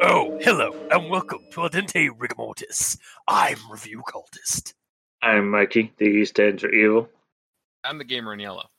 Oh, 0.00 0.38
hello, 0.40 0.72
and 0.90 1.10
welcome 1.10 1.40
to 1.52 1.60
Aldente 1.60 2.10
Rigamortis. 2.10 2.98
I'm 3.28 3.58
Review 3.70 4.02
Cultist. 4.08 4.74
I'm 5.22 5.50
Mikey, 5.50 5.92
the 5.98 6.06
East 6.06 6.40
Ends 6.40 6.64
are 6.64 6.70
evil. 6.70 7.08
I'm 7.84 7.98
the 7.98 8.04
gamer 8.04 8.32
in 8.32 8.40
yellow. 8.40 8.70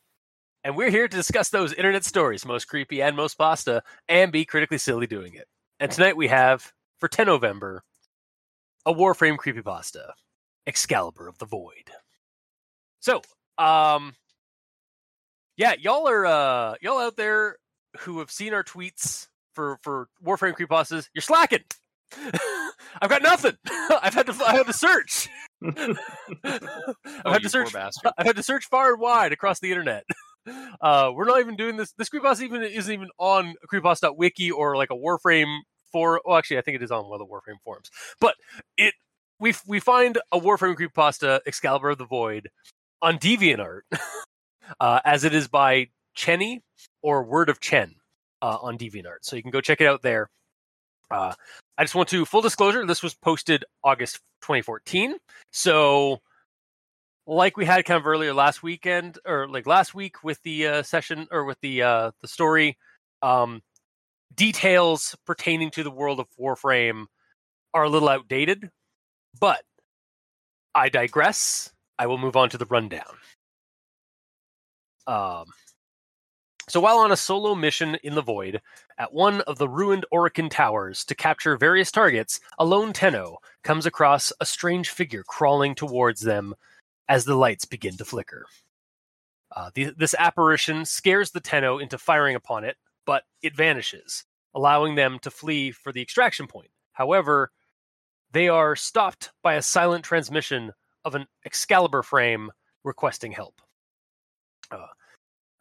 And 0.64 0.76
we're 0.76 0.89
here 0.89 1.07
to 1.07 1.18
discuss 1.18 1.50
those 1.50 1.73
internet 1.73 2.04
stories, 2.04 2.46
most 2.46 2.66
creepy 2.68 3.02
and 3.02 3.16
most 3.16 3.36
pasta, 3.36 3.82
and 4.10 4.32
be 4.32 4.44
critically 4.46 4.78
silly 4.78 5.07
doing 5.07 5.33
it. 5.33 5.47
And 5.79 5.89
tonight 5.92 6.18
we 6.18 6.28
have, 6.28 6.74
for 7.00 7.07
10 7.07 7.28
November, 7.28 7.83
a 8.86 8.93
Warframe 8.93 9.38
creepypasta, 9.38 10.11
Excalibur 10.68 11.28
of 11.28 11.38
the 11.38 11.46
Void. 11.46 11.92
So, 13.00 13.21
um, 13.57 14.16
yeah, 15.56 15.74
y'all 15.80 16.07
are 16.10 16.25
uh, 16.25 16.75
y'all 16.82 17.00
out 17.00 17.16
there 17.16 17.55
who 18.00 18.19
have 18.19 18.30
seen 18.32 18.54
our 18.54 18.64
tweets 18.64 19.28
for 19.54 19.78
for 19.82 20.10
Warframe 20.25 20.54
creepypastas. 20.54 21.07
You're 21.14 21.21
slacking. 21.21 21.64
I've 23.02 23.10
got 23.10 23.21
nothing. 23.21 23.54
I've 24.02 24.14
had 24.14 24.25
to 24.28 24.36
I 24.46 24.55
had 24.57 24.68
to 24.68 24.74
search. 24.74 25.30
I've 25.64 25.97
Oh, 27.25 27.32
had 27.32 27.44
to 27.44 27.50
search. 27.50 27.74
I've 27.75 28.25
had 28.25 28.36
to 28.36 28.44
search 28.44 28.66
far 28.66 28.94
and 28.94 29.02
wide 29.02 29.32
across 29.32 29.60
the 29.60 29.69
internet. 29.71 30.05
Uh, 30.82 31.12
we're 31.14 31.26
not 31.26 31.39
even 31.39 31.56
doing 31.56 31.78
this. 31.78 31.92
This 31.94 32.09
creepypasta 32.09 32.42
even 32.42 32.64
isn't 32.64 32.94
even 32.94 33.09
on 33.17 33.56
creepypasta.wiki 33.72 34.52
or 34.52 34.75
like 34.78 34.89
a 34.92 34.95
Warframe 34.95 35.59
for. 35.92 36.22
Well, 36.25 36.38
actually, 36.38 36.58
I 36.59 36.62
think 36.62 36.75
it 36.75 36.84
is 36.84 36.92
on 36.92 37.08
one 37.08 37.20
of 37.20 37.28
the 37.28 37.31
Warframe 37.31 37.59
forums. 37.64 37.89
But 38.19 38.36
it 38.78 38.94
we 39.39 39.53
we 39.67 39.80
find 39.80 40.17
a 40.31 40.39
Warframe 40.39 40.75
creepypasta 40.75 41.39
Excalibur 41.45 41.89
of 41.89 41.97
the 41.97 42.06
Void 42.06 42.50
on 43.02 43.17
DeviantArt, 43.17 43.81
uh, 44.80 45.00
as 45.06 45.23
it 45.23 45.33
is 45.33 45.47
by 45.47 45.88
Chenny 46.17 46.61
or 47.02 47.23
Word 47.23 47.50
of 47.50 47.59
Chen 47.59 47.95
uh, 48.41 48.58
on 48.61 48.78
DeviantArt. 48.78 49.19
So 49.22 49.36
you 49.36 49.41
can 49.41 49.52
go 49.52 49.61
check 49.61 49.81
it 49.81 49.88
out 49.88 50.02
there. 50.02 50.30
Uh, 51.11 51.34
I 51.78 51.84
just 51.84 51.95
want 51.95 52.09
to 52.09 52.25
full 52.25 52.41
disclosure. 52.41 52.86
This 52.86 53.02
was 53.02 53.16
posted 53.16 53.66
August 53.84 54.17
2014. 54.41 55.16
So 55.52 56.19
like 57.35 57.58
we 57.58 57.66
had 57.66 57.85
kind 57.85 57.99
of 57.99 58.08
earlier 58.08 58.33
last 58.33 58.63
weekend 58.63 59.19
or 59.25 59.47
like 59.47 59.67
last 59.67 59.94
week 59.94 60.23
with 60.23 60.41
the 60.44 60.66
uh, 60.66 60.83
session 60.83 61.27
or 61.31 61.45
with 61.45 61.59
the 61.61 61.83
uh, 61.83 62.11
the 62.22 62.27
story 62.27 62.77
um, 63.22 63.61
details 64.33 65.16
pertaining 65.25 65.69
to 65.72 65.83
the 65.83 65.91
world 65.91 66.19
of 66.19 66.27
warframe 66.39 67.05
are 67.73 67.83
a 67.83 67.89
little 67.89 68.09
outdated 68.09 68.72
but 69.39 69.61
i 70.73 70.89
digress. 70.89 71.72
I 72.00 72.07
will 72.07 72.17
move 72.17 72.38
on 72.38 72.50
to 72.52 72.57
the 72.57 72.66
rundown. 72.66 73.17
Um, 75.05 75.45
so 76.69 76.80
while 76.80 77.00
on 77.00 77.11
a 77.11 77.17
solo 77.17 77.55
mission 77.55 77.97
in 78.03 78.16
the 78.16 78.22
void 78.22 78.61
at 78.97 79.13
one 79.13 79.41
of 79.41 79.57
the 79.57 79.67
ruined 79.67 80.05
Orokin 80.13 80.50
towers 80.50 81.03
to 81.05 81.16
capture 81.16 81.57
various 81.57 81.91
targets, 81.91 82.39
a 82.57 82.63
lone 82.63 82.94
Tenno 82.94 83.39
comes 83.63 83.85
across 83.85 84.31
a 84.39 84.45
strange 84.45 84.89
figure 84.89 85.23
crawling 85.27 85.75
towards 85.75 86.22
them 86.22 86.55
as 87.09 87.25
the 87.25 87.35
lights 87.35 87.65
begin 87.65 87.97
to 87.97 88.05
flicker. 88.05 88.45
Uh, 89.53 89.71
the, 89.73 89.91
this 89.97 90.15
apparition 90.17 90.85
scares 90.85 91.31
the 91.31 91.39
Tenno 91.39 91.79
into 91.79 91.97
firing 91.97 92.35
upon 92.35 92.63
it, 92.63 92.77
but 93.05 93.23
it 93.41 93.55
vanishes, 93.55 94.23
allowing 94.53 94.93
them 94.95 95.17
to 95.23 95.31
flee 95.31 95.71
for 95.71 95.91
the 95.91 96.01
extraction 96.01 96.45
point. 96.45 96.69
However, 96.93 97.51
they 98.31 98.47
are 98.47 98.75
stopped 98.75 99.31
by 99.41 99.55
a 99.55 99.61
silent 99.61 100.05
transmission 100.05 100.71
of 101.03 101.16
an 101.16 101.25
Excalibur 101.45 102.03
frame 102.03 102.51
requesting 102.84 103.31
help. 103.31 103.59
Uh, 104.69 104.85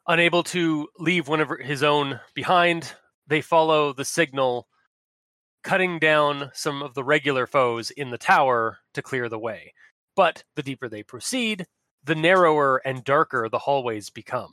unable 0.06 0.42
to 0.42 0.86
leave 0.98 1.28
one 1.28 1.40
of 1.40 1.50
his 1.64 1.82
own 1.82 2.20
behind, 2.34 2.92
they 3.26 3.40
follow 3.40 3.94
the 3.94 4.04
signal, 4.04 4.68
cutting 5.64 5.98
down 5.98 6.50
some 6.52 6.82
of 6.82 6.92
the 6.92 7.04
regular 7.04 7.46
foes 7.46 7.90
in 7.90 8.10
the 8.10 8.18
tower 8.18 8.78
to 8.92 9.00
clear 9.00 9.30
the 9.30 9.38
way. 9.38 9.72
But 10.18 10.42
the 10.56 10.64
deeper 10.64 10.88
they 10.88 11.04
proceed, 11.04 11.64
the 12.02 12.16
narrower 12.16 12.78
and 12.84 13.04
darker 13.04 13.48
the 13.48 13.60
hallways 13.60 14.10
become. 14.10 14.52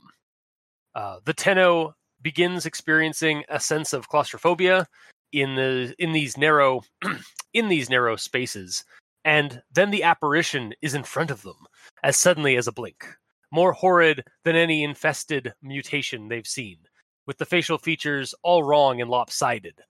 Uh, 0.94 1.18
the 1.24 1.34
Tenno 1.34 1.96
begins 2.22 2.66
experiencing 2.66 3.42
a 3.48 3.58
sense 3.58 3.92
of 3.92 4.08
claustrophobia 4.08 4.86
in 5.32 5.56
the 5.56 5.92
in 5.98 6.12
these 6.12 6.36
narrow 6.36 6.82
in 7.52 7.66
these 7.66 7.90
narrow 7.90 8.14
spaces, 8.14 8.84
and 9.24 9.60
then 9.74 9.90
the 9.90 10.04
apparition 10.04 10.72
is 10.82 10.94
in 10.94 11.02
front 11.02 11.32
of 11.32 11.42
them 11.42 11.58
as 12.04 12.16
suddenly 12.16 12.54
as 12.54 12.68
a 12.68 12.72
blink, 12.72 13.04
more 13.50 13.72
horrid 13.72 14.22
than 14.44 14.54
any 14.54 14.84
infested 14.84 15.52
mutation 15.62 16.28
they've 16.28 16.46
seen, 16.46 16.78
with 17.26 17.38
the 17.38 17.44
facial 17.44 17.76
features 17.76 18.36
all 18.44 18.62
wrong 18.62 19.00
and 19.00 19.10
lopsided. 19.10 19.80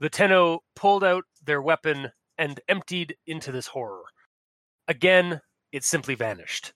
The 0.00 0.08
Tenno 0.08 0.60
pulled 0.74 1.04
out 1.04 1.24
their 1.44 1.60
weapon 1.60 2.10
and 2.38 2.58
emptied 2.70 3.18
into 3.26 3.52
this 3.52 3.66
horror. 3.66 4.04
Again, 4.88 5.40
it 5.72 5.84
simply 5.84 6.14
vanished. 6.14 6.72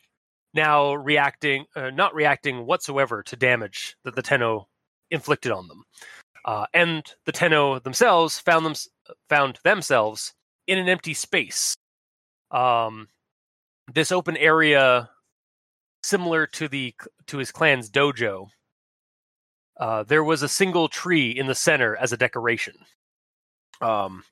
Now 0.52 0.94
reacting, 0.94 1.66
uh, 1.76 1.90
not 1.90 2.14
reacting 2.14 2.66
whatsoever 2.66 3.22
to 3.22 3.36
damage 3.36 3.96
that 4.04 4.16
the 4.16 4.22
Tenno 4.22 4.68
inflicted 5.10 5.52
on 5.52 5.68
them, 5.68 5.84
uh, 6.44 6.66
and 6.74 7.04
the 7.24 7.32
Tenno 7.32 7.78
themselves 7.78 8.40
found 8.40 8.66
them 8.66 8.74
found 9.28 9.58
themselves 9.62 10.34
in 10.66 10.78
an 10.78 10.88
empty 10.88 11.14
space. 11.14 11.76
Um, 12.50 13.08
this 13.92 14.10
open 14.10 14.36
area, 14.36 15.08
similar 16.02 16.46
to 16.48 16.68
the 16.68 16.94
to 17.28 17.38
his 17.38 17.52
clan's 17.52 17.88
dojo, 17.88 18.48
uh, 19.78 20.02
there 20.02 20.24
was 20.24 20.42
a 20.42 20.48
single 20.48 20.88
tree 20.88 21.30
in 21.30 21.46
the 21.46 21.54
center 21.54 21.94
as 21.96 22.12
a 22.12 22.16
decoration, 22.16 22.74
um, 23.80 24.24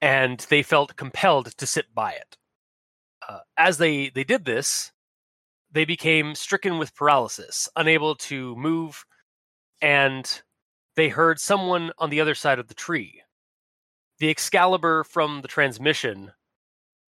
and 0.00 0.38
they 0.50 0.62
felt 0.62 0.94
compelled 0.94 1.46
to 1.58 1.66
sit 1.66 1.92
by 1.92 2.12
it 2.12 2.36
uh, 3.28 3.40
as 3.56 3.78
they 3.78 4.10
they 4.10 4.24
did 4.24 4.44
this, 4.44 4.92
they 5.70 5.84
became 5.84 6.34
stricken 6.34 6.78
with 6.78 6.94
paralysis, 6.94 7.68
unable 7.76 8.14
to 8.14 8.54
move, 8.56 9.04
and 9.82 10.42
they 10.94 11.08
heard 11.08 11.40
someone 11.40 11.92
on 11.98 12.10
the 12.10 12.20
other 12.20 12.34
side 12.34 12.58
of 12.58 12.68
the 12.68 12.74
tree, 12.74 13.22
the 14.18 14.30
Excalibur 14.30 15.04
from 15.04 15.42
the 15.42 15.48
transmission, 15.48 16.32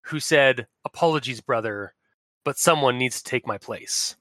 who 0.07 0.21
said, 0.21 0.67
"Apologies, 0.85 1.41
brother, 1.41 1.95
but 2.45 2.59
someone 2.59 2.99
needs 2.99 3.23
to 3.23 3.31
take 3.31 3.47
my 3.47 3.59
place." 3.59 4.17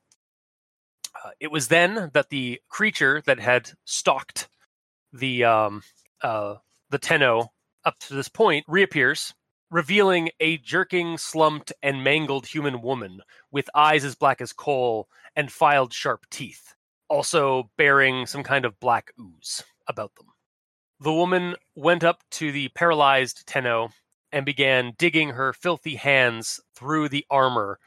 Uh, 1.24 1.32
it 1.40 1.52
was 1.52 1.70
then 1.70 2.12
that 2.14 2.30
the 2.30 2.60
creature 2.70 3.22
that 3.26 3.40
had 3.40 3.72
stalked 3.86 4.50
the 5.14 5.44
um, 5.46 5.82
uh, 6.22 6.56
the 6.90 7.00
Tenno 7.00 7.52
up 7.86 7.98
to 8.00 8.14
this 8.14 8.30
point 8.30 8.66
reappears 8.68 9.34
revealing 9.72 10.30
a 10.40 10.58
jerking, 10.58 11.18
slumped, 11.18 11.74
and 11.82 12.04
mangled 12.04 12.48
human 12.48 12.82
woman 12.82 13.22
with 13.52 13.70
eyes 13.76 14.04
as 14.04 14.16
black 14.16 14.42
as 14.42 14.54
coal 14.54 15.08
and 15.36 15.52
filed 15.52 15.94
sharp 15.94 16.26
teeth, 16.30 16.76
also 17.10 17.70
bearing 17.78 18.26
some 18.26 18.44
kind 18.44 18.66
of 18.66 18.80
black 18.80 19.12
ooze 19.20 19.64
about 19.88 20.14
them. 20.16 20.28
The 21.00 21.14
woman 21.14 21.56
went 21.76 22.04
up 22.04 22.24
to 22.32 22.52
the 22.52 22.70
paralyzed 22.70 23.46
Tenno 23.46 23.90
and 24.32 24.46
began 24.46 24.94
digging 24.98 25.30
her 25.32 25.54
filthy 25.54 25.96
hands 25.96 26.60
through 26.76 27.10
the 27.10 27.26
armor 27.30 27.80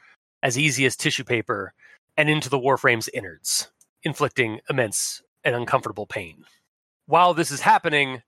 as 0.43 0.57
easy 0.57 0.85
as 0.85 0.95
tissue 0.95 1.23
paper 1.23 1.73
and 2.17 2.29
into 2.29 2.49
the 2.49 2.59
Warframe's 2.59 3.09
innards, 3.09 3.71
inflicting 4.03 4.59
immense 4.69 5.21
and 5.43 5.55
uncomfortable 5.55 6.05
pain. 6.05 6.43
While 7.05 7.33
this 7.33 7.49
is 7.51 7.61
happening, 7.61 8.21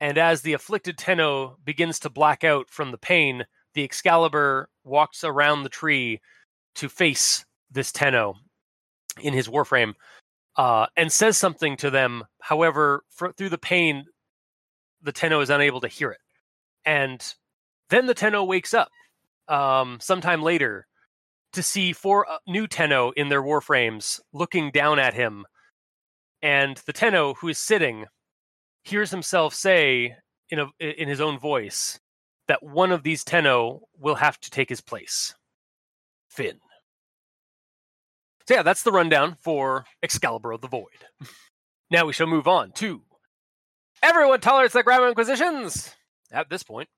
and 0.00 0.18
as 0.18 0.42
the 0.42 0.52
afflicted 0.52 0.96
Tenno 0.96 1.56
begins 1.64 1.98
to 2.00 2.10
black 2.10 2.44
out 2.44 2.70
from 2.70 2.90
the 2.90 2.98
pain, 2.98 3.44
the 3.74 3.84
Excalibur 3.84 4.68
walks 4.84 5.24
around 5.24 5.62
the 5.62 5.68
tree 5.68 6.20
to 6.76 6.88
face 6.88 7.44
this 7.70 7.92
Tenno 7.92 8.34
in 9.20 9.34
his 9.34 9.48
warframe 9.48 9.94
uh, 10.56 10.86
and 10.96 11.12
says 11.12 11.36
something 11.36 11.76
to 11.78 11.90
them. 11.90 12.24
However, 12.40 13.04
through 13.36 13.48
the 13.48 13.58
pain, 13.58 14.04
the 15.02 15.12
Tenno 15.12 15.40
is 15.40 15.50
unable 15.50 15.80
to 15.80 15.88
hear 15.88 16.10
it. 16.10 16.20
And 16.84 17.22
then 17.90 18.06
the 18.06 18.14
Tenno 18.14 18.44
wakes 18.44 18.74
up 18.74 18.90
um, 19.48 19.98
sometime 20.00 20.42
later 20.42 20.86
to 21.52 21.62
see 21.62 21.92
four 21.92 22.28
uh, 22.30 22.38
new 22.46 22.66
Tenno 22.66 23.10
in 23.12 23.28
their 23.28 23.42
warframes 23.42 24.20
looking 24.32 24.70
down 24.70 24.98
at 24.98 25.14
him. 25.14 25.46
And 26.42 26.76
the 26.86 26.92
Tenno, 26.92 27.34
who 27.34 27.48
is 27.48 27.58
sitting, 27.58 28.06
hears 28.88 29.10
himself 29.10 29.54
say 29.54 30.16
in 30.50 30.58
a 30.58 30.66
in 30.80 31.08
his 31.08 31.20
own 31.20 31.38
voice 31.38 32.00
that 32.48 32.62
one 32.62 32.92
of 32.92 33.02
these 33.02 33.24
Tenno 33.24 33.82
will 33.98 34.16
have 34.16 34.40
to 34.40 34.50
take 34.50 34.68
his 34.68 34.80
place. 34.80 35.34
Finn. 36.28 36.58
So 38.46 38.54
yeah, 38.54 38.62
that's 38.62 38.82
the 38.82 38.92
rundown 38.92 39.36
for 39.40 39.84
Excalibur 40.02 40.52
of 40.52 40.60
the 40.60 40.68
Void. 40.68 40.86
Now 41.90 42.04
we 42.04 42.12
shall 42.12 42.26
move 42.26 42.46
on 42.46 42.72
to 42.72 43.00
everyone 44.02 44.40
tolerates 44.40 44.74
the 44.74 44.82
grammar 44.82 45.08
inquisitions 45.08 45.94
at 46.30 46.50
this 46.50 46.62
point. 46.62 46.88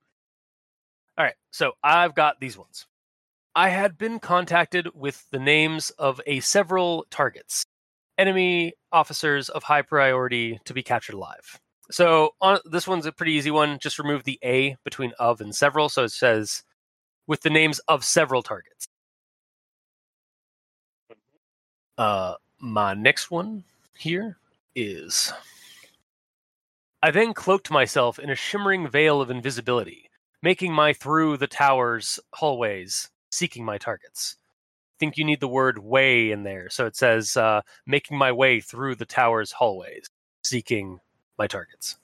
All 1.16 1.24
right, 1.24 1.34
so 1.52 1.72
I've 1.82 2.14
got 2.14 2.40
these 2.40 2.58
ones. 2.58 2.86
I 3.54 3.68
had 3.68 3.98
been 3.98 4.20
contacted 4.20 4.88
with 4.94 5.24
the 5.30 5.38
names 5.38 5.90
of 5.90 6.20
a 6.26 6.40
several 6.40 7.06
targets, 7.10 7.64
enemy 8.16 8.74
officers 8.92 9.48
of 9.48 9.64
high 9.64 9.82
priority 9.82 10.60
to 10.64 10.74
be 10.74 10.82
captured 10.82 11.14
alive. 11.14 11.60
So 11.90 12.34
on, 12.40 12.58
this 12.64 12.86
one's 12.86 13.06
a 13.06 13.12
pretty 13.12 13.32
easy 13.32 13.50
one. 13.50 13.78
Just 13.78 13.98
remove 13.98 14.24
the 14.24 14.38
A 14.44 14.76
between 14.84 15.12
of 15.18 15.40
and 15.40 15.54
several, 15.54 15.88
so 15.88 16.04
it 16.04 16.12
says 16.12 16.62
with 17.26 17.42
the 17.42 17.50
names 17.50 17.78
of 17.80 18.04
several 18.04 18.42
targets. 18.42 18.86
Uh, 21.98 22.34
my 22.58 22.94
next 22.94 23.30
one 23.30 23.64
here 23.96 24.38
is 24.74 25.32
I 27.02 27.10
then 27.10 27.34
cloaked 27.34 27.70
myself 27.70 28.18
in 28.18 28.30
a 28.30 28.34
shimmering 28.34 28.88
veil 28.88 29.20
of 29.20 29.30
invisibility, 29.30 30.10
making 30.42 30.72
my 30.72 30.92
through 30.92 31.38
the 31.38 31.46
tower's 31.46 32.20
hallways, 32.34 33.10
seeking 33.30 33.64
my 33.64 33.78
targets. 33.78 34.36
Think 34.98 35.16
you 35.16 35.24
need 35.24 35.40
the 35.40 35.48
word 35.48 35.78
way 35.78 36.30
in 36.30 36.42
there. 36.42 36.68
So 36.68 36.86
it 36.86 36.96
says, 36.96 37.36
uh, 37.36 37.62
making 37.86 38.18
my 38.18 38.32
way 38.32 38.60
through 38.60 38.96
the 38.96 39.06
tower's 39.06 39.52
hallways, 39.52 40.06
seeking 40.42 41.00
my 41.40 41.46
targets. 41.46 41.96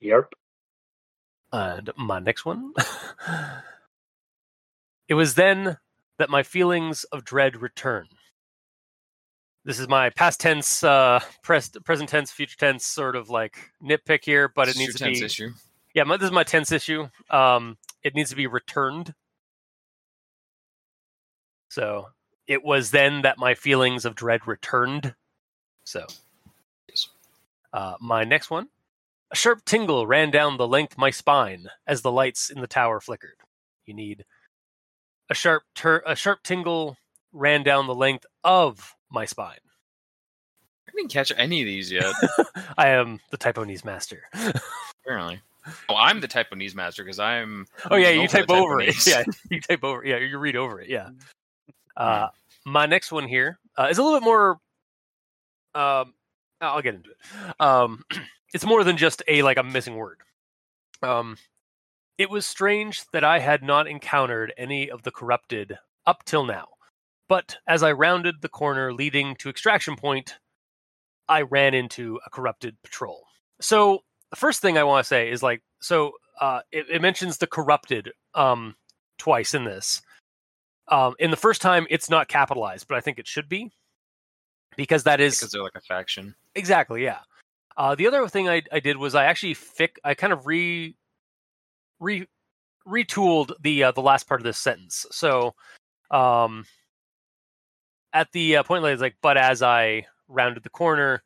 Yep. 0.00 0.32
And 1.52 1.90
my 1.98 2.20
next 2.20 2.44
one. 2.44 2.72
it 5.08 5.14
was 5.14 5.34
then 5.34 5.76
that 6.18 6.30
my 6.30 6.44
feelings 6.44 7.02
of 7.04 7.24
dread 7.24 7.60
returned. 7.60 8.10
This 9.64 9.80
is 9.80 9.88
my 9.88 10.10
past 10.10 10.38
tense, 10.38 10.84
uh, 10.84 11.18
pres- 11.42 11.76
present 11.84 12.08
tense, 12.08 12.30
future 12.30 12.56
tense 12.56 12.86
sort 12.86 13.16
of 13.16 13.28
like 13.28 13.56
nitpick 13.82 14.24
here, 14.24 14.48
but 14.48 14.68
it 14.68 14.70
It's 14.70 14.78
needs 14.78 14.94
to 14.94 15.04
your 15.04 15.08
tense 15.08 15.18
be. 15.18 15.24
issue. 15.26 15.50
Yeah, 15.92 16.04
my, 16.04 16.16
this 16.16 16.26
is 16.26 16.32
my 16.32 16.44
tense 16.44 16.70
issue. 16.70 17.08
Um, 17.28 17.76
it 18.04 18.14
needs 18.14 18.30
to 18.30 18.36
be 18.36 18.46
returned. 18.46 19.14
So 21.70 22.06
it 22.46 22.62
was 22.62 22.92
then 22.92 23.22
that 23.22 23.36
my 23.36 23.54
feelings 23.54 24.04
of 24.04 24.14
dread 24.14 24.46
returned. 24.46 25.16
So, 25.84 26.06
Yes. 26.08 26.20
Uh, 27.72 27.94
my 28.00 28.24
next 28.24 28.50
one. 28.50 28.68
A 29.32 29.36
sharp 29.36 29.64
tingle 29.64 30.06
ran 30.06 30.30
down 30.30 30.56
the 30.56 30.66
length 30.66 30.92
of 30.94 30.98
my 30.98 31.10
spine 31.10 31.68
as 31.86 32.02
the 32.02 32.10
lights 32.10 32.50
in 32.50 32.60
the 32.60 32.66
tower 32.66 33.00
flickered. 33.00 33.36
You 33.86 33.94
need 33.94 34.24
a 35.28 35.34
sharp 35.34 35.62
tur- 35.74 36.02
a 36.04 36.16
sharp 36.16 36.42
tingle 36.42 36.96
ran 37.32 37.62
down 37.62 37.86
the 37.86 37.94
length 37.94 38.26
of 38.42 38.94
my 39.10 39.24
spine. 39.24 39.58
I 40.88 40.92
didn't 40.96 41.12
catch 41.12 41.32
any 41.36 41.62
of 41.62 41.66
these 41.66 41.92
yet. 41.92 42.12
I 42.76 42.88
am 42.88 43.20
the 43.30 43.36
typo 43.36 43.62
knees 43.62 43.84
master. 43.84 44.24
apparently. 45.04 45.40
Oh, 45.88 45.94
I'm 45.94 46.20
the 46.20 46.28
typo 46.28 46.56
knees 46.56 46.74
master 46.74 47.04
because 47.04 47.20
I'm. 47.20 47.66
Oh 47.90 47.96
yeah, 47.96 48.10
you 48.10 48.26
type 48.26 48.50
over 48.50 48.80
it. 48.80 49.06
Yeah, 49.06 49.22
you 49.50 49.60
type 49.60 49.84
over. 49.84 50.04
Yeah, 50.04 50.18
you 50.18 50.38
read 50.38 50.56
over 50.56 50.80
it. 50.80 50.88
Yeah. 50.88 51.10
Uh, 51.96 52.28
my 52.64 52.86
next 52.86 53.12
one 53.12 53.28
here 53.28 53.58
uh, 53.76 53.88
is 53.90 53.98
a 53.98 54.02
little 54.02 54.18
bit 54.18 54.24
more. 54.24 54.58
Um, 55.74 56.14
I'll 56.60 56.82
get 56.82 56.94
into 56.94 57.10
it. 57.10 57.60
Um, 57.60 58.04
it's 58.54 58.66
more 58.66 58.84
than 58.84 58.96
just 58.96 59.22
a 59.28 59.42
like 59.42 59.58
a 59.58 59.62
missing 59.62 59.96
word. 59.96 60.18
Um, 61.02 61.36
it 62.18 62.30
was 62.30 62.44
strange 62.44 63.04
that 63.12 63.24
I 63.24 63.38
had 63.38 63.62
not 63.62 63.86
encountered 63.86 64.52
any 64.58 64.90
of 64.90 65.02
the 65.02 65.10
corrupted 65.10 65.78
up 66.06 66.24
till 66.24 66.44
now, 66.44 66.68
but 67.28 67.56
as 67.66 67.82
I 67.82 67.92
rounded 67.92 68.42
the 68.42 68.48
corner 68.48 68.92
leading 68.92 69.36
to 69.36 69.48
extraction 69.48 69.96
point, 69.96 70.36
I 71.28 71.42
ran 71.42 71.74
into 71.74 72.18
a 72.26 72.30
corrupted 72.30 72.76
patrol. 72.82 73.22
So 73.60 74.00
the 74.30 74.36
first 74.36 74.60
thing 74.60 74.76
I 74.76 74.84
want 74.84 75.04
to 75.04 75.08
say 75.08 75.30
is 75.30 75.42
like, 75.42 75.62
so 75.80 76.12
uh, 76.40 76.60
it, 76.72 76.86
it 76.90 77.00
mentions 77.00 77.38
the 77.38 77.46
corrupted 77.46 78.12
um, 78.34 78.74
twice 79.18 79.54
in 79.54 79.64
this. 79.64 80.02
Um, 80.88 81.14
in 81.20 81.30
the 81.30 81.36
first 81.36 81.62
time, 81.62 81.86
it's 81.88 82.10
not 82.10 82.28
capitalized, 82.28 82.88
but 82.88 82.98
I 82.98 83.00
think 83.00 83.18
it 83.18 83.28
should 83.28 83.48
be 83.48 83.70
because 84.76 85.04
that 85.04 85.20
is 85.20 85.38
because 85.38 85.52
they're 85.52 85.62
like 85.62 85.76
a 85.76 85.80
faction. 85.80 86.34
Exactly 86.54 87.04
yeah. 87.04 87.20
Uh, 87.76 87.94
the 87.94 88.06
other 88.06 88.26
thing 88.28 88.48
I, 88.48 88.62
I 88.72 88.80
did 88.80 88.96
was 88.96 89.14
I 89.14 89.24
actually 89.24 89.54
fic 89.54 89.90
I 90.04 90.14
kind 90.14 90.32
of 90.32 90.46
re 90.46 90.94
re 91.98 92.26
retooled 92.86 93.52
the 93.62 93.84
uh, 93.84 93.92
the 93.92 94.02
last 94.02 94.28
part 94.28 94.40
of 94.40 94.44
this 94.44 94.58
sentence. 94.58 95.06
So 95.10 95.54
um, 96.10 96.64
at 98.12 98.32
the 98.32 98.56
uh, 98.56 98.62
point 98.62 98.84
it's 98.84 99.02
like, 99.02 99.16
but 99.22 99.36
as 99.36 99.62
I 99.62 100.06
rounded 100.28 100.62
the 100.62 100.70
corner, 100.70 101.22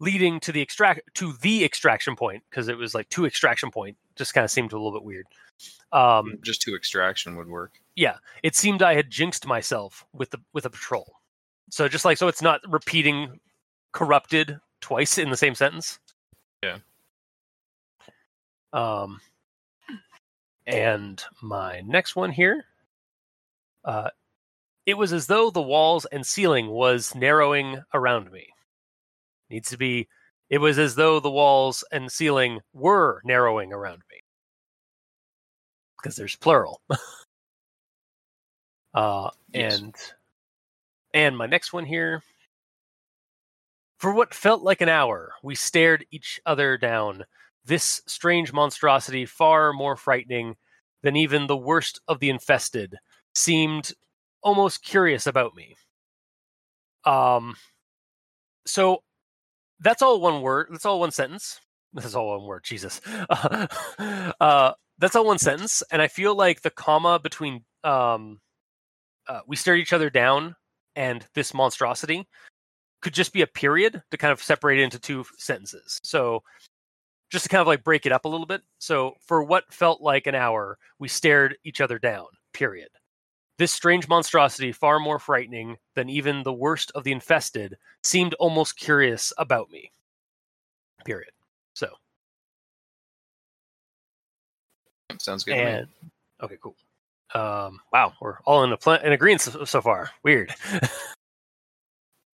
leading 0.00 0.40
to 0.40 0.52
the 0.52 0.60
extract 0.60 1.02
to 1.14 1.34
the 1.40 1.64
extraction 1.64 2.16
point 2.16 2.42
because 2.50 2.68
it 2.68 2.76
was 2.76 2.94
like 2.94 3.08
to 3.10 3.26
extraction 3.26 3.70
point, 3.70 3.96
just 4.16 4.34
kind 4.34 4.44
of 4.44 4.50
seemed 4.50 4.72
a 4.72 4.76
little 4.76 4.92
bit 4.92 5.04
weird. 5.04 5.26
Um, 5.90 6.38
Just 6.42 6.62
to 6.62 6.76
extraction 6.76 7.36
would 7.36 7.48
work. 7.48 7.80
Yeah 7.96 8.18
it 8.42 8.54
seemed 8.54 8.82
I 8.82 8.94
had 8.94 9.10
jinxed 9.10 9.46
myself 9.46 10.04
with 10.12 10.30
the 10.30 10.38
with 10.52 10.66
a 10.66 10.70
patrol. 10.70 11.14
So 11.70 11.88
just 11.88 12.04
like 12.04 12.18
so, 12.18 12.28
it's 12.28 12.42
not 12.42 12.60
repeating 12.68 13.40
corrupted 13.98 14.60
twice 14.80 15.18
in 15.18 15.28
the 15.28 15.36
same 15.36 15.56
sentence. 15.56 15.98
Yeah. 16.62 16.78
Um, 18.72 19.20
and 20.68 21.20
my 21.42 21.80
next 21.80 22.14
one 22.14 22.30
here, 22.30 22.64
uh, 23.84 24.10
it 24.86 24.94
was 24.96 25.12
as 25.12 25.26
though 25.26 25.50
the 25.50 25.60
walls 25.60 26.04
and 26.12 26.24
ceiling 26.24 26.68
was 26.68 27.12
narrowing 27.16 27.82
around 27.92 28.30
me. 28.30 28.46
Needs 29.50 29.70
to 29.70 29.76
be. 29.76 30.06
It 30.48 30.58
was 30.58 30.78
as 30.78 30.94
though 30.94 31.18
the 31.18 31.30
walls 31.30 31.82
and 31.90 32.10
ceiling 32.12 32.60
were 32.72 33.20
narrowing 33.24 33.72
around 33.72 34.02
me 34.12 34.20
because 35.96 36.14
there's 36.14 36.36
plural. 36.36 36.80
uh, 38.94 39.30
Yes. 39.52 39.78
and 39.80 39.94
and 41.14 41.36
my 41.36 41.46
next 41.46 41.72
one 41.72 41.84
here. 41.84 42.22
For 43.98 44.12
what 44.12 44.32
felt 44.32 44.62
like 44.62 44.80
an 44.80 44.88
hour, 44.88 45.32
we 45.42 45.56
stared 45.56 46.06
each 46.10 46.40
other 46.46 46.78
down. 46.78 47.24
This 47.64 48.00
strange 48.06 48.52
monstrosity, 48.52 49.26
far 49.26 49.72
more 49.72 49.96
frightening 49.96 50.54
than 51.02 51.16
even 51.16 51.46
the 51.46 51.56
worst 51.56 52.00
of 52.06 52.20
the 52.20 52.30
infested, 52.30 52.96
seemed 53.34 53.92
almost 54.40 54.84
curious 54.84 55.26
about 55.26 55.54
me. 55.54 55.74
Um, 57.04 57.56
so 58.66 59.02
that's 59.80 60.00
all 60.02 60.20
one 60.20 60.42
word. 60.42 60.68
That's 60.70 60.86
all 60.86 61.00
one 61.00 61.10
sentence. 61.10 61.60
This 61.92 62.04
is 62.04 62.14
all 62.14 62.38
one 62.38 62.46
word. 62.46 62.64
Jesus. 62.64 63.00
uh, 63.28 64.72
that's 64.98 65.16
all 65.16 65.26
one 65.26 65.38
sentence, 65.38 65.82
and 65.90 66.00
I 66.00 66.08
feel 66.08 66.36
like 66.36 66.62
the 66.62 66.70
comma 66.70 67.18
between 67.18 67.64
um, 67.82 68.40
uh, 69.28 69.40
we 69.46 69.56
stared 69.56 69.78
each 69.80 69.92
other 69.92 70.10
down 70.10 70.54
and 70.96 71.24
this 71.34 71.54
monstrosity 71.54 72.26
could 73.00 73.14
just 73.14 73.32
be 73.32 73.42
a 73.42 73.46
period 73.46 74.02
to 74.10 74.16
kind 74.16 74.32
of 74.32 74.42
separate 74.42 74.78
it 74.78 74.82
into 74.82 74.98
two 74.98 75.24
sentences. 75.36 76.00
So 76.02 76.42
just 77.30 77.44
to 77.44 77.48
kind 77.48 77.60
of 77.60 77.66
like 77.66 77.84
break 77.84 78.06
it 78.06 78.12
up 78.12 78.24
a 78.24 78.28
little 78.28 78.46
bit. 78.46 78.62
So 78.78 79.14
for 79.20 79.42
what 79.42 79.72
felt 79.72 80.00
like 80.00 80.26
an 80.26 80.34
hour, 80.34 80.78
we 80.98 81.08
stared 81.08 81.56
each 81.64 81.80
other 81.80 81.98
down. 81.98 82.26
Period. 82.52 82.88
This 83.58 83.72
strange 83.72 84.08
monstrosity, 84.08 84.72
far 84.72 85.00
more 85.00 85.18
frightening 85.18 85.76
than 85.94 86.08
even 86.08 86.42
the 86.42 86.52
worst 86.52 86.92
of 86.94 87.04
the 87.04 87.12
infested, 87.12 87.76
seemed 88.02 88.34
almost 88.34 88.78
curious 88.78 89.32
about 89.36 89.70
me. 89.70 89.90
Period. 91.04 91.30
So 91.74 91.88
Sounds 95.18 95.44
good. 95.44 95.56
and 95.56 95.88
okay, 96.40 96.56
cool. 96.62 96.76
Um, 97.34 97.80
wow, 97.92 98.12
we're 98.20 98.38
all 98.44 98.64
in 98.64 98.72
a 98.72 98.76
pl- 98.76 98.94
in 98.94 99.12
agreement 99.12 99.40
so, 99.40 99.64
so 99.64 99.80
far. 99.80 100.10
Weird. 100.22 100.54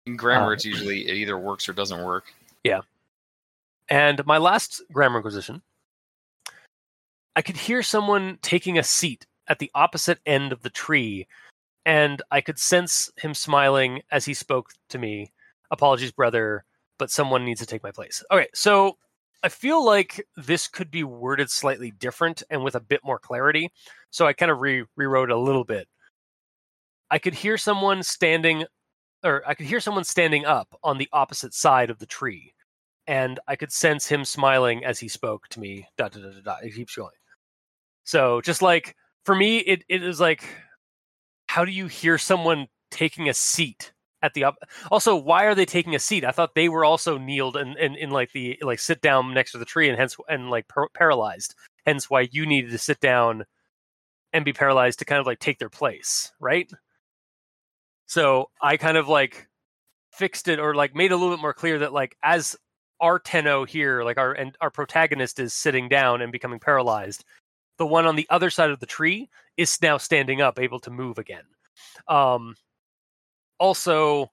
In 0.06 0.16
grammar, 0.16 0.50
uh, 0.50 0.54
it's 0.54 0.64
usually 0.64 1.09
it 1.09 1.14
either 1.14 1.38
works 1.38 1.68
or 1.68 1.73
doesn't 1.73 2.02
work. 2.02 2.32
Yeah. 2.64 2.80
And 3.88 4.25
my 4.26 4.38
last 4.38 4.82
grammar 4.92 5.18
inquisition, 5.18 5.62
I 7.37 7.42
could 7.42 7.56
hear 7.56 7.82
someone 7.82 8.38
taking 8.42 8.78
a 8.78 8.82
seat 8.82 9.26
at 9.49 9.59
the 9.59 9.71
opposite 9.75 10.18
end 10.26 10.52
of 10.52 10.62
the 10.62 10.71
tree, 10.71 11.26
and 11.85 12.23
I 12.30 12.40
could 12.40 12.59
sense 12.59 13.11
him 13.16 13.35
smiling 13.35 14.02
as 14.11 14.25
he 14.25 14.35
spoke 14.35 14.71
to 14.90 14.99
me. 14.99 15.32
Apologies, 15.71 16.12
brother, 16.12 16.64
but 16.99 17.11
someone 17.11 17.44
needs 17.44 17.61
to 17.61 17.66
take 17.66 17.82
my 17.82 17.90
place. 17.90 18.23
Okay, 18.30 18.49
so 18.54 18.99
I 19.42 19.49
feel 19.49 19.85
like 19.85 20.25
this 20.37 20.68
could 20.68 20.90
be 20.90 21.02
worded 21.02 21.50
slightly 21.50 21.90
different 21.90 22.42
and 22.50 22.62
with 22.62 22.75
a 22.75 22.80
bit 22.80 23.00
more 23.04 23.18
clarity. 23.18 23.73
So 24.11 24.26
I 24.26 24.32
kind 24.32 24.52
of 24.52 24.61
re- 24.61 24.85
rewrote 24.97 25.30
a 25.30 25.37
little 25.37 25.64
bit. 25.64 25.88
I 27.11 27.18
could 27.18 27.35
hear 27.35 27.59
someone 27.59 28.02
standing, 28.02 28.64
or 29.25 29.43
I 29.47 29.55
could 29.55 29.67
hear 29.67 29.81
someone 29.81 30.05
standing 30.05 30.45
up 30.45 30.79
on 30.83 30.99
the 30.99 31.09
opposite 31.12 31.55
side 31.55 31.91
of 31.91 31.99
the 31.99 32.07
tree 32.07 32.55
and 33.07 33.41
I 33.49 33.57
could 33.57 33.73
sense 33.73 34.07
him 34.07 34.25
smiling 34.25 34.85
as 34.85 34.99
he 34.99 35.09
spoke 35.09 35.49
to 35.49 35.61
me. 35.61 35.87
Da, 35.97 36.09
da, 36.09 36.21
da, 36.21 36.41
da. 36.43 36.57
It 36.62 36.75
keeps 36.75 36.95
going. 36.95 37.11
So 38.05 38.41
just 38.41 38.62
like 38.62 38.97
for 39.25 39.35
me, 39.35 39.59
it, 39.59 39.85
it 39.88 40.02
is 40.02 40.21
like, 40.21 40.45
how 41.47 41.64
do 41.64 41.73
you 41.73 41.87
hear 41.87 42.19
someone 42.19 42.69
taking 42.91 43.29
a 43.29 43.35
seat 43.35 43.93
at 44.23 44.35
the 44.35 44.45
up. 44.45 44.57
Also, 44.91 45.17
why 45.17 45.45
are 45.45 45.55
they 45.55 45.67
taking 45.67 45.95
a 45.95 45.99
seat? 45.99 46.25
I 46.25 46.31
thought 46.31 46.55
they 46.55 46.69
were 46.69 46.85
also 46.85 47.19
kneeled 47.19 47.57
and 47.57 47.76
in, 47.76 47.95
in, 47.95 47.97
in, 47.97 48.11
like 48.11 48.33
the 48.33 48.57
like 48.62 48.79
sit 48.79 49.00
down 49.00 49.35
next 49.35 49.52
to 49.52 49.59
the 49.59 49.64
tree 49.64 49.88
and 49.88 49.99
hence 49.99 50.17
and 50.29 50.49
like 50.49 50.69
par- 50.69 50.91
paralyzed. 50.95 51.55
Hence 51.85 52.09
why 52.09 52.29
you 52.31 52.47
needed 52.47 52.71
to 52.71 52.79
sit 52.79 53.00
down 53.00 53.45
and 54.33 54.45
be 54.45 54.52
paralyzed 54.52 55.00
to 55.00 55.05
kind 55.05 55.21
of 55.21 55.26
like 55.26 55.41
take 55.41 55.59
their 55.59 55.69
place, 55.69 56.33
right? 56.41 56.71
So 58.06 58.50
I 58.61 58.76
kind 58.76 58.97
of 58.97 59.09
like 59.09 59.49
fixed 60.12 60.49
it 60.49 60.59
or 60.59 60.75
like 60.75 60.94
made 60.94 61.12
a 61.12 61.16
little 61.16 61.35
bit 61.35 61.40
more 61.40 61.54
clear 61.54 61.78
that 61.80 61.92
like 61.92 62.16
as 62.23 62.56
our 63.00 63.18
Tenno 63.18 63.64
here, 63.64 64.04
like 64.04 64.18
our 64.18 64.32
and 64.32 64.56
our 64.61 64.71
protagonist 64.71 65.40
is 65.40 65.54
sitting 65.54 65.88
down 65.88 66.23
and 66.23 66.30
becoming 66.30 66.61
paralyzed, 66.61 67.25
the 67.78 67.87
one 67.87 68.06
on 68.06 68.16
the 68.16 68.26
other 68.30 68.50
side 68.50 68.71
of 68.71 68.80
the 68.80 68.87
tree 68.87 69.28
is 69.56 69.80
now 69.82 69.99
standing 69.99 70.40
up, 70.40 70.59
able 70.59 70.78
to 70.80 70.90
move 70.90 71.18
again. 71.18 71.44
Um, 72.09 72.54
also, 73.59 74.30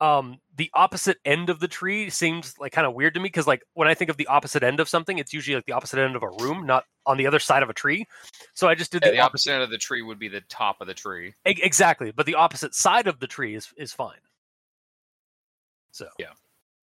um, 0.00 0.38
the 0.56 0.70
opposite 0.74 1.18
end 1.24 1.50
of 1.50 1.60
the 1.60 1.68
tree 1.68 2.10
seems 2.10 2.54
like 2.58 2.72
kind 2.72 2.86
of 2.86 2.94
weird 2.94 3.14
to 3.14 3.20
me 3.20 3.24
because 3.24 3.46
like 3.46 3.62
when 3.74 3.88
I 3.88 3.94
think 3.94 4.10
of 4.10 4.16
the 4.16 4.26
opposite 4.28 4.62
end 4.62 4.80
of 4.80 4.88
something, 4.88 5.18
it's 5.18 5.32
usually 5.32 5.56
like 5.56 5.66
the 5.66 5.72
opposite 5.72 5.98
end 5.98 6.14
of 6.14 6.22
a 6.22 6.30
room, 6.42 6.66
not 6.66 6.84
on 7.06 7.16
the 7.16 7.26
other 7.26 7.38
side 7.38 7.62
of 7.62 7.70
a 7.70 7.74
tree. 7.74 8.06
So 8.54 8.68
I 8.68 8.74
just 8.74 8.92
did 8.92 9.02
Yeah, 9.02 9.10
the, 9.10 9.16
the 9.16 9.22
opposite 9.22 9.52
end 9.52 9.62
of 9.62 9.70
the 9.70 9.78
tree 9.78 10.02
would 10.02 10.18
be 10.18 10.28
the 10.28 10.42
top 10.42 10.80
of 10.80 10.86
the 10.86 10.94
tree. 10.94 11.34
E- 11.46 11.58
exactly, 11.62 12.12
but 12.12 12.26
the 12.26 12.34
opposite 12.36 12.74
side 12.74 13.06
of 13.06 13.18
the 13.18 13.26
tree 13.26 13.54
is 13.54 13.72
is 13.76 13.92
fine. 13.92 14.18
So 15.90 16.08
Yeah. 16.18 16.26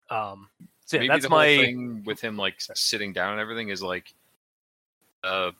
um, 0.09 0.49
so 0.85 0.97
yeah, 0.97 1.01
Maybe 1.01 1.07
that's 1.07 1.23
the 1.23 1.29
whole 1.29 1.37
my 1.37 1.47
thing 1.47 2.03
with 2.05 2.19
him 2.19 2.35
like 2.35 2.55
sitting 2.59 3.13
down 3.13 3.33
and 3.33 3.41
everything 3.41 3.69
is 3.69 3.81
like 3.81 4.13
uh 5.23 5.51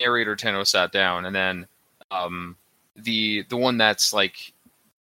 narrator 0.00 0.36
Tenno 0.36 0.64
sat 0.64 0.92
down 0.92 1.26
and 1.26 1.34
then 1.34 1.66
um 2.10 2.56
the 2.96 3.44
the 3.48 3.56
one 3.56 3.76
that's 3.78 4.12
like 4.12 4.52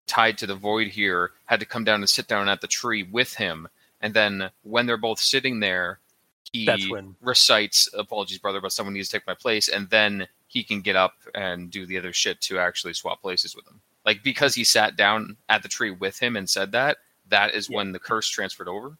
tied 0.07 0.37
to 0.37 0.47
the 0.47 0.55
void 0.55 0.87
here 0.87 1.31
had 1.45 1.59
to 1.59 1.65
come 1.65 1.83
down 1.83 2.01
and 2.01 2.09
sit 2.09 2.27
down 2.27 2.49
at 2.49 2.61
the 2.61 2.67
tree 2.67 3.03
with 3.03 3.35
him 3.35 3.67
and 4.01 4.13
then 4.13 4.49
when 4.63 4.85
they're 4.85 4.97
both 4.97 5.19
sitting 5.19 5.59
there 5.59 5.99
he 6.51 6.65
That's 6.65 6.89
when- 6.89 7.15
recites 7.21 7.89
apologies 7.93 8.37
brother 8.39 8.61
but 8.61 8.71
someone 8.73 8.93
needs 8.93 9.09
to 9.09 9.17
take 9.17 9.27
my 9.27 9.33
place 9.33 9.67
and 9.69 9.89
then 9.89 10.27
he 10.47 10.63
can 10.63 10.81
get 10.81 10.95
up 10.95 11.13
and 11.33 11.71
do 11.71 11.85
the 11.85 11.97
other 11.97 12.13
shit 12.13 12.41
to 12.41 12.59
actually 12.59 12.93
swap 12.93 13.21
places 13.21 13.55
with 13.55 13.65
him 13.67 13.79
like 14.05 14.21
because 14.23 14.53
he 14.55 14.63
sat 14.63 14.95
down 14.97 15.37
at 15.49 15.63
the 15.63 15.69
tree 15.69 15.91
with 15.91 16.19
him 16.19 16.35
and 16.35 16.49
said 16.49 16.71
that 16.73 16.97
that 17.29 17.55
is 17.55 17.69
Yeah. 17.69 17.77
when 17.77 17.91
the 17.93 17.99
curse 17.99 18.27
transferred 18.29 18.67
over 18.67 18.97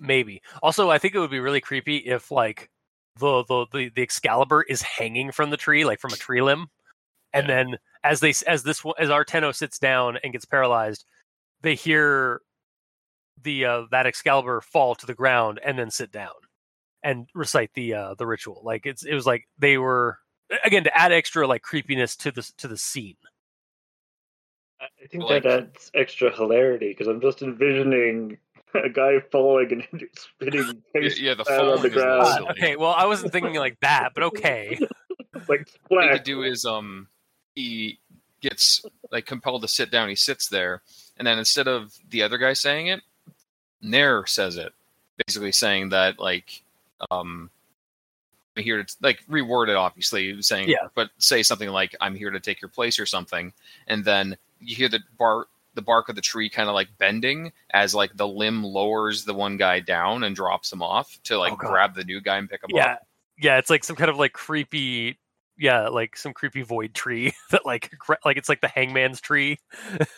maybe. 0.00 0.40
Also, 0.62 0.88
I 0.90 0.96
think 0.98 1.14
it 1.14 1.18
would 1.20 1.30
be 1.30 1.38
really 1.38 1.60
creepy 1.60 1.98
if 1.98 2.30
like 2.30 2.70
the 3.18 3.44
the 3.44 3.66
the, 3.72 3.88
the 3.90 4.02
Excalibur 4.02 4.62
is 4.62 4.80
hanging 4.80 5.30
from 5.32 5.50
the 5.50 5.56
tree, 5.58 5.84
like 5.84 6.00
from 6.00 6.14
a 6.14 6.16
tree 6.16 6.40
limb, 6.40 6.70
and 7.34 7.46
Yeah. 7.46 7.54
then 7.54 7.78
as 8.04 8.20
they 8.20 8.32
as 8.46 8.62
this 8.62 8.82
as 8.98 9.10
our 9.10 9.24
Tenno 9.24 9.52
sits 9.52 9.78
down 9.78 10.18
and 10.22 10.32
gets 10.32 10.44
paralyzed, 10.44 11.04
they 11.62 11.74
hear 11.74 12.40
the 13.42 13.64
uh, 13.64 13.82
that 13.90 14.06
Excalibur 14.06 14.60
fall 14.60 14.94
to 14.96 15.06
the 15.06 15.14
ground 15.14 15.60
and 15.64 15.78
then 15.78 15.90
sit 15.90 16.12
down 16.12 16.30
and 17.02 17.28
recite 17.34 17.70
the 17.74 17.94
uh, 17.94 18.14
the 18.14 18.26
ritual. 18.26 18.60
Like 18.64 18.86
it's 18.86 19.04
it 19.04 19.14
was 19.14 19.26
like 19.26 19.44
they 19.58 19.78
were 19.78 20.18
again 20.64 20.84
to 20.84 20.96
add 20.96 21.12
extra 21.12 21.46
like 21.46 21.62
creepiness 21.62 22.16
to 22.16 22.30
the 22.30 22.42
to 22.58 22.68
the 22.68 22.76
scene. 22.76 23.16
I 24.80 24.84
I 25.02 25.06
think 25.06 25.24
Like- 25.24 25.42
that 25.44 25.52
adds 25.52 25.90
extra 25.94 26.34
hilarity 26.34 26.88
because 26.88 27.06
I'm 27.08 27.20
just 27.20 27.42
envisioning 27.42 28.38
a 28.74 28.88
guy 28.88 29.20
falling 29.30 29.84
and 29.92 30.02
spitting 30.16 30.82
Yeah, 30.94 31.00
face 31.00 31.20
yeah, 31.20 31.34
the 31.34 31.44
down 31.44 31.66
on 31.68 31.82
the 31.82 31.88
is 31.88 31.94
a 31.94 31.98
little 31.98 32.02
ground. 32.02 32.44
Ah, 32.48 32.50
okay, 32.52 32.76
well 32.76 32.94
I 32.96 33.06
wasn't 33.06 33.32
thinking 33.32 33.54
like 33.54 33.78
that, 33.80 34.10
but 34.14 34.24
okay. 34.24 34.78
like 35.48 35.68
What 35.88 36.04
he 36.04 36.08
splash. 36.08 36.12
could 36.16 36.22
do 36.24 36.42
is 36.42 36.64
um 36.64 37.08
he 37.54 37.98
gets 38.40 38.84
like 39.10 39.26
compelled 39.26 39.62
to 39.62 39.68
sit 39.68 39.90
down. 39.90 40.08
He 40.08 40.14
sits 40.14 40.48
there, 40.48 40.82
and 41.16 41.26
then 41.26 41.38
instead 41.38 41.68
of 41.68 41.94
the 42.10 42.22
other 42.22 42.38
guy 42.38 42.52
saying 42.52 42.88
it, 42.88 43.02
Nair 43.80 44.26
says 44.26 44.56
it, 44.56 44.72
basically 45.26 45.52
saying 45.52 45.90
that 45.90 46.18
like 46.18 46.62
um 47.10 47.50
I'm 48.56 48.62
here 48.64 48.82
to 48.82 48.96
like 49.00 49.24
reword 49.30 49.68
it 49.68 49.76
obviously 49.76 50.40
saying 50.42 50.68
Yeah. 50.68 50.88
but 50.94 51.10
say 51.18 51.42
something 51.42 51.70
like 51.70 51.96
I'm 52.00 52.14
here 52.14 52.30
to 52.30 52.40
take 52.40 52.60
your 52.60 52.68
place 52.68 52.98
or 52.98 53.06
something, 53.06 53.52
and 53.86 54.04
then 54.04 54.36
you 54.60 54.76
hear 54.76 54.88
the 54.88 55.00
bark 55.18 55.48
the 55.74 55.82
bark 55.82 56.10
of 56.10 56.16
the 56.16 56.20
tree 56.20 56.50
kind 56.50 56.68
of 56.68 56.74
like 56.74 56.88
bending 56.98 57.50
as 57.72 57.94
like 57.94 58.14
the 58.16 58.28
limb 58.28 58.62
lowers 58.62 59.24
the 59.24 59.32
one 59.32 59.56
guy 59.56 59.80
down 59.80 60.22
and 60.22 60.36
drops 60.36 60.70
him 60.70 60.82
off 60.82 61.18
to 61.24 61.38
like 61.38 61.54
Oh, 61.54 61.56
grab 61.56 61.94
the 61.94 62.04
new 62.04 62.20
guy 62.20 62.36
and 62.36 62.48
pick 62.50 62.62
him 62.62 62.66
up. 62.66 62.76
yeah 62.76 62.92
up. 62.92 63.06
yeah 63.38 63.56
it's 63.56 63.70
like 63.70 63.82
some 63.82 63.96
kind 63.96 64.10
of 64.10 64.18
like 64.18 64.34
creepy 64.34 65.16
yeah 65.58 65.88
like 65.88 66.16
some 66.16 66.32
creepy 66.32 66.62
void 66.62 66.94
tree 66.94 67.32
that 67.50 67.64
like 67.66 67.92
like 68.24 68.36
it's 68.36 68.48
like 68.48 68.60
the 68.60 68.68
hangman's 68.68 69.20
tree 69.20 69.58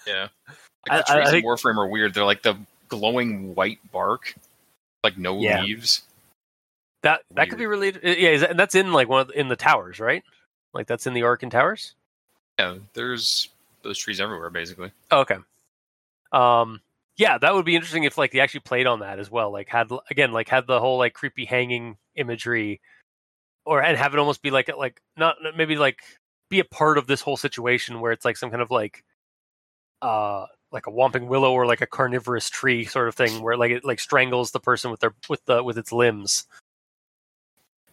Yeah. 0.06 0.28
I- 0.48 0.52
Like 0.96 1.06
the 1.06 1.12
I- 1.12 1.16
I 1.16 1.20
trees 1.22 1.30
think- 1.30 1.44
in 1.44 1.50
Warframe 1.50 1.78
are 1.78 1.86
weird. 1.88 2.12
They're 2.12 2.24
like 2.26 2.42
the 2.42 2.56
glowing 2.90 3.54
white 3.54 3.78
bark, 3.90 4.34
like 5.02 5.16
no 5.16 5.38
Yeah. 5.40 5.62
leaves. 5.62 6.02
that 7.02 7.22
that 7.34 7.48
could 7.48 7.58
be 7.58 7.66
related 7.66 8.04
uh, 8.04 8.08
yeah 8.10 8.30
is 8.30 8.42
that, 8.42 8.50
and 8.50 8.58
that's 8.60 8.74
in 8.74 8.92
like 8.92 9.08
one 9.08 9.22
of 9.22 9.28
the, 9.28 9.38
in 9.40 9.48
the 9.48 9.56
towers 9.56 9.98
right 10.00 10.22
like 10.74 10.86
that's 10.86 11.06
in 11.06 11.14
the 11.14 11.22
Arkan 11.22 11.50
towers 11.50 11.94
Yeah, 12.58 12.76
there's 12.92 13.48
those 13.82 13.98
trees 13.98 14.20
everywhere, 14.20 14.50
basically. 14.50 14.90
oh, 15.10 15.20
okay 15.20 15.36
um 16.32 16.80
yeah 17.16 17.38
that 17.38 17.54
would 17.54 17.64
be 17.64 17.74
interesting 17.76 18.04
if 18.04 18.18
like 18.18 18.32
they 18.32 18.40
actually 18.40 18.60
played 18.60 18.86
on 18.86 19.00
that 19.00 19.18
as 19.18 19.30
well 19.30 19.50
like 19.52 19.68
had 19.68 19.88
again 20.10 20.32
like 20.32 20.48
had 20.48 20.66
the 20.66 20.80
whole 20.80 20.98
like 20.98 21.14
creepy 21.14 21.44
hanging 21.44 21.96
imagery 22.16 22.80
or 23.64 23.82
and 23.82 23.96
have 23.96 24.14
it 24.14 24.18
almost 24.18 24.42
be 24.42 24.50
like 24.50 24.70
like 24.76 25.00
not 25.16 25.36
maybe 25.56 25.76
like 25.76 26.02
be 26.50 26.60
a 26.60 26.64
part 26.64 26.98
of 26.98 27.06
this 27.06 27.20
whole 27.20 27.36
situation 27.36 28.00
where 28.00 28.12
it's 28.12 28.24
like 28.24 28.36
some 28.36 28.50
kind 28.50 28.62
of 28.62 28.70
like 28.70 29.04
uh 30.02 30.46
like 30.72 30.86
a 30.86 30.90
whomping 30.90 31.28
willow 31.28 31.52
or 31.52 31.66
like 31.66 31.80
a 31.80 31.86
carnivorous 31.86 32.50
tree 32.50 32.84
sort 32.84 33.08
of 33.08 33.14
thing 33.14 33.42
where 33.42 33.56
like 33.56 33.70
it 33.70 33.84
like 33.84 34.00
strangles 34.00 34.50
the 34.50 34.60
person 34.60 34.90
with 34.90 35.00
their 35.00 35.14
with 35.28 35.44
the 35.46 35.62
with 35.62 35.78
its 35.78 35.92
limbs 35.92 36.46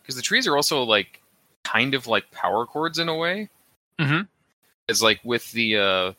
Because 0.02 0.16
the 0.16 0.22
trees 0.22 0.48
are 0.48 0.56
also 0.56 0.84
like 0.84 1.22
kind 1.64 1.94
of 1.94 2.08
like 2.08 2.30
power 2.32 2.66
cords 2.66 3.00
in 3.00 3.08
a 3.08 3.16
way. 3.16 3.50
Mhm. 4.00 4.28
It's 4.88 5.02
like 5.02 5.20
with 5.24 5.52
the 5.52 5.78
uh 5.78 6.14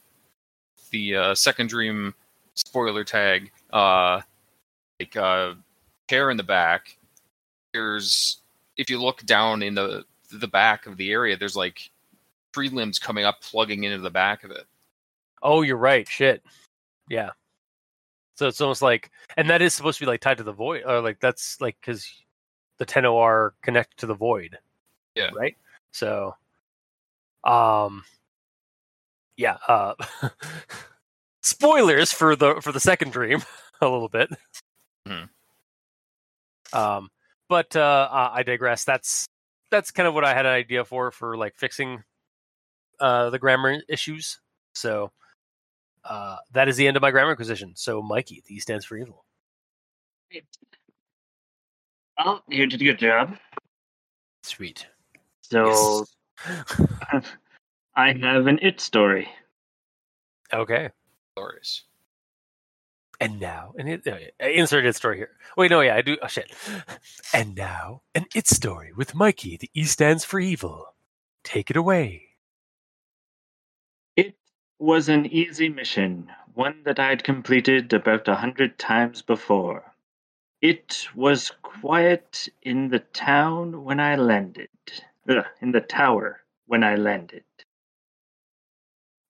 the 0.90 1.16
uh 1.16 1.34
second 1.34 1.68
dream 1.68 2.14
spoiler 2.54 3.04
tag, 3.04 3.50
uh 3.72 4.20
like 5.00 5.16
uh 5.16 5.54
hair 6.08 6.30
in 6.30 6.36
the 6.36 6.42
back. 6.42 6.96
There's 7.72 8.41
if 8.76 8.88
you 8.90 9.00
look 9.00 9.22
down 9.24 9.62
in 9.62 9.74
the 9.74 10.04
the 10.30 10.48
back 10.48 10.86
of 10.86 10.96
the 10.96 11.10
area, 11.12 11.36
there's 11.36 11.56
like 11.56 11.90
tree 12.54 12.68
limbs 12.68 12.98
coming 12.98 13.24
up 13.24 13.40
plugging 13.42 13.84
into 13.84 13.98
the 13.98 14.10
back 14.10 14.44
of 14.44 14.50
it. 14.50 14.64
oh 15.42 15.62
you're 15.62 15.76
right 15.76 16.06
shit 16.08 16.42
yeah 17.08 17.30
so 18.36 18.46
it's 18.46 18.60
almost 18.60 18.82
like 18.82 19.10
and 19.36 19.48
that 19.50 19.60
is 19.62 19.72
supposed 19.74 19.98
to 19.98 20.04
be 20.04 20.06
like 20.10 20.20
tied 20.20 20.36
to 20.36 20.42
the 20.42 20.52
void 20.52 20.82
or 20.86 21.00
like 21.00 21.18
that's 21.20 21.60
like 21.60 21.76
because 21.80 22.06
the 22.78 22.84
tenno 22.84 23.16
are 23.18 23.54
connected 23.62 23.96
to 23.98 24.06
the 24.06 24.14
void 24.14 24.58
Yeah. 25.14 25.30
right 25.34 25.56
so 25.92 26.34
um 27.44 28.04
yeah 29.36 29.56
uh 29.66 29.94
spoilers 31.42 32.12
for 32.12 32.36
the 32.36 32.60
for 32.60 32.70
the 32.72 32.80
second 32.80 33.12
dream 33.12 33.42
a 33.80 33.88
little 33.88 34.08
bit 34.08 34.30
Mhm. 35.08 35.28
um 36.72 37.10
but 37.52 37.76
uh, 37.76 38.08
uh 38.10 38.30
i 38.32 38.42
digress 38.42 38.82
that's 38.82 39.26
that's 39.70 39.90
kind 39.90 40.06
of 40.06 40.14
what 40.14 40.24
i 40.24 40.32
had 40.32 40.46
an 40.46 40.52
idea 40.52 40.82
for 40.82 41.10
for 41.10 41.36
like 41.36 41.54
fixing 41.54 42.02
uh 42.98 43.28
the 43.28 43.38
grammar 43.38 43.76
issues 43.90 44.40
so 44.74 45.12
uh 46.06 46.38
that 46.54 46.66
is 46.66 46.78
the 46.78 46.88
end 46.88 46.96
of 46.96 47.02
my 47.02 47.10
grammar 47.10 47.32
acquisition 47.32 47.70
so 47.76 48.00
mikey 48.00 48.42
the 48.46 48.54
E 48.54 48.58
stands 48.58 48.86
for 48.86 48.96
evil 48.96 49.26
Well, 52.16 52.42
you 52.48 52.64
did 52.66 52.80
a 52.80 52.84
good 52.84 52.98
job. 52.98 53.36
sweet 54.44 54.86
So 55.42 56.06
Yes. 56.46 57.26
I 57.96 58.14
have 58.14 58.46
an 58.46 58.58
it 58.62 58.80
story. 58.80 59.28
okay 60.54 60.88
Stories. 61.36 61.82
And 63.22 63.38
now, 63.38 63.72
and 63.78 63.88
it, 63.88 64.04
uh, 64.04 64.16
insert 64.44 64.84
it 64.84 64.96
story 64.96 65.18
here. 65.18 65.30
Wait, 65.56 65.70
no, 65.70 65.80
yeah, 65.80 65.94
I 65.94 66.02
do. 66.02 66.18
Oh 66.20 66.26
shit. 66.26 66.52
And 67.32 67.54
now, 67.54 68.02
an 68.16 68.26
it 68.34 68.48
story 68.48 68.92
with 68.92 69.14
Mikey. 69.14 69.56
The 69.56 69.70
E 69.74 69.84
stands 69.84 70.24
for 70.24 70.40
evil. 70.40 70.94
Take 71.44 71.70
it 71.70 71.76
away. 71.76 72.30
It 74.16 74.34
was 74.80 75.08
an 75.08 75.26
easy 75.26 75.68
mission, 75.68 76.32
one 76.54 76.82
that 76.82 76.98
I'd 76.98 77.22
completed 77.22 77.92
about 77.92 78.26
a 78.26 78.34
hundred 78.34 78.76
times 78.76 79.22
before. 79.22 79.94
It 80.60 81.06
was 81.14 81.52
quiet 81.62 82.48
in 82.62 82.88
the 82.88 82.98
town 82.98 83.84
when 83.84 84.00
I 84.00 84.16
landed. 84.16 84.68
Ugh, 85.28 85.46
in 85.60 85.70
the 85.70 85.80
tower 85.80 86.42
when 86.66 86.82
I 86.82 86.96
landed. 86.96 87.44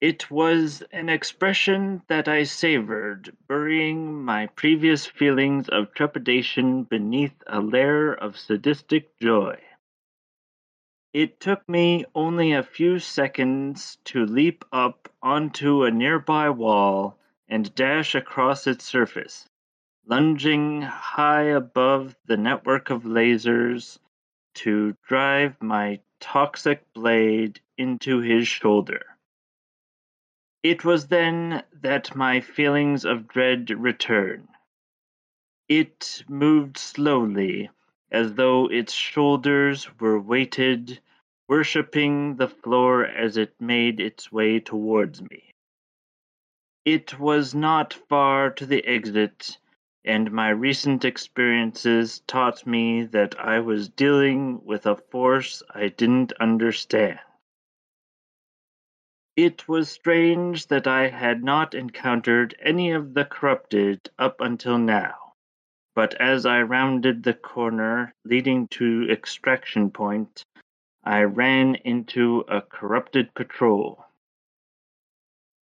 It 0.03 0.33
was 0.33 0.83
an 0.91 1.09
expression 1.09 2.03
that 2.09 2.27
I 2.27 2.43
savored, 2.43 3.37
burying 3.47 4.25
my 4.25 4.49
previous 4.49 5.07
feelings 5.07 5.69
of 5.69 5.95
trepidation 5.95 6.83
beneath 6.83 7.41
a 7.47 7.61
layer 7.61 8.13
of 8.13 8.37
sadistic 8.37 9.17
joy. 9.21 9.61
It 11.13 11.39
took 11.39 11.69
me 11.69 12.05
only 12.17 12.51
a 12.51 12.65
few 12.65 12.99
seconds 12.99 13.99
to 14.07 14.27
leap 14.27 14.65
up 14.73 15.09
onto 15.23 15.85
a 15.85 15.93
nearby 15.93 16.51
wall 16.51 17.17
and 17.47 17.73
dash 17.77 18.17
across 18.17 18.67
its 18.67 18.85
surface, 18.85 19.49
lunging 20.05 20.83
high 20.83 21.45
above 21.45 22.17
the 22.27 22.37
network 22.37 22.91
of 22.91 23.05
lasers 23.05 24.01
to 24.55 24.97
drive 25.07 25.63
my 25.63 26.01
toxic 26.19 26.93
blade 26.93 27.61
into 27.79 28.19
his 28.19 28.49
shoulder. 28.49 29.12
It 30.63 30.85
was 30.85 31.09
then 31.09 31.65
that 31.73 32.15
my 32.15 32.41
feelings 32.41 33.05
of 33.05 33.27
dread 33.27 33.71
returned. 33.71 34.49
It 35.69 36.23
moved 36.29 36.79
slowly, 36.79 37.71
as 38.13 38.35
though 38.35 38.67
its 38.71 38.93
shoulders 38.93 39.89
were 39.99 40.21
weighted, 40.21 41.01
worshipping 41.49 42.37
the 42.37 42.49
floor 42.49 43.05
as 43.05 43.37
it 43.37 43.61
made 43.61 43.99
its 43.99 44.31
way 44.31 44.61
towards 44.61 45.21
me. 45.21 45.51
It 46.85 47.19
was 47.19 47.55
not 47.55 47.93
far 47.95 48.51
to 48.51 48.67
the 48.67 48.85
exit, 48.87 49.59
and 50.05 50.31
my 50.31 50.51
recent 50.51 51.05
experiences 51.05 52.21
taught 52.29 52.67
me 52.67 53.05
that 53.07 53.39
I 53.41 53.61
was 53.61 53.89
dealing 53.89 54.65
with 54.65 54.87
a 54.87 54.97
force 54.97 55.63
I 55.75 55.89
didn't 55.89 56.33
understand. 56.35 57.19
It 59.37 59.67
was 59.69 59.91
strange 59.91 60.67
that 60.69 60.87
I 60.87 61.09
had 61.09 61.43
not 61.43 61.75
encountered 61.75 62.55
any 62.61 62.91
of 62.93 63.15
the 63.15 63.25
corrupted 63.25 64.11
up 64.19 64.41
until 64.41 64.79
now 64.79 65.23
but 65.95 66.15
as 66.15 66.47
I 66.47 66.63
rounded 66.63 67.23
the 67.23 67.35
corner 67.35 68.15
leading 68.25 68.69
to 68.69 69.09
Extraction 69.11 69.91
Point, 69.91 70.45
I 71.05 71.23
ran 71.23 71.75
into 71.77 72.45
a 72.49 72.63
corrupted 72.63 73.35
patrol. 73.35 74.05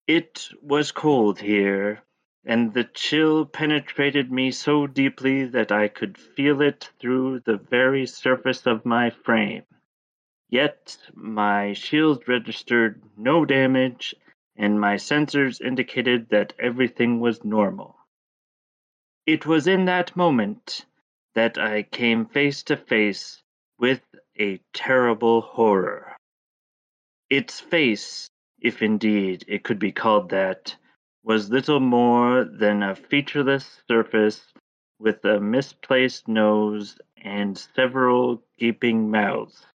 It 0.07 0.49
was 0.63 0.93
cold 0.93 1.41
here, 1.41 2.03
and 2.45 2.73
the 2.73 2.85
chill 2.85 3.45
penetrated 3.47 4.33
me 4.33 4.51
so 4.51 4.87
deeply 4.87 5.45
that 5.47 5.73
I 5.73 5.89
could 5.89 6.17
feel 6.17 6.63
it 6.63 6.91
through 6.99 7.41
the 7.41 7.57
very 7.57 8.07
surface 8.07 8.67
of 8.67 8.87
my 8.87 9.11
frame. 9.11 9.65
Yet 10.55 10.97
my 11.17 11.73
shield 11.73 12.29
registered 12.29 13.03
no 13.17 13.45
damage, 13.45 14.15
and 14.55 14.81
my 14.81 14.95
sensors 14.95 15.61
indicated 15.61 16.29
that 16.29 16.53
everything 16.61 17.19
was 17.19 17.45
normal. 17.45 17.99
It 19.27 19.47
was 19.47 19.67
in 19.67 19.87
that 19.87 20.15
moment 20.15 20.87
that 21.35 21.59
I 21.59 21.83
came 21.83 22.27
face 22.27 22.63
to 22.71 22.77
face 22.77 23.43
with 23.81 24.03
a 24.39 24.59
terrible 24.73 25.41
horror. 25.41 26.17
Its 27.29 27.61
face, 27.61 28.29
if 28.61 28.81
indeed 28.81 29.45
it 29.49 29.65
could 29.65 29.81
be 29.81 29.91
called 29.91 30.29
that, 30.31 30.77
was 31.25 31.51
little 31.51 31.81
more 31.81 32.45
than 32.45 32.85
a 32.85 32.95
featureless 32.95 33.83
surface 33.89 34.53
with 35.01 35.25
a 35.25 35.41
misplaced 35.41 36.29
nose 36.29 36.97
and 37.17 37.59
several 37.59 38.45
gaping 38.57 39.11
mouths. 39.11 39.67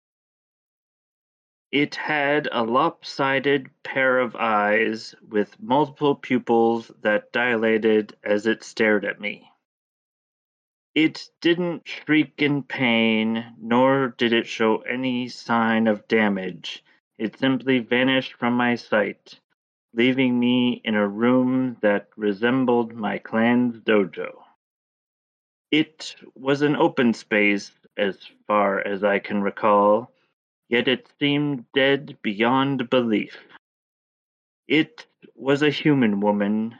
It 1.71 1.97
had 1.97 2.49
a 2.51 2.63
lopsided 2.65 3.69
pair 3.83 4.19
of 4.21 4.35
eyes 4.37 5.15
with 5.29 5.61
multiple 5.61 6.15
pupils 6.15 6.91
that 7.03 7.31
dilated 7.31 8.17
as 8.25 8.47
it 8.47 8.65
stared 8.65 9.05
at 9.05 9.21
me. 9.21 9.53
It 10.95 11.29
didn't 11.43 11.87
shriek 11.87 12.41
in 12.41 12.63
pain, 12.63 13.55
nor 13.59 14.09
did 14.09 14.33
it 14.33 14.47
show 14.47 14.79
any 14.79 15.29
sign 15.29 15.87
of 15.87 16.09
damage. 16.09 16.83
It 17.19 17.39
simply 17.39 17.81
vanished 17.81 18.33
from 18.35 18.55
my 18.55 18.75
sight, 18.75 19.39
leaving 19.93 20.41
me 20.41 20.81
in 20.85 20.95
a 20.95 21.07
room 21.07 21.77
that 21.83 22.09
resembled 22.17 22.95
my 22.95 23.19
clan's 23.19 23.81
dojo. 23.81 24.43
It 25.71 26.17
was 26.35 26.63
an 26.63 26.77
open 26.77 27.13
space, 27.13 27.73
as 27.97 28.27
far 28.47 28.81
as 28.81 29.05
I 29.05 29.19
can 29.19 29.43
recall, 29.43 30.11
yet 30.69 30.89
it 30.89 31.11
seemed 31.19 31.65
dead 31.73 32.19
beyond 32.23 32.91
belief. 32.91 33.37
It 34.67 35.07
was 35.35 35.63
a 35.63 35.71
human 35.71 36.21
woman, 36.21 36.77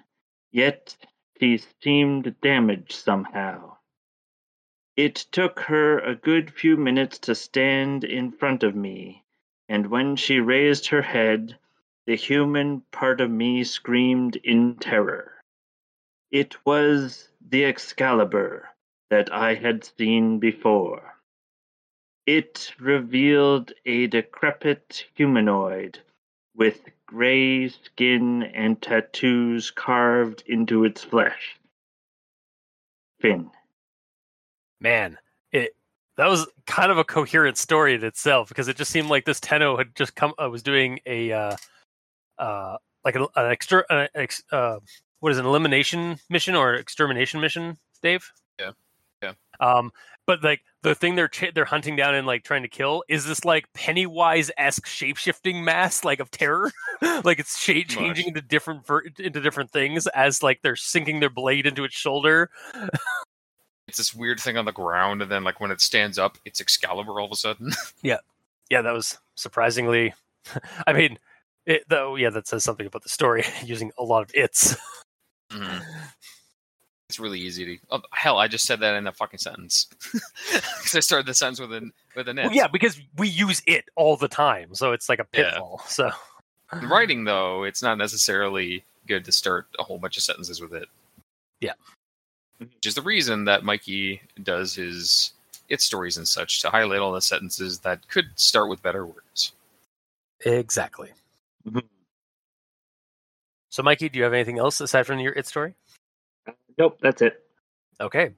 yet 0.53 0.97
she 1.41 1.59
seemed 1.83 2.41
damaged 2.41 2.93
somehow. 2.93 3.77
It 4.97 5.15
took 5.15 5.61
her 5.61 6.01
a 6.01 6.17
good 6.17 6.53
few 6.53 6.77
minutes 6.77 7.19
to 7.21 7.35
stand 7.35 8.05
in 8.05 8.33
front 8.33 8.63
of 8.63 8.75
me, 8.75 9.25
and 9.69 9.87
when 9.87 10.17
she 10.17 10.41
raised 10.41 10.89
her 10.89 11.03
head, 11.03 11.59
the 12.07 12.17
human 12.17 12.81
part 12.91 13.21
of 13.21 13.31
me 13.31 13.65
screamed 13.65 14.37
in 14.37 14.77
terror. 14.77 15.35
It 16.31 16.57
was 16.67 17.31
the 17.41 17.65
Excalibur 17.65 18.69
that 19.11 19.33
I 19.33 19.55
had 19.55 19.85
seen 19.85 20.39
before. 20.39 21.18
It 22.29 22.75
revealed 22.79 23.73
a 23.87 24.07
decrepit 24.07 25.07
humanoid 25.15 26.01
with 26.55 26.79
gray 27.07 27.71
skin 27.71 28.43
and 28.43 28.83
tattoos 28.83 29.71
carved 29.71 30.43
into 30.47 30.85
its 30.85 31.03
flesh. 31.03 31.57
Finn. 33.19 33.51
Man, 34.79 35.17
it 35.53 35.75
that 36.19 36.29
was 36.29 36.47
kind 36.67 36.93
of 36.93 36.99
a 36.99 37.05
coherent 37.05 37.57
story 37.57 37.95
in 37.95 38.05
itself 38.05 38.51
because 38.51 38.69
it 38.69 38.77
just 38.77 38.91
seemed 38.91 39.09
like 39.09 39.25
this 39.25 39.41
Tenno 39.41 39.79
had 39.79 39.97
just 39.97 40.15
come 40.15 40.35
uh, 40.37 40.51
was 40.51 40.63
doing 40.63 41.01
a 41.07 41.33
uh, 41.33 41.57
uh, 42.37 42.77
like 43.07 43.15
an, 43.15 43.27
an 43.37 43.51
extra 43.51 43.85
an 43.89 44.09
ex, 44.15 44.43
uh, 44.53 44.81
what 45.21 45.33
is 45.33 45.39
it, 45.39 45.41
an 45.41 45.47
elimination 45.47 46.19
mission 46.29 46.55
or 46.55 46.75
extermination 46.75 47.41
mission, 47.41 47.79
Dave? 48.03 48.31
Yeah, 48.61 48.73
yeah. 49.23 49.33
Um, 49.61 49.93
but 50.27 50.45
like 50.45 50.61
the 50.83 50.95
thing 50.95 51.17
they're 51.17 51.29
ch- 51.29 51.53
they're 51.55 51.65
hunting 51.65 51.97
down 51.97 52.15
and 52.15 52.27
like 52.27 52.45
trying 52.45 52.63
to 52.63 52.69
kill 52.69 53.03
is 53.09 53.25
this 53.25 53.45
like 53.45 53.73
Pennywise 53.73 54.51
esque 54.57 54.87
shape 54.87 55.17
shifting 55.17 55.65
mass 55.65 56.05
like 56.05 56.21
of 56.21 56.31
terror, 56.31 56.71
like 57.25 57.39
it's 57.39 57.59
sh- 57.59 57.87
changing 57.89 58.29
into 58.29 58.41
different 58.41 58.87
ver- 58.87 59.05
into 59.19 59.41
different 59.41 59.71
things 59.71 60.07
as 60.09 60.43
like 60.43 60.61
they're 60.63 60.77
sinking 60.77 61.21
their 61.21 61.31
blade 61.31 61.67
into 61.67 61.85
its 61.85 61.95
shoulder. 61.95 62.51
it's 63.89 63.99
this 63.99 64.15
weird 64.15 64.39
thing 64.39 64.57
on 64.57 64.67
the 64.67 64.73
ground, 64.73 65.23
and 65.23 65.31
then 65.31 65.45
like 65.45 65.61
when 65.61 65.71
it 65.71 65.81
stands 65.81 66.19
up, 66.19 66.39
it's 66.45 66.61
Excalibur 66.61 67.19
all 67.19 67.27
of 67.27 67.33
a 67.33 67.37
sudden. 67.37 67.73
yeah, 68.03 68.19
yeah, 68.71 68.83
that 68.83 68.93
was 68.93 69.19
surprisingly. 69.35 70.15
I 70.87 70.93
mean, 70.93 71.19
it, 71.67 71.85
though, 71.89 72.17
yeah, 72.17 72.31
that 72.31 72.47
says 72.47 72.65
something 72.65 72.87
about 72.87 73.03
the 73.03 73.09
story 73.09 73.45
using 73.65 73.91
a 73.99 74.05
lot 74.05 74.23
of 74.23 74.31
its. 74.35 74.77
Mm-hmm. 75.51 75.79
It's 77.09 77.19
really 77.19 77.41
easy 77.41 77.65
to. 77.65 77.79
Oh, 77.91 78.03
hell, 78.13 78.39
I 78.39 78.49
just 78.49 78.67
said 78.67 78.81
that 78.81 78.95
in 78.97 79.07
a 79.07 79.13
fucking 79.13 79.39
sentence 79.39 79.87
because 80.13 80.95
I 80.95 81.01
started 81.01 81.27
the 81.27 81.35
sentence 81.35 81.59
with 81.59 81.73
an 81.73 81.93
with 82.15 82.29
an. 82.29 82.37
Well, 82.37 82.53
yeah, 82.53 82.67
because 82.67 83.01
we 83.17 83.29
use 83.29 83.63
it 83.67 83.87
all 83.97 84.17
the 84.17 84.29
time, 84.29 84.75
so 84.75 84.93
it's 84.93 85.09
like 85.09 85.19
a 85.19 85.25
pitfall. 85.25 85.81
Yeah. 85.81 85.89
So, 85.89 86.11
the 86.79 86.87
writing 86.87 87.25
though, 87.25 87.65
it's 87.65 87.83
not 87.83 87.97
necessarily 87.97 88.85
good 89.07 89.25
to 89.25 89.33
start 89.33 89.69
a 89.79 89.85
whole 89.85 89.99
bunch 89.99 90.19
of 90.19 90.23
sentences 90.23 90.61
with 90.61 90.75
it. 90.75 90.89
Yeah, 91.61 91.73
which 92.59 92.87
is 92.87 92.95
the 92.95 93.03
reason 93.03 93.45
that 93.47 93.65
Mikey 93.65 94.21
does 94.43 94.75
his 94.75 95.33
it 95.71 95.81
stories 95.81 96.17
and 96.17 96.27
such 96.27 96.61
to 96.63 96.71
highlight 96.71 97.01
all 97.01 97.13
the 97.13 97.21
sentences 97.21 97.79
that 97.81 98.07
could 98.09 98.27
start 98.37 98.69
with 98.69 98.83
better 98.83 99.07
words. 99.07 99.53
Exactly. 100.45 101.11
Mm-hmm. 101.67 101.79
So, 103.71 103.83
Mikey, 103.83 104.09
do 104.09 104.19
you 104.19 104.25
have 104.25 104.33
anything 104.33 104.59
else 104.59 104.81
aside 104.81 105.07
from 105.07 105.21
your 105.21 105.33
it 105.33 105.47
story? 105.47 105.75
Nope, 106.79 106.99
that's 107.01 107.23
it. 107.23 107.45
Okay. 108.01 108.31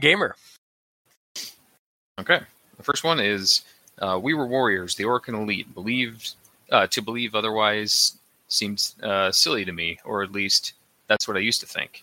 Gamer. 0.00 0.34
Okay. 2.18 2.40
The 2.76 2.82
first 2.82 3.04
one 3.04 3.20
is 3.20 3.62
uh, 4.00 4.18
We 4.20 4.34
Were 4.34 4.46
Warriors, 4.46 4.96
the 4.96 5.04
Orokin 5.04 5.34
Elite. 5.34 5.72
Believed 5.74 6.34
uh, 6.70 6.88
to 6.88 7.00
believe 7.00 7.34
otherwise 7.34 8.18
seems 8.48 8.96
uh, 9.02 9.30
silly 9.30 9.64
to 9.64 9.72
me, 9.72 9.98
or 10.04 10.22
at 10.22 10.32
least 10.32 10.74
that's 11.08 11.28
what 11.28 11.36
I 11.36 11.40
used 11.40 11.60
to 11.60 11.66
think. 11.66 12.02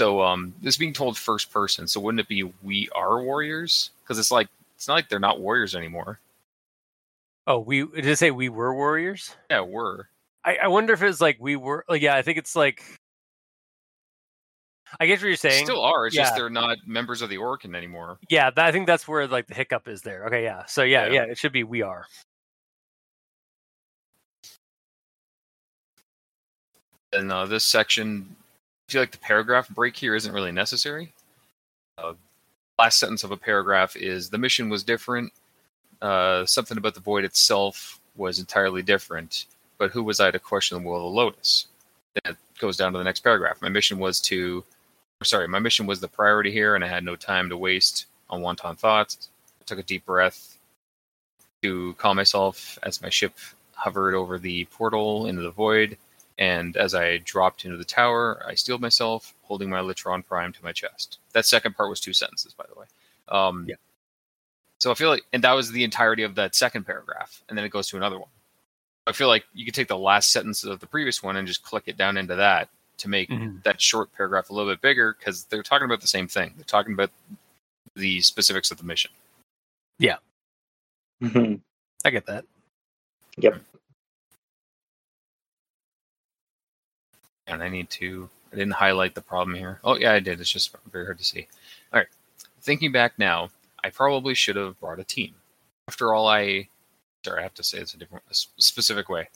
So 0.00 0.22
um, 0.22 0.54
this 0.62 0.76
being 0.76 0.92
told 0.92 1.16
first 1.16 1.52
person, 1.52 1.86
so 1.86 2.00
wouldn't 2.00 2.20
it 2.20 2.28
be 2.28 2.52
we 2.62 2.88
are 2.94 3.22
warriors? 3.22 3.90
Because 4.02 4.18
it's 4.18 4.30
like 4.30 4.48
it's 4.76 4.88
not 4.88 4.94
like 4.94 5.08
they're 5.08 5.18
not 5.18 5.40
warriors 5.40 5.74
anymore. 5.74 6.18
Oh, 7.46 7.58
we 7.60 7.86
did 7.86 8.06
it 8.06 8.18
say 8.18 8.30
we 8.30 8.48
were 8.48 8.74
warriors? 8.74 9.34
Yeah, 9.50 9.62
were. 9.62 10.08
I, 10.44 10.56
I 10.64 10.68
wonder 10.68 10.92
if 10.92 11.02
it's 11.02 11.20
like 11.20 11.36
we 11.40 11.56
were. 11.56 11.84
Like, 11.88 12.02
yeah, 12.02 12.14
I 12.14 12.22
think 12.22 12.38
it's 12.38 12.54
like 12.54 12.82
I 15.00 15.06
guess 15.06 15.20
what 15.20 15.28
you're 15.28 15.36
saying. 15.36 15.64
Still 15.64 15.82
are. 15.82 16.06
It's 16.06 16.16
yeah. 16.16 16.24
just 16.24 16.36
they're 16.36 16.50
not 16.50 16.78
members 16.86 17.22
of 17.22 17.30
the 17.30 17.36
Orokin 17.36 17.74
anymore. 17.74 18.18
Yeah, 18.28 18.50
I 18.56 18.72
think 18.72 18.86
that's 18.86 19.06
where 19.06 19.26
like 19.26 19.46
the 19.46 19.54
hiccup 19.54 19.88
is 19.88 20.02
there. 20.02 20.26
Okay, 20.26 20.42
yeah. 20.42 20.64
So 20.66 20.82
yeah, 20.82 21.06
yeah, 21.06 21.12
yeah 21.12 21.22
it 21.24 21.38
should 21.38 21.52
be 21.52 21.64
we 21.64 21.82
are. 21.82 22.06
And 27.12 27.32
uh, 27.32 27.46
this 27.46 27.64
section, 27.64 28.36
I 28.88 28.92
feel 28.92 29.02
like 29.02 29.12
the 29.12 29.18
paragraph 29.18 29.68
break 29.70 29.96
here 29.96 30.14
isn't 30.14 30.32
really 30.32 30.52
necessary. 30.52 31.12
Uh, 31.96 32.14
last 32.78 32.98
sentence 32.98 33.24
of 33.24 33.30
a 33.30 33.36
paragraph 33.36 33.96
is 33.96 34.30
the 34.30 34.38
mission 34.38 34.68
was 34.68 34.84
different. 34.84 35.32
Uh, 36.02 36.44
something 36.46 36.78
about 36.78 36.94
the 36.94 37.00
void 37.00 37.24
itself 37.24 38.00
was 38.16 38.38
entirely 38.38 38.82
different. 38.82 39.46
But 39.78 39.90
who 39.90 40.02
was 40.02 40.20
I 40.20 40.30
to 40.30 40.38
question 40.38 40.78
the 40.78 40.88
will 40.88 40.96
of 40.96 41.02
the 41.02 41.08
Lotus? 41.08 41.66
It 42.24 42.36
goes 42.58 42.76
down 42.76 42.92
to 42.92 42.98
the 42.98 43.04
next 43.04 43.20
paragraph. 43.20 43.62
My 43.62 43.68
mission 43.68 43.98
was 43.98 44.20
to, 44.22 44.64
sorry, 45.24 45.48
my 45.48 45.58
mission 45.58 45.86
was 45.86 46.00
the 46.00 46.08
priority 46.08 46.52
here, 46.52 46.74
and 46.74 46.84
I 46.84 46.88
had 46.88 47.04
no 47.04 47.16
time 47.16 47.48
to 47.48 47.56
waste 47.56 48.06
on 48.30 48.40
wanton 48.40 48.76
thoughts. 48.76 49.30
I 49.60 49.64
took 49.64 49.78
a 49.78 49.82
deep 49.82 50.06
breath 50.06 50.58
to 51.62 51.94
calm 51.94 52.16
myself 52.16 52.78
as 52.82 53.02
my 53.02 53.08
ship 53.08 53.34
hovered 53.74 54.14
over 54.14 54.38
the 54.38 54.64
portal 54.66 55.26
into 55.26 55.42
the 55.42 55.50
void. 55.50 55.96
And 56.38 56.76
as 56.76 56.94
I 56.94 57.18
dropped 57.18 57.64
into 57.64 57.76
the 57.76 57.84
tower, 57.84 58.44
I 58.46 58.54
steeled 58.54 58.80
myself, 58.80 59.34
holding 59.42 59.68
my 59.68 59.80
Latron 59.80 60.22
Prime 60.22 60.52
to 60.52 60.62
my 60.62 60.70
chest. 60.70 61.18
That 61.32 61.46
second 61.46 61.76
part 61.76 61.90
was 61.90 62.00
two 62.00 62.12
sentences, 62.12 62.54
by 62.54 62.64
the 62.72 62.78
way. 62.78 62.86
Um, 63.28 63.66
Yeah. 63.68 63.74
So 64.78 64.92
I 64.92 64.94
feel 64.94 65.08
like, 65.08 65.24
and 65.32 65.42
that 65.42 65.54
was 65.54 65.72
the 65.72 65.82
entirety 65.82 66.22
of 66.22 66.36
that 66.36 66.54
second 66.54 66.86
paragraph, 66.86 67.42
and 67.48 67.58
then 67.58 67.64
it 67.64 67.70
goes 67.70 67.88
to 67.88 67.96
another 67.96 68.20
one. 68.20 68.28
I 69.08 69.12
feel 69.12 69.26
like 69.26 69.44
you 69.52 69.64
could 69.64 69.74
take 69.74 69.88
the 69.88 69.98
last 69.98 70.30
sentence 70.30 70.62
of 70.62 70.78
the 70.78 70.86
previous 70.86 71.20
one 71.20 71.34
and 71.34 71.48
just 71.48 71.64
click 71.64 71.84
it 71.86 71.96
down 71.96 72.16
into 72.16 72.36
that 72.36 72.68
to 72.98 73.08
make 73.08 73.28
Mhm. 73.30 73.62
that 73.64 73.80
short 73.80 74.12
paragraph 74.12 74.50
a 74.50 74.52
little 74.52 74.70
bit 74.70 74.80
bigger 74.80 75.14
because 75.18 75.44
they're 75.44 75.62
talking 75.62 75.84
about 75.86 76.00
the 76.00 76.06
same 76.06 76.28
thing. 76.28 76.52
They're 76.56 76.64
talking 76.64 76.92
about 76.92 77.10
the 77.94 78.20
specifics 78.20 78.70
of 78.70 78.78
the 78.78 78.84
mission. 78.84 79.10
Mhm. 81.20 81.60
I 82.04 82.10
get 82.10 82.26
that. 82.26 82.44
Yep. 83.38 83.60
And 87.48 87.62
I 87.62 87.68
need 87.68 87.90
to. 87.90 88.30
I 88.52 88.56
didn't 88.56 88.72
highlight 88.74 89.14
the 89.16 89.20
problem 89.20 89.56
here. 89.56 89.80
Oh 89.82 89.96
yeah, 89.96 90.12
I 90.12 90.20
did. 90.20 90.40
It's 90.40 90.50
just 90.50 90.74
very 90.92 91.04
hard 91.06 91.18
to 91.18 91.24
see. 91.24 91.48
All 91.92 91.98
right. 91.98 92.08
Thinking 92.60 92.92
back 92.92 93.18
now, 93.18 93.50
I 93.82 93.90
probably 93.90 94.34
should 94.34 94.54
have 94.56 94.78
brought 94.80 95.00
a 95.00 95.04
team. 95.04 95.34
After 95.88 96.14
all, 96.14 96.28
I 96.28 96.68
sorry, 97.24 97.40
I 97.40 97.42
have 97.42 97.54
to 97.54 97.64
say 97.64 97.78
it's 97.78 97.94
a 97.94 97.96
different, 97.96 98.24
a 98.28 98.30
s- 98.30 98.46
specific 98.58 99.08
way. 99.08 99.28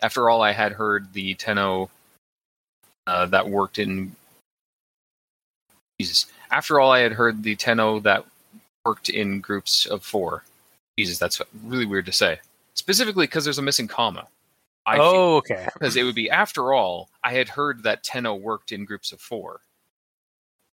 After 0.00 0.30
all, 0.30 0.40
I 0.42 0.52
had 0.52 0.72
heard 0.72 1.12
the 1.12 1.34
Tenno 1.34 1.90
uh, 3.06 3.26
that 3.26 3.48
worked 3.48 3.78
in. 3.78 4.14
Jesus. 6.00 6.26
After 6.50 6.80
all, 6.80 6.90
I 6.90 7.00
had 7.00 7.12
heard 7.12 7.42
the 7.42 7.56
Tenno 7.56 8.00
that 8.00 8.24
worked 8.84 9.08
in 9.08 9.40
groups 9.40 9.86
of 9.86 10.02
four. 10.02 10.44
Jesus, 10.98 11.18
that's 11.18 11.40
really 11.64 11.86
weird 11.86 12.06
to 12.06 12.12
say. 12.12 12.40
Specifically 12.74 13.26
because 13.26 13.44
there's 13.44 13.58
a 13.58 13.62
missing 13.62 13.88
comma. 13.88 14.26
I 14.84 14.98
oh, 14.98 15.36
okay. 15.36 15.68
because 15.72 15.96
it 15.96 16.02
would 16.02 16.14
be 16.16 16.28
after 16.28 16.72
all 16.72 17.08
i 17.22 17.32
had 17.32 17.48
heard 17.48 17.84
that 17.84 18.02
tenno 18.02 18.34
worked 18.34 18.72
in 18.72 18.84
groups 18.84 19.12
of 19.12 19.20
four 19.20 19.60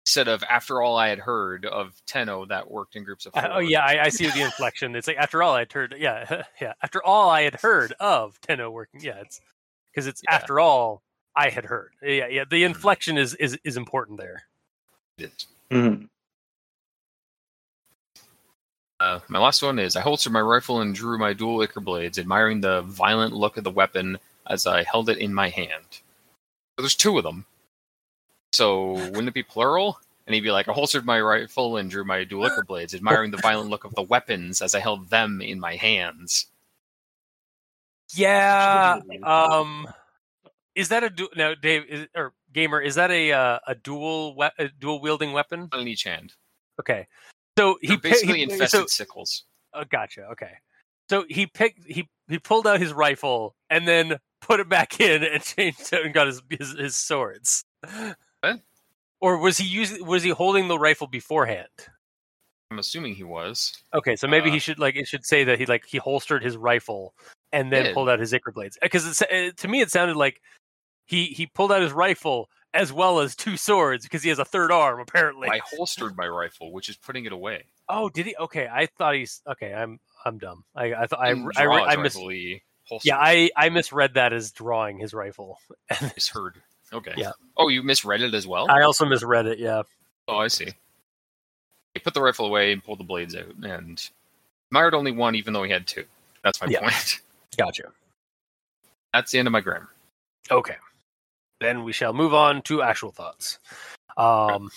instead 0.06 0.30
of 0.30 0.42
after 0.44 0.82
all 0.82 0.96
i 0.96 1.10
had 1.10 1.20
heard 1.20 1.66
of 1.66 1.94
tenno 2.06 2.46
that 2.46 2.72
worked 2.72 2.96
in 2.96 3.04
groups 3.04 3.26
of 3.26 3.34
four 3.34 3.44
Uh, 3.44 3.56
oh 3.56 3.60
yeah, 3.60 3.82
I, 3.84 4.06
I 4.06 4.10
see 4.10 4.28
the 4.30 4.44
inflection. 4.44 4.96
It's 4.96 5.08
like 5.08 5.18
after 5.18 5.44
all 5.44 5.56
I'd 5.56 5.72
heard. 5.74 5.94
Yeah, 5.98 6.44
yeah. 6.62 6.72
After 6.82 7.04
all 7.04 7.30
I 7.30 7.42
had 7.42 7.56
heard 7.56 7.94
of 8.00 8.40
Tenno 8.40 8.72
working. 8.72 9.02
Yeah, 9.02 9.20
it's 9.20 9.42
because 9.92 10.08
it's 10.08 10.22
Yeah. 10.24 10.36
after 10.36 10.62
all 10.62 11.02
I 11.38 11.50
had 11.50 11.66
heard. 11.66 11.92
Yeah, 12.02 12.28
yeah. 12.28 12.44
The 12.50 12.64
inflection 12.64 13.18
is 13.18 13.34
is 13.36 13.58
is 13.64 13.78
important 13.78 14.18
there. 14.18 14.44
It- 15.20 15.46
Mhm. 15.72 16.10
uh, 19.00 19.20
my 19.28 19.38
last 19.40 19.62
one 19.62 19.78
is 19.80 19.96
i 19.96 20.02
holstered 20.02 20.32
my 20.34 20.40
rifle 20.42 20.82
and 20.82 20.96
drew 20.96 21.18
my 21.18 21.34
dual 21.34 21.62
ichor 21.62 21.82
blades 21.82 22.18
admiring 22.18 22.62
the 22.62 22.82
violent 22.84 23.34
look 23.34 23.58
of 23.58 23.64
the 23.64 23.70
weapon 23.72 24.18
as 24.48 24.66
i 24.66 24.82
held 24.84 25.10
it 25.10 25.18
in 25.18 25.34
my 25.34 25.50
hand 25.50 25.84
so 25.92 26.00
there's 26.80 26.96
two 26.96 27.18
of 27.18 27.24
them 27.24 27.46
so 28.54 28.92
wouldn't 28.94 29.28
it 29.28 29.34
be 29.34 29.44
plural 29.44 30.00
and 30.26 30.34
he'd 30.34 30.42
be 30.42 30.52
like 30.52 30.68
i 30.70 30.74
holstered 30.74 31.06
my 31.06 31.20
rifle 31.20 31.78
and 31.78 31.92
drew 31.92 32.04
my 32.06 32.24
dual 32.24 32.46
ichor 32.46 32.64
blades 32.64 32.96
admiring 32.96 33.30
the 33.32 33.38
violent 33.38 33.70
look 33.70 33.84
of 33.84 33.94
the 33.96 34.02
weapons 34.02 34.62
as 34.62 34.74
i 34.74 34.80
held 34.80 35.10
them 35.10 35.42
in 35.42 35.60
my 35.60 35.76
hands 35.76 36.48
Yeah. 38.14 39.00
Um, 39.24 39.86
is 40.78 40.90
that 40.90 41.04
a 41.04 41.10
du- 41.10 41.30
now, 41.36 41.54
Dave 41.56 41.84
is, 41.90 42.08
or 42.16 42.34
gamer? 42.54 42.80
Is 42.82 42.96
that 42.96 43.12
a 43.12 43.32
uh, 43.32 43.60
a 43.68 43.76
dual 43.76 44.36
we- 44.38 44.50
a 44.66 44.70
dual 44.70 45.02
wielding 45.02 45.34
weapon? 45.34 45.70
on 45.74 45.88
each 45.88 46.04
hand 46.04 46.34
Okay. 46.80 47.08
So 47.58 47.78
he 47.82 47.88
They're 47.88 47.98
basically 47.98 48.38
he- 48.38 48.44
infested 48.44 48.70
So, 48.82 48.86
sickles 48.86 49.44
oh, 49.74 49.84
gotcha. 49.90 50.22
Okay. 50.34 50.52
So 51.10 51.26
he 51.30 51.48
picked 51.48 51.86
he 51.86 52.08
he 52.28 52.38
pulled 52.40 52.68
out 52.68 52.80
his 52.80 52.94
rifle 52.94 53.56
and 53.70 53.88
then 53.88 54.18
put 54.42 54.60
it 54.60 54.70
back 54.70 55.00
in 55.00 55.24
and 55.24 55.42
changed 55.56 55.92
it 55.92 56.06
and 56.06 56.14
got 56.14 56.28
his 56.28 56.42
his, 56.50 56.72
his 56.78 56.96
swords. 56.98 57.64
What? 58.42 58.60
Or 59.20 59.38
was 59.40 59.58
he 59.58 59.66
using 59.68 60.06
was 60.06 60.22
he 60.24 60.30
holding 60.30 60.68
the 60.68 60.78
rifle 60.78 61.08
beforehand? 61.08 61.70
I'm 62.70 62.80
assuming 62.80 63.16
he 63.16 63.24
was. 63.24 63.74
Okay, 63.94 64.16
so 64.18 64.28
maybe 64.28 64.50
Uh, 64.50 64.54
he 64.54 64.60
should 64.60 64.78
like 64.78 64.96
it 64.96 65.08
should 65.08 65.26
say 65.26 65.44
that 65.46 65.58
he 65.58 65.66
like 65.66 65.86
he 65.86 65.98
holstered 65.98 66.44
his 66.44 66.58
rifle 66.58 67.14
and 67.54 67.72
then 67.72 67.86
Did. 67.86 67.94
pulled 67.94 68.10
out 68.10 68.20
his 68.20 68.34
ichor 68.34 68.52
blades 68.52 68.78
because 68.82 69.22
uh, 69.22 69.52
to 69.56 69.68
me 69.68 69.80
it 69.82 69.90
sounded 69.90 70.18
like 70.18 70.42
he 71.08 71.26
he 71.26 71.48
pulled 71.48 71.72
out 71.72 71.82
his 71.82 71.92
rifle 71.92 72.50
as 72.74 72.94
well 72.94 73.20
as 73.20 73.36
two 73.36 73.58
swords 73.58 74.04
because 74.04 74.22
he 74.22 74.30
has 74.30 74.38
a 74.40 74.46
third 74.46 74.72
arm 74.72 75.00
apparently. 75.00 75.50
I 75.50 75.60
holstered 75.76 76.16
my 76.16 76.28
rifle, 76.28 76.72
which 76.72 76.90
is 76.90 76.96
putting 76.98 77.26
it 77.26 77.32
away. 77.32 77.64
Oh, 77.90 78.10
did 78.10 78.28
he? 78.28 78.36
Okay, 78.38 78.68
I 78.72 78.86
thought 78.86 79.16
he's 79.16 79.42
okay. 79.48 79.74
I'm 79.74 80.00
I'm 80.26 80.38
dumb. 80.38 80.64
I 80.76 80.94
I 80.94 81.08
thought 81.08 81.20
I 81.20 81.30
I, 81.30 81.32
I, 81.32 81.34
his 81.34 81.98
mis- 81.98 82.16
rifle, 82.16 82.30
he 82.30 82.62
holstered 82.84 83.08
yeah 83.08 83.18
I 83.18 83.50
I 83.56 83.70
misread 83.70 84.14
that 84.14 84.34
as 84.34 84.52
drawing 84.52 85.00
his 85.00 85.14
rifle. 85.14 85.60
misheard. 86.02 86.62
Okay. 86.94 87.14
Yeah. 87.18 87.32
Oh, 87.58 87.68
you 87.70 87.82
misread 87.84 88.22
it 88.22 88.34
as 88.34 88.46
well. 88.46 88.68
I 88.70 88.84
also 88.84 89.06
misread 89.06 89.46
it. 89.48 89.60
Yeah. 89.60 89.84
oh, 90.28 90.38
I 90.38 90.48
see. 90.48 90.68
He 91.94 92.00
put 92.00 92.14
the 92.14 92.22
rifle 92.22 92.46
away 92.46 92.72
and 92.72 92.84
pulled 92.84 93.00
the 93.00 93.04
blades 93.04 93.36
out, 93.36 93.56
and 93.64 94.10
admired 94.70 94.94
only 94.94 95.12
one, 95.12 95.36
even 95.36 95.54
though 95.54 95.64
he 95.64 95.72
had 95.72 95.88
two. 95.88 96.06
That's 96.44 96.62
my 96.62 96.68
Yeah. 96.70 96.82
point. 96.82 97.22
Gotcha. 97.58 97.86
That's 99.14 99.32
the 99.32 99.40
end 99.40 99.48
of 99.48 99.52
my 99.52 99.62
grammar. 99.62 99.90
Okay. 100.52 100.76
Then 101.60 101.84
we 101.84 101.94
shall 101.94 102.14
move 102.14 102.34
on 102.34 102.62
to 102.64 102.82
actual 102.82 103.12
thoughts. 103.12 103.60
Um, 104.16 104.70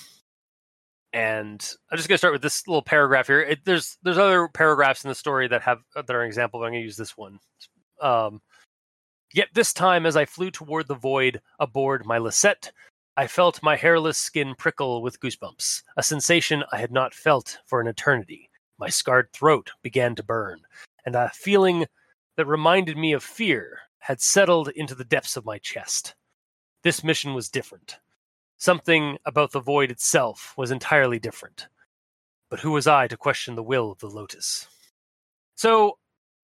and 1.13 1.75
I'm 1.91 1.97
just 1.97 2.09
going 2.09 2.15
to 2.15 2.19
start 2.19 2.33
with 2.33 2.43
this 2.43 2.67
little 2.67 2.83
paragraph 2.83 3.27
here. 3.27 3.41
It, 3.41 3.61
there's 3.65 3.99
there's 4.03 4.19
other 4.19 4.49
paragraphs 4.49 5.05
in 5.05 5.09
the 5.09 5.15
story 5.15 5.49
that 5.49 5.63
have 5.63 5.81
that 5.95 6.11
are 6.11 6.23
an 6.23 6.27
example, 6.27 6.61
but 6.61 6.67
I'm 6.67 6.73
going 6.73 6.83
to 6.83 6.87
use 6.87 6.97
this 6.97 7.17
one. 7.17 7.39
Um, 8.01 8.41
Yet 9.33 9.49
this 9.55 9.73
time, 9.73 10.07
as 10.07 10.17
I 10.17 10.25
flew 10.25 10.51
toward 10.51 10.89
the 10.89 10.97
void 10.97 11.41
aboard 11.61 12.05
my 12.05 12.19
Liset, 12.19 12.73
I 13.17 13.29
felt 13.29 13.63
my 13.63 13.77
hairless 13.77 14.19
skin 14.19 14.57
prickle 14.57 15.03
with 15.03 15.21
goosebumps, 15.21 15.85
a 15.97 16.03
sensation 16.03 16.65
I 16.73 16.79
had 16.79 16.91
not 16.91 17.15
felt 17.15 17.59
for 17.65 17.81
an 17.81 17.87
eternity. 17.87 18.51
My 18.79 18.89
scarred 18.89 19.33
throat 19.33 19.71
began 19.83 20.17
to 20.17 20.25
burn, 20.25 20.63
and 21.07 21.15
a 21.15 21.31
feeling 21.33 21.87
that 22.37 22.47
reminded 22.47 22.97
me 22.97 23.13
of 23.13 23.23
fear 23.23 23.79
had 24.01 24.21
settled 24.21 24.71
into 24.71 24.97
the 24.97 25.05
depths 25.05 25.37
of 25.37 25.45
my 25.45 25.59
chest. 25.59 26.17
This 26.83 27.05
mission 27.05 27.35
was 27.35 27.49
different. 27.49 27.99
Something 28.57 29.19
about 29.25 29.53
the 29.53 29.61
void 29.61 29.91
itself 29.91 30.55
was 30.57 30.71
entirely 30.71 31.19
different. 31.19 31.69
But 32.51 32.61
who 32.61 32.73
was 32.73 32.87
I 32.87 33.07
to 33.09 33.17
question 33.17 33.55
the 33.55 33.63
will 33.63 33.93
of 33.93 34.01
the 34.01 34.09
Lotus? 34.09 34.67
So, 35.55 35.99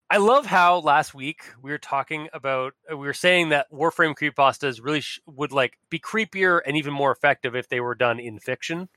I 0.10 0.18
love 0.18 0.46
how 0.46 0.80
last 0.80 1.14
week 1.14 1.44
we 1.62 1.70
were 1.72 1.78
talking 1.78 2.30
about 2.32 2.74
uh, 2.90 2.96
we 2.96 3.08
were 3.08 3.14
saying 3.14 3.50
that 3.50 3.70
Warframe 3.74 4.16
creepypastas 4.16 4.82
really 4.82 5.02
sh- 5.02 5.20
would 5.26 5.52
like 5.52 5.78
be 5.90 6.00
creepier 6.00 6.62
and 6.66 6.78
even 6.78 6.94
more 6.94 7.12
effective 7.12 7.56
if 7.56 7.68
they 7.68 7.82
were 7.82 7.96
done 7.96 8.20
in 8.20 8.40
fiction. 8.40 8.88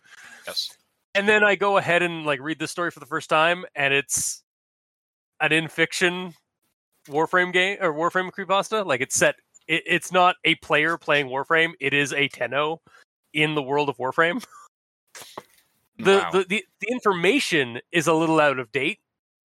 Yes. 0.47 0.77
And 1.17 1.29
then 1.29 1.43
I 1.43 1.57
go 1.57 1.79
ahead 1.79 2.03
and 2.03 2.25
like 2.25 2.39
read 2.41 2.61
this 2.61 2.71
story 2.71 2.93
for 2.93 3.01
the 3.01 3.07
first 3.07 3.29
time, 3.29 3.65
and 3.75 3.93
it's 3.93 4.45
an 5.41 5.53
in 5.53 5.67
fiction 5.67 6.35
Warframe 7.09 7.53
game 7.53 7.79
or 7.81 7.93
Warframe 7.93 8.31
creepypasta. 8.31 8.87
Like 8.87 9.01
it's 9.01 9.17
set. 9.17 9.35
It, 9.71 9.85
it's 9.87 10.11
not 10.11 10.37
a 10.45 10.57
player 10.57 10.99
playing 10.99 11.29
Warframe. 11.29 11.73
It 11.81 11.95
is 11.95 12.13
a 12.13 12.29
Tenno 12.29 12.83
in 13.33 13.55
the 13.55 13.63
world 13.63 13.89
of 13.89 13.97
Warframe. 13.97 14.45
The, 15.99 16.17
wow. 16.17 16.31
the 16.33 16.45
the 16.45 16.65
the 16.81 16.87
information 16.91 17.79
is 17.93 18.07
a 18.07 18.15
little 18.15 18.41
out 18.41 18.59
of 18.59 18.73
date, 18.73 19.01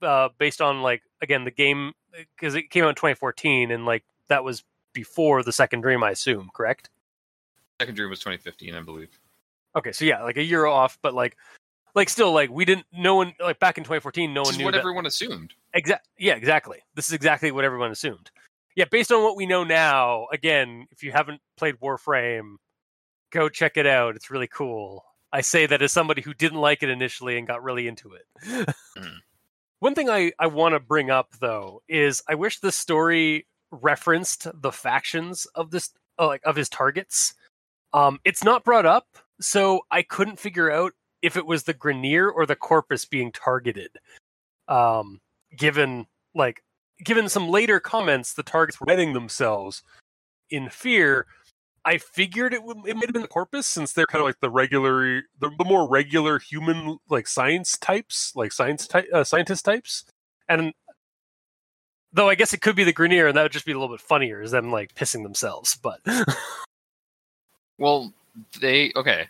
uh, 0.03 0.29
based 0.37 0.61
on 0.61 0.83
like 0.83 1.01
again 1.19 1.45
the 1.45 1.51
game 1.51 1.93
because 2.35 2.53
it 2.53 2.69
came 2.69 2.83
out 2.83 2.89
in 2.89 2.95
2014 2.95 3.71
and 3.71 3.87
like 3.87 4.03
that 4.27 4.43
was 4.43 4.63
before 4.93 5.41
the 5.41 5.51
second 5.51 5.81
dream, 5.81 6.03
I 6.03 6.11
assume. 6.11 6.51
Correct? 6.53 6.91
Second 7.81 7.95
dream 7.95 8.11
was 8.11 8.19
2015, 8.19 8.75
I 8.75 8.81
believe. 8.81 9.09
Okay, 9.75 9.91
so 9.93 10.05
yeah, 10.05 10.21
like 10.21 10.37
a 10.37 10.43
year 10.43 10.67
off, 10.67 10.99
but 11.01 11.15
like 11.15 11.37
like 11.95 12.07
still 12.07 12.31
like 12.31 12.51
we 12.51 12.65
didn't 12.65 12.85
no 12.93 13.15
one 13.15 13.33
like 13.39 13.57
back 13.59 13.79
in 13.79 13.83
2014 13.83 14.31
no 14.31 14.41
This 14.41 14.47
one 14.49 14.53
is 14.53 14.57
knew 14.59 14.65
what 14.65 14.71
that 14.73 14.79
everyone 14.79 15.07
assumed. 15.07 15.55
Exact. 15.73 16.07
Yeah, 16.19 16.35
exactly. 16.35 16.81
This 16.93 17.07
is 17.07 17.13
exactly 17.13 17.51
what 17.51 17.65
everyone 17.65 17.89
assumed. 17.89 18.29
Yeah, 18.75 18.85
based 18.89 19.11
on 19.11 19.23
what 19.23 19.35
we 19.35 19.45
know 19.45 19.63
now, 19.63 20.27
again, 20.31 20.87
if 20.91 21.03
you 21.03 21.11
haven't 21.11 21.41
played 21.57 21.75
Warframe, 21.81 22.55
go 23.31 23.49
check 23.49 23.77
it 23.77 23.85
out. 23.85 24.15
It's 24.15 24.31
really 24.31 24.47
cool. 24.47 25.03
I 25.31 25.41
say 25.41 25.65
that 25.65 25.81
as 25.81 25.91
somebody 25.91 26.21
who 26.21 26.33
didn't 26.33 26.59
like 26.59 26.83
it 26.83 26.89
initially 26.89 27.37
and 27.37 27.47
got 27.47 27.63
really 27.63 27.87
into 27.87 28.13
it. 28.13 28.25
Mhm. 28.97 29.17
One 29.79 29.95
thing 29.95 30.09
I, 30.09 30.31
I 30.39 30.47
want 30.47 30.75
to 30.75 30.79
bring 30.79 31.09
up 31.11 31.31
though 31.41 31.81
is 31.89 32.23
I 32.29 32.35
wish 32.35 32.59
the 32.59 32.71
story 32.71 33.45
referenced 33.69 34.47
the 34.61 34.71
factions 34.71 35.45
of 35.55 35.71
this 35.71 35.89
uh, 36.17 36.27
like 36.27 36.41
of 36.45 36.55
his 36.55 36.69
targets. 36.69 37.33
Um, 37.91 38.19
it's 38.23 38.45
not 38.45 38.63
brought 38.63 38.85
up, 38.85 39.07
so 39.41 39.81
I 39.91 40.03
couldn't 40.03 40.39
figure 40.39 40.71
out 40.71 40.93
if 41.21 41.35
it 41.35 41.45
was 41.45 41.63
the 41.63 41.73
Grineer 41.73 42.31
or 42.33 42.45
the 42.45 42.55
Corpus 42.55 43.03
being 43.03 43.33
targeted. 43.33 43.89
Um, 44.69 45.19
given 45.57 46.07
like 46.33 46.63
given 47.03 47.29
some 47.29 47.47
later 47.49 47.79
comments, 47.79 48.33
the 48.33 48.43
targets 48.43 48.79
were 48.79 48.85
wedding 48.87 49.13
themselves 49.13 49.83
in 50.49 50.69
fear. 50.69 51.25
I 51.85 51.97
figured 51.97 52.53
it 52.53 52.63
would 52.63 52.77
it 52.87 52.95
might 52.95 53.05
have 53.05 53.13
been 53.13 53.21
the 53.23 53.27
corpus 53.27 53.67
since 53.67 53.91
they're 53.93 54.05
kind 54.05 54.21
of 54.21 54.25
like 54.27 54.39
the 54.39 54.49
regular, 54.49 55.23
the, 55.39 55.49
the 55.57 55.65
more 55.65 55.87
regular 55.89 56.39
human 56.39 56.97
like 57.09 57.27
science 57.27 57.77
types, 57.77 58.33
like 58.35 58.51
science 58.53 58.87
type, 58.87 59.07
uh, 59.13 59.23
scientist 59.25 59.65
types, 59.65 60.05
and 60.47 60.73
though 62.13 62.29
I 62.29 62.35
guess 62.35 62.53
it 62.53 62.61
could 62.61 62.75
be 62.75 62.83
the 62.85 62.93
Grineer, 62.93 63.27
and 63.27 63.35
that 63.35 63.43
would 63.43 63.51
just 63.51 63.65
be 63.65 63.73
a 63.73 63.77
little 63.79 63.93
bit 63.93 64.01
funnier, 64.01 64.41
is 64.41 64.51
them 64.51 64.71
like 64.71 64.95
pissing 64.95 65.23
themselves. 65.23 65.75
But 65.75 65.99
Well, 67.77 68.13
they 68.61 68.91
okay. 68.95 69.27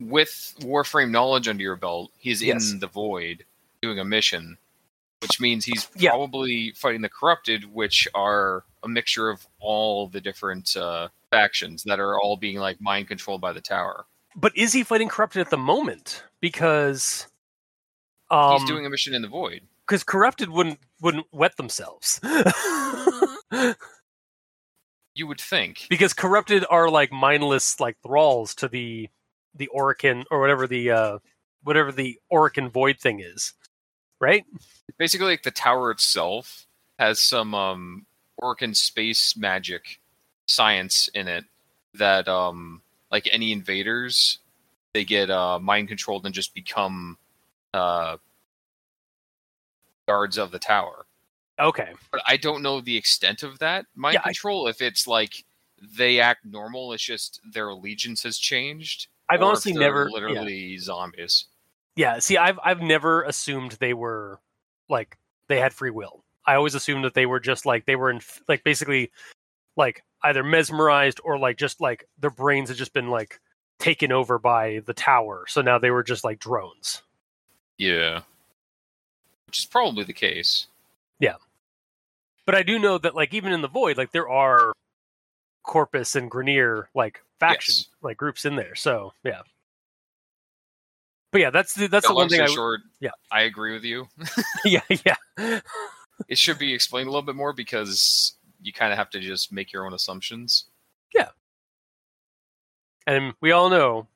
With 0.00 0.54
Warframe 0.60 1.10
knowledge 1.10 1.46
under 1.46 1.62
your 1.62 1.76
belt, 1.76 2.10
he's 2.18 2.42
Yes. 2.42 2.72
in 2.72 2.78
the 2.78 2.86
void 2.86 3.44
doing 3.82 3.98
a 3.98 4.04
mission, 4.04 4.56
which 5.22 5.40
means 5.40 5.64
he's 5.64 5.88
Yeah. 5.96 6.10
probably 6.10 6.72
fighting 6.76 7.02
the 7.02 7.08
corrupted, 7.08 7.72
which 7.72 8.08
are 8.14 8.64
a 8.82 8.88
mixture 8.88 9.28
of 9.30 9.46
all 9.58 10.08
the 10.08 10.20
different 10.20 10.76
uh, 10.76 11.08
factions 11.30 11.82
that 11.84 12.00
are 12.00 12.18
all 12.18 12.36
being 12.36 12.56
like 12.58 12.80
mind 12.80 13.08
controlled 13.08 13.40
by 13.40 13.52
the 13.52 13.60
tower. 13.60 14.06
but 14.36 14.56
is 14.56 14.72
he 14.72 14.82
fighting 14.84 15.08
corrupted 15.08 15.40
at 15.40 15.50
the 15.50 15.58
moment? 15.58 16.24
Because 16.40 17.26
um, 18.30 18.58
he's 18.60 18.68
doing 18.68 18.86
a 18.86 18.90
mission 18.90 19.12
in 19.14 19.22
the 19.22 19.28
void. 19.28 19.62
because 19.86 20.02
corrupted 20.04 20.48
wouldn't 20.50 20.78
wouldn't 21.00 21.26
wet 21.32 21.56
themselves. 21.56 22.20
You 25.14 25.26
would 25.26 25.40
think. 25.40 25.86
because 25.90 26.14
corrupted 26.14 26.64
are 26.70 26.88
like 26.88 27.10
mindless 27.12 27.80
like 27.80 27.96
thralls 28.02 28.54
to 28.56 28.68
the 28.68 29.08
the 29.54 29.68
Orokin 29.76 30.24
or 30.30 30.40
whatever 30.40 30.66
the 30.68 30.90
uh 30.92 31.18
whatever 31.64 31.90
the 31.92 32.18
Orokin 32.32 32.70
void 32.70 32.98
thing 32.98 33.20
is. 33.20 33.52
Right? 34.20 34.44
Basically, 34.98 35.26
like 35.26 35.42
the 35.42 35.50
tower 35.50 35.90
itself 35.90 36.66
has 36.98 37.18
some 37.20 37.54
um 37.54 38.06
Orokin 38.40 38.76
space 38.76 39.36
magic 39.36 40.00
science 40.46 41.08
in 41.14 41.28
it 41.28 41.44
that 41.94 42.28
um 42.28 42.82
like 43.10 43.28
any 43.32 43.52
invaders 43.52 44.38
they 44.92 45.04
get 45.04 45.30
uh 45.30 45.58
mind 45.58 45.88
controlled 45.88 46.26
and 46.26 46.34
just 46.34 46.54
become 46.54 47.16
uh 47.72 48.16
guards 50.06 50.38
of 50.38 50.50
the 50.50 50.58
tower. 50.58 51.06
Okay. 51.58 51.90
But 52.10 52.22
I 52.26 52.36
don't 52.36 52.62
know 52.62 52.80
the 52.80 52.96
extent 52.96 53.42
of 53.42 53.58
that 53.60 53.86
mind 53.94 54.14
Yeah, 54.14 54.20
I- 54.20 54.30
control. 54.30 54.66
if 54.68 54.80
it's 54.82 55.06
like 55.06 55.44
they 55.96 56.20
act 56.20 56.44
normal, 56.44 56.92
it's 56.92 57.02
just 57.02 57.40
their 57.52 57.68
allegiance 57.68 58.22
has 58.24 58.38
changed. 58.38 59.08
I've 59.30 59.42
honestly 59.42 59.72
never 59.72 60.08
yeah. 60.08 60.14
literally 60.14 60.78
zombies. 60.78 61.46
Yeah, 62.00 62.18
see 62.18 62.38
I've 62.38 62.58
I've 62.64 62.80
never 62.80 63.24
assumed 63.24 63.72
they 63.72 63.92
were 63.92 64.40
like 64.88 65.18
they 65.48 65.60
had 65.60 65.74
free 65.74 65.90
will. 65.90 66.24
I 66.46 66.54
always 66.54 66.74
assumed 66.74 67.04
that 67.04 67.12
they 67.12 67.26
were 67.26 67.40
just 67.40 67.66
like 67.66 67.84
they 67.84 67.94
were 67.94 68.08
in 68.08 68.22
like 68.48 68.64
basically 68.64 69.10
like 69.76 70.02
either 70.24 70.42
mesmerized 70.42 71.20
or 71.24 71.38
like 71.38 71.58
just 71.58 71.78
like 71.78 72.06
their 72.18 72.30
brains 72.30 72.70
had 72.70 72.78
just 72.78 72.94
been 72.94 73.10
like 73.10 73.38
taken 73.78 74.12
over 74.12 74.38
by 74.38 74.80
the 74.86 74.94
tower. 74.94 75.44
So 75.46 75.60
now 75.60 75.78
they 75.78 75.90
were 75.90 76.02
just 76.02 76.24
like 76.24 76.38
drones. 76.38 77.02
Yeah. 77.76 78.22
Which 79.46 79.58
is 79.58 79.66
probably 79.66 80.04
the 80.04 80.14
case. 80.14 80.68
Yeah. 81.18 81.36
But 82.46 82.54
I 82.54 82.62
do 82.62 82.78
know 82.78 82.96
that 82.96 83.14
like 83.14 83.34
even 83.34 83.52
in 83.52 83.60
the 83.60 83.68
void, 83.68 83.98
like 83.98 84.12
there 84.12 84.30
are 84.30 84.72
Corpus 85.64 86.16
and 86.16 86.30
Grineer 86.30 86.84
like 86.94 87.20
factions, 87.38 87.88
Yes. 87.90 87.96
like 88.00 88.16
groups 88.16 88.46
in 88.46 88.56
there. 88.56 88.74
So 88.74 89.12
yeah. 89.22 89.42
But 91.32 91.40
yeah, 91.40 91.50
that's 91.50 91.74
the, 91.74 91.86
that's 91.86 92.06
But 92.06 92.12
the 92.12 92.16
one 92.16 92.28
thing 92.28 92.40
I 92.40 92.46
short, 92.46 92.80
yeah. 92.98 93.10
I 93.30 93.42
agree 93.42 93.72
with 93.72 93.84
you. 93.84 94.08
yeah 94.64 94.80
yeah 95.04 95.60
It 96.28 96.38
should 96.38 96.58
be 96.58 96.74
explained 96.74 97.06
a 97.08 97.10
little 97.10 97.22
bit 97.26 97.36
more 97.36 97.52
because 97.52 98.34
you 98.62 98.72
kind 98.72 98.92
of 98.92 98.98
have 98.98 99.10
to 99.10 99.20
just 99.20 99.52
make 99.52 99.72
your 99.72 99.86
own 99.86 99.94
assumptions. 99.94 100.64
Yeah, 101.14 101.28
and 103.06 103.34
we 103.40 103.52
all 103.52 103.70
know 103.70 104.06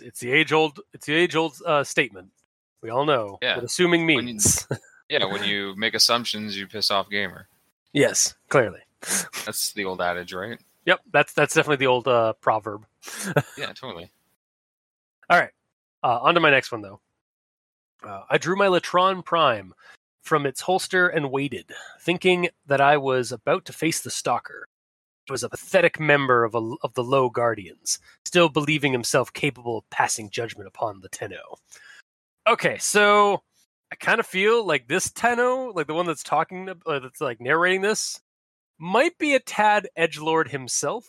it's 0.00 0.20
the 0.20 0.30
age 0.32 0.52
old 0.52 0.80
it's 0.92 1.06
the 1.06 1.14
age 1.14 1.36
old 1.36 1.54
uh, 1.66 1.84
statement. 1.84 2.30
We 2.82 2.90
all 2.90 3.04
know 3.04 3.38
Yeah. 3.42 3.56
what 3.56 3.64
assuming 3.64 4.06
When 4.06 4.10
you- 4.18 4.24
means. 4.34 4.66
Yeah, 5.10 5.24
when 5.24 5.42
you 5.42 5.74
make 5.76 5.94
assumptions, 5.94 6.56
you 6.56 6.68
piss 6.68 6.88
off 6.88 7.10
gamer. 7.10 7.48
yes, 7.92 8.36
clearly. 8.48 8.78
That's 9.44 9.72
the 9.72 9.84
old 9.84 10.00
adage, 10.00 10.32
right? 10.32 10.56
Yep, 10.86 11.00
that's 11.12 11.32
that's 11.32 11.52
definitely 11.52 11.78
the 11.84 11.88
old 11.88 12.06
uh, 12.06 12.34
proverb. 12.34 12.86
Yeah, 13.58 13.72
totally. 13.72 14.08
All 15.28 15.36
right. 15.36 15.50
Uh, 16.02 16.18
on 16.22 16.34
to 16.34 16.40
my 16.40 16.50
next 16.50 16.72
one, 16.72 16.82
though. 16.82 17.00
Uh, 18.06 18.22
I 18.30 18.38
drew 18.38 18.56
my 18.56 18.68
Latron 18.68 19.22
Prime 19.22 19.74
from 20.22 20.46
its 20.46 20.60
holster 20.60 21.08
and 21.08 21.30
waited, 21.30 21.72
thinking 22.00 22.48
that 22.66 22.80
I 22.80 22.96
was 22.96 23.32
about 23.32 23.64
to 23.66 23.72
face 23.72 24.00
the 24.00 24.10
Stalker. 24.10 24.66
He 25.26 25.32
was 25.32 25.44
a 25.44 25.48
pathetic 25.48 26.00
member 26.00 26.44
of, 26.44 26.54
a, 26.54 26.74
of 26.82 26.94
the 26.94 27.04
Low 27.04 27.28
Guardians, 27.28 27.98
still 28.24 28.48
believing 28.48 28.92
himself 28.92 29.32
capable 29.32 29.78
of 29.78 29.90
passing 29.90 30.30
judgment 30.30 30.68
upon 30.68 31.00
the 31.00 31.08
Tenno. 31.08 31.56
Okay, 32.48 32.78
so 32.78 33.42
I 33.92 33.96
kind 33.96 34.18
of 34.20 34.26
feel 34.26 34.66
like 34.66 34.88
this 34.88 35.10
Tenno, 35.10 35.72
like 35.74 35.86
the 35.86 35.94
one 35.94 36.06
that's 36.06 36.22
talking, 36.22 36.68
uh, 36.86 36.98
that's 37.00 37.20
like 37.20 37.40
narrating 37.40 37.82
this, 37.82 38.20
might 38.78 39.16
be 39.18 39.34
a 39.34 39.40
tad 39.40 39.88
edge 39.96 40.18
lord 40.18 40.48
himself. 40.48 41.06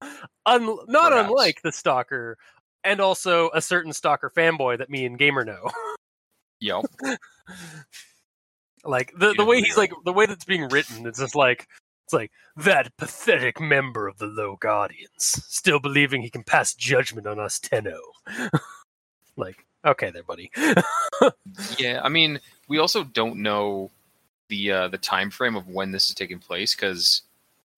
Un- 0.46 0.78
not 0.88 1.10
Perhaps. 1.12 1.28
unlike 1.28 1.62
the 1.62 1.72
Stalker, 1.72 2.38
and 2.84 3.00
also 3.00 3.50
a 3.54 3.60
certain 3.62 3.92
Stalker 3.92 4.30
fanboy 4.30 4.78
that 4.78 4.90
me 4.90 5.04
and 5.06 5.18
Gamer 5.18 5.44
know. 5.44 5.70
Yep. 6.60 6.84
like 8.84 9.12
the 9.18 9.34
the 9.34 9.44
way 9.44 9.60
he's 9.60 9.76
like 9.76 9.92
the 10.04 10.12
way 10.12 10.26
that's 10.26 10.44
being 10.44 10.68
written, 10.68 11.06
it's 11.06 11.18
just 11.18 11.34
like 11.34 11.66
it's 12.04 12.12
like 12.12 12.30
that 12.56 12.94
pathetic 12.96 13.60
member 13.60 14.06
of 14.06 14.18
the 14.18 14.26
Low 14.26 14.56
Guardians, 14.56 15.10
still 15.48 15.80
believing 15.80 16.22
he 16.22 16.30
can 16.30 16.44
pass 16.44 16.74
judgment 16.74 17.26
on 17.26 17.38
us 17.38 17.58
Tenno. 17.58 17.98
like, 19.36 19.64
okay, 19.84 20.10
there, 20.10 20.22
buddy. 20.22 20.50
yeah, 21.78 22.00
I 22.02 22.08
mean, 22.10 22.40
we 22.68 22.78
also 22.78 23.04
don't 23.04 23.38
know 23.38 23.90
the 24.48 24.70
uh, 24.70 24.88
the 24.88 24.98
time 24.98 25.30
frame 25.30 25.56
of 25.56 25.66
when 25.68 25.90
this 25.92 26.08
is 26.08 26.14
taking 26.14 26.38
place 26.38 26.74
because 26.74 27.22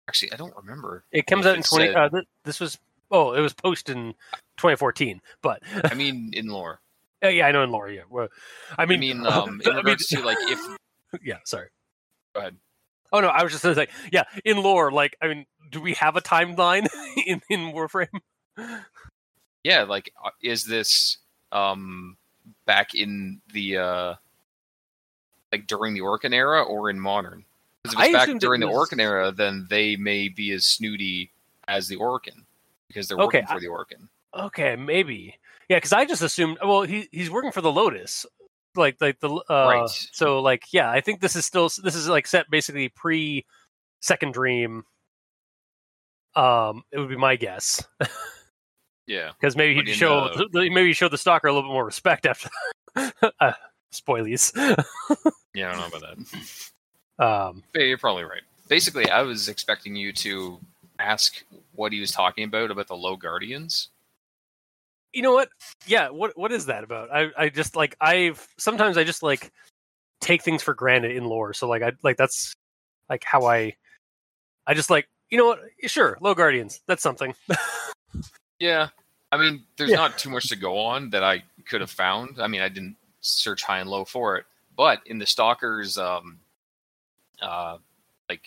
actually, 0.09 0.33
I 0.33 0.37
don't 0.37 0.57
remember. 0.57 1.05
It 1.13 1.27
comes 1.27 1.47
out 1.47 1.57
in 1.57 1.63
twenty. 1.63 1.87
said- 1.87 1.97
Uh, 1.97 2.09
th- 2.09 2.27
this 2.45 2.59
was 2.59 2.79
oh, 3.11 3.33
it 3.33 3.41
was 3.41 3.53
posted 3.55 3.97
in 3.97 4.13
2014, 4.59 5.21
but 5.43 5.63
I 5.85 5.95
mean, 5.95 6.31
in 6.33 6.49
lore. 6.49 6.81
Uh, 7.25 7.29
yeah, 7.29 7.47
I 7.47 7.51
know 7.53 7.63
in 7.65 7.71
lore. 7.71 7.89
Yeah, 7.89 8.03
well, 8.11 8.29
I 8.77 8.83
I 8.83 8.87
mean, 8.87 9.01
mean, 9.01 9.27
um, 9.27 9.59
in 9.65 9.71
I 9.71 9.77
mean- 9.77 9.77
regards 9.79 10.07
to 10.09 10.21
like 10.21 10.37
if 10.43 10.61
yeah, 11.25 11.39
sorry. 11.45 11.69
Go 12.35 12.41
ahead. 12.41 12.57
Oh 13.11 13.21
no, 13.21 13.29
I 13.29 13.43
was 13.43 13.53
just 13.53 13.63
gonna 13.63 13.75
say, 13.75 13.89
yeah, 14.13 14.25
in 14.45 14.59
lore, 14.63 14.93
like, 14.93 15.17
I 15.23 15.29
mean, 15.29 15.47
do 15.71 15.81
we 15.81 15.95
have 15.95 16.17
a 16.17 16.21
timeline 16.21 16.87
in 17.27 17.41
in 17.49 17.73
Warframe? 17.73 18.09
yeah, 19.65 19.85
like 19.85 20.13
uh, 20.23 20.31
is 20.43 20.65
this 20.67 21.17
um 21.53 22.19
back 22.67 22.95
in 22.95 23.41
the 23.53 23.79
uh 23.79 24.15
like 25.53 25.67
during 25.67 25.95
the 25.95 26.01
Orokin 26.01 26.35
era 26.35 26.63
or 26.63 26.91
in 26.91 27.01
modern? 27.01 27.45
Because 27.83 27.95
if 27.95 28.01
I 28.01 28.05
it's 28.07 28.13
back 28.13 28.23
assumed 28.25 28.43
it 28.43 28.47
during 28.47 28.61
the 28.61 28.69
was- 28.69 28.91
Orokin 28.91 29.01
era, 29.01 29.33
then 29.33 29.67
they 29.71 29.97
may 29.97 30.29
be 30.29 30.53
as 30.53 30.67
snooty 30.67 31.31
as 31.67 31.89
the 31.89 31.97
Orokin 31.97 32.45
because 32.89 33.09
they're 33.09 33.19
Okay, 33.19 33.41
working 33.43 33.55
for 33.55 33.61
the 33.61 33.67
Orokin. 33.69 34.09
Okay, 34.47 34.77
maybe. 34.77 35.35
Yeah, 35.69 35.79
because 35.79 35.93
I 35.93 36.05
just 36.05 36.23
assumed. 36.23 36.59
Well, 36.63 36.83
he 36.83 37.09
he's 37.13 37.31
working 37.31 37.53
for 37.53 37.61
the 37.61 37.73
Lotus, 37.73 38.27
like 38.75 38.97
like 39.01 39.19
the 39.21 39.31
uh, 39.31 39.67
Right. 39.69 39.91
So 40.13 40.41
like, 40.41 40.65
yeah, 40.73 40.91
I 40.91 41.01
think 41.01 41.21
this 41.21 41.37
is 41.37 41.45
still 41.47 41.65
this 41.83 41.95
is 41.95 42.09
like 42.09 42.27
set 42.27 42.51
basically 42.51 42.89
pre 42.91 43.45
Second 44.03 44.35
Dream. 44.35 44.85
Um, 46.35 46.83
it 46.93 46.99
would 46.99 47.09
be 47.09 47.17
my 47.17 47.37
guess 47.37 47.83
Yeah, 49.07 49.31
because 49.41 49.57
maybe 49.57 49.75
he'd 49.75 49.89
show 49.95 50.29
the- 50.37 50.49
the- 50.53 50.69
maybe 50.71 50.89
he 50.89 50.93
showed 50.93 51.11
the 51.13 51.17
stalker 51.19 51.49
a 51.49 51.53
little 51.53 51.69
bit 51.69 51.73
more 51.73 51.85
respect 51.85 52.27
after. 52.27 52.51
uh, 53.41 53.53
spoilies. 53.93 54.53
yeah, 55.55 55.71
I 55.71 55.73
don't 55.77 55.81
know 55.91 55.99
about 55.99 56.17
that. 57.19 57.25
um, 57.25 57.63
Yeah, 57.75 57.83
you're 57.85 57.97
probably 57.99 58.25
right. 58.25 58.43
Basically, 58.69 59.09
I 59.09 59.23
was 59.23 59.49
expecting 59.49 59.97
you 59.97 60.13
to 60.13 60.59
ask 60.99 61.45
what 61.75 61.93
he 61.93 62.01
was 62.01 62.11
talking 62.13 62.45
about 62.45 62.71
about 62.71 62.89
the 62.89 62.97
low 62.97 63.17
guardians. 63.17 63.89
you 65.13 65.23
know 65.23 65.33
what? 65.33 65.49
Yeah, 65.87 66.11
what 66.11 66.37
what 66.37 66.53
is 66.53 66.67
that 66.67 66.85
about? 66.85 67.11
I 67.11 67.31
I 67.37 67.49
just 67.49 67.75
like 67.77 67.97
I've 68.01 68.47
sometimes 68.59 68.97
I 68.99 69.05
just 69.05 69.23
like 69.23 69.51
take 70.21 70.43
things 70.43 70.63
for 70.63 70.75
granted 70.75 71.13
in 71.17 71.25
lore. 71.25 71.55
So 71.55 71.69
like 71.69 71.83
I 71.83 71.93
like 72.03 72.17
that's 72.17 72.53
like 73.09 73.25
how 73.25 73.45
I 73.47 73.75
I 74.67 74.75
just 74.75 74.91
like 74.91 75.09
you 75.31 75.39
know 75.39 75.47
what? 75.47 75.61
Sure, 75.87 76.19
low 76.21 76.35
guardians. 76.35 76.81
That's 76.87 77.03
something. 77.03 77.35
Yeah, 78.59 78.89
I 79.31 79.37
mean, 79.37 79.65
there's 79.77 79.91
Yeah. 79.91 79.97
not 79.97 80.17
too 80.17 80.31
much 80.31 80.49
to 80.49 80.57
go 80.57 80.79
on 80.79 81.11
that 81.11 81.23
I 81.23 81.43
could 81.69 81.83
have 81.83 81.91
found. 81.91 82.41
I 82.41 82.47
mean, 82.47 82.63
I 82.63 82.71
didn't 82.71 82.97
search 83.21 83.63
high 83.63 83.81
and 83.81 83.91
low 83.91 84.07
for 84.07 84.39
it, 84.39 84.47
but 84.75 85.03
in 85.05 85.19
the 85.19 85.27
stalkers, 85.27 85.99
um, 85.99 86.41
uh, 87.43 87.77
like, 88.31 88.47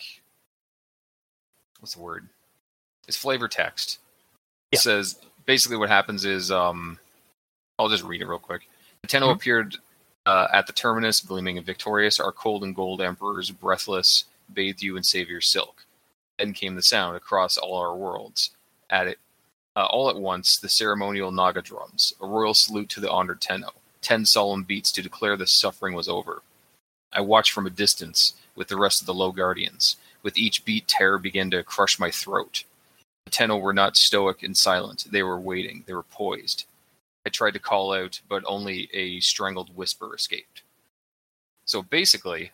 what's 1.78 1.94
the 1.94 2.00
word? 2.00 2.28
It's 3.10 3.16
flavor 3.16 3.48
text. 3.48 3.98
It 4.70 4.76
Yeah. 4.76 4.82
says 4.82 5.16
basically 5.44 5.76
what 5.76 5.88
happens 5.88 6.24
is, 6.24 6.52
um, 6.52 7.00
I'll 7.76 7.88
just 7.88 8.04
read 8.04 8.20
it 8.22 8.26
real 8.28 8.38
quick. 8.38 8.68
Tenno 9.08 9.26
Mhm. 9.30 9.34
appeared 9.34 9.76
uh, 10.26 10.46
at 10.52 10.68
the 10.68 10.72
terminus, 10.72 11.20
gleaming 11.20 11.56
and 11.56 11.66
victorious. 11.66 12.20
Our 12.20 12.30
cold 12.30 12.62
and 12.62 12.72
gold 12.76 13.00
emperors, 13.00 13.50
breathless, 13.50 14.26
bathed 14.52 14.80
you 14.82 14.96
in 14.96 15.02
savior 15.02 15.40
silk. 15.40 15.86
Then 16.38 16.52
came 16.52 16.76
the 16.76 16.82
sound 16.82 17.16
across 17.16 17.56
all 17.56 17.74
our 17.78 17.96
worlds. 17.96 18.50
at 18.88 19.06
it 19.08 19.18
uh, 19.76 19.86
all 19.86 20.08
at 20.10 20.16
once 20.16 20.56
the 20.58 20.68
ceremonial 20.68 21.30
Naga 21.32 21.62
drums, 21.62 22.12
a 22.20 22.26
royal 22.26 22.54
salute 22.54 22.88
to 22.90 23.00
the 23.00 23.10
honored 23.10 23.40
Tenno, 23.40 23.72
ten 24.02 24.24
solemn 24.26 24.62
beats 24.62 24.92
to 24.92 25.02
declare 25.02 25.36
the 25.36 25.46
suffering 25.48 25.94
was 25.94 26.08
over. 26.08 26.42
I 27.12 27.20
watched 27.22 27.50
from 27.52 27.66
a 27.66 27.70
distance 27.70 28.34
with 28.54 28.68
the 28.68 28.76
rest 28.76 29.00
of 29.00 29.06
the 29.06 29.14
low 29.14 29.32
guardians. 29.32 29.96
With 30.22 30.36
each 30.38 30.64
beat, 30.64 30.86
terror 30.86 31.18
began 31.18 31.50
to 31.52 31.64
crush 31.64 31.98
my 31.98 32.10
throat. 32.12 32.62
The 33.26 33.30
Tenno 33.30 33.58
were 33.58 33.72
not 33.72 33.96
stoic 33.96 34.42
and 34.42 34.56
silent. 34.56 35.06
They 35.10 35.22
were 35.22 35.40
waiting. 35.40 35.84
They 35.86 35.94
were 35.94 36.02
poised. 36.02 36.64
I 37.26 37.30
tried 37.30 37.52
to 37.52 37.58
call 37.58 37.92
out, 37.92 38.20
but 38.28 38.42
only 38.46 38.88
a 38.92 39.20
strangled 39.20 39.76
whisper 39.76 40.14
escaped. 40.14 40.62
So 41.64 41.82
basically, 41.82 42.52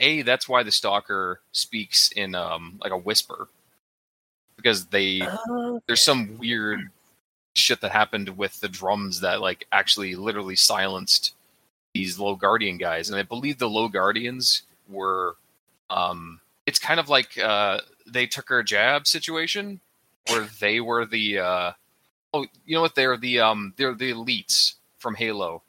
a 0.00 0.22
that's 0.22 0.48
why 0.48 0.62
the 0.62 0.72
stalker 0.72 1.40
speaks 1.52 2.10
in 2.12 2.34
um 2.34 2.78
like 2.82 2.92
a 2.92 2.96
whisper 2.98 3.48
because 4.56 4.86
they 4.86 5.20
Uh, 5.20 5.78
there's 5.86 6.02
some 6.02 6.38
weird 6.38 6.90
shit 7.54 7.80
that 7.80 7.92
happened 7.92 8.36
with 8.36 8.60
the 8.60 8.68
drums 8.68 9.20
that 9.20 9.40
like 9.40 9.66
actually 9.70 10.14
literally 10.14 10.56
silenced 10.56 11.34
these 11.92 12.18
low 12.18 12.34
guardian 12.34 12.76
guys 12.78 13.08
and 13.08 13.18
i 13.18 13.22
believe 13.22 13.58
the 13.58 13.68
low 13.68 13.88
guardians 13.88 14.62
were 14.88 15.36
um 15.90 16.40
it's 16.66 16.78
kind 16.78 16.98
of 16.98 17.08
like 17.08 17.38
uh 17.38 17.78
they 18.06 18.26
took 18.26 18.50
our 18.50 18.62
jab 18.62 19.06
situation 19.06 19.80
where 20.28 20.48
they 20.60 20.80
were 20.80 21.04
the 21.06 21.38
uh 21.38 21.72
oh 22.32 22.46
you 22.64 22.74
know 22.74 22.80
what 22.80 22.94
they're 22.94 23.16
the 23.16 23.40
um 23.40 23.72
they're 23.76 23.94
the 23.94 24.12
elites 24.12 24.74
from 24.98 25.14
halo 25.14 25.62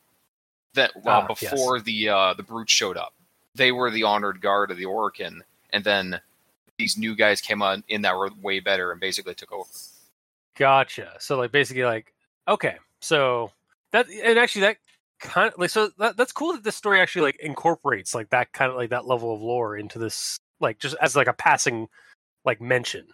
that 0.73 0.91
uh, 0.95 0.99
Ah, 1.05 1.27
yes. 1.29 1.51
before 1.51 1.79
the 1.79 2.09
uh 2.09 2.33
the 2.33 2.43
brute 2.43 2.69
showed 2.69 2.97
up 2.97 3.13
they 3.55 3.71
were 3.71 3.89
the 3.89 4.03
honored 4.03 4.41
guard 4.41 4.69
of 4.69 4.77
the 4.77 4.85
Orokin, 4.85 5.39
and 5.71 5.83
then 5.83 6.19
these 6.77 6.97
new 6.97 7.15
guys 7.15 7.41
came 7.41 7.61
on 7.61 7.83
in 7.87 8.01
that 8.01 8.15
were 8.17 8.29
way 8.41 8.59
better 8.59 8.91
and 8.91 8.99
basically 8.99 9.33
took 9.33 9.51
over. 9.51 9.69
Gotcha. 10.57 11.13
So 11.19 11.37
like 11.37 11.51
basically 11.51 11.83
like 11.85 12.13
okay, 12.47 12.75
so 13.01 13.51
that 13.91 14.07
and 14.09 14.37
actually 14.37 14.61
that 14.61 14.77
kind 15.19 15.51
of 15.51 15.57
like 15.57 15.69
so 15.69 15.89
that, 15.97 16.17
that's 16.17 16.33
cool 16.33 16.53
that 16.53 16.63
this 16.63 16.75
story 16.75 16.99
actually 16.99 17.23
like 17.23 17.39
incorporates 17.39 18.13
like 18.13 18.29
that 18.29 18.51
kind 18.51 18.69
of 18.69 18.77
like 18.77 18.89
that 18.89 19.07
level 19.07 19.33
of 19.33 19.41
lore 19.41 19.77
into 19.77 19.97
this 19.97 20.37
like 20.59 20.79
just 20.79 20.95
as 21.01 21.15
like 21.15 21.27
a 21.27 21.33
passing 21.33 21.87
like 22.43 22.61
mention. 22.61 23.07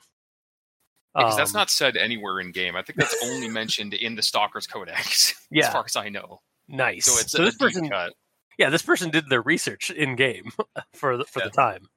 Because 1.16 1.36
that's 1.38 1.54
Um, 1.54 1.60
not 1.60 1.70
said 1.70 1.98
anywhere 1.98 2.40
in 2.40 2.52
game. 2.52 2.76
I 2.76 2.82
think 2.84 2.98
that's 2.98 3.16
only 3.24 3.50
mentioned 3.50 3.94
in 3.94 4.16
the 4.16 4.22
Stalker's 4.22 4.66
Codex, 4.68 5.34
Yeah. 5.52 5.68
as 5.68 5.74
far 5.74 5.84
as 5.86 5.96
I 5.96 6.10
know. 6.10 6.42
nice. 6.68 7.06
So 7.06 7.20
it's 7.20 7.32
so 7.34 7.42
a 7.42 7.46
this 7.46 7.56
deep 7.56 7.60
person 7.68 7.90
cut. 7.90 8.14
yeah, 8.58 8.70
this 8.70 8.82
person 8.82 9.10
did 9.10 9.28
their 9.30 9.42
research 9.42 9.92
in 9.92 10.16
game 10.16 10.52
for 10.94 11.18
the, 11.18 11.26
for 11.26 11.40
the 11.42 11.50
time. 11.50 11.88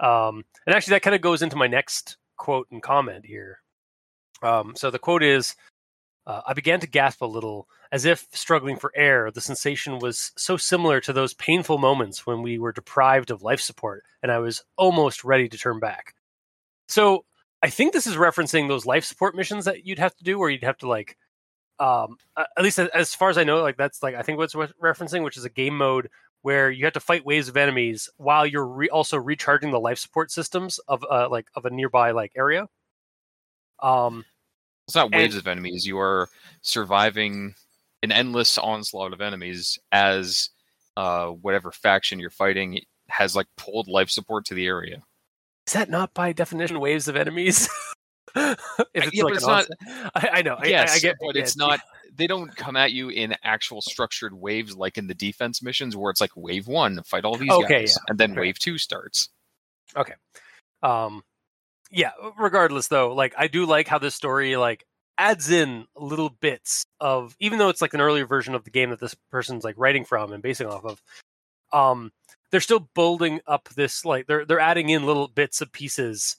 Um, 0.00 0.44
and 0.66 0.74
actually, 0.74 0.92
that 0.94 1.02
kind 1.02 1.14
of 1.14 1.20
goes 1.20 1.42
into 1.42 1.56
my 1.56 1.66
next 1.66 2.16
quote 2.36 2.66
and 2.70 2.82
comment 2.82 3.26
here. 3.26 3.58
Um, 4.42 4.74
so 4.76 4.90
the 4.90 4.98
quote 4.98 5.22
is 5.22 5.54
uh, 6.26 6.40
I 6.46 6.54
began 6.54 6.80
to 6.80 6.86
gasp 6.86 7.20
a 7.20 7.26
little, 7.26 7.68
as 7.92 8.04
if 8.04 8.26
struggling 8.32 8.76
for 8.76 8.92
air. 8.96 9.30
The 9.30 9.40
sensation 9.40 9.98
was 9.98 10.32
so 10.36 10.56
similar 10.56 11.00
to 11.02 11.12
those 11.12 11.34
painful 11.34 11.78
moments 11.78 12.26
when 12.26 12.42
we 12.42 12.58
were 12.58 12.72
deprived 12.72 13.30
of 13.30 13.42
life 13.42 13.60
support, 13.60 14.04
and 14.22 14.32
I 14.32 14.38
was 14.38 14.62
almost 14.76 15.22
ready 15.24 15.48
to 15.48 15.58
turn 15.58 15.78
back. 15.80 16.14
So 16.88 17.24
I 17.62 17.70
think 17.70 17.92
this 17.92 18.06
is 18.06 18.16
referencing 18.16 18.68
those 18.68 18.84
life 18.86 19.04
support 19.04 19.34
missions 19.36 19.64
that 19.66 19.86
you'd 19.86 19.98
have 20.00 20.14
to 20.16 20.24
do, 20.24 20.38
where 20.38 20.50
you'd 20.50 20.64
have 20.64 20.78
to 20.78 20.88
like, 20.88 21.16
um, 21.78 22.16
at 22.36 22.62
least 22.62 22.78
as- 22.78 23.14
far 23.14 23.30
as 23.30 23.38
I 23.38 23.44
know, 23.44 23.62
like 23.62 23.76
that's 23.76 24.02
like 24.02 24.14
I 24.14 24.22
think 24.22 24.38
what's 24.38 24.54
re- 24.54 24.68
referencing, 24.82 25.22
which 25.22 25.36
is 25.36 25.44
a 25.44 25.50
game 25.50 25.76
mode 25.76 26.08
where 26.42 26.70
you 26.72 26.84
have 26.86 26.94
to 26.94 27.00
fight 27.00 27.24
waves 27.24 27.48
of 27.48 27.56
enemies 27.56 28.08
while 28.16 28.44
you're 28.44 28.66
re- 28.66 28.88
also 28.88 29.16
recharging 29.16 29.70
the 29.70 29.78
life 29.78 29.98
support 29.98 30.30
systems 30.32 30.78
of 30.88 31.04
uh, 31.08 31.28
like 31.30 31.46
of 31.54 31.64
a 31.64 31.70
nearby 31.70 32.10
like 32.10 32.32
area. 32.36 32.66
Um, 33.80 34.24
It's 34.88 34.96
not 34.96 35.06
and- 35.06 35.14
waves 35.14 35.36
of 35.36 35.46
enemies. 35.46 35.86
You 35.86 35.98
are 35.98 36.28
surviving 36.62 37.54
an 38.02 38.10
endless 38.10 38.58
onslaught 38.58 39.12
of 39.12 39.20
enemies 39.20 39.78
as 39.92 40.50
uh, 40.96 41.28
whatever 41.28 41.70
faction 41.70 42.18
you're 42.18 42.30
fighting 42.30 42.80
has 43.08 43.36
like 43.36 43.46
pulled 43.56 43.86
life 43.86 44.10
support 44.10 44.44
to 44.46 44.54
the 44.54 44.66
area. 44.66 45.02
Is 45.66 45.72
that 45.72 45.90
not 45.90 46.14
by 46.14 46.32
definition 46.32 46.80
waves 46.80 47.08
of 47.08 47.16
enemies? 47.16 47.68
if 48.36 48.58
it's 48.94 49.14
yeah, 49.14 49.24
like 49.24 49.34
but 49.34 49.36
it's 49.36 49.46
not- 49.46 49.66
I, 50.14 50.28
I 50.34 50.42
know. 50.42 50.58
Yes, 50.64 50.92
I, 50.92 50.94
I 50.94 50.98
get, 50.98 51.16
but 51.20 51.36
it's 51.36 51.56
not. 51.56 51.80
They 52.14 52.26
don't 52.26 52.54
come 52.54 52.76
at 52.76 52.92
you 52.92 53.08
in 53.08 53.34
actual 53.42 53.80
structured 53.80 54.34
waves 54.34 54.76
like 54.76 54.98
in 54.98 55.06
the 55.06 55.14
defense 55.14 55.62
missions, 55.62 55.96
where 55.96 56.10
it's 56.10 56.20
like 56.20 56.32
wave 56.36 56.66
one, 56.66 57.02
fight 57.04 57.24
all 57.24 57.36
these 57.36 57.50
Okay, 57.50 57.80
guys, 57.80 57.96
yeah, 57.96 58.04
and 58.08 58.18
then 58.18 58.34
wave 58.34 58.58
two 58.58 58.78
starts. 58.78 59.28
Okay. 59.96 60.14
Um 60.82 61.22
yeah 61.92 62.12
regardless 62.38 62.88
though 62.88 63.14
like 63.14 63.34
i 63.36 63.46
do 63.46 63.66
like 63.66 63.86
how 63.86 63.98
this 63.98 64.14
story 64.14 64.56
like 64.56 64.84
adds 65.18 65.50
in 65.50 65.84
little 65.94 66.30
bits 66.30 66.86
of 66.98 67.36
even 67.38 67.58
though 67.58 67.68
it's 67.68 67.82
like 67.82 67.92
an 67.94 68.00
earlier 68.00 68.26
version 68.26 68.54
of 68.54 68.64
the 68.64 68.70
game 68.70 68.90
that 68.90 68.98
this 68.98 69.14
person's 69.30 69.62
like 69.62 69.74
writing 69.76 70.04
from 70.04 70.32
and 70.32 70.42
basing 70.42 70.66
off 70.66 70.84
of 70.84 71.02
um 71.72 72.10
they're 72.52 72.60
still 72.60 72.88
building 72.94 73.40
up 73.48 73.68
this 73.70 74.04
like 74.04 74.26
they're 74.28 74.44
they're 74.44 74.60
adding 74.60 74.90
in 74.90 75.04
little 75.06 75.26
bits 75.26 75.60
of 75.60 75.72
pieces 75.72 76.36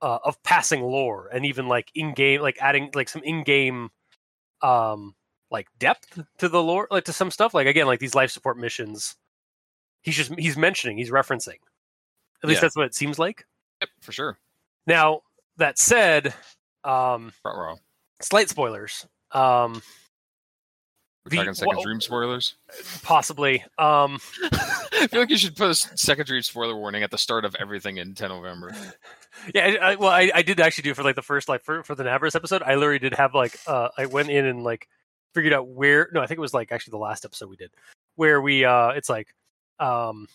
uh, 0.00 0.18
of 0.24 0.42
passing 0.42 0.82
lore 0.82 1.28
and 1.32 1.46
even 1.46 1.68
like 1.68 1.90
in 1.94 2.12
game 2.14 2.40
like 2.40 2.58
adding 2.60 2.90
like 2.94 3.08
some 3.08 3.22
in 3.22 3.44
game 3.44 3.90
um 4.62 5.14
like 5.50 5.68
depth 5.78 6.18
to 6.38 6.48
the 6.48 6.62
lore 6.62 6.88
like 6.90 7.04
to 7.04 7.12
some 7.12 7.30
stuff 7.30 7.54
like 7.54 7.66
again 7.68 7.86
like 7.86 8.00
these 8.00 8.14
life 8.14 8.30
support 8.30 8.58
missions 8.58 9.14
he's 10.00 10.16
just 10.16 10.32
he's 10.38 10.56
mentioning 10.56 10.96
he's 10.98 11.10
referencing 11.10 11.58
at 12.42 12.48
least 12.48 12.56
Yeah. 12.58 12.60
that's 12.62 12.76
what 12.76 12.86
it 12.86 12.94
seems 12.94 13.18
like 13.18 13.46
Yep, 13.80 13.90
for 14.00 14.12
sure. 14.12 14.38
now, 14.86 15.20
that 15.58 15.76
said, 15.78 16.32
um, 16.84 17.32
Front 17.42 17.58
row. 17.58 17.74
slight 18.20 18.48
spoilers. 18.48 19.06
Um, 19.32 19.82
We're 21.24 21.30
The- 21.30 21.36
talking 21.36 21.54
second 21.54 21.76
wha- 21.76 21.82
dream 21.82 22.00
spoilers. 22.00 22.54
possibly. 23.02 23.62
Um, 23.78 24.18
I 24.52 25.06
feel 25.08 25.20
like 25.20 25.30
you 25.30 25.36
should 25.38 25.54
put 25.56 25.70
a 25.70 25.74
second 25.74 26.26
dream 26.26 26.42
spoiler 26.42 26.76
warning 26.76 27.02
at 27.04 27.10
the 27.10 27.18
start 27.18 27.44
of 27.44 27.54
everything 27.60 27.96
in 27.98 28.14
10 28.14 28.28
November. 28.28 28.74
yeah. 29.54 29.66
I, 29.66 29.76
I, 29.92 29.94
well, 29.96 30.10
I, 30.10 30.30
I 30.34 30.42
did 30.42 30.58
actually 30.60 30.82
do 30.82 30.94
for 30.94 31.02
like 31.04 31.14
the 31.16 31.22
first 31.22 31.48
like 31.48 31.62
for 31.62 31.82
for 31.84 31.94
the 31.94 32.02
Navras 32.04 32.34
episode. 32.34 32.62
I 32.62 32.74
literally 32.74 32.98
did 32.98 33.14
have 33.14 33.34
like 33.34 33.56
uh, 33.66 33.88
I 33.96 34.06
went 34.06 34.30
in 34.30 34.46
and 34.46 34.64
like 34.64 34.88
figured 35.34 35.52
out 35.52 35.68
where. 35.68 36.08
No, 36.12 36.20
I 36.20 36.26
think 36.26 36.38
it 36.38 36.42
was 36.42 36.54
like 36.54 36.72
actually 36.72 36.92
the 36.92 36.98
last 36.98 37.24
episode 37.24 37.48
we 37.48 37.56
did 37.56 37.70
where 38.16 38.40
we 38.42 38.64
uh, 38.64 38.88
it's 38.90 39.08
like 39.08 39.28
um, 39.78 40.26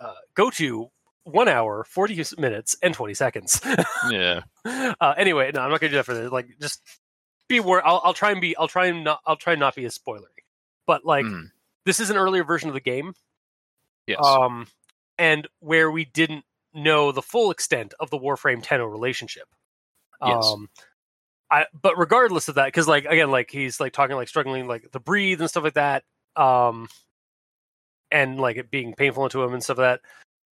uh, 0.00 0.14
go 0.34 0.48
to 0.50 0.88
one 1.24 1.48
hour, 1.48 1.84
forty 1.84 2.22
minutes, 2.38 2.76
and 2.82 2.94
twenty 2.94 3.14
seconds. 3.14 3.60
Yeah. 4.10 4.40
uh, 4.64 5.14
anyway, 5.18 5.50
no, 5.54 5.60
I'm 5.60 5.70
not 5.70 5.80
gonna 5.80 5.90
do 5.90 5.96
that 5.96 6.06
for 6.06 6.14
this. 6.14 6.32
Like, 6.32 6.48
just 6.60 6.82
be 7.50 7.58
aware. 7.58 7.86
I'll, 7.86 8.00
I'll 8.02 8.14
try 8.14 8.30
and 8.30 8.40
be. 8.40 8.56
I'll 8.56 8.68
try 8.68 8.86
and 8.86 9.04
not. 9.04 9.20
I'll 9.26 9.36
try 9.36 9.52
and 9.52 9.60
not 9.60 9.74
be 9.74 9.84
as 9.84 9.98
spoilery. 9.98 10.24
But 10.86 11.04
like, 11.04 11.26
Mm, 11.26 11.50
this 11.84 12.00
is 12.00 12.08
an 12.08 12.16
earlier 12.16 12.44
version 12.44 12.68
of 12.68 12.74
the 12.74 12.80
game, 12.80 13.14
yes. 14.06 14.18
um, 14.24 14.66
and 15.18 15.46
where 15.60 15.90
we 15.90 16.04
didn't 16.04 16.44
know 16.72 17.12
the 17.12 17.22
full 17.22 17.50
extent 17.50 17.94
of 18.00 18.10
the 18.10 18.18
Warframe 18.18 18.62
Tenno 18.62 18.86
relationship. 18.86 19.48
Yes. 20.24 20.46
Um, 20.46 20.68
I, 21.50 21.66
but 21.80 21.98
regardless 21.98 22.48
of 22.48 22.54
that, 22.56 22.66
because 22.66 22.86
like 22.86 23.04
again, 23.04 23.30
like 23.30 23.50
he's 23.50 23.80
like 23.80 23.92
talking 23.92 24.16
like 24.16 24.28
struggling 24.28 24.68
like 24.68 24.90
to 24.92 25.00
breathe 25.00 25.40
and 25.40 25.50
stuff 25.50 25.64
like 25.64 25.74
that, 25.74 26.04
um, 26.36 26.88
and 28.10 28.38
like 28.40 28.56
it 28.56 28.70
being 28.70 28.94
painful 28.94 29.28
to 29.28 29.42
him 29.42 29.52
and 29.52 29.62
stuff 29.62 29.78
like 29.78 30.00
that. 30.00 30.00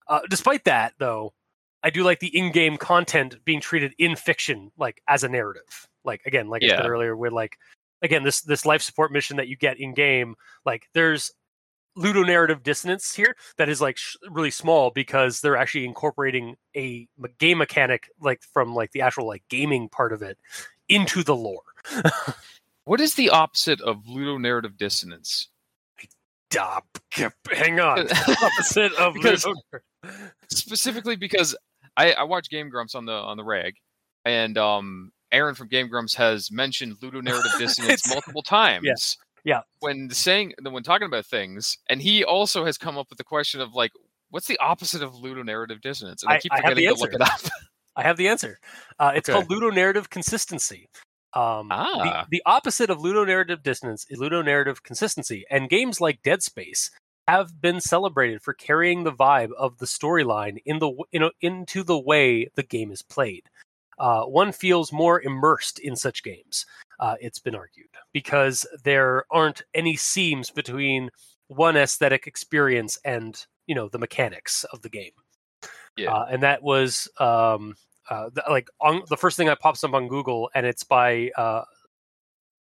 Uh, 0.07 0.19
despite 0.29 0.65
that, 0.65 0.93
though, 0.99 1.33
I 1.81 1.89
do 1.89 2.03
like 2.03 2.19
the 2.19 2.35
in-game 2.35 2.77
content 2.77 3.43
being 3.45 3.61
treated 3.61 3.93
in 3.97 4.15
fiction 4.15 4.71
like 4.77 5.01
as 5.07 5.23
a 5.23 5.29
narrative. 5.29 5.87
Like 6.05 6.21
again, 6.25 6.47
like 6.49 6.63
I 6.63 6.67
said 6.67 6.79
Yeah. 6.79 6.87
earlier, 6.87 7.15
where 7.15 7.31
like 7.31 7.57
again 8.01 8.23
this 8.23 8.41
this 8.41 8.65
life 8.65 8.81
support 8.81 9.11
mission 9.11 9.37
that 9.37 9.47
you 9.47 9.55
get 9.57 9.79
in 9.79 9.93
game, 9.93 10.35
like 10.65 10.87
there's 10.93 11.31
ludonarrative 11.97 12.63
dissonance 12.63 13.13
here 13.13 13.35
that 13.57 13.69
is 13.69 13.79
like 13.79 13.97
sh- 13.97 14.15
really 14.31 14.49
small 14.49 14.89
because 14.89 15.41
they're 15.41 15.55
actually 15.57 15.85
incorporating 15.85 16.55
a 16.75 17.07
game 17.39 17.59
mechanic 17.59 18.09
like 18.19 18.41
from 18.51 18.73
like 18.73 18.91
the 18.93 19.01
actual 19.01 19.27
like 19.27 19.43
gaming 19.49 19.87
part 19.89 20.11
of 20.11 20.21
it 20.23 20.37
into 20.89 21.23
the 21.23 21.35
lore. 21.35 21.61
what 22.85 22.99
is 22.99 23.13
the 23.15 23.29
opposite 23.29 23.79
of 23.81 24.03
ludonarrative 24.05 24.75
dissonance? 24.77 25.49
Hang 26.51 27.79
on. 27.79 28.07
Opposite 28.43 28.93
of 28.99 29.13
Because- 29.13 29.45
Specifically 30.49 31.15
because 31.15 31.55
I, 31.97 32.11
I 32.13 32.23
watch 32.23 32.49
Game 32.49 32.69
Grumps 32.69 32.95
on 32.95 33.05
the 33.05 33.13
on 33.13 33.37
the 33.37 33.43
rag, 33.43 33.75
and 34.25 34.57
um, 34.57 35.11
Arin 35.33 35.55
from 35.55 35.67
Game 35.67 35.87
Grumps 35.87 36.15
has 36.15 36.51
mentioned 36.51 36.97
ludonarrative 37.01 37.57
dissonance 37.59 38.07
multiple 38.09 38.41
times. 38.43 39.17
yeah. 39.43 39.61
When 39.79 40.09
saying 40.11 40.53
when 40.61 40.83
talking 40.83 41.07
about 41.07 41.25
things, 41.25 41.77
and 41.89 42.01
he 42.01 42.23
also 42.23 42.65
has 42.65 42.77
come 42.77 42.97
up 42.97 43.07
with 43.09 43.17
the 43.17 43.23
question 43.23 43.59
of 43.61 43.73
like, 43.73 43.91
what's 44.29 44.47
the 44.47 44.57
opposite 44.59 45.01
of 45.03 45.13
ludonarrative 45.13 45.81
dissonance? 45.81 46.23
And 46.23 46.31
I, 46.31 46.35
I- 46.35 46.39
keep 46.39 46.53
I 46.53 46.73
the 46.73 46.85
to 46.87 46.93
look 46.95 47.13
it 47.13 47.21
up. 47.21 47.39
I 47.95 48.01
have 48.03 48.17
the 48.17 48.27
answer. 48.27 48.57
Uh, 48.97 49.11
it's 49.15 49.29
Okay. 49.29 49.37
called 49.37 49.49
ludonarrative 49.49 50.09
consistency. 50.09 50.87
Um, 51.35 51.69
Ah. 51.71 52.25
the, 52.29 52.37
the 52.37 52.43
opposite 52.45 52.89
of 52.89 52.99
ludonarrative 52.99 53.63
dissonance 53.63 54.05
is 54.09 54.19
ludonarrative 54.19 54.81
consistency, 54.83 55.45
and 55.49 55.69
games 55.69 55.99
like 56.01 56.21
Dead 56.23 56.41
Space 56.43 56.89
have 57.27 57.61
been 57.61 57.79
celebrated 57.79 58.41
for 58.41 58.53
carrying 58.53 59.03
the 59.03 59.11
vibe 59.11 59.51
of 59.57 59.77
the 59.77 59.85
storyline 59.85 60.57
in 60.65 60.79
the 60.79 60.91
you 61.11 61.19
into 61.41 61.83
the 61.83 61.97
way 61.99 62.49
the 62.55 62.63
game 62.63 62.91
is 62.91 63.01
played. 63.01 63.43
Uh, 64.03 64.23
one 64.25 64.51
feels 64.51 64.91
more 64.91 65.21
immersed 65.21 65.79
in 65.79 65.95
such 65.95 66.23
games. 66.23 66.65
Uh, 66.99 67.15
it's 67.21 67.39
been 67.39 67.55
argued 67.55 67.93
because 68.11 68.67
there 68.83 69.23
aren't 69.31 69.63
any 69.73 69.95
seams 69.95 70.51
between 70.51 71.09
one 71.47 71.77
aesthetic 71.77 72.27
experience 72.27 72.99
and 73.05 73.47
you 73.67 73.75
know 73.75 73.87
the 73.89 73.99
mechanics 73.99 74.65
of 74.73 74.81
the 74.81 74.89
game. 74.89 75.15
Yeah. 75.95 76.11
Uh, 76.11 76.25
and 76.31 76.43
that 76.43 76.61
was 76.61 77.07
um, 77.19 77.75
uh, 78.09 78.29
like 78.49 78.67
on 78.79 79.03
the 79.09 79.17
first 79.17 79.37
thing 79.37 79.47
that 79.47 79.61
pops 79.61 79.83
up 79.83 79.93
on 79.93 80.07
Google, 80.07 80.49
and 80.53 80.65
it's 80.65 80.83
by 80.83 81.31
uh, 81.37 81.63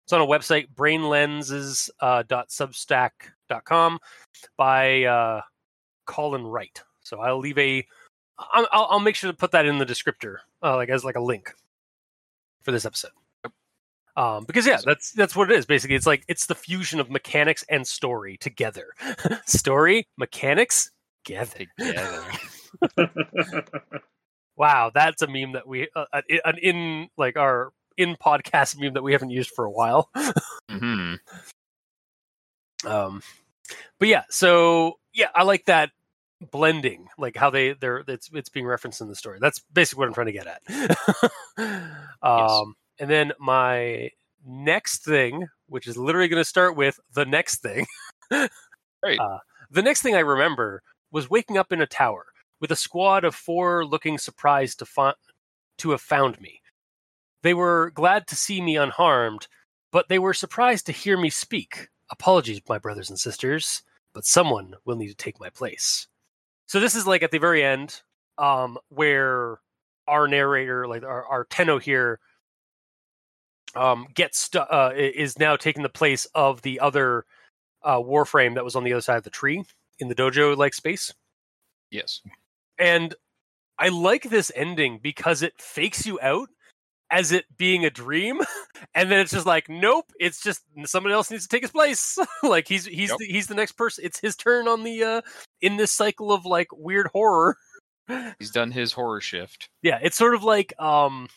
it's 0.06 0.14
on 0.14 0.22
a 0.22 0.28
website 0.28 0.68
brainlenses 0.76 1.90
uh, 2.00 2.24
dot 2.28 2.50
substack 2.50 3.12
dot 3.50 3.64
com 3.66 3.98
by 4.58 5.04
uh, 5.06 5.42
Colin 6.06 6.46
Wright. 6.46 6.80
So 7.02 7.22
I'll 7.22 7.40
leave 7.40 7.58
a 7.58 7.86
I'll, 8.38 8.68
I'll 8.72 8.88
I'll 8.92 9.00
make 9.00 9.16
sure 9.16 9.32
to 9.32 9.38
put 9.38 9.52
that 9.52 9.66
in 9.66 9.78
the 9.78 9.86
descriptor, 9.86 10.38
uh, 10.62 10.76
like 10.76 10.90
as 10.90 11.04
like 11.06 11.16
a 11.16 11.22
link 11.22 11.52
for 12.62 12.72
this 12.72 12.86
episode. 12.86 13.12
Um, 14.16 14.46
because 14.46 14.68
yeah, 14.68 14.80
that's 14.86 15.12
that's 15.12 15.36
what 15.36 15.52
it 15.52 15.58
is. 15.58 15.66
Basically, 15.66 15.96
it's 15.96 16.06
like 16.08 16.24
it's 16.28 16.46
the 16.46 16.56
fusion 16.56 17.00
of 17.00 17.10
mechanics 17.10 17.64
and 17.70 17.88
story 17.88 18.38
together. 18.38 18.88
story, 19.46 20.08
mechanics, 20.18 20.92
together. 21.26 21.66
Together. 21.80 22.24
Wow, 24.56 24.92
that's 24.94 25.22
a 25.24 25.28
meme 25.28 25.54
that 25.54 25.68
we 25.68 25.88
uh, 25.96 26.06
an- 26.14 26.40
an 26.46 26.58
in 26.60 27.10
like 27.18 27.38
our 27.38 27.72
in 27.98 28.16
podcast 28.16 28.80
meme 28.80 28.94
that 28.94 29.02
we 29.02 29.12
haven't 29.14 29.32
used 29.32 29.50
for 29.50 29.66
a 29.66 29.72
while. 29.72 30.10
hmm 30.70 31.16
Um, 32.86 33.24
but 34.00 34.08
yeah, 34.08 34.24
so 34.30 35.00
yeah, 35.14 35.30
I 35.34 35.44
like 35.44 35.66
that 35.66 35.90
blending, 36.52 37.08
like 37.18 37.36
how 37.36 37.50
they 37.50 37.74
they're 37.74 38.04
it's 38.08 38.30
it's 38.34 38.50
being 38.50 38.66
referenced 38.66 39.02
in 39.02 39.08
the 39.08 39.16
story. 39.16 39.40
That's 39.42 39.60
basically 39.74 40.02
what 40.02 40.08
I'm 40.08 40.14
trying 40.14 40.28
to 40.28 40.32
get 40.34 40.48
at. 40.48 41.90
um, 42.22 42.76
and 43.00 43.10
then 43.10 43.32
my 43.40 44.10
next 44.46 45.04
thing, 45.04 45.48
which 45.68 45.88
is 45.88 45.98
literally 45.98 46.28
going 46.28 46.42
to 46.42 46.48
start 46.48 46.76
with 46.76 47.00
the 47.14 47.26
next 47.26 47.62
thing. 47.62 47.86
Great. 49.04 49.20
Uh, 49.20 49.40
the 49.72 49.82
next 49.82 50.02
thing 50.02 50.16
I 50.16 50.20
remember 50.20 50.82
was 51.12 51.30
waking 51.30 51.58
up 51.58 51.72
in 51.72 51.82
a 51.82 51.88
tower 51.88 52.26
with 52.60 52.72
a 52.72 52.76
squad 52.76 53.24
of 53.24 53.36
four 53.36 53.86
looking 53.86 54.18
surprised 54.18 54.80
to 54.80 54.86
find 54.86 55.16
to 55.80 55.92
have 55.92 56.02
found 56.02 56.40
me. 56.40 56.62
They 57.42 57.54
were 57.54 57.92
glad 57.94 58.28
to 58.28 58.36
see 58.36 58.62
me 58.62 58.78
unharmed, 58.78 59.48
but 59.92 60.08
they 60.08 60.20
were 60.20 60.34
surprised 60.34 60.86
to 60.86 60.92
hear 60.92 61.18
me 61.18 61.30
speak. 61.30 61.90
Apologies, 62.10 62.62
my 62.70 62.78
brothers 62.78 63.10
and 63.10 63.20
sisters, 63.20 63.84
but 64.14 64.26
someone 64.26 64.76
will 64.86 64.96
need 64.96 65.10
to 65.10 65.16
take 65.16 65.40
my 65.40 65.50
place. 65.50 66.08
So 66.74 66.80
this 66.80 66.96
is 66.96 67.06
like 67.06 67.22
at 67.22 67.30
the 67.30 67.38
very 67.38 67.64
end, 67.64 68.02
um, 68.40 68.80
where 68.90 69.60
our 70.08 70.28
narrator, 70.28 70.88
like 70.88 71.04
our, 71.04 71.24
our 71.24 71.44
Tenno 71.44 71.78
here, 71.78 72.20
um, 73.76 74.08
gets 74.16 74.40
stu- 74.40 74.58
uh, 74.62 74.92
is 74.96 75.38
now 75.38 75.56
taking 75.56 75.84
the 75.84 75.90
place 75.90 76.26
of 76.34 76.64
the 76.64 76.80
other 76.80 77.26
uh, 77.84 77.98
Warframe 77.98 78.56
that 78.56 78.64
was 78.64 78.76
on 78.76 78.84
the 78.84 78.92
other 78.92 79.02
side 79.02 79.18
of 79.18 79.24
the 79.24 79.30
tree 79.30 79.64
in 80.00 80.08
the 80.08 80.16
dojo 80.16 80.58
like 80.58 80.74
space. 80.74 81.14
Yes. 81.92 82.22
And 82.80 83.14
I 83.78 83.90
like 83.90 84.32
this 84.32 84.52
ending 84.56 84.98
because 84.98 85.44
it 85.44 85.62
fakes 85.62 86.08
you 86.08 86.20
out 86.24 86.50
as 87.14 87.32
it 87.32 87.46
being 87.58 87.86
a 87.86 87.92
dream, 87.92 88.42
and 88.96 89.12
then 89.12 89.20
it's 89.20 89.32
just 89.32 89.46
like, 89.46 89.70
nope, 89.70 90.12
it's 90.20 90.42
just 90.42 90.62
somebody 90.86 91.14
else 91.14 91.30
needs 91.30 91.44
to 91.44 91.50
take 91.50 91.62
his 91.62 91.72
place. 91.72 92.18
like 92.44 92.68
he's 92.68 92.86
he's 92.86 93.10
Yep. 93.10 93.18
the, 93.20 93.26
he's 93.28 93.48
the 93.48 93.54
next 93.56 93.74
person. 93.74 94.04
It's 94.04 94.20
his 94.20 94.36
turn 94.36 94.68
on 94.68 94.84
the 94.84 95.04
uh 95.04 95.22
in 95.62 95.78
this 95.78 95.92
cycle 95.92 96.32
of 96.34 96.46
like 96.46 96.68
weird 96.74 97.08
horror. 97.14 97.56
He's 98.40 98.52
done 98.52 98.72
his 98.72 98.92
horror 98.92 99.22
shift. 99.22 99.70
Yeah, 99.82 99.98
it's 100.02 100.18
sort 100.18 100.36
of 100.36 100.44
like 100.44 100.74
um 100.78 101.30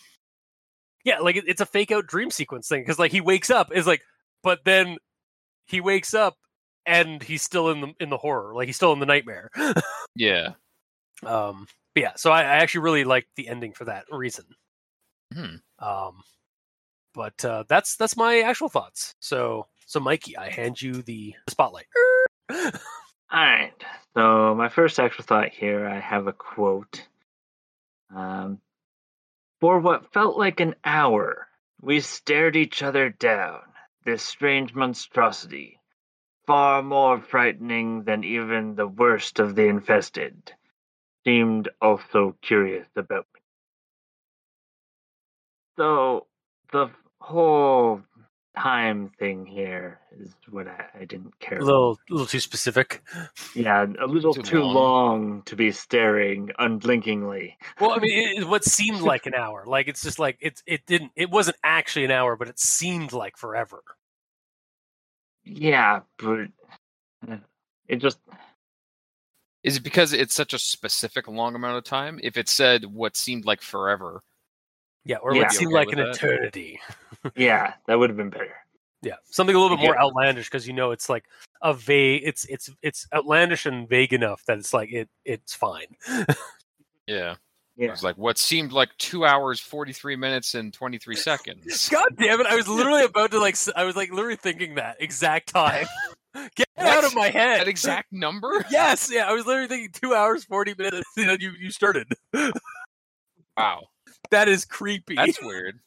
yeah, 1.04 1.20
like 1.20 1.36
it, 1.36 1.44
it's 1.46 1.60
a 1.60 1.66
fake 1.66 1.92
out 1.92 2.06
dream 2.08 2.30
sequence 2.32 2.66
thing 2.66 2.82
because 2.82 2.98
like 2.98 3.12
he 3.12 3.20
wakes 3.20 3.50
up 3.50 3.70
is 3.72 3.86
like, 3.86 4.02
but 4.42 4.64
then 4.64 4.96
he 5.68 5.80
wakes 5.80 6.12
up 6.14 6.34
and 6.84 7.22
he's 7.22 7.42
still 7.42 7.70
in 7.70 7.80
the 7.82 7.92
in 8.00 8.10
the 8.10 8.16
horror, 8.16 8.52
like 8.54 8.66
he's 8.66 8.74
still 8.76 8.92
in 8.92 8.98
the 8.98 9.06
nightmare. 9.06 9.50
Yeah. 10.16 10.54
Um, 11.24 11.68
but 11.94 12.02
yeah, 12.02 12.12
so 12.16 12.32
I, 12.32 12.40
I 12.40 12.56
actually 12.56 12.80
really 12.82 13.04
like 13.04 13.26
the 13.36 13.46
ending 13.48 13.72
for 13.72 13.84
that 13.84 14.04
reason. 14.10 14.44
Hmm. 15.34 15.56
Um, 15.78 16.22
but 17.14 17.44
uh, 17.44 17.64
that's 17.68 17.96
that's 17.96 18.16
my 18.16 18.40
actual 18.40 18.68
thoughts. 18.68 19.14
So 19.20 19.66
so 19.86 20.00
Mikey, 20.00 20.36
I 20.36 20.50
hand 20.50 20.80
you 20.80 21.02
the 21.02 21.34
spotlight. 21.48 21.86
All 22.50 22.72
right. 23.32 23.72
So 24.16 24.54
my 24.54 24.68
first 24.68 25.00
actual 25.00 25.24
thought 25.24 25.50
here, 25.50 25.86
I 25.86 26.00
have 26.00 26.26
a 26.26 26.32
quote. 26.32 27.06
Um, 28.14 28.60
For 29.60 29.80
what 29.80 30.12
felt 30.12 30.38
like 30.38 30.60
an 30.60 30.76
hour, 30.84 31.48
we 31.80 32.00
stared 32.00 32.56
each 32.56 32.82
other 32.82 33.10
down. 33.10 33.60
This 34.04 34.22
strange 34.22 34.74
monstrosity, 34.74 35.80
far 36.46 36.82
more 36.82 37.20
frightening 37.20 38.04
than 38.04 38.24
even 38.24 38.76
the 38.76 38.88
worst 38.88 39.40
of 39.40 39.54
the 39.56 39.66
infested, 39.66 40.52
seemed 41.24 41.68
also 41.82 42.36
curious 42.42 42.88
about 42.96 43.26
me. 43.34 43.35
So 45.76 46.26
the 46.72 46.88
whole 47.20 48.02
time 48.58 49.10
thing 49.18 49.44
here 49.44 50.00
is 50.18 50.34
what 50.50 50.66
I, 50.66 50.86
I 51.00 51.04
didn't 51.04 51.38
care 51.38 51.58
a 51.58 51.60
about. 51.60 51.66
little 51.66 51.98
little 52.08 52.26
too 52.26 52.40
specific. 52.40 53.02
Yeah, 53.54 53.84
a 54.00 54.06
little 54.06 54.32
Too 54.32 54.42
too, 54.42 54.62
long. 54.62 54.74
long. 54.74 55.42
to 55.46 55.56
be 55.56 55.70
staring 55.72 56.50
unblinkingly. 56.58 57.56
Well, 57.80 57.92
I 57.92 57.98
mean, 57.98 58.18
it, 58.38 58.42
it- 58.42 58.48
what 58.48 58.64
seemed 58.64 59.02
like 59.02 59.26
an 59.26 59.34
hour. 59.34 59.64
Like 59.66 59.88
it's 59.88 60.02
just 60.02 60.18
like 60.18 60.38
it 60.40 60.62
it 60.66 60.86
didn't. 60.86 61.12
It 61.16 61.30
wasn't 61.30 61.58
actually 61.62 62.06
an 62.06 62.10
hour, 62.12 62.36
but 62.36 62.48
it 62.48 62.58
seemed 62.58 63.12
like 63.12 63.36
forever. 63.36 63.82
Yeah, 65.44 66.00
but 66.18 66.48
uh, 67.30 67.36
it 67.88 67.96
just 67.96 68.18
Is 69.62 69.76
it 69.76 69.82
because 69.82 70.12
it's 70.12 70.34
such 70.34 70.54
a 70.54 70.58
specific 70.58 71.28
long 71.28 71.54
amount 71.54 71.76
of 71.78 71.84
time? 71.84 72.18
If 72.22 72.36
it 72.36 72.48
said 72.48 72.86
what 72.86 73.16
seemed 73.16 73.44
like 73.44 73.60
forever, 73.62 74.22
Yeah, 75.06 75.16
or 75.18 75.34
Yeah. 75.34 75.42
what 75.42 75.52
seemed 75.52 75.72
Okay 75.72 75.84
like 75.84 75.92
an 75.92 75.98
that? 75.98 76.16
eternity. 76.16 76.80
yeah, 77.36 77.74
that 77.86 77.98
would 77.98 78.10
have 78.10 78.16
been 78.16 78.30
better. 78.30 78.54
Yeah, 79.02 79.14
something 79.24 79.54
a 79.54 79.58
little 79.60 79.76
bit 79.76 79.82
more 79.84 79.94
Yeah. 79.94 80.02
outlandish 80.02 80.46
because 80.46 80.66
you 80.66 80.72
know 80.72 80.90
it's 80.90 81.08
like 81.08 81.24
a 81.62 81.72
vague. 81.72 82.22
It's 82.24 82.44
it's 82.46 82.68
it's 82.82 83.06
outlandish 83.14 83.64
and 83.66 83.88
vague 83.88 84.12
enough 84.12 84.44
that 84.46 84.58
it's 84.58 84.74
like 84.74 84.90
it 84.92 85.08
it's 85.24 85.54
fine. 85.54 85.86
yeah. 87.06 87.36
It 87.78 87.90
was 87.90 88.02
like 88.02 88.16
what 88.16 88.38
seemed 88.38 88.72
like 88.72 88.88
two 88.96 89.26
hours, 89.26 89.60
43 89.60 90.16
minutes, 90.16 90.54
and 90.54 90.72
23 90.72 91.14
seconds. 91.14 91.88
God 91.92 92.08
damn 92.16 92.40
it! 92.40 92.46
I 92.46 92.56
was 92.56 92.66
literally 92.66 93.04
about 93.04 93.30
to 93.32 93.38
like. 93.38 93.54
I 93.76 93.84
was 93.84 93.94
like 93.94 94.10
literally 94.10 94.36
thinking 94.36 94.76
that 94.76 94.96
exact 94.98 95.52
time. 95.52 95.86
Get 96.54 96.66
it 96.78 96.82
out 96.86 97.04
of 97.04 97.14
my 97.14 97.28
head. 97.28 97.60
That 97.60 97.68
exact 97.68 98.12
number? 98.12 98.64
Yes, 98.70 99.10
yeah. 99.12 99.28
I 99.28 99.34
was 99.34 99.44
literally 99.44 99.68
thinking 99.68 99.90
two 99.92 100.14
hours 100.14 100.42
forty 100.44 100.74
minutes. 100.76 101.06
You 101.18 101.26
know, 101.26 101.36
you 101.38 101.52
you 101.60 101.70
started. 101.70 102.10
Wow. 103.58 103.82
That 104.30 104.48
is 104.48 104.64
creepy. 104.64 105.14
That's 105.14 105.38
weird. 105.42 105.78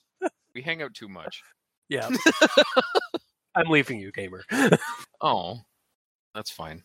We 0.56 0.62
hang 0.62 0.82
out 0.82 0.94
too 0.94 1.08
much. 1.08 1.42
yeah. 1.90 2.10
I'm 3.56 3.70
leaving 3.70 4.00
you, 4.00 4.12
gamer. 4.12 4.44
Oh. 5.22 5.60
That's 6.34 6.52
fine. 6.52 6.84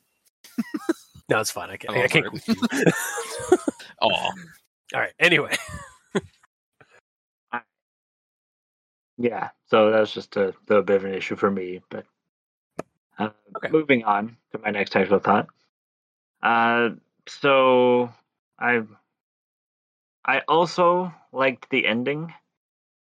No, 1.29 1.39
it's 1.41 1.51
fine. 1.51 1.71
I 1.71 1.77
can't. 1.77 1.97
I'm 1.97 2.03
I 2.03 2.09
can't. 2.09 2.27
over 2.27 2.39
quit 2.39 2.49
you. 2.49 2.83
Oh. 4.03 4.09
All 4.11 4.33
right. 4.95 5.13
Anyway, 5.21 5.55
Yeah, 9.17 9.51
so 9.71 9.91
that 9.93 10.01
was 10.01 10.13
just 10.13 10.37
a 10.37 10.53
little 10.69 10.83
bit 10.83 10.97
of 10.97 11.05
an 11.05 11.15
issue 11.15 11.37
for 11.37 11.51
me. 11.51 11.81
But 11.89 12.05
uh, 13.19 13.31
Okay. 13.57 13.69
moving 13.69 14.03
on 14.05 14.37
to 14.53 14.59
my 14.59 14.71
next 14.71 14.97
actual 14.97 15.21
thought. 15.21 15.47
Uh, 16.43 16.91
so 17.29 18.13
I 18.59 18.83
I 20.25 20.41
also 20.41 21.13
liked 21.33 21.69
the 21.71 21.87
ending 21.87 22.33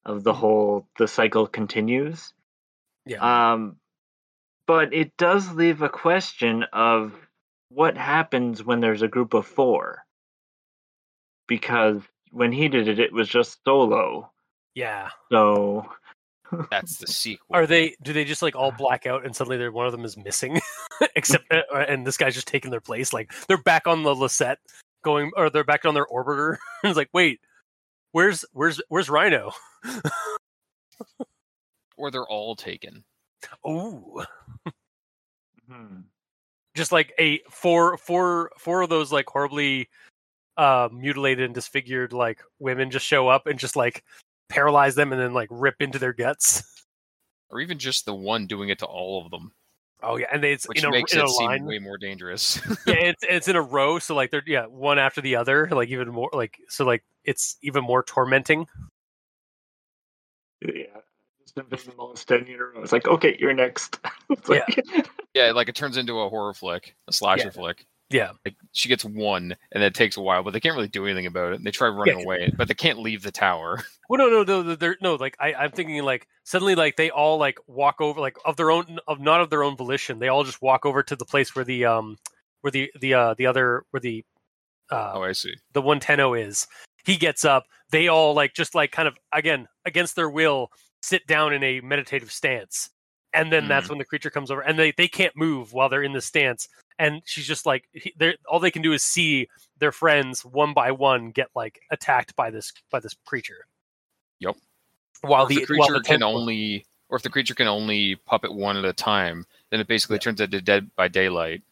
of 0.05 0.25
the 0.25 0.35
whole 0.35 0.87
the 0.99 1.09
cycle 1.09 1.47
continues. 1.47 2.33
yeah. 3.07 3.53
Um, 3.53 3.77
but 4.67 4.95
it 4.95 5.17
does 5.17 5.53
leave 5.53 5.83
a 5.83 5.89
question 5.89 6.65
of 6.73 7.13
what 7.69 7.97
happens 7.97 8.65
when 8.65 8.81
there's 8.81 9.03
a 9.03 9.09
group 9.09 9.35
of 9.35 9.47
four. 9.47 10.05
Because 11.47 12.01
when 12.31 12.51
he 12.51 12.69
did 12.69 12.89
it, 12.89 12.99
it 12.99 13.13
was 13.13 13.29
just 13.29 13.59
solo. 13.65 14.31
yeah. 14.75 15.11
So 15.31 15.87
That's 16.71 16.99
the 16.99 17.07
sequel. 17.07 17.57
Are 17.57 17.67
they? 17.67 17.97
Do 18.03 18.13
they 18.13 18.25
just 18.25 18.43
like 18.43 18.57
all 18.57 18.73
black 18.79 19.07
out 19.07 19.25
and 19.25 19.35
suddenly 19.35 19.57
they're, 19.57 19.73
one 19.73 19.87
of 19.87 19.93
them 19.93 20.05
is 20.05 20.17
missing, 20.17 20.61
except 21.17 21.53
uh, 21.53 21.63
and 21.73 22.07
this 22.07 22.17
guy's 22.17 22.35
just 22.35 22.49
taking 22.49 22.71
their 22.71 22.81
place? 22.81 23.13
Like 23.13 23.33
they're 23.49 23.57
back 23.57 23.87
on 23.87 24.03
the 24.03 24.15
Liset, 24.15 24.57
going 25.05 25.31
or 25.37 25.51
they're 25.51 25.65
back 25.65 25.85
on 25.85 25.95
their 25.95 26.07
orbiter. 26.07 26.57
it's 26.85 26.97
like, 26.97 27.11
wait, 27.13 27.41
where's 28.13 28.45
where's 28.53 28.81
where's 28.89 29.11
Rhino? 29.11 29.53
Or 31.97 32.11
they're 32.11 32.27
all 32.27 32.57
taken. 32.57 33.05
Oh. 33.65 34.25
hmm, 35.69 36.01
just 36.75 36.93
like 36.93 37.13
a 37.19 37.41
four 37.51 37.97
four 37.99 38.51
four 38.59 38.83
of 38.83 38.89
those 38.89 39.13
like 39.13 39.29
horribly 39.29 39.89
uh, 40.57 40.89
mutilated 40.93 41.45
and 41.45 41.55
disfigured 41.55 42.13
like 42.13 42.41
women 42.59 42.91
just 42.91 43.07
show 43.07 43.29
up 43.29 43.47
and 43.47 43.59
just 43.59 43.77
like 43.77 44.05
paralyze 44.49 44.95
them 44.95 45.13
and 45.13 45.21
then 45.21 45.35
like 45.35 45.49
rip 45.51 45.77
into 45.81 45.99
their 45.99 46.13
guts. 46.13 46.63
or 47.51 47.61
even 47.61 47.79
just 47.79 48.07
the 48.07 48.15
one 48.15 48.47
doing 48.47 48.71
it 48.71 48.81
to 48.81 48.87
all 48.87 49.25
of 49.25 49.31
them, 49.31 49.53
Oh 50.05 50.17
yeah, 50.17 50.27
and 50.33 50.43
they, 50.43 50.53
it's 50.53 50.69
which 50.69 50.79
in 50.79 50.85
a, 50.85 50.91
makes 50.91 51.13
in 51.13 51.21
it 51.21 51.25
a 51.25 51.29
seem 51.29 51.65
way 51.65 51.79
more 51.79 51.97
dangerous. 51.99 52.61
yeah, 52.87 52.95
it's 52.95 53.25
it's 53.29 53.49
in 53.49 53.57
a 53.57 53.63
row, 53.63 53.99
so 53.99 54.15
like 54.15 54.31
they're 54.31 54.43
yeah 54.47 54.67
one 54.67 54.99
after 54.99 55.21
the 55.21 55.37
other, 55.37 55.69
like 55.71 55.89
even 55.89 56.09
more 56.09 56.31
like 56.33 56.59
so 56.69 56.85
like 56.85 57.03
it's 57.25 57.57
even 57.63 57.83
more 57.85 58.03
tormenting. 58.03 58.67
Yeah. 60.63 60.85
Just 61.43 61.59
invisible 61.59 62.11
and 62.11 62.19
standing 62.19 62.55
in 62.55 62.61
a 62.61 62.65
row. 62.65 62.83
It's 62.83 62.93
like, 62.93 63.07
okay, 63.07 63.37
you're 63.39 63.55
next. 63.55 63.99
It's 64.31 64.49
like, 64.49 64.83
yeah, 65.35 65.53
like 65.53 65.69
it 65.69 65.75
turns 65.75 65.99
into 65.99 66.19
a 66.21 66.29
horror 66.31 66.55
flick, 66.55 66.97
a 67.09 67.13
slasher 67.13 67.45
Yeah. 67.47 67.51
flick. 67.51 67.87
Yeah, 68.15 68.31
Like 68.45 68.55
she 68.71 68.89
gets 68.89 69.05
one, 69.05 69.57
and 69.73 69.83
it 69.83 69.93
takes 69.93 70.17
a 70.17 70.21
while, 70.21 70.45
but 70.45 70.53
they 70.53 70.61
can't 70.61 70.77
really 70.77 70.87
do 70.87 71.05
anything 71.05 71.27
about 71.27 71.53
it. 71.53 71.57
And 71.57 71.67
they 71.67 71.73
try 71.73 71.89
running 71.89 72.17
Yeah. 72.17 72.23
away, 72.23 72.53
but 72.57 72.69
they 72.69 72.75
can't 72.75 73.01
leave 73.01 73.23
the 73.23 73.33
tower. 73.33 73.83
Well, 74.09 74.19
no, 74.19 74.45
no, 74.45 74.63
no, 74.63 74.77
they're 74.77 74.97
no. 75.01 75.15
Like 75.15 75.35
I, 75.41 75.55
I'm 75.55 75.73
thinking, 75.73 76.01
like 76.05 76.29
suddenly, 76.45 76.75
like 76.77 76.95
they 76.97 77.11
all 77.11 77.39
like 77.39 77.59
walk 77.67 78.01
over, 78.03 78.21
like 78.21 78.37
of 78.45 78.57
their 78.57 78.71
own, 78.71 78.99
of 79.09 79.19
not 79.19 79.41
of 79.41 79.49
their 79.51 79.65
own 79.65 79.77
volition. 79.77 80.19
They 80.19 80.29
all 80.29 80.45
just 80.45 80.61
walk 80.63 80.85
over 80.87 81.03
to 81.03 81.17
the 81.17 81.25
place 81.25 81.57
where 81.57 81.65
the 81.65 81.87
um, 81.87 82.19
where 82.61 82.71
the 82.71 82.93
the 83.01 83.15
uh 83.15 83.35
the 83.35 83.47
other 83.47 83.83
where 83.91 84.01
the 84.03 84.23
uh 84.91 85.13
Oh, 85.15 85.23
I 85.23 85.33
see. 85.33 85.55
the 85.73 85.81
one 85.83 86.01
Tenno 86.01 86.35
is. 86.35 86.67
He 87.07 87.17
gets 87.17 87.45
up. 87.47 87.65
They 87.91 88.07
all 88.09 88.35
like 88.35 88.53
just 88.55 88.75
like 88.75 88.93
kind 88.93 89.09
of 89.09 89.17
again 89.33 89.67
against 89.87 90.17
their 90.17 90.29
will 90.31 90.69
sit 91.03 91.27
down 91.27 91.55
in 91.55 91.65
a 91.65 91.81
meditative 91.81 92.31
stance, 92.31 92.91
and 93.33 93.51
then 93.51 93.69
that's 93.69 93.89
when 93.89 93.99
the 93.99 94.05
creature 94.05 94.31
comes 94.31 94.51
over, 94.51 94.61
and 94.61 94.79
they 94.79 94.93
they 94.93 95.09
can't 95.09 95.35
move 95.35 95.73
while 95.73 95.89
they're 95.89 96.03
in 96.03 96.13
the 96.13 96.21
stance. 96.21 96.69
And 96.99 97.23
she's 97.25 97.47
just 97.47 97.67
like, 97.67 97.89
he- 97.93 98.15
all 98.49 98.61
they 98.61 98.71
can 98.71 98.83
do 98.83 98.93
is 98.93 99.03
see 99.03 99.49
their 99.79 99.93
friends 99.93 100.45
one 100.45 100.75
by 100.75 100.93
one 100.93 101.31
get 101.31 101.49
like 101.55 101.81
attacked 101.91 102.37
by 102.37 102.51
this 102.51 102.73
by 102.91 103.01
this 103.01 103.15
creature. 103.27 103.67
Yep. 104.41 104.57
While 105.23 105.47
the, 105.47 105.65
the 105.65 105.75
while 105.77 105.89
creature 105.89 106.03
the 106.03 106.09
can 106.09 106.23
only, 106.23 106.85
or 107.09 107.17
if 107.17 107.23
the 107.23 107.31
creature 107.31 107.55
can 107.55 107.67
only 107.67 108.17
puppet 108.17 108.55
one 108.55 108.77
at 108.77 108.85
a 108.85 108.93
time, 108.93 109.47
then 109.71 109.81
it 109.81 109.87
basically 109.89 110.19
turns 110.19 110.41
into 110.41 110.61
Dead 110.61 110.91
by 110.97 111.09
Daylight, 111.09 111.63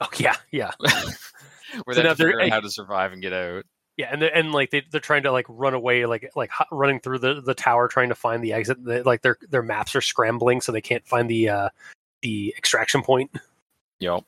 Oh 0.00 0.08
yeah, 0.16 0.36
yeah, 0.50 0.70
where 0.80 1.94
So 1.94 2.02
they 2.02 2.08
have 2.08 2.16
to 2.16 2.24
figure 2.24 2.40
out 2.40 2.50
how 2.50 2.60
to 2.60 2.70
survive 2.70 3.12
and 3.12 3.20
get 3.22 3.32
out. 3.32 3.64
yeah, 3.96 4.08
and 4.10 4.20
they're, 4.22 4.34
and 4.34 4.52
like 4.52 4.70
they 4.70 4.82
they're 4.90 5.00
trying 5.00 5.22
to 5.24 5.30
like 5.32 5.46
run 5.48 5.74
away, 5.74 6.06
like 6.06 6.30
like 6.34 6.50
running 6.72 6.98
through 7.00 7.18
the, 7.18 7.40
the 7.40 7.54
tower 7.54 7.86
trying 7.88 8.08
to 8.08 8.14
find 8.14 8.42
the 8.42 8.52
exit. 8.54 8.82
They, 8.82 9.02
like 9.02 9.22
their 9.22 9.36
their 9.50 9.62
maps 9.62 9.94
are 9.94 10.00
scrambling, 10.00 10.60
so 10.62 10.72
they 10.72 10.80
can't 10.80 11.06
find 11.06 11.28
the 11.28 11.50
uh 11.50 11.68
the 12.22 12.54
extraction 12.56 13.02
point. 13.02 13.30
Yep. 14.00 14.24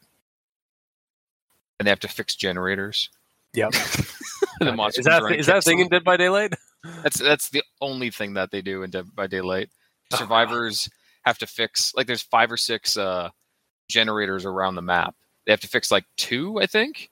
And 1.84 1.86
they 1.86 1.90
have 1.90 2.00
to 2.00 2.08
fix 2.08 2.34
generators. 2.34 3.10
Yep. 3.52 3.72
the 4.60 4.72
monster 4.72 5.00
is 5.00 5.04
that 5.04 5.22
is 5.32 5.46
that 5.48 5.62
thing 5.64 5.80
in 5.80 5.88
Dead 5.88 6.02
by 6.02 6.16
Daylight? 6.16 6.54
That's 7.02 7.18
that's 7.18 7.50
the 7.50 7.62
only 7.82 8.08
thing 8.08 8.32
that 8.34 8.50
they 8.50 8.62
do 8.62 8.82
in 8.84 8.88
Dead 8.88 9.04
by 9.14 9.26
Daylight. 9.26 9.68
Oh, 10.14 10.16
Survivors 10.18 10.88
have 11.26 11.36
to 11.40 11.46
fix 11.46 11.94
like 11.94 12.06
there's 12.06 12.22
five 12.22 12.50
or 12.50 12.56
six 12.56 12.96
uh, 12.96 13.28
generators 13.86 14.46
around 14.46 14.76
the 14.76 14.80
map. 14.80 15.14
They 15.44 15.52
have 15.52 15.60
to 15.60 15.68
fix 15.68 15.90
like 15.90 16.06
two, 16.16 16.58
I 16.58 16.64
think. 16.64 17.10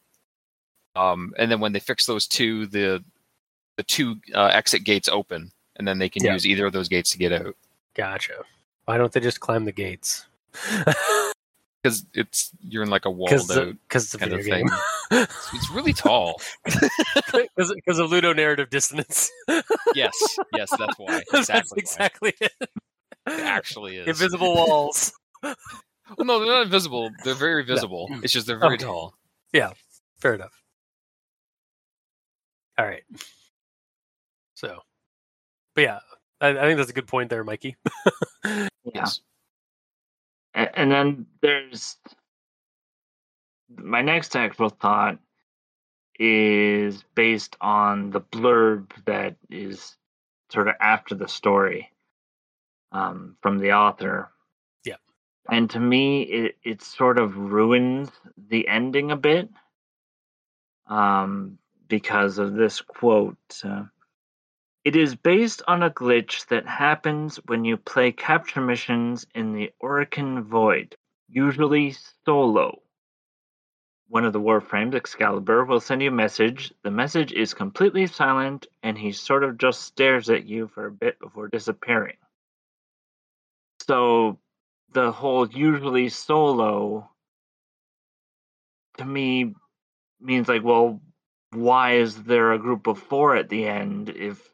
Um, 0.96 1.34
and 1.38 1.50
then 1.50 1.60
when 1.60 1.74
they 1.74 1.78
fix 1.78 2.06
those 2.06 2.26
two, 2.26 2.64
the 2.66 3.04
the 3.76 3.82
two 3.82 4.16
uh, 4.34 4.46
exit 4.54 4.84
gates 4.84 5.06
open, 5.06 5.52
and 5.76 5.86
then 5.86 5.98
they 5.98 6.08
can 6.08 6.24
Yeah. 6.24 6.32
use 6.32 6.46
either 6.46 6.64
of 6.64 6.72
those 6.72 6.88
gates 6.88 7.10
to 7.10 7.18
get 7.18 7.32
out. 7.32 7.56
Gotcha. 7.94 8.36
Why 8.86 8.96
don't 8.96 9.12
they 9.12 9.20
just 9.20 9.40
climb 9.40 9.66
the 9.66 9.72
gates? 9.72 10.24
Because 11.82 12.06
it's 12.14 12.52
you're 12.60 12.82
in 12.84 12.90
like 12.90 13.06
a 13.06 13.10
walled 13.10 13.30
Because 13.30 13.50
out 13.50 13.74
it's 13.92 14.14
a 14.14 14.18
kind 14.18 14.30
video 14.30 14.38
of 14.40 14.46
game. 14.46 14.68
thing. 14.68 14.78
It's, 15.22 15.54
it's 15.54 15.70
really 15.70 15.92
tall. 15.92 16.40
Because 17.54 17.98
of 17.98 18.10
Ludo 18.10 18.32
narrative 18.32 18.70
dissonance. 18.70 19.30
yes, 19.94 20.12
yes, 20.54 20.70
that's 20.78 20.98
why. 20.98 21.22
That's 21.32 21.72
Exactly. 21.76 22.34
why. 22.38 22.48
it. 22.60 22.68
It 23.26 23.40
actually 23.40 23.96
is. 23.96 24.06
Invisible 24.06 24.54
walls. 24.54 25.12
Well, 25.42 25.54
no, 26.20 26.38
they're 26.38 26.48
not 26.48 26.62
invisible. 26.62 27.10
They're 27.24 27.34
very 27.34 27.64
visible. 27.64 28.08
Mm. 28.10 28.22
It's 28.24 28.32
just 28.32 28.46
they're 28.46 28.56
oh. 28.56 28.60
very 28.60 28.74
Okay. 28.74 28.84
tall. 28.84 29.14
Yeah, 29.52 29.72
fair 30.18 30.34
enough. 30.34 30.62
All 32.78 32.86
right. 32.86 33.02
So, 34.54 34.78
but 35.74 35.82
yeah, 35.82 35.98
I, 36.40 36.48
I 36.50 36.62
think 36.62 36.76
that's 36.78 36.90
a 36.90 36.94
good 36.94 37.06
point 37.06 37.30
there, 37.30 37.44
Mikey. 37.44 37.76
yeah. 38.44 38.68
Yes. 38.94 39.20
And 40.54 40.90
then 40.90 41.26
there's 41.40 41.96
my 43.76 44.02
next 44.02 44.36
actual 44.36 44.68
thought 44.68 45.18
is 46.18 47.02
based 47.14 47.56
on 47.60 48.10
the 48.10 48.20
blurb 48.20 48.90
that 49.06 49.36
is 49.50 49.96
sort 50.50 50.68
of 50.68 50.74
after 50.80 51.14
the 51.14 51.28
story 51.28 51.90
um, 52.92 53.36
from 53.40 53.58
the 53.58 53.72
author. 53.72 54.30
Yeah. 54.84 54.96
And 55.50 55.70
to 55.70 55.80
me, 55.80 56.22
it, 56.22 56.56
it 56.62 56.82
sort 56.82 57.18
of 57.18 57.36
ruins 57.36 58.10
the 58.36 58.68
ending 58.68 59.10
a 59.10 59.16
bit 59.16 59.48
um, 60.86 61.58
because 61.88 62.38
of 62.38 62.54
this 62.54 62.80
quote. 62.82 63.36
Uh, 63.64 63.84
it 64.84 64.96
is 64.96 65.14
based 65.14 65.62
on 65.68 65.82
a 65.82 65.90
glitch 65.90 66.46
that 66.48 66.66
happens 66.66 67.36
when 67.46 67.64
you 67.64 67.76
play 67.76 68.10
capture 68.10 68.60
missions 68.60 69.26
in 69.34 69.52
the 69.52 69.70
Orokin 69.82 70.42
Void, 70.42 70.96
usually 71.28 71.94
solo. 72.24 72.82
One 74.08 74.24
of 74.24 74.32
the 74.32 74.40
Warframes, 74.40 74.94
Excalibur, 74.94 75.64
will 75.64 75.80
send 75.80 76.02
you 76.02 76.08
a 76.08 76.12
message. 76.12 76.72
The 76.82 76.90
message 76.90 77.32
is 77.32 77.54
completely 77.54 78.06
silent, 78.08 78.66
and 78.82 78.98
he 78.98 79.12
sort 79.12 79.44
of 79.44 79.56
just 79.56 79.82
stares 79.82 80.28
at 80.28 80.44
you 80.44 80.68
for 80.68 80.86
a 80.86 80.92
bit 80.92 81.18
before 81.20 81.48
disappearing. 81.48 82.16
So, 83.86 84.38
the 84.92 85.12
whole 85.12 85.48
usually 85.48 86.08
solo 86.08 87.08
to 88.98 89.04
me 89.04 89.54
means 90.20 90.48
like, 90.48 90.62
well, 90.62 91.00
why 91.52 91.92
is 91.94 92.22
there 92.24 92.52
a 92.52 92.58
group 92.58 92.86
of 92.86 92.98
four 92.98 93.36
at 93.36 93.48
the 93.48 93.66
end 93.66 94.10
if 94.10 94.51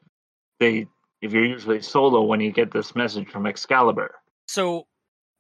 they 0.59 0.87
if 1.21 1.33
you're 1.33 1.45
usually 1.45 1.83
solo 1.83 2.23
when 2.23 2.41
you 2.41 2.53
get 2.53 2.73
this 2.73 2.95
message 2.95 3.29
from 3.29 3.47
Excalibur? 3.47 4.15
So, 4.47 4.87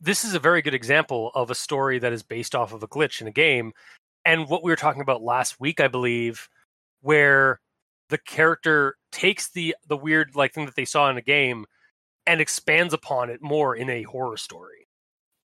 this 0.01 0.25
is 0.25 0.35
a 0.35 0.39
very 0.39 0.63
good 0.63 0.75
example 0.75 1.31
of 1.35 1.51
a 1.51 1.55
story 1.55 1.99
that 1.99 2.13
is 2.13 2.23
based 2.23 2.55
off 2.55 2.73
of 2.73 2.83
a 2.83 2.89
glitch 2.89 3.21
in 3.21 3.27
a 3.27 3.33
game. 3.33 3.73
And 4.25 4.49
what 4.49 4.63
we 4.63 4.71
were 4.71 4.77
talking 4.77 5.03
about 5.03 5.23
last 5.23 5.59
week, 5.61 5.81
I 5.81 5.89
believe, 5.89 6.49
where 7.01 7.61
the 8.09 8.19
character 8.19 8.97
takes 9.13 9.51
the 9.51 9.75
the 9.87 9.97
weird 9.97 10.35
like 10.35 10.53
thing 10.53 10.67
that 10.67 10.77
they 10.77 10.85
saw 10.85 11.11
in 11.11 11.17
a 11.17 11.23
game 11.23 11.67
and 12.27 12.41
expands 12.41 12.93
upon 12.93 13.31
it 13.31 13.41
more 13.41 13.75
in 13.75 13.89
a 13.89 14.03
horror 14.03 14.37
story. 14.37 14.89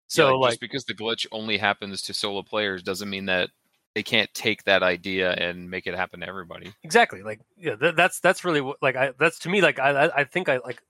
So 0.07 0.30
Yeah, 0.30 0.36
like 0.36 0.51
just 0.51 0.61
because 0.61 0.86
the 0.86 0.93
glitch 0.93 1.26
only 1.32 1.57
happens 1.57 2.01
to 2.03 2.13
solo 2.13 2.41
players 2.43 2.84
doesn't 2.84 3.09
mean 3.09 3.26
that 3.28 3.49
they 3.95 4.03
can't 4.03 4.33
take 4.33 4.63
that 4.63 4.83
idea 4.83 5.31
and 5.33 5.69
make 5.69 5.85
it 5.87 5.95
happen 5.95 6.21
to 6.21 6.27
everybody. 6.27 6.71
exactly 6.83 7.21
like 7.23 7.39
yeah 7.57 7.75
th- 7.75 7.95
that's 7.95 8.19
that's 8.21 8.45
really 8.45 8.61
what 8.61 8.77
like 8.81 8.95
i 8.95 9.11
that's 9.19 9.39
to 9.39 9.49
me 9.49 9.61
like 9.61 9.79
i 9.79 9.89
I- 10.05 10.17
i 10.21 10.23
think 10.23 10.47
i 10.49 10.57
like 10.59 10.81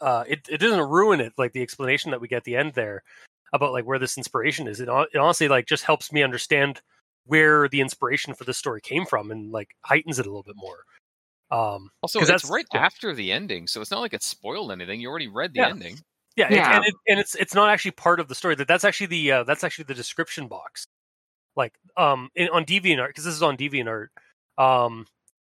uh 0.00 0.24
it, 0.26 0.48
it 0.48 0.58
doesn't 0.58 0.88
ruin 0.88 1.20
it 1.20 1.32
like 1.36 1.52
the 1.52 1.62
explanation 1.62 2.10
that 2.12 2.20
we 2.20 2.28
get 2.28 2.38
at 2.38 2.44
the 2.44 2.56
end 2.56 2.72
there 2.74 3.02
about 3.52 3.72
like 3.72 3.84
where 3.84 3.98
this 3.98 4.16
inspiration 4.16 4.66
is 4.68 4.80
it, 4.80 4.88
it 4.88 5.16
honestly 5.18 5.48
like 5.48 5.66
just 5.66 5.84
helps 5.84 6.12
me 6.12 6.22
understand 6.22 6.80
where 7.26 7.68
the 7.68 7.80
inspiration 7.80 8.32
for 8.34 8.44
this 8.44 8.56
story 8.56 8.80
came 8.80 9.04
from 9.04 9.30
and 9.30 9.52
like 9.52 9.68
heightens 9.84 10.18
it 10.18 10.26
a 10.26 10.28
little 10.30 10.42
bit 10.42 10.56
more 10.56 10.78
um 11.50 11.90
Also, 12.02 12.18
'Cause 12.20 12.28
it's 12.30 12.42
that's- 12.44 12.50
right 12.50 12.66
yeah. 12.72 12.80
after 12.86 13.12
the 13.14 13.32
ending, 13.32 13.66
so 13.66 13.80
it's 13.80 13.90
not 13.90 14.00
like 14.00 14.14
it 14.14 14.22
spoiled 14.22 14.70
anything. 14.70 15.00
You 15.00 15.08
already 15.10 15.26
read 15.28 15.52
the 15.52 15.58
Yeah. 15.60 15.68
ending. 15.70 15.98
yeah, 16.36 16.46
it- 16.46 16.54
Yeah. 16.54 16.76
and, 16.76 16.84
it, 16.86 16.94
and 17.08 17.18
it's 17.20 17.34
it's 17.34 17.54
not 17.54 17.68
actually 17.68 17.90
part 17.90 18.20
of 18.20 18.28
the 18.28 18.34
story 18.36 18.54
that 18.54 18.68
that's 18.68 18.84
actually 18.84 19.08
the 19.08 19.32
uh, 19.32 19.42
that's 19.44 19.64
actually 19.64 19.84
the 19.86 19.94
description 19.94 20.46
box 20.46 20.86
like 21.60 21.74
um 21.96 22.30
in, 22.34 22.48
on 22.48 22.64
deviantart 22.64 23.08
because 23.08 23.24
this 23.24 23.34
is 23.34 23.42
on 23.42 23.56
deviantart 23.56 24.08
um 24.58 25.06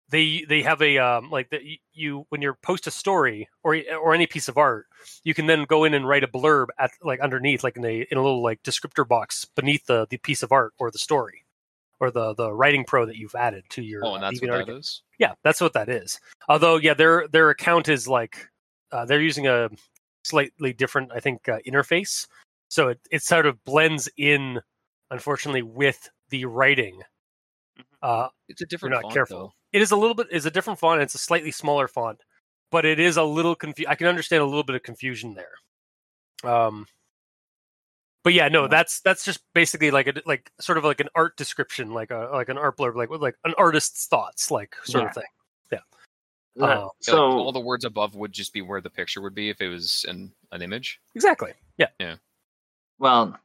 they 0.09 0.45
they 0.47 0.61
have 0.61 0.81
a 0.81 0.97
um 0.97 1.29
like 1.31 1.49
that 1.49 1.61
you, 1.93 2.25
when 2.29 2.41
you 2.41 2.53
post 2.61 2.87
a 2.87 2.91
story 2.91 3.49
or 3.63 3.75
or 4.01 4.13
any 4.13 4.27
piece 4.27 4.47
of 4.47 4.57
art 4.57 4.85
you 5.23 5.33
can 5.33 5.47
then 5.47 5.65
go 5.65 5.83
in 5.83 5.93
and 5.93 6.07
write 6.07 6.23
a 6.23 6.27
blurb 6.27 6.67
at 6.77 6.91
like 7.03 7.19
underneath 7.19 7.63
like 7.63 7.77
in 7.77 7.85
a 7.85 8.05
in 8.11 8.17
a 8.17 8.21
little 8.21 8.43
like 8.43 8.61
descriptor 8.63 9.07
box 9.07 9.45
beneath 9.55 9.85
the 9.87 10.05
the 10.09 10.17
piece 10.17 10.43
of 10.43 10.51
art 10.51 10.73
or 10.77 10.91
the 10.91 10.99
story 10.99 11.45
or 11.99 12.11
the 12.11 12.33
the 12.35 12.51
writing 12.51 12.83
pro 12.85 13.05
that 13.05 13.17
you've 13.17 13.35
added 13.35 13.63
to 13.69 13.81
your 13.81 14.05
Oh, 14.05 14.15
and 14.15 14.23
uh, 14.23 14.29
that's 14.29 14.41
what 14.41 14.51
that 14.51 14.69
is. 14.69 15.01
yeah, 15.17 15.33
that's 15.43 15.61
what 15.61 15.73
that 15.73 15.89
is. 15.89 16.19
Although, 16.49 16.77
yeah, 16.77 16.93
their 16.93 17.27
their 17.27 17.49
account 17.49 17.89
is 17.89 18.07
like 18.07 18.49
uh, 18.91 19.05
they're 19.05 19.21
using 19.21 19.47
a 19.47 19.69
slightly 20.23 20.73
different, 20.73 21.11
I 21.13 21.19
think, 21.19 21.47
uh, 21.47 21.59
interface. 21.67 22.27
So 22.69 22.89
it 22.89 22.99
it 23.11 23.23
sort 23.23 23.45
of 23.45 23.63
blends 23.63 24.09
in, 24.17 24.61
unfortunately, 25.11 25.61
with 25.61 26.09
the 26.29 26.45
writing. 26.45 27.01
Uh, 28.01 28.29
It's 28.47 28.61
a 28.61 28.65
if 28.65 28.71
you're 28.71 28.89
different 28.89 28.93
not 28.95 29.01
font, 29.03 29.13
careful. 29.13 29.39
though. 29.39 29.53
It 29.73 29.81
is 29.81 29.91
a 29.91 29.95
little 29.97 30.15
bit 30.15 30.27
is 30.31 30.45
a 30.45 30.51
different 30.51 30.79
font. 30.79 30.95
And 30.99 31.03
it's 31.03 31.15
a 31.15 31.19
slightly 31.19 31.51
smaller 31.51 31.87
font, 31.87 32.21
but 32.71 32.85
it 32.85 32.99
is 32.99 33.17
a 33.17 33.23
little 33.23 33.55
confused. 33.55 33.89
I 33.89 33.95
can 33.95 34.07
understand 34.07 34.41
a 34.41 34.45
little 34.45 34.63
bit 34.63 34.75
of 34.75 34.83
confusion 34.83 35.33
there. 35.35 36.49
Um, 36.49 36.87
but 38.23 38.33
yeah, 38.33 38.47
no, 38.47 38.67
that's 38.67 39.01
that's 39.01 39.23
just 39.25 39.41
basically 39.53 39.91
like 39.91 40.07
a 40.07 40.13
like 40.25 40.51
sort 40.59 40.77
of 40.77 40.83
like 40.83 40.99
an 40.99 41.09
art 41.15 41.35
description, 41.37 41.91
like 41.93 42.11
a 42.11 42.29
like 42.31 42.49
an 42.49 42.57
art 42.57 42.77
blurb, 42.77 42.95
like 42.95 43.09
with 43.09 43.21
like 43.21 43.35
an 43.43 43.53
artist's 43.57 44.07
thoughts, 44.07 44.49
like 44.51 44.75
sort 44.83 45.03
Yeah. 45.03 45.09
of 45.09 45.15
thing. 45.15 45.23
Uh, 46.57 46.63
Uh, 46.63 46.67
Yeah, 46.67 46.83
like, 46.83 46.91
so 47.01 47.17
all 47.33 47.51
the 47.51 47.59
words 47.59 47.83
above 47.83 48.15
would 48.15 48.31
just 48.31 48.53
be 48.53 48.61
where 48.61 48.79
the 48.79 48.89
picture 48.89 49.19
would 49.21 49.35
be 49.35 49.49
if 49.49 49.59
it 49.59 49.67
was 49.67 50.05
an 50.07 50.33
an 50.53 50.61
image. 50.61 51.01
Exactly. 51.13 51.51
Yeah. 51.77 51.89
Yeah. 51.99 52.15
Well, 52.97 53.37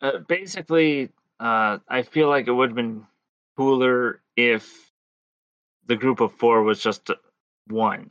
uh, 0.00 0.18
basically, 0.26 1.10
uh, 1.40 1.78
I 1.88 2.02
feel 2.02 2.28
like 2.28 2.48
it 2.48 2.52
would 2.52 2.70
have 2.70 2.76
been 2.76 3.06
cooler 3.56 4.20
if 4.36 4.92
the 5.86 5.96
group 5.96 6.20
of 6.20 6.32
four 6.34 6.62
was 6.62 6.82
just 6.82 7.10
one, 7.68 8.10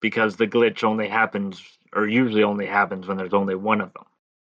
because 0.00 0.36
the 0.36 0.46
glitch 0.46 0.84
only 0.84 1.08
happens, 1.08 1.62
or 1.94 2.06
usually 2.06 2.42
only 2.42 2.66
happens, 2.66 3.06
when 3.06 3.16
there's 3.16 3.34
only 3.34 3.54
one 3.54 3.80
of 3.80 3.92
them. 3.94 4.04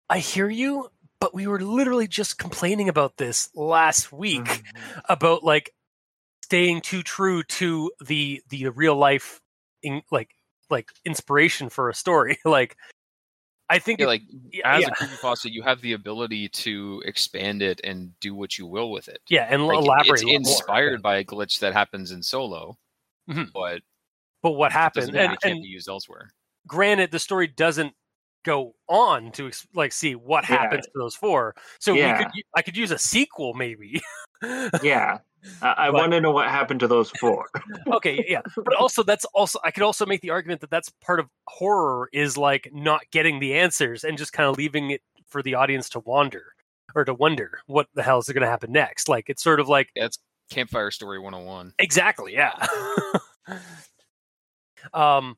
I 0.09 0.19
hear 0.19 0.49
you, 0.49 0.89
but 1.19 1.33
we 1.33 1.47
were 1.47 1.59
literally 1.59 2.07
just 2.07 2.37
complaining 2.37 2.89
about 2.89 3.17
this 3.17 3.49
last 3.55 4.11
week 4.11 4.45
Mm-hmm. 4.45 4.99
about 5.09 5.43
like 5.43 5.73
staying 6.43 6.81
too 6.81 7.03
true 7.03 7.43
to 7.43 7.91
the 8.05 8.41
the 8.49 8.69
real 8.69 8.95
life 8.95 9.41
in 9.83 10.01
like 10.11 10.29
like 10.69 10.91
inspiration 11.05 11.69
for 11.69 11.89
a 11.89 11.93
story. 11.93 12.39
like 12.45 12.77
I 13.69 13.79
think 13.79 13.99
Yeah, 13.99 14.05
it- 14.05 14.07
like 14.07 14.21
yeah, 14.51 14.75
as 14.75 14.81
yeah, 14.83 14.87
a 14.87 14.91
creepypasta, 14.91 15.51
you 15.51 15.61
have 15.63 15.81
the 15.81 15.93
ability 15.93 16.47
to 16.49 17.03
expand 17.05 17.61
it 17.61 17.81
and 17.83 18.17
do 18.19 18.33
what 18.33 18.57
you 18.57 18.65
will 18.65 18.91
with 18.91 19.07
it. 19.09 19.21
yeah, 19.29 19.47
and 19.49 19.67
Like, 19.67 19.77
elaborate. 19.77 20.21
It's 20.21 20.23
more. 20.23 20.35
inspired 20.35 20.91
Yeah. 20.99 21.01
by 21.01 21.17
a 21.17 21.23
glitch 21.23 21.59
that 21.59 21.73
happens 21.73 22.11
in 22.11 22.23
solo, 22.23 22.77
Mhm. 23.29 23.51
but 23.51 23.81
But 24.41 24.51
what 24.51 24.71
happened? 24.71 25.11
mean 25.13 25.21
And, 25.31 25.41
can't 25.41 25.61
be 25.61 25.67
used 25.67 25.89
elsewhere. 25.89 26.31
granted, 26.67 27.11
the 27.11 27.19
story 27.19 27.47
doesn't 27.47 27.93
go 28.43 28.73
on 28.87 29.31
to 29.33 29.51
like 29.73 29.91
see 29.91 30.15
what 30.15 30.43
Yeah. 30.47 30.55
happens 30.61 30.85
to 30.85 30.91
those 30.95 31.15
four. 31.15 31.53
So 31.79 31.93
we 31.93 32.01
could 32.23 32.27
I 32.55 32.61
could 32.61 32.77
use 32.77 32.91
a 32.91 32.97
sequel 32.99 33.53
maybe. 33.53 34.01
Yeah, 34.83 35.17
I, 35.61 35.73
I 35.77 35.89
want 35.89 36.11
to 36.11 36.21
know 36.21 36.31
what 36.31 36.47
happened 36.49 36.79
to 36.81 36.87
those 36.87 37.09
four. 37.11 37.45
okay, 37.93 38.25
yeah, 38.27 38.41
but 38.55 38.75
also 38.75 39.03
that's 39.03 39.25
also 39.33 39.59
I 39.63 39.71
could 39.71 39.83
also 39.83 40.05
make 40.05 40.21
the 40.21 40.29
argument 40.29 40.61
that 40.61 40.69
that's 40.69 40.89
part 41.01 41.19
of 41.19 41.27
horror 41.47 42.09
is 42.13 42.37
like 42.37 42.69
not 42.73 43.01
getting 43.11 43.39
the 43.39 43.55
answers 43.55 44.03
and 44.03 44.17
just 44.17 44.33
kind 44.33 44.49
of 44.49 44.57
leaving 44.57 44.91
it 44.91 45.01
for 45.27 45.41
the 45.41 45.55
audience 45.55 45.89
to 45.89 45.99
wander 45.99 46.53
or 46.95 47.05
to 47.05 47.13
wonder 47.13 47.59
what 47.67 47.87
the 47.93 48.03
hell 48.03 48.19
is 48.19 48.27
going 48.27 48.41
to 48.41 48.47
happen 48.47 48.71
next. 48.71 49.09
Like 49.09 49.25
it's 49.27 49.43
sort 49.43 49.59
of 49.59 49.67
like 49.67 49.89
That's 49.95 50.17
Campfire 50.49 50.91
Story 50.91 51.19
101. 51.19 51.73
exactly, 51.79 52.33
yeah. 52.33 52.53
um 54.93 55.35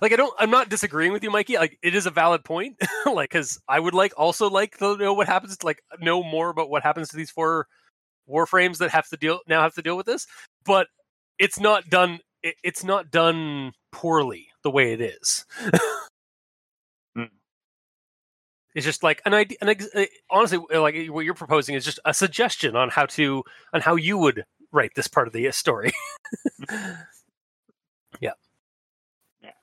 like 0.00 0.12
I 0.12 0.16
don't 0.16 0.34
I'm 0.38 0.50
not 0.50 0.68
disagreeing 0.68 1.12
with 1.12 1.24
you 1.24 1.30
Mikey. 1.30 1.56
Like 1.56 1.78
it 1.82 1.94
is 1.94 2.06
a 2.06 2.10
valid 2.10 2.44
point. 2.44 2.76
like 3.12 3.30
cuz 3.30 3.58
I 3.68 3.80
would 3.80 3.94
like 3.94 4.12
also 4.16 4.48
like 4.48 4.78
to 4.78 4.96
know 4.96 5.14
what 5.14 5.26
happens 5.26 5.62
like 5.64 5.82
know 5.98 6.22
more 6.22 6.50
about 6.50 6.70
what 6.70 6.82
happens 6.82 7.08
to 7.08 7.16
these 7.16 7.30
four 7.30 7.66
warframes 8.28 8.78
that 8.78 8.90
have 8.90 9.08
to 9.08 9.16
deal 9.16 9.40
now 9.48 9.62
have 9.62 9.74
to 9.74 9.82
deal 9.82 9.96
with 9.96 10.06
this, 10.06 10.26
but 10.64 10.86
it's 11.38 11.58
not 11.60 11.88
done 11.90 12.20
it, 12.42 12.54
it's 12.62 12.84
not 12.84 13.10
done 13.10 13.72
poorly 13.92 14.48
the 14.62 14.70
way 14.70 14.92
it 14.92 15.00
is. 15.00 15.44
Hmm. 17.16 17.24
It's 18.76 18.86
just 18.86 19.02
like 19.02 19.20
an 19.26 19.34
idea. 19.34 19.58
An 19.60 19.68
uh, 19.68 20.04
honestly, 20.30 20.60
like 20.72 21.08
what 21.08 21.24
you're 21.24 21.34
proposing 21.34 21.74
is 21.74 21.84
just 21.84 21.98
a 22.04 22.14
suggestion 22.14 22.76
on 22.76 22.88
how 22.88 23.06
to 23.06 23.42
on 23.74 23.80
how 23.80 23.96
you 23.96 24.16
would 24.16 24.44
write 24.70 24.92
this 24.94 25.08
part 25.08 25.26
of 25.26 25.32
the 25.32 25.50
story. 25.50 25.90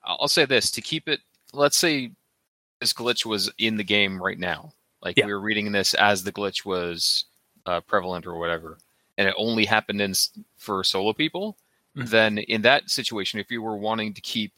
I'll 0.08 0.18
I'll 0.22 0.28
say 0.28 0.46
this 0.46 0.70
to 0.72 0.80
keep 0.80 1.08
it. 1.08 1.20
Let's 1.52 1.76
say 1.76 2.12
this 2.80 2.92
glitch 2.92 3.24
was 3.24 3.52
in 3.58 3.76
the 3.76 3.84
game 3.84 4.20
right 4.20 4.38
now. 4.38 4.72
Like 5.02 5.16
Yeah. 5.16 5.26
we 5.26 5.32
were 5.32 5.40
reading 5.40 5.70
this 5.70 5.94
as 5.94 6.24
the 6.24 6.32
glitch 6.32 6.64
was 6.64 7.24
uh, 7.68 7.80
prevalent 7.82 8.26
or 8.26 8.38
whatever, 8.38 8.78
and 9.18 9.28
it 9.28 9.34
only 9.36 9.64
happened 9.66 10.00
in 10.00 10.14
for 10.56 10.82
solo 10.82 11.12
people. 11.12 11.56
Mhm. 11.96 12.08
Then 12.08 12.38
in 12.38 12.62
that 12.62 12.90
situation, 12.90 13.40
if 13.40 13.50
you 13.50 13.60
were 13.62 13.76
wanting 13.76 14.14
to 14.14 14.20
keep 14.20 14.52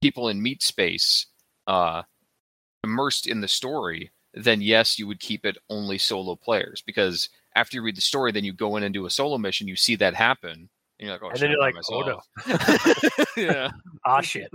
people 0.00 0.28
in 0.28 0.42
meat 0.42 0.62
space 0.62 1.26
uh, 1.66 2.02
immersed 2.84 3.26
in 3.26 3.40
the 3.40 3.48
story, 3.48 4.10
then 4.34 4.60
yes, 4.60 4.98
you 4.98 5.06
would 5.06 5.20
keep 5.20 5.46
it 5.46 5.56
only 5.68 5.98
solo 5.98 6.34
players 6.34 6.82
because 6.84 7.28
after 7.54 7.76
you 7.76 7.82
read 7.82 7.96
the 7.96 8.00
story, 8.02 8.32
then 8.32 8.44
you 8.44 8.52
go 8.52 8.76
in 8.76 8.82
and 8.82 8.92
do 8.94 9.06
a 9.06 9.10
solo 9.10 9.38
mission, 9.38 9.68
you 9.68 9.76
see 9.76 9.96
that 9.96 10.14
happen, 10.14 10.68
and 10.98 11.06
you're 11.06 11.12
like, 11.12 11.22
oh, 11.22 11.28
And 11.28 11.38
shit, 11.38 11.42
then 11.42 11.50
you're 11.50 11.60
like, 11.60 11.74
by 11.74 11.80
oh, 11.92 12.20
no. 13.36 13.42
yeah, 13.42 13.70
ah, 14.04 14.20
shit, 14.20 14.50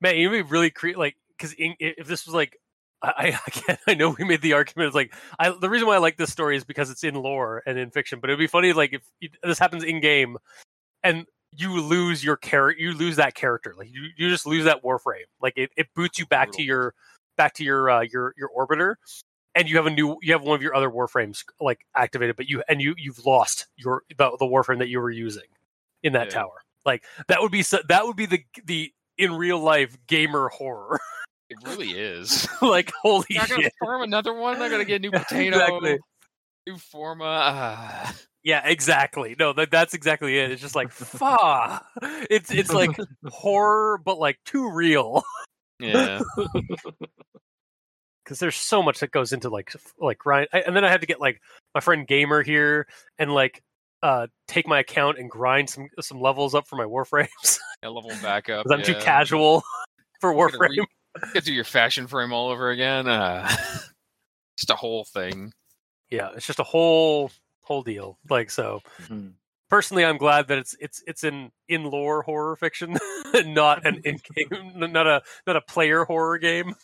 man, 0.00 0.16
you'd 0.16 0.30
be 0.30 0.42
really 0.42 0.70
cre- 0.70 0.96
like 0.96 1.16
because 1.36 1.54
if 1.58 2.06
this 2.06 2.26
was 2.26 2.34
like. 2.34 2.56
I, 3.02 3.38
I 3.46 3.50
can't, 3.50 3.80
I 3.86 3.94
know 3.94 4.10
we 4.18 4.24
made 4.24 4.42
the 4.42 4.52
argument. 4.52 4.88
It's 4.88 4.94
like 4.94 5.14
I, 5.38 5.50
the 5.50 5.68
reason 5.68 5.86
why 5.86 5.96
I 5.96 5.98
like 5.98 6.16
this 6.16 6.30
story 6.32 6.56
is 6.56 6.64
because 6.64 6.90
it's 6.90 7.04
in 7.04 7.14
lore 7.14 7.62
and 7.66 7.78
in 7.78 7.90
fiction. 7.90 8.20
But 8.20 8.30
it'd 8.30 8.38
be 8.38 8.46
funny 8.46 8.72
like 8.72 8.92
if 8.92 9.02
you, 9.20 9.30
this 9.42 9.58
happens 9.58 9.84
in 9.84 10.00
game, 10.00 10.38
and 11.02 11.26
you 11.50 11.80
lose 11.80 12.24
your 12.24 12.36
character, 12.36 12.80
you 12.82 12.92
lose 12.94 13.16
that 13.16 13.34
character. 13.34 13.74
Like 13.76 13.88
you, 13.92 14.08
you 14.16 14.28
just 14.28 14.46
lose 14.46 14.64
that 14.64 14.82
warframe. 14.82 15.26
Like 15.40 15.54
it, 15.56 15.70
it 15.76 15.88
boots 15.94 16.18
you 16.18 16.26
back 16.26 16.50
to 16.52 16.62
your 16.62 16.94
back 17.36 17.54
to 17.54 17.64
your 17.64 17.90
uh, 17.90 18.00
your 18.02 18.34
your 18.38 18.50
orbiter, 18.56 18.94
and 19.54 19.68
you 19.68 19.76
have 19.76 19.86
a 19.86 19.90
new 19.90 20.16
you 20.22 20.32
have 20.32 20.42
one 20.42 20.54
of 20.54 20.62
your 20.62 20.74
other 20.74 20.90
warframes 20.90 21.44
like 21.60 21.80
activated, 21.96 22.36
but 22.36 22.48
you 22.48 22.62
and 22.68 22.80
you 22.80 22.94
you've 22.96 23.24
lost 23.26 23.66
your 23.76 24.02
the, 24.16 24.36
the 24.38 24.46
warframe 24.46 24.78
that 24.78 24.88
you 24.88 25.00
were 25.00 25.10
using 25.10 25.44
in 26.02 26.12
that 26.14 26.28
Yeah. 26.28 26.34
tower. 26.34 26.62
Like 26.84 27.04
that 27.28 27.40
would 27.42 27.52
be 27.52 27.62
so, 27.62 27.78
that 27.88 28.06
would 28.06 28.16
be 28.16 28.26
the 28.26 28.44
the 28.64 28.92
in 29.18 29.34
real 29.34 29.58
life 29.58 29.96
gamer 30.06 30.48
horror. 30.48 31.00
It 31.52 31.68
really 31.68 31.90
is. 31.90 32.48
like 32.62 32.90
holy 33.02 33.26
I 33.32 33.46
gotta 33.46 33.62
shit. 33.62 33.72
farm 33.80 34.02
another 34.02 34.32
one. 34.34 34.60
I 34.60 34.68
gotta 34.68 34.84
get 34.84 34.96
a 34.96 34.98
new 35.00 35.10
potato, 35.12 35.56
Exactly. 35.56 35.98
new 36.66 36.76
forma. 36.78 37.24
Ah. 37.24 38.14
Yeah, 38.44 38.66
exactly. 38.66 39.36
No, 39.38 39.52
that 39.52 39.70
that's 39.70 39.94
exactly 39.94 40.38
it. 40.38 40.50
It's 40.50 40.60
just 40.62 40.74
like 40.74 40.90
fa. 40.90 41.82
It's 42.28 42.50
it's 42.50 42.72
like 42.72 42.90
horror, 43.28 43.98
but 44.04 44.18
like 44.18 44.38
too 44.44 44.70
real. 44.70 45.22
Yeah, 45.78 46.20
because 48.24 48.38
there's 48.38 48.56
so 48.56 48.82
much 48.82 49.00
that 49.00 49.10
goes 49.10 49.32
into 49.32 49.48
like 49.48 49.72
like 49.98 50.18
grind 50.18 50.48
I, 50.52 50.60
and 50.60 50.76
then 50.76 50.84
i 50.84 50.88
had 50.88 51.00
to 51.00 51.06
get 51.08 51.20
like 51.20 51.40
my 51.74 51.80
friend 51.80 52.06
gamer 52.06 52.42
here 52.42 52.86
and 53.18 53.32
like 53.34 53.60
uh 54.02 54.28
take 54.46 54.68
my 54.68 54.78
account 54.78 55.18
and 55.18 55.28
grind 55.30 55.68
some 55.70 55.88
some 56.00 56.20
levels 56.20 56.54
up 56.54 56.68
for 56.68 56.76
my 56.76 56.84
warframes 56.84 57.58
I 57.82 57.88
level 57.88 58.10
them 58.10 58.22
back 58.22 58.48
up. 58.48 58.64
because 58.64 58.78
i'm 58.78 58.84
too 58.84 59.00
casual 59.00 59.64
for 60.20 60.32
warframe 60.32 60.68
re- 60.68 60.86
Get 61.34 61.44
to 61.44 61.52
your 61.52 61.64
fashion 61.64 62.06
frame 62.06 62.32
all 62.32 62.48
over 62.50 62.70
again. 62.70 63.06
Ah. 63.08 63.46
just 64.58 64.70
a 64.70 64.74
whole 64.76 65.04
thing. 65.04 65.52
yeah 66.10 66.30
it's 66.36 66.46
just 66.46 66.58
a 66.60 66.64
whole 66.64 67.30
whole 67.62 67.82
deal 67.82 68.18
like 68.28 68.50
so 68.50 68.80
Mhm. 69.04 69.32
personally 69.70 70.04
i'm 70.04 70.18
glad 70.18 70.48
that 70.48 70.58
it's 70.58 70.76
it's 70.78 71.02
it's 71.06 71.24
in 71.24 71.50
in 71.68 71.84
lore 71.84 72.22
horror 72.22 72.54
fiction 72.56 72.96
not 73.46 73.86
an 73.86 74.00
in 74.04 74.20
game 74.34 74.72
not 74.92 75.06
a 75.06 75.22
not 75.46 75.56
a 75.56 75.60
player 75.62 76.04
horror 76.04 76.38
game 76.38 76.74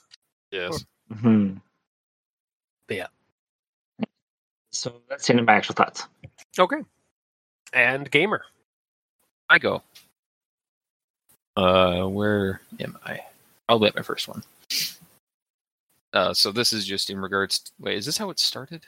Yes. 0.50 0.84
Mhm. 1.12 1.60
But 2.86 2.96
yeah. 2.96 3.06
So 4.72 5.02
let's 5.10 5.24
see 5.26 5.34
my 5.34 5.52
actual 5.54 5.74
thoughts. 5.74 6.06
okay 6.58 6.78
and 7.74 8.10
gamer 8.10 8.42
I 9.50 9.58
go. 9.58 9.82
Uh, 11.56 12.04
where 12.06 12.60
am 12.80 12.96
I? 13.04 13.20
I'll 13.68 13.78
get 13.78 13.96
my 13.96 14.02
first 14.02 14.28
one. 14.28 14.42
Uh, 16.12 16.32
so 16.32 16.50
this 16.50 16.72
is 16.72 16.86
just 16.86 17.10
in 17.10 17.18
regards. 17.18 17.58
To, 17.60 17.72
wait, 17.80 17.98
is 17.98 18.06
this 18.06 18.18
how 18.18 18.30
it 18.30 18.38
started? 18.38 18.86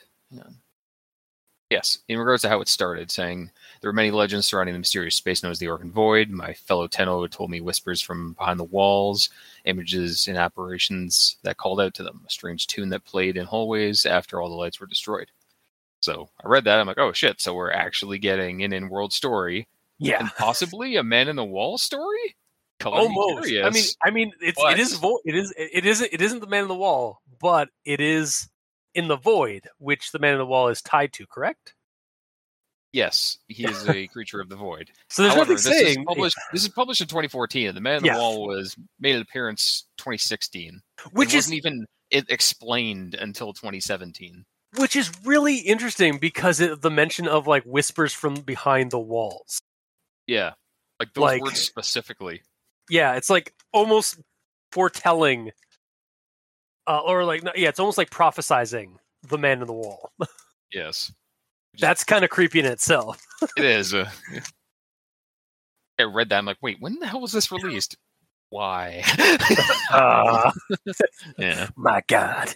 Yes, 1.69 1.99
in 2.09 2.17
regards 2.17 2.41
to 2.41 2.49
how 2.49 2.59
it 2.59 2.67
started, 2.67 3.09
saying 3.09 3.49
there 3.79 3.89
are 3.89 3.93
many 3.93 4.11
legends 4.11 4.45
surrounding 4.45 4.73
the 4.73 4.79
mysterious 4.79 5.15
space 5.15 5.41
known 5.41 5.53
as 5.53 5.59
the 5.59 5.67
Orokin 5.67 5.91
Void. 5.91 6.29
My 6.29 6.53
fellow 6.53 6.85
Tenno 6.87 7.27
told 7.27 7.49
me 7.49 7.61
whispers 7.61 8.01
from 8.01 8.33
behind 8.33 8.59
the 8.59 8.65
walls, 8.65 9.29
images 9.63 10.27
and 10.27 10.37
apparitions 10.37 11.37
that 11.43 11.55
called 11.55 11.79
out 11.79 11.93
to 11.93 12.03
them, 12.03 12.21
a 12.27 12.29
strange 12.29 12.67
tune 12.67 12.89
that 12.89 13.05
played 13.05 13.37
in 13.37 13.45
hallways 13.45 14.05
after 14.05 14.41
all 14.41 14.49
the 14.49 14.55
lights 14.55 14.81
were 14.81 14.87
destroyed. 14.87 15.31
So 16.01 16.27
I 16.43 16.49
read 16.49 16.65
that. 16.65 16.79
I'm 16.79 16.87
like, 16.87 16.97
oh 16.97 17.13
shit! 17.13 17.39
So 17.39 17.53
we're 17.53 17.71
actually 17.71 18.19
getting 18.19 18.63
an 18.63 18.73
in-world 18.73 19.13
story 19.13 19.67
yeah 20.01 20.19
and 20.19 20.29
possibly 20.35 20.95
a 20.97 21.03
man 21.03 21.29
in 21.29 21.35
the 21.35 21.45
wall 21.45 21.77
story. 21.77 22.35
Almost 22.85 23.47
i 23.47 23.69
mean 23.69 23.83
i 24.05 24.09
mean 24.11 24.31
it's 24.41 24.59
But- 24.61 24.73
it 24.73 24.79
is 24.79 24.97
vo- 24.97 25.19
it 25.25 25.35
is 25.35 25.53
it 25.57 25.85
isn't 25.85 26.09
it 26.11 26.21
isn't 26.21 26.39
the 26.39 26.47
man 26.47 26.63
in 26.63 26.67
the 26.67 26.75
wall 26.75 27.21
but 27.39 27.69
it 27.85 27.99
is 28.01 28.47
in 28.93 29.07
the 29.07 29.17
void 29.17 29.67
which 29.77 30.11
the 30.11 30.19
man 30.19 30.33
in 30.33 30.37
the 30.39 30.45
wall 30.45 30.67
is 30.69 30.81
tied 30.81 31.13
to 31.13 31.25
correct 31.27 31.73
yes, 32.93 33.37
he 33.47 33.63
is 33.65 33.87
a 33.87 34.05
creature 34.13 34.41
of 34.41 34.49
the 34.49 34.55
void. 34.57 34.91
so 35.09 35.21
there's 35.23 35.33
However, 35.33 35.53
nothing 35.53 35.71
this 35.71 35.79
saying 35.79 35.99
is 36.01 36.05
published. 36.05 36.35
This 36.51 36.63
is 36.63 36.67
published 36.69 36.99
in 37.01 37.07
2014, 37.07 37.67
and 37.69 37.77
the 37.77 37.81
man 37.81 37.99
in 37.99 38.05
Yeah. 38.05 38.15
the 38.15 38.19
wall 38.19 38.47
was 38.47 38.75
made 38.99 39.15
an 39.15 39.21
appearance 39.21 39.85
2016, 39.97 40.81
which 41.13 41.29
is 41.29 41.35
wasn't 41.45 41.55
even 41.55 41.85
it 42.09 42.29
explained 42.29 43.13
until 43.15 43.53
2017. 43.53 44.43
which 44.77 44.95
is 44.97 45.09
really 45.23 45.59
interesting 45.59 46.17
because 46.17 46.59
of 46.59 46.81
the 46.81 46.89
mention 46.91 47.27
of 47.29 47.47
like 47.47 47.63
whispers 47.63 48.11
from 48.13 48.35
behind 48.35 48.91
the 48.91 48.99
walls 48.99 49.61
Yeah, 50.27 50.51
like 50.99 51.13
those 51.13 51.21
Like- 51.21 51.41
words 51.43 51.61
specifically. 51.61 52.41
Yeah 52.91 53.15
it's 53.15 53.29
like 53.29 53.53
almost 53.73 54.19
foretelling 54.71 55.51
uh, 56.87 56.99
or 56.99 57.23
like 57.23 57.43
yeah, 57.55 57.69
it's 57.69 57.79
almost 57.79 57.97
like 57.97 58.09
prophesizing 58.09 58.95
the 59.27 59.37
man 59.37 59.61
in 59.61 59.67
the 59.67 59.73
wall. 59.73 60.11
Yes, 60.73 61.11
That's 61.79 62.05
kind 62.05 62.23
of 62.23 62.29
creepy 62.29 62.61
in 62.61 62.65
itself. 62.65 63.21
it 63.57 63.65
is. 63.65 63.93
Uh, 63.93 64.09
I 65.99 66.03
read 66.03 66.29
that. 66.29 66.37
I'm 66.37 66.45
like, 66.45 66.59
wait, 66.61 66.77
when 66.79 66.97
the 66.97 67.07
hell 67.07 67.19
was 67.19 67.33
this 67.33 67.51
released? 67.51 67.97
Why? 68.51 69.03
Ah, 69.91 70.53
yeah. 71.37 71.67
my 71.75 72.01
God. 72.07 72.53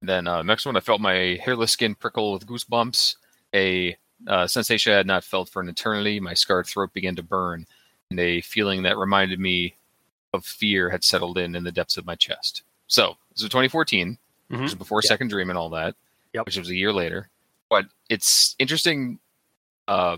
Then 0.00 0.26
uh, 0.26 0.40
next 0.40 0.64
one, 0.64 0.78
I 0.78 0.80
felt 0.80 1.02
my 1.02 1.38
hairless 1.44 1.72
skin 1.72 1.94
prickle 1.94 2.32
with 2.32 2.46
goosebumps. 2.46 3.16
A 3.54 3.94
uh, 4.26 4.46
sensation 4.46 4.94
I 4.94 4.96
had 4.96 5.06
not 5.06 5.24
felt 5.24 5.50
for 5.50 5.60
an 5.60 5.68
eternity. 5.68 6.20
My 6.20 6.32
scarred 6.32 6.66
throat 6.66 6.94
began 6.94 7.16
to 7.16 7.22
burn, 7.22 7.66
and 8.10 8.18
a 8.18 8.40
feeling 8.40 8.84
that 8.84 8.96
reminded 8.96 9.38
me 9.40 9.74
of 10.38 10.46
fear 10.46 10.88
had 10.90 11.04
settled 11.04 11.36
in 11.38 11.54
in 11.54 11.64
the 11.64 11.72
depths 11.72 11.96
of 11.98 12.06
my 12.06 12.14
chest. 12.14 12.62
So 12.86 13.16
this 13.34 13.42
was 13.42 13.50
2014, 13.50 14.18
which 14.48 14.60
was 14.60 14.74
Mhm. 14.74 14.78
before 14.78 15.00
Yeah. 15.04 15.08
Second 15.08 15.28
Dream 15.28 15.50
and 15.50 15.58
all 15.58 15.68
that, 15.70 15.94
Yep. 16.32 16.46
which 16.46 16.56
was 16.56 16.70
a 16.70 16.74
year 16.76 16.92
later. 16.92 17.28
But 17.68 17.86
it's 18.08 18.56
interesting, 18.58 19.20
uh, 19.86 20.16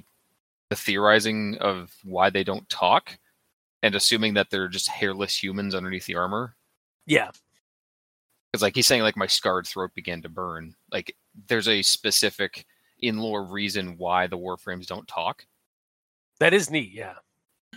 the 0.68 0.76
theorizing 0.76 1.58
of 1.58 1.92
why 2.04 2.30
they 2.30 2.44
don't 2.44 2.68
talk, 2.68 3.18
and 3.82 3.94
assuming 3.96 4.34
that 4.34 4.50
they're 4.50 4.68
just 4.68 4.86
hairless 4.88 5.42
humans 5.42 5.74
underneath 5.74 6.06
the 6.06 6.14
armor 6.14 6.54
Yeah, 7.06 7.32
because 8.52 8.62
like 8.62 8.74
he's 8.76 8.86
saying 8.86 9.02
like 9.02 9.16
my 9.16 9.26
scarred 9.26 9.66
throat 9.66 9.94
began 9.94 10.22
to 10.22 10.28
burn 10.28 10.76
like 10.92 11.16
there's 11.48 11.66
a 11.66 11.82
specific 11.82 12.66
in 13.00 13.18
lore 13.18 13.42
reason 13.44 13.96
why 13.96 14.26
the 14.26 14.36
warframes 14.38 14.86
don't 14.86 15.08
talk 15.08 15.46
that 16.38 16.52
is 16.54 16.70
neat. 16.70 16.92
Yeah. 16.92 17.16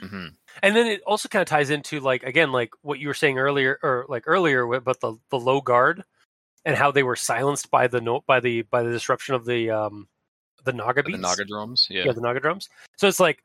Hmm 0.07 0.27
and 0.61 0.75
then 0.75 0.85
it 0.85 1.01
also 1.07 1.27
kind 1.27 1.41
of 1.41 1.47
ties 1.47 1.69
into 1.69 1.99
like 1.99 2.23
again 2.23 2.51
like 2.51 2.71
what 2.81 2.99
you 2.99 3.07
were 3.07 3.13
saying 3.13 3.39
earlier 3.39 3.79
or 3.81 4.05
like 4.07 4.23
earlier 4.27 4.71
about 4.73 4.99
the 4.99 5.15
the 5.29 5.39
low 5.39 5.61
guard 5.61 6.03
and 6.65 6.75
how 6.75 6.91
they 6.91 7.03
were 7.03 7.15
silenced 7.15 7.71
by 7.71 7.87
the 7.87 8.01
note 8.01 8.23
by 8.27 8.39
the 8.39 8.61
by 8.63 8.83
the 8.83 8.91
disruption 8.91 9.35
of 9.35 9.45
the 9.45 9.71
um 9.71 10.07
the 10.63 10.73
naga 10.73 11.03
beats. 11.03 11.17
The 11.17 11.21
naga 11.21 11.45
drums 11.45 11.87
yeah, 11.89 12.03
yeah. 12.05 12.11
the 12.11 12.21
naga 12.21 12.39
drums. 12.39 12.69
So 12.97 13.07
it's 13.07 13.19
like 13.19 13.43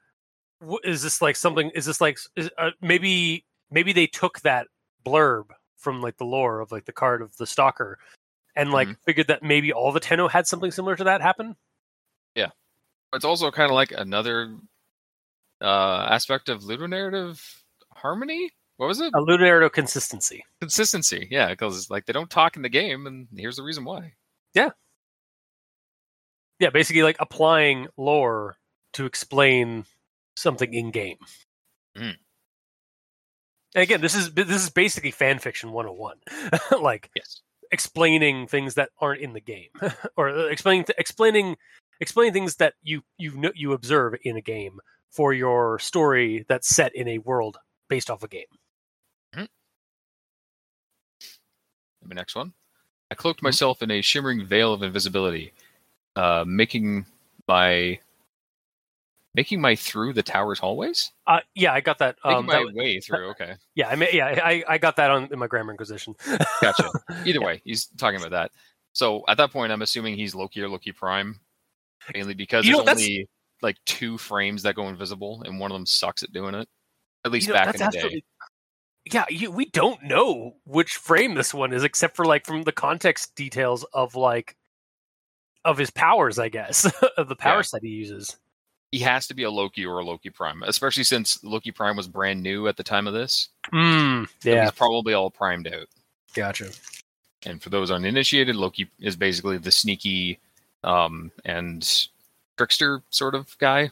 wh- 0.66 0.84
is 0.84 1.02
this 1.02 1.22
like 1.22 1.36
something 1.36 1.70
is 1.70 1.86
this 1.86 2.00
like 2.00 2.18
is, 2.36 2.50
uh, 2.58 2.70
maybe 2.80 3.44
maybe 3.70 3.92
they 3.92 4.06
took 4.06 4.40
that 4.40 4.66
blurb 5.04 5.46
from 5.76 6.00
like 6.00 6.16
the 6.16 6.24
lore 6.24 6.60
of 6.60 6.72
like 6.72 6.84
the 6.84 6.92
card 6.92 7.22
of 7.22 7.36
the 7.36 7.46
stalker 7.46 7.98
and 8.56 8.72
like 8.72 8.88
figured 9.04 9.28
that 9.28 9.42
maybe 9.42 9.72
all 9.72 9.92
the 9.92 10.00
tenno 10.00 10.26
had 10.28 10.46
something 10.46 10.70
similar 10.70 10.96
to 10.96 11.04
that 11.04 11.20
happen? 11.20 11.54
Yeah. 12.34 12.48
It's 13.14 13.24
also 13.24 13.50
kind 13.50 13.70
of 13.70 13.74
like 13.74 13.92
another 13.92 14.56
uh 15.60 16.06
aspect 16.10 16.48
of 16.48 16.62
ludonarrative 16.62 17.40
harmony? 17.94 18.50
What 18.76 18.86
was 18.86 19.00
it? 19.00 19.12
A 19.14 19.18
lunardo 19.20 19.70
consistency. 19.72 20.44
Consistency 20.60 21.28
yeah 21.30 21.48
because 21.50 21.90
like 21.90 22.06
they 22.06 22.12
don't 22.12 22.30
talk 22.30 22.56
in 22.56 22.62
the 22.62 22.68
game 22.68 23.06
and 23.06 23.28
here's 23.36 23.56
the 23.56 23.62
reason 23.64 23.84
why. 23.84 24.14
Yeah. 24.54 24.70
Yeah, 26.60 26.70
basically 26.70 27.02
like 27.02 27.16
applying 27.20 27.86
lore 27.96 28.56
to 28.94 29.06
explain 29.06 29.84
something 30.36 30.72
in 30.72 30.90
game 30.90 31.18
Mm. 31.96 32.14
and 33.74 33.82
again 33.82 34.00
this 34.00 34.14
is 34.14 34.32
this 34.34 34.48
is 34.62 34.70
basically 34.70 35.10
fan 35.10 35.38
fiction 35.38 35.72
101 35.72 36.18
like 36.82 37.10
yes. 37.16 37.40
explaining 37.72 38.46
things 38.46 38.74
that 38.74 38.90
aren't 39.00 39.20
in 39.20 39.32
the 39.32 39.40
game. 39.40 39.70
Or 40.16 40.28
uh, 40.28 40.46
explaining 40.46 40.84
explaining 40.98 41.56
explaining 42.00 42.32
things 42.34 42.56
that 42.56 42.74
you 42.82 43.02
you 43.18 43.36
know 43.36 43.50
you 43.54 43.72
observe 43.72 44.14
in 44.22 44.36
a 44.36 44.40
game 44.40 44.78
for 45.10 45.32
your 45.32 45.78
story 45.78 46.44
that's 46.48 46.68
set 46.68 46.94
in 46.94 47.08
a 47.08 47.18
world 47.18 47.58
based 47.88 48.10
off 48.10 48.22
a 48.22 48.28
game. 48.28 48.44
The 52.08 52.14
next 52.14 52.34
one. 52.34 52.54
I 53.10 53.14
cloaked 53.14 53.42
myself 53.42 53.82
in 53.82 53.90
a 53.90 54.00
shimmering 54.00 54.44
veil 54.46 54.72
of 54.72 54.82
invisibility 54.82 55.52
uh 56.16 56.44
making 56.46 57.06
my 57.46 57.98
making 59.34 59.60
my 59.60 59.76
through 59.76 60.12
the 60.14 60.22
tower's 60.22 60.58
hallways? 60.58 61.12
Uh 61.26 61.40
yeah 61.54 61.72
i 61.72 61.80
got 61.80 61.98
that 61.98 62.16
making 62.24 62.38
um 62.38 62.46
my 62.46 62.54
that- 62.54 62.74
way 62.74 62.98
through 63.00 63.28
okay. 63.30 63.54
Yeah 63.74 63.88
i 63.88 63.94
may, 63.94 64.08
yeah 64.12 64.40
i 64.42 64.64
i 64.68 64.78
got 64.78 64.96
that 64.96 65.10
on 65.10 65.28
in 65.32 65.38
my 65.38 65.46
grammar 65.46 65.70
inquisition. 65.72 66.14
Gotcha. 66.62 66.90
Either 67.24 67.40
way, 67.40 67.60
he's 67.64 67.86
talking 67.98 68.18
about 68.18 68.30
that. 68.30 68.50
So 68.94 69.24
at 69.28 69.36
that 69.36 69.52
point, 69.52 69.70
I'm 69.70 69.82
assuming 69.82 70.16
he's 70.16 70.34
Loki 70.34 70.62
or 70.62 70.68
Loki 70.68 70.92
Prime, 70.92 71.38
mainly 72.14 72.34
because 72.34 72.64
You 72.66 72.72
know, 72.72 72.84
only 72.88 73.28
like 73.62 73.76
two 73.86 74.18
frames 74.18 74.62
that 74.62 74.74
go 74.74 74.88
invisible, 74.88 75.42
and 75.44 75.58
one 75.58 75.70
of 75.70 75.74
them 75.76 75.86
sucks 75.86 76.22
at 76.22 76.32
doing 76.32 76.54
it. 76.54 76.68
At 77.24 77.32
least 77.32 77.48
You 77.48 77.54
know, 77.54 77.58
back 77.64 77.74
in 77.74 77.80
the 77.80 77.90
day. 77.90 78.22
Yeah, 79.10 79.24
you, 79.30 79.50
we 79.50 79.66
don't 79.66 80.02
know 80.02 80.56
which 80.66 80.96
frame 80.96 81.34
this 81.34 81.54
one 81.54 81.72
is, 81.72 81.82
except 81.82 82.14
for 82.14 82.24
like 82.26 82.44
from 82.44 82.62
the 82.62 82.72
context 82.72 83.34
details 83.36 83.84
of 83.92 84.14
like 84.14 84.54
of 85.64 85.78
his 85.78 85.90
powers, 85.90 86.38
I 86.38 86.48
guess, 86.50 86.90
of 87.16 87.28
the 87.28 87.36
power 87.36 87.56
Yeah. 87.58 87.62
set 87.62 87.82
he 87.82 87.88
uses. 87.88 88.36
He 88.92 89.00
has 89.00 89.26
to 89.26 89.34
be 89.34 89.42
a 89.42 89.50
Loki 89.50 89.84
or 89.84 89.98
a 89.98 90.04
Loki 90.04 90.30
Prime, 90.30 90.62
especially 90.62 91.04
since 91.04 91.42
Loki 91.44 91.70
Prime 91.70 91.96
was 91.96 92.08
brand 92.08 92.42
new 92.42 92.68
at 92.68 92.76
the 92.76 92.82
time 92.82 93.06
of 93.06 93.12
this. 93.14 93.48
Mm, 93.72 94.26
So 94.40 94.48
yeah, 94.50 94.62
he's 94.62 94.70
probably 94.72 95.12
all 95.14 95.30
primed 95.30 95.68
out. 95.68 95.86
gotcha. 96.34 96.70
And 97.46 97.62
for 97.62 97.68
those 97.70 97.90
uninitiated, 97.90 98.56
Loki 98.56 98.90
is 98.98 99.14
basically 99.14 99.58
the 99.58 99.70
sneaky 99.70 100.38
um, 100.84 101.30
and 101.44 102.08
trickster 102.58 103.02
sort 103.10 103.34
of 103.34 103.56
guy, 103.58 103.90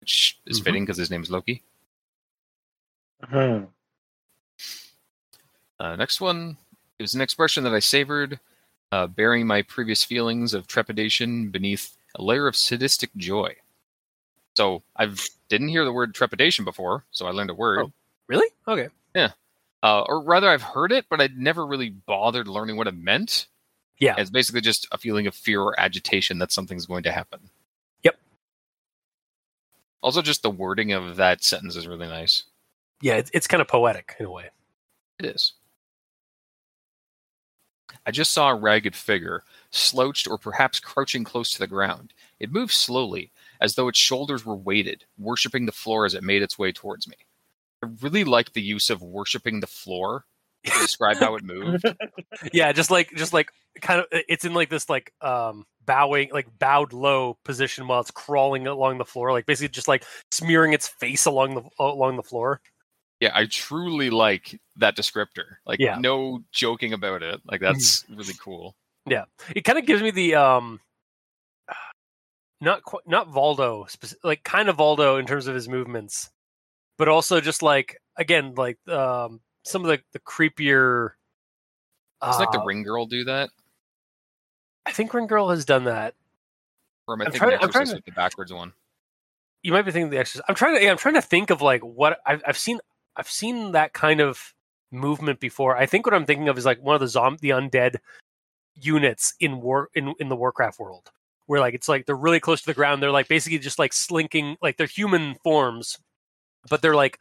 which 0.00 0.38
is 0.46 0.60
Mhm. 0.60 0.64
fitting 0.64 0.84
because 0.84 0.96
his 0.96 1.10
name 1.10 1.22
is 1.22 1.30
Loki. 1.30 1.62
Mhm. 3.22 3.68
Uh, 5.78 5.96
next 5.96 6.20
one 6.20 6.56
it 6.98 7.02
was 7.02 7.14
an 7.14 7.20
expression 7.20 7.64
that 7.64 7.74
I 7.74 7.80
savored, 7.80 8.38
uh, 8.92 9.08
bearing 9.08 9.48
my 9.48 9.62
previous 9.62 10.04
feelings 10.04 10.54
of 10.54 10.68
trepidation 10.68 11.50
beneath 11.50 11.96
a 12.14 12.22
layer 12.22 12.46
of 12.46 12.54
sadistic 12.54 13.10
joy. 13.16 13.56
So 14.56 14.84
I 14.94 15.12
didn't 15.48 15.68
hear 15.70 15.84
the 15.84 15.92
word 15.92 16.14
trepidation 16.14 16.64
before, 16.64 17.04
so 17.10 17.26
I 17.26 17.30
learned 17.32 17.50
a 17.50 17.54
word. 17.54 17.80
Oh. 17.80 17.92
Really? 18.28 18.48
Okay. 18.68 18.90
Yeah. 19.14 19.32
Uh, 19.82 20.02
or 20.02 20.22
rather, 20.22 20.48
I've 20.48 20.62
heard 20.62 20.92
it, 20.92 21.06
but 21.10 21.20
I'd 21.20 21.36
never 21.36 21.66
really 21.66 21.90
bothered 21.90 22.46
learning 22.46 22.76
what 22.76 22.86
it 22.86 22.94
meant. 22.94 23.48
Yeah. 23.98 24.14
It's 24.16 24.30
basically 24.30 24.60
just 24.60 24.86
a 24.92 24.98
feeling 24.98 25.26
of 25.26 25.34
fear 25.34 25.60
or 25.60 25.78
agitation 25.78 26.38
that 26.38 26.52
something's 26.52 26.86
going 26.86 27.02
to 27.02 27.12
happen. 27.12 27.50
Also, 30.04 30.20
just 30.20 30.42
the 30.42 30.50
wording 30.50 30.92
of 30.92 31.16
that 31.16 31.42
sentence 31.42 31.76
is 31.76 31.88
really 31.88 32.06
nice. 32.06 32.42
Yeah, 33.00 33.14
it's, 33.14 33.30
it's 33.32 33.46
kind 33.46 33.62
of 33.62 33.68
poetic 33.68 34.14
in 34.20 34.26
a 34.26 34.30
way. 34.30 34.50
It 35.18 35.24
is. 35.24 35.54
I 38.04 38.10
just 38.10 38.34
saw 38.34 38.50
a 38.50 38.54
ragged 38.54 38.94
figure, 38.94 39.44
slouched 39.70 40.28
or 40.28 40.36
perhaps 40.36 40.78
crouching 40.78 41.24
close 41.24 41.52
to 41.52 41.58
the 41.58 41.66
ground. 41.66 42.12
It 42.38 42.52
moved 42.52 42.72
slowly, 42.72 43.32
as 43.62 43.76
though 43.76 43.88
its 43.88 43.98
shoulders 43.98 44.44
were 44.44 44.54
weighted, 44.54 45.06
worshipping 45.16 45.64
the 45.64 45.72
floor 45.72 46.04
as 46.04 46.12
it 46.12 46.22
made 46.22 46.42
its 46.42 46.58
way 46.58 46.70
towards 46.70 47.08
me. 47.08 47.16
I 47.82 47.86
really 48.02 48.24
like 48.24 48.52
the 48.52 48.60
use 48.60 48.90
of 48.90 49.00
worshipping 49.00 49.60
the 49.60 49.66
floor 49.66 50.26
describe 50.64 51.18
how 51.18 51.34
it 51.36 51.44
moved. 51.44 51.84
Yeah, 52.52 52.72
just 52.72 52.90
like 52.90 53.10
just 53.16 53.32
like 53.32 53.50
kind 53.80 54.00
of 54.00 54.06
it's 54.10 54.44
in 54.44 54.54
like 54.54 54.68
this 54.70 54.88
like 54.88 55.12
um 55.20 55.64
bowing 55.84 56.30
like 56.32 56.46
bowed 56.58 56.92
low 56.92 57.36
position 57.44 57.86
while 57.86 58.00
it's 58.00 58.10
crawling 58.10 58.66
along 58.66 58.98
the 58.98 59.04
floor, 59.04 59.32
like 59.32 59.46
basically 59.46 59.68
just 59.68 59.88
like 59.88 60.04
smearing 60.30 60.72
its 60.72 60.88
face 60.88 61.26
along 61.26 61.54
the 61.54 61.62
along 61.78 62.16
the 62.16 62.22
floor. 62.22 62.60
Yeah, 63.20 63.30
I 63.34 63.46
truly 63.46 64.10
like 64.10 64.60
that 64.76 64.96
descriptor. 64.96 65.56
Like, 65.64 65.78
Yeah. 65.78 65.96
no 65.98 66.42
joking 66.52 66.92
about 66.92 67.22
it. 67.22 67.40
Like, 67.46 67.60
that's 67.60 68.04
really 68.10 68.34
cool. 68.38 68.74
Yeah. 69.06 69.24
It 69.54 69.62
kind 69.62 69.78
of 69.78 69.86
gives 69.86 70.02
me 70.02 70.10
the 70.10 70.34
um 70.34 70.80
not 72.60 72.82
qu- 72.84 73.00
not 73.06 73.28
Valdo 73.28 73.86
like 74.22 74.42
kind 74.44 74.68
of 74.68 74.76
Valdo 74.76 75.18
in 75.18 75.26
terms 75.26 75.46
of 75.46 75.54
his 75.54 75.68
movements, 75.68 76.30
but 76.98 77.08
also 77.08 77.40
just 77.40 77.62
like 77.62 77.98
again 78.16 78.54
like 78.56 78.78
um 78.88 79.40
some 79.64 79.84
of 79.84 79.88
the 79.88 80.00
the 80.12 80.18
creepier. 80.20 81.10
Doesn't 82.22 82.40
like 82.40 82.52
the 82.52 82.60
uh, 82.60 82.64
Ring 82.64 82.82
Girl 82.82 83.06
do 83.06 83.24
that? 83.24 83.50
I 84.86 84.92
think 84.92 85.12
Ring 85.12 85.26
Girl 85.26 85.50
has 85.50 85.64
done 85.64 85.84
that. 85.84 86.14
Or 87.06 87.14
am 87.14 87.22
I 87.22 87.24
I'm 87.26 87.32
thinking 87.32 87.48
trying- 87.50 87.62
I'm 87.62 87.70
trying 87.72 87.86
to- 87.88 87.94
with 87.96 88.04
the 88.04 88.12
backwards 88.12 88.52
one? 88.52 88.72
You 89.62 89.72
might 89.72 89.82
be 89.82 89.92
thinking 89.92 90.10
the 90.10 90.18
Exorcist. 90.18 90.44
I'm 90.48 90.54
trying 90.54 90.76
to. 90.76 90.82
Yeah, 90.84 90.90
I'm 90.90 90.98
trying 90.98 91.14
to 91.14 91.22
think 91.22 91.50
of 91.50 91.62
like 91.62 91.80
what 91.82 92.18
I've 92.26 92.42
I've 92.46 92.58
seen. 92.58 92.80
I've 93.16 93.30
seen 93.30 93.72
that 93.72 93.92
kind 93.94 94.20
of 94.20 94.54
movement 94.90 95.40
before. 95.40 95.76
I 95.76 95.86
think 95.86 96.06
what 96.06 96.14
I'm 96.14 96.26
thinking 96.26 96.48
of 96.48 96.58
is 96.58 96.64
like 96.66 96.82
one 96.82 96.94
of 96.94 97.00
the 97.00 97.08
zom 97.08 97.38
the 97.40 97.50
undead 97.50 97.96
units 98.80 99.34
in 99.40 99.60
war 99.60 99.88
in 99.94 100.14
in 100.20 100.28
the 100.28 100.36
Warcraft 100.36 100.78
world, 100.78 101.10
where 101.46 101.60
like 101.60 101.72
it's 101.74 101.88
like 101.88 102.04
they're 102.04 102.14
really 102.14 102.40
close 102.40 102.60
to 102.60 102.66
the 102.66 102.74
ground. 102.74 103.02
They're 103.02 103.10
like 103.10 103.28
basically 103.28 103.58
just 103.58 103.78
like 103.78 103.92
slinking, 103.94 104.56
like 104.60 104.76
they're 104.76 104.86
human 104.86 105.34
forms, 105.42 105.98
but 106.68 106.82
they're 106.82 106.94
like 106.94 107.18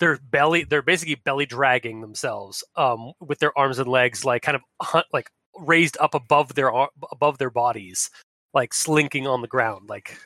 they're 0.00 0.18
belly. 0.30 0.64
They're 0.64 0.82
basically 0.82 1.14
belly 1.14 1.46
dragging 1.46 2.00
themselves, 2.00 2.64
um, 2.76 3.12
with 3.20 3.38
their 3.38 3.56
arms 3.56 3.78
and 3.78 3.88
legs 3.88 4.24
like 4.24 4.42
kind 4.42 4.56
of 4.56 5.04
like 5.12 5.30
raised 5.58 5.96
up 6.00 6.14
above 6.14 6.54
their 6.54 6.72
above 7.12 7.38
their 7.38 7.50
bodies, 7.50 8.10
like 8.52 8.74
slinking 8.74 9.26
on 9.26 9.42
the 9.42 9.48
ground, 9.48 9.88
like 9.88 10.18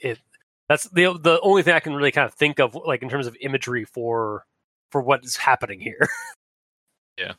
it 0.00 0.18
that's 0.68 0.84
the 0.90 1.18
the 1.20 1.38
only 1.42 1.62
thing 1.62 1.74
I 1.74 1.80
can 1.80 1.94
really 1.94 2.12
kind 2.12 2.26
of 2.26 2.34
think 2.34 2.58
of, 2.60 2.74
like 2.74 3.02
in 3.02 3.10
terms 3.10 3.26
of 3.26 3.36
imagery 3.40 3.84
for 3.84 4.46
for 4.90 5.02
what 5.02 5.24
is 5.24 5.36
happening 5.36 5.80
here. 5.80 6.08
Yeah. 7.18 7.34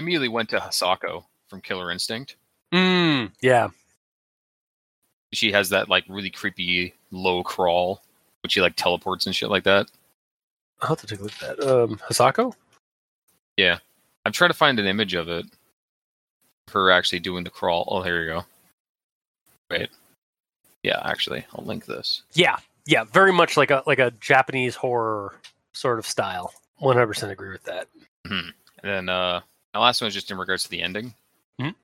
Immediately 0.00 0.28
went 0.28 0.48
to 0.50 0.58
Hisako 0.58 1.24
from 1.48 1.60
Killer 1.60 1.92
Instinct. 1.92 2.34
Mm, 2.74 3.30
yeah. 3.40 3.68
She 5.32 5.52
has 5.52 5.68
that 5.70 5.88
like 5.88 6.04
really 6.08 6.30
creepy 6.30 6.92
low 7.12 7.44
crawl, 7.44 8.02
which 8.42 8.52
she 8.52 8.60
like 8.60 8.74
teleports 8.74 9.26
and 9.26 9.34
shit 9.34 9.50
like 9.50 9.62
that. 9.64 9.86
I'll 10.82 10.90
have 10.90 11.00
to 11.00 11.06
take 11.06 11.20
a 11.20 11.22
look 11.22 11.32
at 11.42 11.58
that. 11.58 11.66
Um, 11.66 11.98
Hisako? 12.10 12.54
Yeah. 13.56 13.78
I'm 14.24 14.32
trying 14.32 14.50
to 14.50 14.56
find 14.56 14.78
an 14.78 14.86
image 14.86 15.14
of 15.14 15.28
it. 15.28 15.46
Her 16.72 16.90
actually 16.90 17.20
doing 17.20 17.44
the 17.44 17.50
crawl. 17.50 17.86
Oh, 17.88 18.02
here 18.02 18.22
you 18.22 18.28
go. 18.28 18.44
Wait. 19.70 19.88
Yeah, 20.82 21.00
actually, 21.04 21.44
I'll 21.54 21.64
link 21.64 21.86
this. 21.86 22.22
Yeah, 22.34 22.56
yeah, 22.86 23.04
very 23.04 23.32
much 23.32 23.56
like 23.56 23.70
a 23.70 23.82
like 23.86 23.98
a 23.98 24.12
Japanese 24.20 24.74
horror 24.74 25.34
sort 25.74 25.98
of 25.98 26.06
style. 26.06 26.52
One 26.78 26.96
hundred 26.96 27.08
percent 27.08 27.32
agree 27.32 27.50
with 27.50 27.64
that. 27.64 27.88
And 28.24 28.52
then 28.82 29.08
uh 29.08 29.40
my 29.74 29.80
last 29.80 30.00
one 30.00 30.08
is 30.08 30.14
just 30.14 30.30
in 30.30 30.38
regards 30.38 30.64
to 30.64 30.70
the 30.70 30.82
ending. 30.82 31.14
Mhm. 31.60 31.74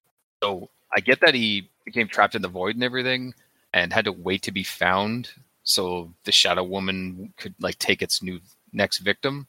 So 0.43 0.69
I 0.95 1.01
get 1.01 1.21
that 1.21 1.35
he 1.35 1.69
became 1.85 2.09
trapped 2.09 2.35
in 2.35 2.43
the 2.43 2.49
void 2.49 2.75
and 2.75 2.85
everything 2.85 3.35
and 3.73 3.93
had 3.93 4.05
to 4.05 4.13
wait 4.13 4.43
to 4.43 4.53
be 4.53 4.65
found 4.65 5.31
so 5.65 6.13
the 6.25 6.33
shadow 6.33 6.65
woman 6.65 7.33
could 7.37 7.55
like 7.61 7.79
take 7.79 8.03
its 8.03 8.23
new 8.23 8.41
next 8.73 8.99
victim. 8.99 9.47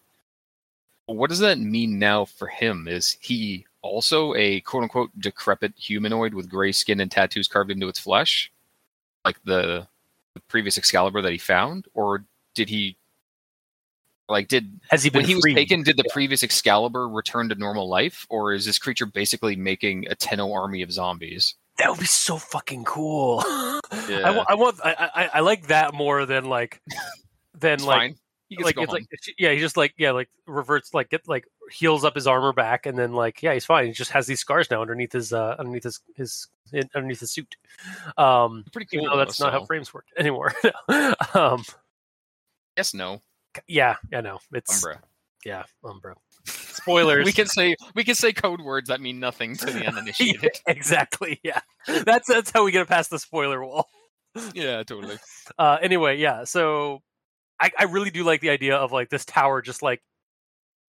What 1.06 1.30
does 1.30 1.40
that 1.40 1.60
mean 1.60 2.00
now 2.00 2.26
for 2.26 2.48
him? 2.48 2.88
Is 2.88 3.18
he 3.20 3.66
also 3.82 4.34
a 4.36 4.62
quote 4.62 4.84
unquote 4.84 5.12
decrepit 5.20 5.74
humanoid 5.78 6.34
with 6.34 6.50
gray 6.50 6.72
skin 6.72 7.00
and 7.02 7.12
tattoos 7.12 7.48
carved 7.48 7.72
into 7.72 7.88
its 7.88 8.00
flesh? 8.00 8.52
Like 9.26 9.38
the, 9.44 9.88
the 10.34 10.40
previous 10.48 10.78
Excalibur 10.78 11.22
that 11.22 11.32
he 11.32 11.38
found? 11.38 11.86
Or 11.94 12.24
did 12.56 12.70
he 12.70 12.98
like 14.30 14.48
did 14.48 14.80
Has 14.90 15.04
he 15.04 15.10
been 15.10 15.20
when 15.20 15.26
he 15.28 15.36
was 15.36 15.44
taken, 15.54 15.84
did 15.84 15.98
the 15.98 16.04
Yeah. 16.08 16.14
previous 16.14 16.44
Excalibur 16.44 17.10
return 17.10 17.50
to 17.50 17.56
normal 17.56 17.90
life, 17.90 18.26
or 18.30 18.54
is 18.54 18.66
this 18.66 18.80
creature 18.80 19.06
basically 19.06 19.56
making 19.58 20.08
a 20.08 20.16
Tenno 20.16 20.54
army 20.54 20.82
of 20.82 20.92
zombies? 20.92 21.56
That 21.78 21.90
would 21.90 22.00
be 22.00 22.06
so 22.06 22.38
fucking 22.38 22.86
cool. 22.86 23.44
I, 23.46 23.80
Yeah. 24.08 24.30
wa- 24.32 24.46
I 24.48 24.56
want. 24.56 24.80
I, 24.84 25.10
I 25.14 25.30
I 25.36 25.40
like 25.42 25.68
that 25.68 25.94
more 25.94 26.26
than 26.26 26.46
like 26.46 26.82
than 27.60 27.74
It's 27.76 27.84
like 27.84 27.98
fine. 28.00 28.16
Like 28.62 28.78
it's 28.78 28.86
home. 28.92 28.94
like 28.94 29.08
yeah. 29.38 29.52
He 29.52 29.60
just 29.60 29.78
like 29.78 29.94
yeah 29.98 30.12
like 30.12 30.30
reverts 30.48 30.94
like 30.94 31.10
get 31.10 31.28
like 31.28 31.46
heals 31.72 32.04
up 32.04 32.16
his 32.16 32.28
armor 32.28 32.54
back 32.54 32.86
and 32.86 32.98
then 32.98 33.14
like 33.14 33.42
yeah 33.42 33.54
he's 33.54 33.66
fine. 33.66 33.88
He 33.88 33.92
just 33.94 34.12
has 34.12 34.28
these 34.28 34.40
scars 34.40 34.70
now 34.70 34.82
underneath 34.82 35.12
his 35.14 35.34
uh 35.34 35.56
underneath 35.60 35.84
his 35.84 36.00
his 36.16 36.48
in, 36.72 36.90
underneath 36.96 37.20
his 37.20 37.32
suit. 37.32 37.56
Um, 38.18 38.66
pretty 38.72 38.98
cool. 38.98 39.16
that's 39.18 39.38
though, 39.38 39.46
not 39.46 39.54
how 39.54 39.66
frames 39.66 39.94
work 39.94 40.06
anymore. 40.18 40.54
um, 41.34 41.64
Yes, 42.78 42.94
no, 42.94 43.22
yeah, 43.68 43.98
I 44.12 44.22
know 44.22 44.40
it's 44.52 44.84
Umbra. 44.84 45.02
yeah 45.46 45.64
Umbra. 45.86 46.16
Spoilers. 46.46 47.26
We 47.26 47.32
can 47.32 47.46
say 47.48 47.76
we 47.96 48.04
can 48.04 48.16
say 48.16 48.34
code 48.34 48.62
words 48.62 48.90
that 48.90 49.00
mean 49.00 49.20
nothing 49.20 49.56
to 49.58 49.66
the 49.68 49.86
uninitiated. 49.86 50.60
exactly. 50.68 51.40
Yeah, 51.44 51.62
that's 52.04 52.28
that's 52.28 52.50
how 52.52 52.64
we 52.66 52.72
get 52.72 52.88
past 52.88 53.10
the 53.12 53.20
spoiler 53.20 53.64
wall. 53.64 53.88
yeah, 54.56 54.82
totally. 54.84 55.18
Uh, 55.60 55.78
anyway, 55.82 56.18
yeah. 56.18 56.44
So 56.46 57.04
I, 57.64 57.72
I 57.80 57.84
really 57.86 58.10
do 58.10 58.26
like 58.26 58.42
the 58.42 58.50
idea 58.50 58.76
of 58.76 58.92
like 58.92 59.10
this 59.10 59.24
tower 59.24 59.62
just 59.62 59.82
like 59.82 60.04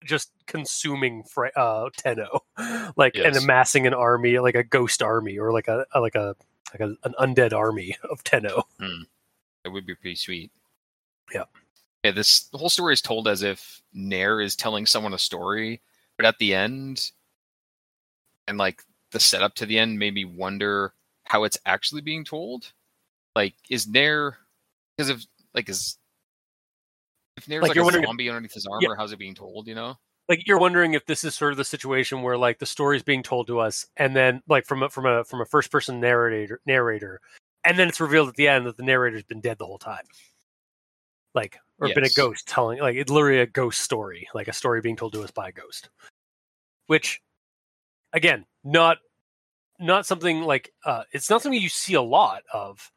just 0.04 0.32
consuming 0.46 1.22
fra- 1.22 1.52
uh 1.54 1.90
Tenno, 1.96 2.40
like 2.96 3.14
and 3.16 3.36
amassing 3.36 3.86
an 3.86 3.94
army, 3.94 4.40
like 4.40 4.56
a 4.56 4.64
ghost 4.64 5.00
army, 5.00 5.38
or 5.38 5.52
like 5.52 5.68
a, 5.68 5.86
a 5.94 6.00
like 6.00 6.16
a 6.16 6.34
like 6.72 6.80
a, 6.80 6.96
an 7.06 7.14
undead 7.20 7.52
army 7.52 7.96
of 8.10 8.24
Tenno. 8.24 8.64
That 8.80 9.70
would 9.70 9.86
be 9.86 9.94
pretty 9.94 10.16
sweet. 10.16 10.50
Yeah. 11.32 11.44
Yeah, 12.02 12.10
this 12.10 12.48
whole 12.52 12.68
story 12.68 12.94
is 12.94 13.00
told 13.00 13.28
as 13.28 13.42
if 13.42 13.80
Nair 13.92 14.40
is 14.40 14.56
telling 14.56 14.86
someone 14.86 15.14
a 15.14 15.18
story, 15.18 15.82
but 16.16 16.26
at 16.26 16.38
the 16.38 16.52
end, 16.52 17.12
and 18.48 18.58
like 18.58 18.82
the 19.12 19.20
setup 19.20 19.54
to 19.56 19.66
the 19.66 19.78
end 19.78 20.00
made 20.00 20.14
me 20.14 20.24
wonder 20.24 20.94
how 21.26 21.44
it's 21.44 21.58
actually 21.64 22.00
being 22.00 22.24
told. 22.24 22.72
Like, 23.36 23.54
is 23.70 23.86
Nair 23.86 24.38
because 24.96 25.10
of 25.10 25.24
like 25.54 25.68
is 25.68 25.98
if 27.36 27.48
Nair's 27.48 27.62
Like, 27.62 27.68
like, 27.70 27.74
you're 27.76 27.82
a 27.82 27.84
wondering 27.84 28.04
if- 28.04 28.08
zombie 28.08 28.28
underneath 28.30 28.54
his 28.54 28.66
armor, 28.66 28.82
Yeah. 28.82 28.94
how's 28.96 29.12
it 29.12 29.18
being 29.18 29.34
told? 29.34 29.66
You 29.66 29.74
know? 29.74 29.98
Like 30.28 30.46
you're 30.46 30.58
wondering 30.58 30.94
if 30.94 31.06
this 31.06 31.22
is 31.22 31.34
sort 31.36 31.52
of 31.52 31.56
the 31.56 31.64
situation 31.64 32.22
where 32.22 32.36
like 32.36 32.58
the 32.58 32.66
story's 32.66 33.02
being 33.04 33.22
told 33.22 33.46
to 33.46 33.60
us, 33.60 33.86
and 33.96 34.16
then 34.16 34.42
like 34.48 34.66
from 34.66 34.82
a 34.82 34.90
from 34.90 35.06
a 35.06 35.22
from 35.24 35.40
a 35.40 35.44
first 35.44 35.70
person 35.70 36.00
narrator 36.00 36.60
narrator, 36.66 37.20
and 37.62 37.78
then 37.78 37.88
it's 37.88 38.00
revealed 38.00 38.28
at 38.28 38.34
the 38.34 38.48
end 38.48 38.66
that 38.66 38.76
the 38.76 38.82
narrator's 38.82 39.22
been 39.22 39.40
dead 39.40 39.58
the 39.58 39.66
whole 39.66 39.78
time. 39.78 40.04
Like 41.34 41.58
or 41.78 41.88
been 41.94 42.04
a 42.04 42.08
ghost 42.16 42.48
telling 42.48 42.80
like 42.80 42.96
it's 42.96 43.10
literally 43.10 43.38
a 43.40 43.46
ghost 43.46 43.82
story, 43.82 44.26
like 44.34 44.48
a 44.48 44.52
story 44.52 44.80
being 44.80 44.96
told 44.96 45.12
to 45.12 45.22
us 45.22 45.30
by 45.30 45.48
a 45.50 45.52
ghost. 45.52 45.90
Which 46.86 47.20
again, 48.12 48.46
not 48.64 48.98
not 49.78 50.06
something 50.06 50.42
like 50.42 50.72
uh 50.84 51.04
it's 51.12 51.28
not 51.30 51.42
something 51.42 51.60
you 51.60 51.68
see 51.68 51.94
a 51.94 52.02
lot 52.02 52.42
of. 52.52 52.90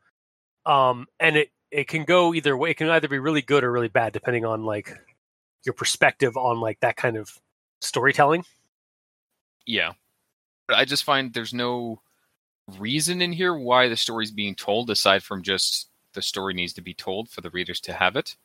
Um 0.65 1.05
and 1.19 1.35
it 1.35 1.51
it 1.71 1.87
can 1.87 2.03
go 2.03 2.33
either 2.33 2.57
way. 2.57 2.71
It 2.71 2.77
can 2.77 2.89
either 2.89 3.07
be 3.07 3.19
really 3.19 3.41
good 3.41 3.63
or 3.63 3.71
really 3.71 3.87
bad 3.87 4.13
depending 4.13 4.45
on 4.45 4.63
like 4.63 4.91
your 5.65 5.73
perspective 5.73 6.35
on 6.37 6.59
like 6.59 6.79
that 6.79 6.95
kind 6.95 7.17
of 7.17 7.39
storytelling. 7.81 8.45
Yeah. 9.65 9.93
But 10.67 10.77
I 10.77 10.85
just 10.85 11.03
find 11.03 11.33
there's 11.33 11.53
no 11.53 12.01
reason 12.77 13.21
in 13.21 13.31
here 13.31 13.55
why 13.55 13.87
the 13.87 13.97
story's 13.97 14.31
being 14.31 14.55
told 14.55 14.89
aside 14.89 15.23
from 15.23 15.41
just 15.41 15.89
the 16.13 16.21
story 16.21 16.53
needs 16.53 16.73
to 16.73 16.81
be 16.81 16.93
told 16.93 17.29
for 17.29 17.41
the 17.41 17.49
readers 17.49 17.79
to 17.81 17.93
have 17.93 18.15
it. 18.15 18.35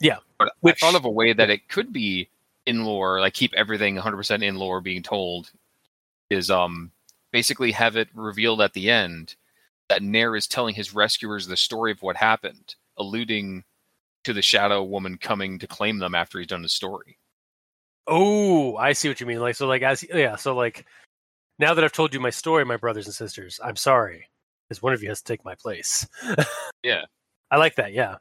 Yeah. 0.00 0.18
But 0.38 0.52
Which- 0.60 0.82
I 0.82 0.86
thought 0.86 0.98
of 0.98 1.04
a 1.04 1.10
way 1.10 1.32
that 1.32 1.50
it 1.50 1.68
could 1.68 1.92
be 1.92 2.28
in 2.66 2.84
lore, 2.84 3.20
like 3.20 3.34
keep 3.34 3.54
everything 3.54 3.96
100% 3.96 4.42
in 4.42 4.56
lore 4.56 4.80
being 4.80 5.02
told 5.02 5.50
is 6.30 6.50
um 6.50 6.90
basically 7.32 7.72
have 7.72 7.96
it 7.96 8.08
revealed 8.14 8.60
at 8.60 8.74
the 8.74 8.90
end 8.90 9.34
that 9.88 10.02
Nair 10.02 10.36
is 10.36 10.46
telling 10.46 10.74
his 10.74 10.94
rescuers 10.94 11.46
the 11.46 11.56
story 11.56 11.92
of 11.92 12.02
what 12.02 12.16
happened, 12.16 12.74
alluding 12.98 13.64
to 14.24 14.32
the 14.32 14.42
shadow 14.42 14.82
woman 14.84 15.16
coming 15.18 15.58
to 15.58 15.66
claim 15.66 15.98
them 15.98 16.14
after 16.14 16.38
he's 16.38 16.46
done 16.48 16.62
the 16.62 16.68
story. 16.68 17.18
Oh, 18.06 18.76
I 18.76 18.92
see 18.92 19.08
what 19.08 19.20
you 19.20 19.26
mean. 19.26 19.40
Like 19.40 19.54
so 19.56 19.66
like 19.66 19.82
as 19.82 20.04
yeah, 20.12 20.36
so 20.36 20.54
like 20.54 20.86
now 21.58 21.74
that 21.74 21.84
I've 21.84 21.92
told 21.92 22.14
you 22.14 22.20
my 22.20 22.30
story, 22.30 22.64
my 22.64 22.76
brothers 22.76 23.06
and 23.06 23.14
sisters, 23.14 23.60
I'm 23.62 23.76
sorry. 23.76 24.26
Because 24.68 24.82
one 24.82 24.92
of 24.92 25.02
you 25.02 25.08
has 25.08 25.22
to 25.22 25.24
take 25.32 25.44
my 25.44 25.54
place. 25.54 26.06
Yeah. 26.84 27.02
I 27.50 27.56
like 27.56 27.74
that, 27.76 27.92
yeah. 27.92 28.16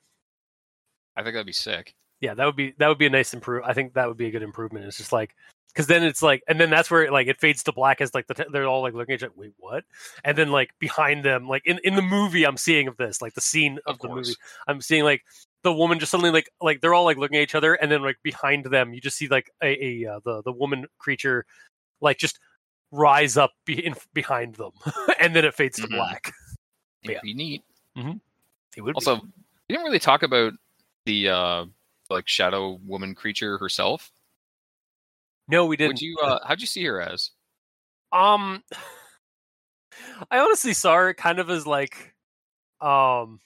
I 1.15 1.21
think 1.23 1.33
that'd 1.35 1.45
be 1.45 1.51
sick. 1.53 1.93
yeah 2.21 2.33
that 2.33 2.45
would 2.45 2.55
be 2.55 2.73
that 2.79 2.87
would 2.87 2.97
be 2.97 3.05
a 3.05 3.09
nice 3.09 3.33
improve 3.33 3.63
i 3.65 3.73
think 3.73 3.93
that 3.93 4.07
would 4.07 4.17
be 4.17 4.27
a 4.27 4.31
good 4.31 4.41
improvement 4.43 4.85
it's 4.85 4.97
just 4.97 5.11
like 5.11 5.35
because 5.77 5.87
then 5.87 6.03
it's 6.03 6.23
like 6.23 6.41
and 6.47 6.59
then 6.59 6.71
that's 6.71 6.89
where 6.89 7.03
it, 7.03 7.11
like 7.11 7.27
it 7.27 7.39
fades 7.39 7.61
to 7.63 7.71
black 7.71 8.01
as 8.01 8.13
like 8.15 8.25
the 8.25 8.33
t- 8.33 8.43
they're 8.51 8.65
all 8.67 8.81
like 8.81 8.95
looking 8.95 9.13
at 9.13 9.19
each 9.19 9.23
other 9.23 9.33
wait 9.35 9.53
what 9.57 9.83
and 10.23 10.35
then 10.35 10.49
like 10.51 10.71
behind 10.79 11.23
them 11.23 11.47
like 11.47 11.61
in, 11.65 11.79
in 11.83 11.95
the 11.95 12.01
movie 12.01 12.45
i'm 12.45 12.57
seeing 12.57 12.87
of 12.87 12.97
this 12.97 13.21
like 13.21 13.33
the 13.35 13.41
scene 13.41 13.77
of, 13.85 13.95
Of 13.95 13.99
the 14.01 14.07
movie 14.09 14.33
i'm 14.67 14.81
seeing 14.81 15.03
like 15.03 15.23
the 15.61 15.71
woman 15.71 15.99
just 15.99 16.09
suddenly 16.11 16.31
like 16.31 16.49
like 16.59 16.81
they're 16.81 16.93
all 16.95 17.03
like 17.05 17.17
looking 17.17 17.37
at 17.37 17.43
each 17.43 17.53
other 17.55 17.75
and 17.75 17.91
then 17.91 18.01
like 18.01 18.17
behind 18.23 18.65
them 18.65 18.93
you 18.93 18.99
just 19.01 19.17
see 19.17 19.27
like 19.27 19.51
a, 19.61 19.85
a 20.05 20.05
uh, 20.15 20.19
the 20.25 20.41
the 20.43 20.51
woman 20.51 20.87
creature 20.97 21.45
like 22.01 22.17
just 22.17 22.39
rise 22.91 23.37
up 23.37 23.51
be- 23.65 23.85
in, 23.85 23.93
behind 24.13 24.55
them 24.55 24.71
and 25.19 25.35
then 25.35 25.45
it 25.45 25.53
fades 25.53 25.77
to 25.77 25.87
Mhm. 25.87 25.91
black 25.91 26.33
It'd 27.03 27.15
Yeah. 27.15 27.19
be 27.21 27.33
neat. 27.35 27.63
it 27.95 28.81
would 28.81 28.93
be. 28.93 28.95
Also, 28.95 29.15
we 29.21 29.29
didn't 29.75 29.83
really 29.85 29.99
talk 29.99 30.23
about 30.23 30.53
the 31.05 31.29
uh 31.29 31.65
like 32.09 32.27
shadow 32.27 32.79
woman 32.85 33.13
creature 33.13 33.57
herself. 33.57 34.11
No 35.47 35.65
we 35.65 35.77
didn't 35.77 35.89
Would 35.89 36.01
you 36.01 36.17
uh 36.21 36.39
how'd 36.45 36.61
you 36.61 36.67
see 36.67 36.83
her 36.85 37.01
as? 37.01 37.31
Um, 38.11 38.63
I 40.31 40.39
honestly 40.39 40.73
saw 40.73 40.95
her 40.95 41.13
kind 41.13 41.39
of 41.39 41.49
as 41.49 41.67
like, 41.67 42.13
um, 42.81 43.39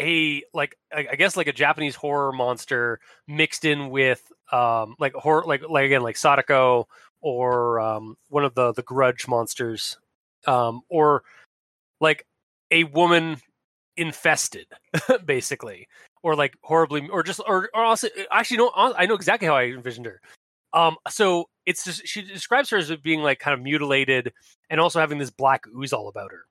a 0.00 0.42
like 0.52 0.76
I 0.92 1.06
I 1.12 1.14
guess 1.16 1.36
like 1.36 1.46
a 1.46 1.52
Japanese 1.52 1.94
horror 1.94 2.32
monster 2.32 2.98
mixed 3.28 3.64
in 3.64 3.90
with 3.90 4.20
um 4.50 4.96
like 4.98 5.12
horror 5.14 5.44
like 5.46 5.62
like 5.68 5.84
again 5.84 6.02
like 6.02 6.16
Sadako 6.16 6.88
or 7.20 7.78
um 7.80 8.16
one 8.28 8.44
of 8.44 8.54
the 8.54 8.72
the 8.72 8.82
Grudge 8.82 9.28
monsters, 9.28 9.96
um 10.46 10.82
or 10.88 11.22
like 12.00 12.26
a 12.72 12.84
woman 12.84 13.36
infested 13.96 14.66
basically 15.24 15.86
or 16.24 16.34
like 16.34 16.56
horribly 16.62 17.08
or 17.08 17.22
just 17.22 17.40
or, 17.46 17.70
or 17.74 17.84
also 17.84 18.08
actually 18.32 18.56
no 18.56 18.72
I 18.74 19.06
know 19.06 19.14
exactly 19.14 19.46
how 19.46 19.54
I 19.56 19.64
envisioned 19.66 20.06
her 20.06 20.20
um, 20.72 20.96
so 21.08 21.48
it's 21.66 21.84
just 21.84 22.04
she 22.06 22.22
describes 22.22 22.68
her 22.70 22.76
as 22.78 22.90
being 22.96 23.20
like 23.22 23.38
kind 23.38 23.54
of 23.54 23.62
mutilated 23.62 24.32
and 24.70 24.80
also 24.80 24.98
having 24.98 25.18
this 25.18 25.30
black 25.30 25.62
ooze 25.68 25.92
all 25.92 26.08
about 26.08 26.32
her. 26.32 26.46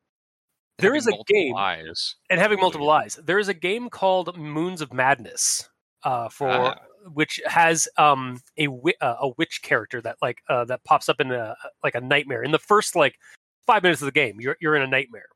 There 0.79 0.95
is 0.95 1.07
a 1.07 1.11
game 1.27 1.55
eyes. 1.57 2.15
and 2.29 2.39
having 2.39 2.59
multiple 2.59 2.89
eyes. 2.89 3.19
There 3.21 3.37
is 3.37 3.49
a 3.49 3.53
game 3.53 3.89
called 3.89 4.37
Moons 4.37 4.81
of 4.81 4.93
Madness, 4.93 5.67
uh, 6.03 6.29
for 6.29 6.49
Ah. 6.49 6.79
which 7.13 7.41
has 7.45 7.87
um 7.97 8.39
a 8.57 8.67
uh, 9.01 9.15
a 9.19 9.29
witch 9.37 9.61
character 9.61 10.01
that 10.01 10.15
like 10.21 10.37
uh, 10.49 10.63
that 10.65 10.83
pops 10.85 11.09
up 11.09 11.19
in 11.19 11.31
a 11.31 11.55
like 11.83 11.95
a 11.95 12.01
nightmare 12.01 12.43
in 12.43 12.51
the 12.51 12.59
first 12.59 12.95
like 12.95 13.19
five 13.67 13.83
minutes 13.83 14.01
of 14.01 14.05
the 14.05 14.11
game. 14.13 14.39
You're 14.39 14.55
you're 14.61 14.75
in 14.77 14.81
a 14.83 14.87
nightmare, 14.87 15.27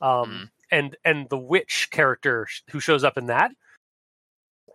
um, 0.00 0.30
Mhm. 0.30 0.50
and 0.72 0.96
and 1.04 1.28
the 1.30 1.38
witch 1.38 1.88
character 1.92 2.46
sh- 2.46 2.62
who 2.70 2.80
shows 2.80 3.04
up 3.04 3.16
in 3.16 3.26
that, 3.26 3.52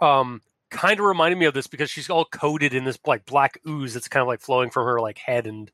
um, 0.01 0.41
kind 0.71 0.99
of 0.99 1.05
reminded 1.05 1.37
me 1.37 1.45
of 1.45 1.53
this 1.53 1.67
because 1.67 1.89
she's 1.89 2.09
all 2.09 2.25
coated 2.25 2.73
in 2.73 2.83
this 2.83 2.97
like 3.05 3.25
black 3.25 3.59
ooze 3.67 3.93
that's 3.93 4.07
kind 4.07 4.21
of 4.21 4.27
like 4.27 4.41
flowing 4.41 4.69
from 4.69 4.85
her 4.85 4.99
like 4.99 5.17
head 5.17 5.45
and 5.45 5.71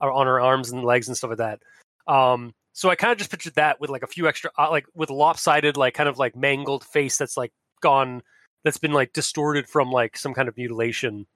uh, 0.00 0.12
on 0.12 0.26
her 0.26 0.40
arms 0.40 0.70
and 0.70 0.84
legs 0.84 1.08
and 1.08 1.16
stuff 1.16 1.30
like 1.30 1.38
that. 1.38 1.60
Um, 2.06 2.54
so 2.72 2.90
I 2.90 2.94
kind 2.94 3.12
of 3.12 3.18
just 3.18 3.30
pictured 3.30 3.54
that 3.54 3.80
with 3.80 3.90
like 3.90 4.02
a 4.02 4.08
few 4.08 4.28
extra, 4.28 4.50
uh, 4.58 4.70
like 4.70 4.86
with 4.94 5.10
lopsided, 5.10 5.76
like 5.76 5.94
kind 5.94 6.08
of 6.08 6.18
like 6.18 6.36
mangled 6.36 6.84
face 6.84 7.16
that's 7.16 7.36
like 7.36 7.52
gone, 7.80 8.22
that's 8.64 8.78
been 8.78 8.92
like 8.92 9.12
distorted 9.12 9.68
from 9.68 9.90
like 9.90 10.16
some 10.16 10.34
kind 10.34 10.48
of 10.48 10.56
mutilation. 10.56 11.26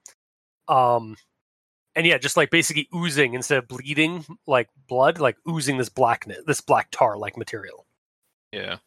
Um, 0.67 1.15
and 1.95 2.05
yeah, 2.05 2.17
just 2.17 2.37
like 2.37 2.49
basically 2.49 2.89
oozing 2.93 3.33
instead 3.33 3.57
of 3.57 3.67
bleeding 3.67 4.25
like 4.47 4.69
blood, 4.87 5.19
like 5.19 5.37
oozing 5.49 5.77
this 5.77 5.89
blackness, 5.89 6.39
this 6.45 6.61
black 6.61 6.89
tar 6.91 7.17
like 7.17 7.37
material. 7.37 7.85
Yeah. 8.51 8.77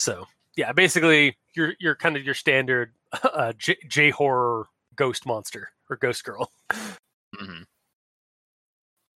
So 0.00 0.26
yeah, 0.58 0.72
basically 0.72 1.38
you're 1.54 1.74
you're 1.78 1.94
kind 1.94 2.16
of 2.16 2.24
your 2.24 2.34
standard 2.34 2.92
uh, 3.22 3.52
J, 3.56 4.10
horror 4.10 4.66
ghost 4.96 5.24
monster 5.24 5.70
or 5.88 5.96
ghost 5.96 6.24
girl. 6.24 6.50
hmm 7.38 7.62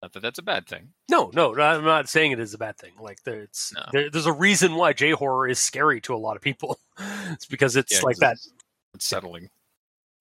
Not 0.02 0.12
that 0.12 0.20
that's 0.20 0.38
a 0.38 0.42
bad 0.42 0.66
thing. 0.66 0.90
No, 1.10 1.30
no, 1.32 1.58
I'm 1.58 1.82
not 1.82 2.10
saying 2.10 2.32
it 2.32 2.40
is 2.40 2.52
a 2.52 2.58
bad 2.58 2.76
thing. 2.76 2.92
Like 3.00 3.22
there, 3.24 3.40
it's 3.40 3.72
No. 3.74 3.82
there, 3.90 4.10
there's 4.10 4.26
a 4.26 4.32
reason 4.32 4.74
why 4.74 4.92
J 4.92 5.12
horror 5.12 5.48
is 5.48 5.58
scary 5.58 6.02
to 6.02 6.14
a 6.14 6.18
lot 6.18 6.36
of 6.36 6.42
people. 6.42 6.78
it's 7.30 7.46
because 7.46 7.74
it's 7.74 7.90
Yeah, 7.90 8.02
like 8.02 8.18
that. 8.18 8.34
It's, 8.34 8.52
it's 8.94 9.06
settling. 9.06 9.48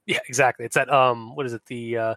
Yeah, 0.05 0.19
exactly. 0.29 0.65
It's 0.65 0.75
that 0.75 0.91
um, 0.91 1.35
what 1.35 1.45
is 1.45 1.51
it? 1.51 1.65
The 1.65 1.97
uh, 1.97 2.15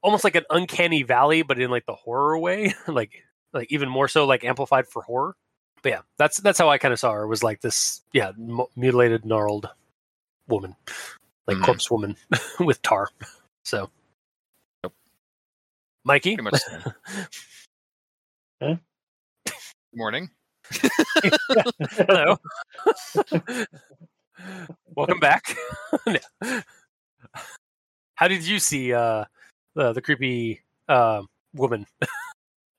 almost 0.00 0.24
like 0.24 0.34
an 0.34 0.44
uncanny 0.48 1.02
valley, 1.02 1.42
but 1.42 1.60
in 1.60 1.70
like 1.70 1.84
the 1.84 1.94
horror 1.94 2.38
way, 2.38 2.72
like 2.88 3.22
like 3.52 3.70
even 3.70 3.90
more 3.90 4.08
so 4.08 4.24
like 4.24 4.44
amplified 4.44 4.88
for 4.88 5.02
horror. 5.02 5.36
But 5.82 5.88
yeah, 5.90 6.00
that's 6.18 6.38
that's 6.38 6.58
how 6.58 6.68
I 6.68 6.78
kind 6.78 6.92
of 6.92 6.98
saw 7.00 7.12
her. 7.12 7.26
Was 7.26 7.42
like 7.42 7.60
this, 7.60 8.02
yeah, 8.12 8.28
m- 8.38 8.60
mutilated, 8.76 9.24
gnarled 9.24 9.68
woman, 10.48 10.76
like 11.46 11.56
Mhm. 11.58 11.64
corpse 11.64 11.90
woman 11.90 12.16
with 12.60 12.82
tar. 12.82 13.08
So, 13.64 13.90
Yep. 14.84 14.92
Mikey, 16.04 16.36
Pretty 16.36 16.50
much. 16.50 16.62
Huh? 18.62 18.76
Good 19.46 19.54
morning. 19.94 20.30
hello, 21.92 22.36
welcome 24.94 25.18
back. 25.18 25.56
No. 26.06 26.18
How 28.16 28.28
did 28.28 28.46
you 28.46 28.58
see 28.58 28.92
uh, 28.92 29.24
the 29.74 29.94
the 29.94 30.02
creepy 30.02 30.60
uh, 30.90 31.22
woman? 31.54 31.86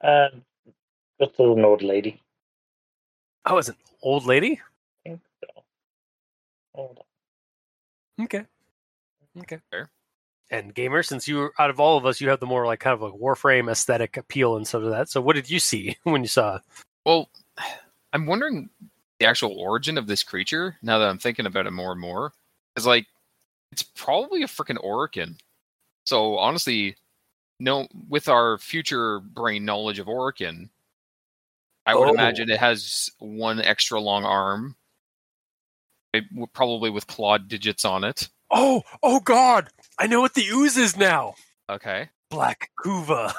Um, 0.04 0.44
just 1.20 1.40
an 1.40 1.66
old 1.66 1.82
lady. 1.82 2.22
Oh, 3.46 3.58
it's 3.58 3.70
an 3.70 3.76
old 4.02 4.26
lady. 4.26 4.60
I 5.06 5.10
think 5.10 5.22
so. 5.44 5.64
Hold 6.76 7.00
on. 8.20 8.26
Okay. 8.26 8.46
Okay. 9.40 9.60
Fair. 9.72 9.90
And 10.52 10.76
gamer, 10.76 11.02
since 11.02 11.28
you 11.28 11.52
out 11.58 11.70
of 11.70 11.80
all 11.80 11.98
of 11.98 12.06
us, 12.06 12.20
you 12.20 12.30
have 12.30 12.40
the 12.40 12.46
more 12.46 12.66
like 12.66 12.82
kind 12.82 12.94
of 12.94 13.02
like 13.02 13.20
Warframe 13.20 13.72
aesthetic 13.72 14.18
appeal 14.18 14.58
and 14.58 14.68
stuff 14.68 14.84
of 14.84 14.92
that. 14.92 15.10
So, 15.10 15.22
what 15.22 15.36
did 15.36 15.50
you 15.50 15.60
see 15.60 15.98
when 16.04 16.22
you 16.22 16.28
saw? 16.28 16.58
it? 16.58 16.62
Well, 17.06 17.30
I'm 18.14 18.26
wondering 18.26 18.70
the 19.20 19.26
actual 19.26 19.58
origin 19.58 19.98
of 19.98 20.08
this 20.08 20.24
creature 20.24 20.78
now 20.82 21.00
that 21.00 21.08
I'm 21.08 21.18
thinking 21.18 21.46
about 21.46 21.68
it 21.68 21.72
more 21.72 21.94
and 21.94 22.02
more. 22.02 22.34
Is 22.76 22.86
like, 22.86 23.08
it's 23.72 23.84
probably 23.84 24.44
a 24.44 24.48
freaking 24.48 24.84
Orokin. 24.84 25.38
So 26.06 26.38
honestly, 26.38 26.96
no, 27.60 27.88
with 28.10 28.28
our 28.28 28.58
future 28.58 29.20
brain 29.20 29.64
knowledge 29.64 30.00
of 30.00 30.08
Orokin, 30.08 30.70
I 31.86 31.96
would 31.96 32.10
Oh. 32.10 32.14
imagine 32.14 32.50
it 32.50 32.60
has 32.60 33.10
one 33.20 33.60
extra 33.62 34.00
long 34.00 34.24
arm, 34.24 34.76
it, 36.14 36.24
probably 36.54 36.90
with 36.90 37.08
clawed 37.08 37.48
digits 37.48 37.86
on 37.86 38.04
it. 38.04 38.30
Oh, 38.52 38.84
oh 39.02 39.20
God! 39.22 39.70
I 39.98 40.08
know 40.08 40.22
what 40.22 40.34
the 40.34 40.48
ooze 40.50 40.78
is 40.78 40.98
now. 40.98 41.36
Okay. 41.70 42.10
Black 42.30 42.70
Kuva, 42.84 43.34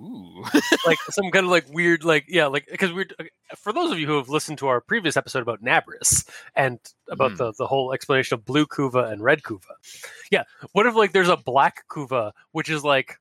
Ooh. 0.00 0.44
like 0.86 0.98
some 1.10 1.30
kind 1.30 1.44
of 1.46 1.50
like 1.50 1.66
weird, 1.72 2.02
like 2.04 2.24
yeah, 2.28 2.46
like 2.46 2.66
because 2.70 2.92
we're 2.92 3.06
for 3.56 3.72
those 3.72 3.90
of 3.92 3.98
you 3.98 4.06
who 4.06 4.16
have 4.16 4.28
listened 4.28 4.58
to 4.58 4.66
our 4.68 4.80
previous 4.80 5.16
episode 5.16 5.42
about 5.42 5.62
Nabris 5.62 6.28
and 6.56 6.78
about 7.10 7.32
Mhm. 7.32 7.36
the 7.38 7.52
the 7.58 7.66
whole 7.66 7.92
explanation 7.92 8.34
of 8.34 8.44
blue 8.44 8.66
Kuva 8.66 9.10
and 9.12 9.22
red 9.22 9.42
Kuva. 9.42 9.74
Yeah, 10.30 10.44
what 10.72 10.86
if 10.86 10.94
like 10.94 11.12
there's 11.12 11.28
a 11.28 11.36
black 11.36 11.84
Kuva, 11.90 12.32
which 12.52 12.68
is 12.70 12.82
like 12.84 13.18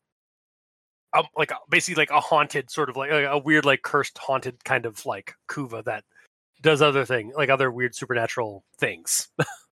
um, 1.15 1.25
like 1.37 1.51
a, 1.51 1.57
basically 1.69 2.01
like 2.01 2.09
a 2.11 2.19
haunted 2.19 2.69
sort 2.71 2.89
of 2.89 2.95
like, 2.95 3.11
like 3.11 3.25
a 3.29 3.37
weird 3.37 3.65
like 3.65 3.81
cursed 3.83 4.17
haunted 4.17 4.63
kind 4.63 4.85
of 4.85 5.05
like 5.05 5.33
kuva 5.49 5.83
that 5.85 6.03
does 6.61 6.81
other 6.81 7.05
thing 7.05 7.31
like 7.35 7.49
other 7.49 7.69
weird 7.71 7.93
supernatural 7.95 8.63
things 8.79 9.27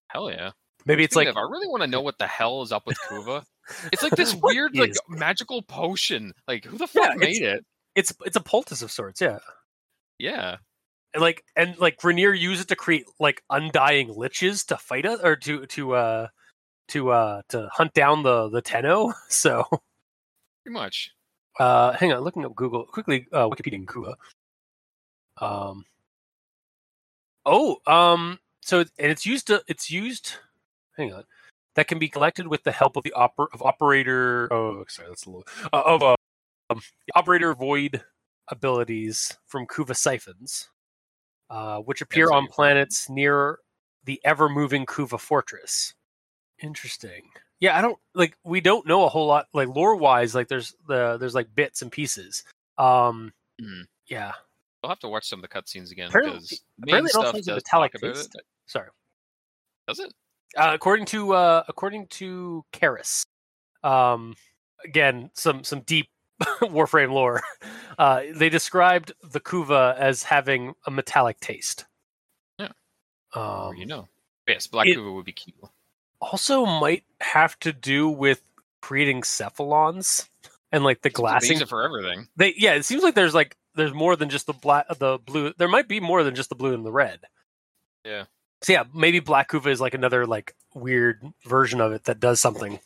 Hell 0.09 0.29
yeah. 0.29 0.51
maybe 0.85 1.03
it's 1.03 1.15
like 1.15 1.27
of, 1.29 1.37
I 1.37 1.41
really 1.41 1.67
want 1.67 1.81
to 1.83 1.87
know 1.87 2.01
what 2.01 2.17
the 2.17 2.27
hell 2.27 2.61
is 2.63 2.71
up 2.73 2.85
with 2.85 2.97
Kuva. 3.09 3.43
It's 3.93 4.03
like 4.03 4.15
this 4.17 4.35
weird, 4.41 4.75
like 4.75 4.93
magical 5.07 5.61
potion. 5.61 6.33
Like 6.49 6.65
who 6.65 6.77
the 6.77 6.87
Yeah, 6.93 7.07
fuck 7.11 7.17
made 7.17 7.41
it? 7.41 7.65
it's 7.95 8.13
it's 8.25 8.35
a 8.35 8.41
poultice 8.41 8.81
of 8.81 8.91
sorts 8.91 9.21
yeah 9.21 9.39
Yeah. 10.19 10.57
and 11.13 11.21
like 11.21 11.43
and 11.55 11.77
like 11.79 11.97
Grineer 11.97 12.37
used 12.37 12.61
it 12.61 12.67
to 12.67 12.75
create 12.75 13.05
like 13.21 13.41
undying 13.49 14.09
liches 14.09 14.65
to 14.67 14.75
fight 14.77 15.05
us 15.05 15.21
or 15.23 15.37
to 15.37 15.65
to 15.67 15.93
uh 15.95 16.27
to 16.89 17.09
uh 17.11 17.41
to 17.49 17.69
hunt 17.71 17.93
down 17.93 18.23
the 18.23 18.49
the 18.49 18.61
tenno 18.61 19.13
so 19.29 19.63
Pretty 20.63 20.73
much. 20.73 21.11
Uh 21.59 21.91
hang 21.93 22.11
on 22.11 22.21
looking 22.21 22.45
up 22.45 22.55
google 22.55 22.85
quickly 22.85 23.27
uh 23.33 23.47
wikipedia 23.47 23.73
in 23.73 23.85
kuva 23.85 24.15
um 25.41 25.85
oh 27.45 27.77
um 27.87 28.39
so 28.61 28.79
it- 28.81 28.91
and 28.99 29.11
it's 29.11 29.25
used 29.25 29.47
to 29.47 29.61
it's 29.67 29.89
used 29.89 30.33
hang 30.97 31.13
on 31.13 31.23
that 31.75 31.87
can 31.87 31.99
be 31.99 32.09
collected 32.09 32.47
with 32.47 32.63
the 32.63 32.71
help 32.71 32.95
of 32.95 33.03
the 33.03 33.13
oper- 33.15 33.47
of 33.53 33.61
operator 33.61 34.51
oh 34.51 34.83
sorry 34.87 35.07
that's 35.09 35.25
a 35.25 35.29
little 35.29 35.45
uh, 35.73 35.83
of 35.85 36.03
uh, 36.03 36.15
um, 36.69 36.81
the 37.07 37.13
operator 37.15 37.53
void 37.53 38.01
abilities 38.49 39.37
from 39.47 39.65
kuva 39.67 39.95
siphons 39.95 40.69
uh 41.49 41.79
which 41.79 42.01
appear 42.01 42.27
so 42.27 42.35
on 42.35 42.47
planets 42.47 43.09
near 43.09 43.59
the 44.05 44.19
ever 44.25 44.49
moving 44.49 44.85
kuva 44.85 45.19
fortress. 45.19 45.93
Interesting 46.61 47.23
yeah 47.61 47.77
i 47.77 47.81
don't 47.81 47.97
like 48.13 48.35
we 48.43 48.59
don't 48.59 48.85
know 48.85 49.05
a 49.05 49.09
whole 49.09 49.27
lot 49.27 49.47
like 49.53 49.69
lore 49.69 49.95
wise 49.95 50.35
like 50.35 50.49
there's 50.49 50.75
the 50.87 51.17
there's 51.17 51.33
like 51.35 51.47
bits 51.55 51.81
and 51.81 51.91
pieces 51.91 52.43
um 52.77 53.31
Mhm. 53.61 53.83
yeah 54.07 54.33
I'll 54.83 54.89
have 54.89 54.99
to 54.99 55.07
watch 55.07 55.27
some 55.29 55.37
of 55.39 55.43
the 55.43 55.47
cutscenes 55.47 55.91
again 55.91 56.09
Apparently- 56.09 56.39
because 56.39 56.61
main 56.79 56.89
apparently 57.05 57.09
stuff 57.11 57.35
does 57.35 57.47
metallic 57.47 57.91
talk 57.93 58.01
about 58.03 58.17
it. 58.17 58.27
sorry 58.65 58.89
Does 59.87 59.99
it? 59.99 60.11
uh, 60.57 60.71
according 60.73 61.05
to 61.07 61.33
uh 61.33 61.63
according 61.67 62.07
to 62.07 62.65
Karis 62.73 63.23
um 63.83 64.35
again 64.83 65.29
some 65.33 65.63
some 65.63 65.81
deep 65.81 66.07
warframe 66.61 67.11
lore 67.13 67.41
uh 67.99 68.23
they 68.33 68.49
described 68.49 69.11
the 69.21 69.39
kuva 69.39 69.95
as 69.97 70.23
having 70.23 70.73
a 70.87 70.91
metallic 70.91 71.39
taste 71.39 71.85
Yeah. 72.57 72.69
um 73.35 73.75
you 73.75 73.85
know. 73.85 74.07
Yes, 74.47 74.65
Black 74.65 74.87
it- 74.87 74.97
Kuva 74.97 75.13
would 75.13 75.25
be 75.25 75.33
cute. 75.33 75.55
Also 76.21 76.65
might 76.65 77.03
have 77.19 77.57
to 77.59 77.73
do 77.73 78.07
with 78.09 78.41
creating 78.81 79.21
cephalons 79.21 80.27
and 80.71 80.83
like 80.83 81.01
the 81.01 81.07
like 81.09 81.13
glassing 81.13 81.65
for 81.65 81.83
everything. 81.83 82.27
they 82.35 82.53
yeah 82.57 82.73
it 82.73 82.83
seems 82.85 83.03
like 83.03 83.15
there's 83.15 83.33
like 83.35 83.55
there's 83.75 83.93
more 83.93 84.15
than 84.15 84.29
just 84.29 84.45
the 84.47 84.53
black 84.53 84.85
the 84.99 85.17
blue 85.25 85.53
there 85.57 85.67
might 85.67 85.87
be 85.87 85.99
more 85.99 86.23
than 86.23 86.33
just 86.35 86.49
the 86.49 86.55
blue 86.55 86.73
and 86.73 86.85
the 86.85 86.91
red 86.91 87.19
Yeah. 88.05 88.23
so 88.61 88.73
yeah 88.73 88.83
maybe 88.93 89.19
black 89.19 89.49
kuva 89.49 89.67
is 89.67 89.79
like 89.81 89.93
another 89.93 90.25
like 90.25 90.55
weird 90.73 91.21
version 91.45 91.79
of 91.81 91.91
it 91.91 92.05
that 92.05 92.19
does 92.19 92.39
something 92.39 92.79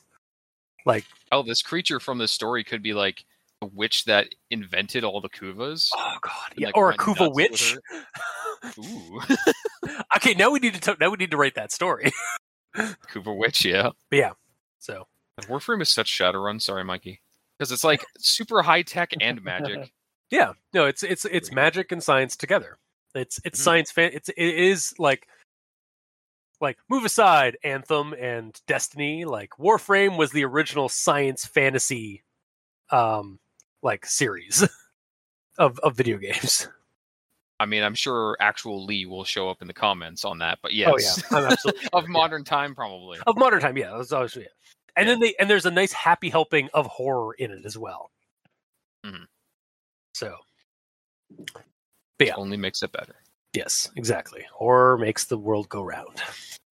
like 0.86 1.06
Oh, 1.32 1.42
this 1.44 1.62
creature 1.62 2.00
from 2.00 2.18
this 2.20 2.32
story 2.32 2.64
could 2.64 2.84
be 2.84 2.94
like 2.94 3.26
the 3.62 3.68
witch 3.68 4.06
that 4.06 4.28
invented 4.52 5.04
all 5.04 5.22
the 5.22 5.30
Kuvas. 5.30 5.90
oh 5.96 6.18
god 6.22 6.52
and, 6.52 6.60
yeah 6.60 6.68
like, 6.68 6.78
or 6.78 6.92
a 6.92 6.98
kuva 6.98 7.34
witch. 7.34 7.78
Ooh, 8.80 9.22
okay 10.18 10.34
now 10.34 10.50
we 10.52 10.60
need 10.60 10.74
to 10.74 10.80
t- 10.82 10.98
now 11.00 11.10
we 11.10 11.18
need 11.18 11.32
to 11.32 11.38
write 11.38 11.56
that 11.56 11.72
story 11.72 12.12
Kuva 13.12 13.36
witch, 13.36 13.66
yeah. 13.66 13.90
but 14.10 14.18
yeah 14.18 14.32
so 14.80 15.08
Warframe 15.44 15.82
is 15.82 15.90
such 15.90 16.10
Shadowrun. 16.12 16.62
Sorry, 16.62 16.84
Mikey, 16.84 17.20
because 17.58 17.72
it's 17.72 17.84
like 17.84 18.06
super 18.18 18.62
high 18.62 18.84
tech 18.84 19.14
and 19.20 19.44
magic. 19.44 19.92
yeah 20.32 20.54
no 20.74 20.86
it's 20.86 21.04
it's 21.04 21.26
it's 21.26 21.52
magic 21.52 21.92
and 21.92 22.02
science 22.04 22.36
together 22.36 22.78
it's 23.14 23.40
it's 23.46 23.60
Mhm. 23.60 23.64
science 23.64 23.92
fan 23.92 24.12
it's 24.14 24.28
it 24.30 24.36
is 24.38 24.94
like 24.98 25.28
like 26.60 26.78
move 26.90 27.06
aside 27.06 27.58
anthem 27.64 28.14
and 28.14 28.60
destiny 28.66 29.24
like 29.26 29.52
warframe 29.60 30.18
was 30.18 30.32
the 30.32 30.44
original 30.44 30.90
science 30.90 31.46
fantasy 31.46 32.24
um 32.92 33.40
like 33.84 34.06
series 34.06 34.68
of 35.60 35.78
of 35.80 35.96
video 35.96 36.18
games 36.18 36.68
I 37.60 37.66
mean, 37.66 37.84
I'm 37.84 37.96
sure 37.96 38.36
actual 38.40 38.84
Lee 38.86 39.06
will 39.06 39.24
show 39.24 39.50
up 39.50 39.62
in 39.62 39.68
the 39.68 39.74
comments 39.74 40.26
on 40.26 40.40
that, 40.40 40.60
but 40.62 40.74
yes, 40.74 40.90
oh 40.92 40.98
yeah 41.32 41.38
i'm 41.38 41.52
absolutely 41.52 41.84
of 41.94 42.04
sure, 42.04 42.10
yeah. 42.10 42.12
modern 42.12 42.44
time 42.44 42.76
probably. 42.76 43.20
of 43.26 43.38
modern 43.38 43.62
time 43.62 43.78
yeah 43.78 43.96
that's 43.96 44.12
obviously 44.12 44.44
it 44.44 44.52
and 44.98 45.08
then 45.10 45.20
they 45.20 45.34
and 45.40 45.50
there's 45.50 45.66
a 45.66 45.72
nice 45.72 45.92
happy 45.94 46.30
helping 46.30 46.70
of 46.74 46.86
horror 46.88 47.34
in 47.34 47.52
it 47.52 47.66
as 47.66 47.78
well 47.78 48.12
Mhm. 49.06 49.26
so 50.14 50.36
yeah. 52.20 52.34
Only 52.36 52.58
makes 52.58 52.82
it 52.84 52.92
better. 52.92 53.16
yes 53.54 53.90
exactly 53.96 54.46
horror 54.54 54.98
makes 54.98 55.26
the 55.26 55.38
world 55.38 55.70
go 55.70 55.82
round 55.84 56.22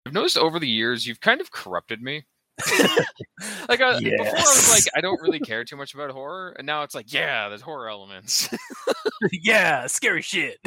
I've 0.06 0.14
noticed 0.14 0.38
over 0.38 0.60
the 0.60 0.68
years 0.68 1.06
you've 1.06 1.20
kind 1.22 1.42
of 1.42 1.52
corrupted 1.52 2.02
me. 2.02 2.26
like 3.70 3.82
I, 3.82 4.00
before, 4.00 4.28
I 4.28 4.32
was 4.42 4.70
like, 4.72 4.84
I 4.96 5.02
don't 5.02 5.22
really 5.22 5.40
care 5.40 5.64
too 5.64 5.76
much 5.76 5.94
about 5.94 6.12
horror, 6.12 6.56
and 6.58 6.66
now 6.66 6.84
it's 6.84 6.96
like, 6.96 7.12
yeah, 7.14 7.50
there's 7.50 7.62
horror 7.62 7.90
elements. 7.90 8.50
yeah, 9.32 9.88
scary 9.88 10.22
shit. 10.22 10.58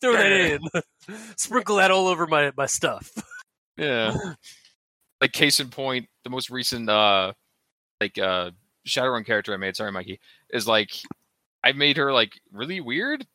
Throw 0.00 0.12
that 0.12 0.32
in. 0.32 0.60
Sprinkle 1.36 1.76
that 1.76 1.90
all 1.90 2.06
over 2.06 2.26
my 2.26 2.52
my 2.56 2.66
stuff. 2.66 3.10
yeah. 3.76 4.14
Like 5.20 5.32
case 5.32 5.60
in 5.60 5.68
point, 5.68 6.06
the 6.24 6.30
most 6.30 6.50
recent 6.50 6.88
uh 6.88 7.32
like 8.00 8.18
uh 8.18 8.50
Shadowrun 8.86 9.24
character 9.26 9.54
I 9.54 9.56
made, 9.56 9.76
sorry 9.76 9.92
Mikey, 9.92 10.20
is 10.50 10.68
like 10.68 10.90
I 11.64 11.72
made 11.72 11.96
her 11.96 12.12
like 12.12 12.32
really 12.52 12.80
weird 12.80 13.26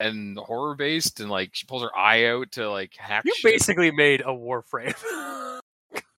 and 0.00 0.36
horror 0.36 0.74
based 0.74 1.20
and 1.20 1.30
like 1.30 1.50
she 1.54 1.64
pulls 1.66 1.82
her 1.82 1.96
eye 1.96 2.26
out 2.26 2.52
to 2.52 2.70
like 2.70 2.92
hack 2.98 3.24
You 3.24 3.32
shit. 3.34 3.52
basically 3.52 3.90
made 3.90 4.20
a 4.20 4.24
Warframe. 4.24 4.94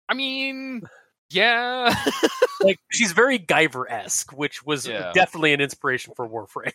I 0.09 0.15
mean 0.15 0.83
yeah. 1.31 1.95
like 2.63 2.79
she's 2.91 3.13
very 3.13 3.39
Guyver 3.39 3.85
esque, 3.89 4.33
which 4.33 4.65
was 4.65 4.87
Yeah. 4.87 5.13
definitely 5.15 5.53
an 5.53 5.61
inspiration 5.61 6.13
for 6.17 6.29
Warframe. 6.29 6.73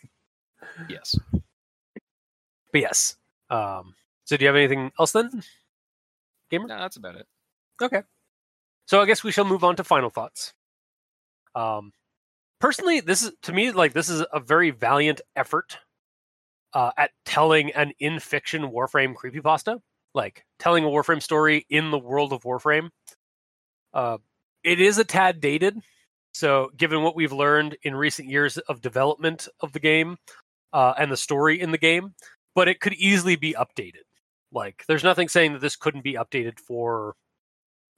yes. 0.88 1.16
But 2.72 2.80
yes. 2.80 3.16
Um, 3.50 3.94
so 4.24 4.36
do 4.36 4.44
you 4.44 4.48
have 4.48 4.56
anything 4.56 4.90
else 4.98 5.12
then? 5.12 5.42
Gamer? 6.50 6.66
No, 6.66 6.78
that's 6.78 6.96
about 6.96 7.16
it. 7.16 7.26
Okay. 7.80 8.02
So 8.86 9.00
I 9.00 9.06
guess 9.06 9.24
we 9.24 9.32
shall 9.32 9.44
move 9.44 9.64
on 9.64 9.76
to 9.76 9.84
final 9.84 10.10
thoughts. 10.10 10.52
Um, 11.54 11.92
personally, 12.60 13.00
this 13.00 13.22
is 13.22 13.32
to 13.42 13.52
me 13.52 13.70
like 13.70 13.92
this 13.92 14.08
is 14.08 14.24
a 14.32 14.40
very 14.40 14.70
valiant 14.70 15.20
effort 15.36 15.78
uh, 16.72 16.90
at 16.96 17.10
telling 17.24 17.70
an 17.72 17.92
in 17.98 18.18
fiction 18.18 18.70
Warframe 18.70 19.14
creepypasta, 19.14 19.80
like 20.14 20.44
telling 20.58 20.84
a 20.84 20.88
Warframe 20.88 21.22
story 21.22 21.64
in 21.70 21.90
the 21.90 21.98
world 21.98 22.32
of 22.32 22.42
Warframe. 22.42 22.90
Uh, 23.92 24.18
it 24.64 24.80
is 24.80 24.98
a 24.98 25.04
tad 25.04 25.40
dated, 25.40 25.78
so 26.32 26.70
given 26.76 27.02
what 27.02 27.14
we've 27.14 27.32
learned 27.32 27.76
in 27.82 27.94
recent 27.94 28.28
years 28.28 28.58
of 28.58 28.80
development 28.80 29.46
of 29.60 29.72
the 29.72 29.80
game 29.80 30.16
uh, 30.72 30.94
and 30.98 31.12
the 31.12 31.16
story 31.16 31.60
in 31.60 31.70
the 31.70 31.78
game, 31.78 32.14
but 32.54 32.66
it 32.68 32.80
could 32.80 32.94
easily 32.94 33.36
be 33.36 33.54
updated. 33.54 34.02
Like, 34.50 34.84
there's 34.88 35.04
nothing 35.04 35.28
saying 35.28 35.52
that 35.52 35.60
this 35.60 35.76
couldn't 35.76 36.02
be 36.04 36.14
updated 36.14 36.58
for 36.58 37.14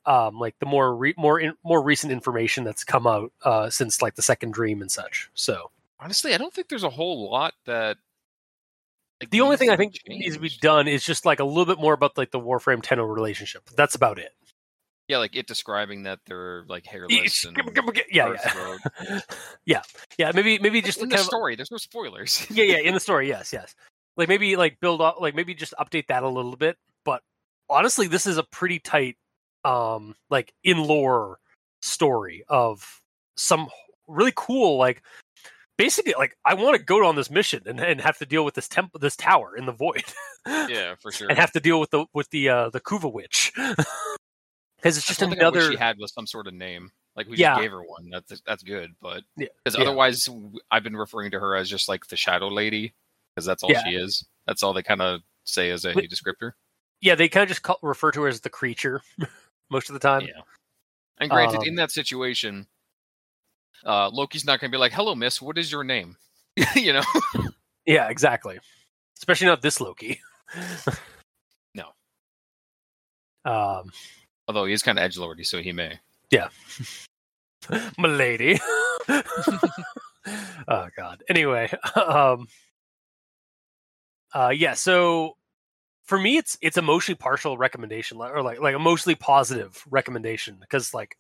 um, 0.05 0.39
like 0.39 0.55
the 0.61 0.67
more 0.67 0.95
re- 0.95 1.15
more 1.17 1.41
in- 1.41 1.57
more 1.65 1.83
recent 1.83 2.13
information 2.13 2.65
that's 2.65 2.85
come 2.85 3.07
out 3.07 3.33
uh, 3.45 3.71
since 3.71 4.03
like 4.03 4.15
the 4.15 4.23
second 4.23 4.53
dream 4.53 4.81
and 4.81 4.91
such. 4.91 5.31
So 5.35 5.71
Honestly, 5.99 6.35
I 6.35 6.39
don't 6.39 6.53
think 6.53 6.69
there's 6.69 6.85
a 6.85 6.91
whole 6.91 7.31
lot 7.31 7.55
that 7.65 7.97
like, 9.21 9.31
the 9.31 9.41
only 9.41 9.57
thing 9.57 9.71
I 9.71 9.77
think 9.77 9.97
needs 10.07 10.37
to 10.37 10.41
be 10.41 10.51
done 10.61 10.89
is 10.89 11.03
just 11.03 11.25
like 11.25 11.41
a 11.41 11.45
little 11.45 11.65
bit 11.65 11.81
more 11.81 11.95
about 11.95 12.19
like 12.19 12.31
the 12.31 12.41
Warframe 12.41 12.83
Tenno 12.83 13.05
relationship. 13.05 13.65
That's 13.75 13.95
about 13.95 14.19
it. 14.19 14.35
Yeah, 15.09 15.19
like 15.19 15.37
it 15.37 15.47
describing 15.47 16.03
that 16.03 16.19
they're 16.27 16.65
like 16.69 16.85
hairless 16.85 17.45
and 17.45 17.57
yeah, 18.11 18.35
yeah, 18.35 19.21
yeah, 19.65 19.83
yeah. 20.19 20.33
Maybe 20.35 20.59
maybe 20.59 20.83
just 20.83 21.01
in 21.01 21.09
the 21.09 21.15
of 21.15 21.23
story. 21.23 21.55
There's 21.55 21.71
no 21.71 21.77
spoilers. 21.77 22.45
yeah, 22.51 22.65
yeah, 22.65 22.79
in 22.79 22.93
the 22.93 23.01
story, 23.09 23.29
yes, 23.29 23.53
yes. 23.53 23.75
Like 24.17 24.29
maybe 24.29 24.57
like 24.57 24.81
build 24.81 25.01
up, 25.01 25.21
like 25.21 25.37
maybe 25.37 25.55
just 25.55 25.75
update 25.79 26.09
that 26.09 26.25
a 26.25 26.29
little 26.29 26.57
bit. 26.57 26.77
But 27.05 27.23
honestly, 27.71 28.09
this 28.09 28.27
is 28.27 28.37
a 28.37 28.43
pretty 28.43 28.81
tight, 28.81 29.17
um, 29.65 30.17
like 30.29 30.53
in 30.65 30.79
lore 30.79 31.39
story 31.83 32.43
of 32.49 33.01
some 33.37 33.69
really 34.09 34.33
cool, 34.35 34.77
like 34.77 35.03
basically, 35.79 36.15
like 36.19 36.37
I 36.45 36.55
want 36.55 36.77
to 36.77 36.83
go 36.83 37.07
on 37.07 37.15
this 37.15 37.31
mission 37.31 37.63
and, 37.67 37.79
and 37.79 38.01
have 38.01 38.19
to 38.19 38.27
deal 38.27 38.45
with 38.45 38.55
this 38.55 38.67
temple, 38.67 38.99
this 38.99 39.15
tower 39.15 39.57
in 39.57 39.67
the 39.67 39.73
void, 39.73 40.05
yeah, 40.47 40.95
for 41.01 41.13
sure. 41.13 41.29
and 41.29 41.39
have 41.39 41.53
to 41.53 41.61
deal 41.61 41.79
with 41.79 41.91
the 41.91 42.07
with 42.13 42.31
the 42.31 42.49
uh 42.49 42.71
the 42.71 42.81
Kuva 42.81 43.13
witch. 43.13 43.53
Because 44.77 44.97
it's 44.97 45.07
just 45.07 45.23
another 45.23 45.71
she 45.73 45.77
had 45.77 45.99
was 45.99 46.13
some 46.13 46.27
sort 46.27 46.47
of 46.47 46.55
name. 46.55 46.91
Like 47.17 47.29
we 47.29 47.37
Yeah. 47.37 47.53
just 47.55 47.63
gave 47.63 47.71
her 47.71 47.83
one. 47.83 48.11
That's 48.11 48.41
that's 48.47 48.63
good, 48.63 48.91
but 49.01 49.23
because 49.37 49.75
yeah. 49.75 49.81
otherwise 49.81 50.29
I've 50.71 50.83
been 50.83 50.97
referring 50.97 51.31
to 51.31 51.41
her 51.41 51.57
as 51.57 51.69
just 51.71 51.89
like 51.89 52.07
the 52.09 52.17
Shadow 52.17 52.49
Lady 52.49 52.95
because 53.35 53.47
that's 53.47 53.63
all 53.63 53.71
Yeah. 53.71 53.85
she 53.85 53.95
is. 53.97 54.25
That's 54.47 54.63
all 54.63 54.73
they 54.75 54.83
kind 54.83 55.01
of 55.03 55.23
say 55.45 55.71
as 55.71 55.85
a 55.85 55.95
But- 55.95 56.05
descriptor. 56.05 56.53
yeah. 57.01 57.15
They 57.15 57.29
kind 57.29 57.43
of 57.43 57.49
just 57.49 57.63
call, 57.63 57.79
refer 57.83 58.11
to 58.13 58.23
her 58.23 58.29
as 58.29 58.41
the 58.43 58.51
creature 58.51 59.01
most 59.71 59.89
of 59.89 59.95
the 59.95 60.01
time. 60.01 60.23
Yeah. 60.23 60.43
And 61.19 61.31
granted, 61.31 61.61
Um, 61.61 61.65
in 61.65 61.75
that 61.77 61.91
situation, 61.91 62.67
uh, 63.85 64.11
Loki's 64.11 64.45
not 64.45 64.61
going 64.61 64.71
to 64.71 64.75
be 64.75 64.79
like, 64.79 64.93
"Hello, 64.93 65.15
Miss. 65.15 65.41
What 65.41 65.57
is 65.57 65.73
your 65.73 65.85
name?" 65.85 66.19
you 66.75 66.93
know. 66.93 67.03
Yeah, 67.87 68.09
exactly. 68.11 68.59
Especially 69.17 69.47
not 69.47 69.63
this 69.63 69.81
Loki. 69.81 70.21
No. 71.75 71.93
Um, 73.45 73.91
Although 74.49 74.67
he 74.67 74.73
is 74.73 74.83
kind 74.83 74.99
of 74.99 75.05
edge 75.05 75.19
lordy, 75.19 75.45
so 75.45 75.61
he 75.61 75.73
may. 75.73 75.99
Yeah. 76.31 76.49
Milady. 77.99 78.61
oh 79.09 80.89
god. 80.97 81.23
Anyway, 81.29 81.73
um, 81.95 82.47
uh, 84.35 84.53
yeah. 84.55 84.75
So 84.75 85.37
for 86.05 86.19
me, 86.19 86.37
it's 86.37 86.57
it's 86.63 86.77
a 86.77 86.83
mostly 86.83 87.15
partial 87.15 87.59
recommendation, 87.59 88.19
or 88.19 88.43
like 88.43 88.61
like 88.61 88.75
a 88.75 88.81
mostly 88.81 89.15
positive 89.15 89.83
recommendation 89.91 90.59
because 90.61 90.95
like 90.95 91.17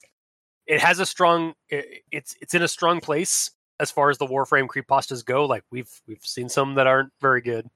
it 0.66 0.80
has 0.80 0.98
a 0.98 1.06
strong, 1.06 1.54
it, 1.68 2.02
it's 2.12 2.36
it's 2.40 2.54
in 2.54 2.62
a 2.62 2.68
strong 2.68 3.00
place 3.00 3.50
as 3.78 3.90
far 3.90 4.10
as 4.10 4.18
the 4.18 4.26
Warframe 4.26 4.68
creepypastas 4.68 5.24
go. 5.24 5.46
Like 5.46 5.64
we've 5.70 5.90
we've 6.06 6.22
seen 6.22 6.48
some 6.48 6.74
that 6.76 6.86
aren't 6.86 7.12
very 7.20 7.40
good. 7.40 7.66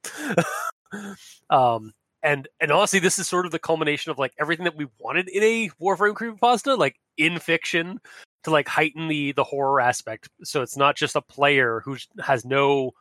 um, 1.51 1.92
and 2.22 2.48
and 2.60 2.70
honestly, 2.70 2.98
this 2.98 3.18
is 3.18 3.28
sort 3.28 3.46
of 3.46 3.52
the 3.52 3.58
culmination 3.58 4.10
of 4.10 4.18
like 4.18 4.32
everything 4.38 4.64
that 4.64 4.76
we 4.76 4.86
wanted 4.98 5.28
in 5.28 5.42
a 5.42 5.70
Warframe 5.80 6.14
creepypasta, 6.14 6.76
like 6.78 6.96
in 7.16 7.38
fiction, 7.38 8.00
to 8.44 8.50
like 8.50 8.68
heighten 8.68 9.08
the 9.08 9.32
the 9.32 9.44
horror 9.44 9.80
aspect. 9.80 10.28
So 10.44 10.62
it's 10.62 10.76
not 10.76 10.96
just 10.96 11.16
a 11.16 11.22
player 11.22 11.80
who 11.84 11.96
has 12.22 12.44
no 12.44 12.92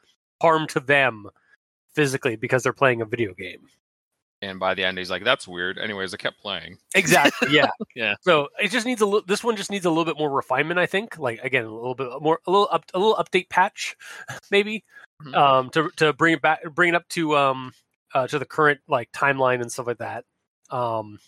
harm 0.41 0.67
to 0.67 0.79
them 0.79 1.27
physically 1.95 2.35
because 2.35 2.63
they're 2.63 2.73
playing 2.73 3.01
a 3.01 3.05
video 3.05 3.33
game. 3.33 3.67
And 4.41 4.57
by 4.57 4.73
the 4.73 4.85
end, 4.85 4.97
he's 4.97 5.09
like, 5.09 5.25
"That's 5.25 5.45
weird." 5.49 5.77
Anyways, 5.77 6.13
I 6.13 6.17
kept 6.17 6.39
playing. 6.41 6.77
Exactly. 6.95 7.49
Yeah. 7.51 7.67
Yeah. 7.95 8.15
So 8.21 8.47
it 8.61 8.69
just 8.71 8.85
needs 8.85 9.01
a 9.01 9.05
little. 9.05 9.25
This 9.27 9.43
one 9.43 9.57
just 9.57 9.69
needs 9.69 9.83
a 9.85 9.89
little 9.89 10.05
bit 10.05 10.17
more 10.17 10.29
refinement. 10.29 10.79
I 10.79 10.85
think. 10.85 11.17
Like 11.17 11.39
again, 11.43 11.65
a 11.65 11.73
little 11.73 11.95
bit 11.95 12.07
more, 12.21 12.39
a 12.47 12.51
little 12.51 12.69
up, 12.71 12.85
a 12.93 12.99
little 12.99 13.15
update 13.15 13.49
patch, 13.49 13.97
maybe, 14.51 14.85
Mhm. 15.23 15.35
um, 15.35 15.69
to 15.71 15.89
to 15.97 16.13
bring 16.13 16.35
it 16.35 16.41
back, 16.41 16.59
bring 16.73 16.89
it 16.89 16.95
up 16.95 17.05
to 17.09 17.35
um, 17.35 17.73
uh, 18.13 18.27
to 18.27 18.39
the 18.39 18.45
current 18.45 18.79
like 18.87 19.11
timeline 19.11 19.61
and 19.61 19.71
stuff 19.71 19.87
like 19.87 19.99
that. 19.99 20.25
Um, 20.69 21.19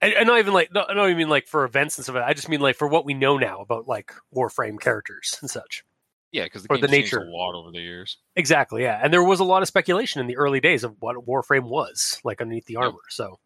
and, 0.00 0.12
and 0.12 0.26
not 0.26 0.38
even 0.38 0.52
like, 0.52 0.72
no, 0.74 0.84
I 0.88 0.94
don't 0.94 1.06
even 1.06 1.18
mean 1.18 1.28
like 1.28 1.46
for 1.46 1.64
events 1.64 1.96
and 1.98 2.04
stuff. 2.04 2.14
Like 2.14 2.24
that. 2.24 2.30
I 2.30 2.34
just 2.34 2.48
mean 2.48 2.60
like 2.60 2.76
for 2.76 2.88
what 2.88 3.04
we 3.04 3.14
know 3.14 3.38
now 3.38 3.60
about 3.60 3.88
like 3.88 4.12
Warframe 4.34 4.80
characters 4.80 5.36
and 5.40 5.50
such. 5.50 5.84
Yeah, 6.32 6.44
because 6.44 6.64
the 6.64 6.72
Or 6.72 6.76
game's 6.76 6.90
the 6.90 6.96
changed 6.96 7.12
nature. 7.14 7.24
a 7.26 7.30
lot 7.30 7.54
over 7.54 7.70
the 7.70 7.78
years. 7.78 8.18
Exactly, 8.34 8.82
yeah. 8.82 9.00
And 9.02 9.12
there 9.12 9.24
was 9.24 9.40
a 9.40 9.44
lot 9.44 9.62
of 9.62 9.68
speculation 9.68 10.20
in 10.20 10.26
the 10.26 10.36
early 10.36 10.60
days 10.60 10.84
of 10.84 10.94
what 11.00 11.16
Warframe 11.26 11.68
was, 11.68 12.20
like 12.24 12.40
underneath 12.42 12.66
the 12.66 12.76
armor. 12.76 12.98
So, 13.08 13.38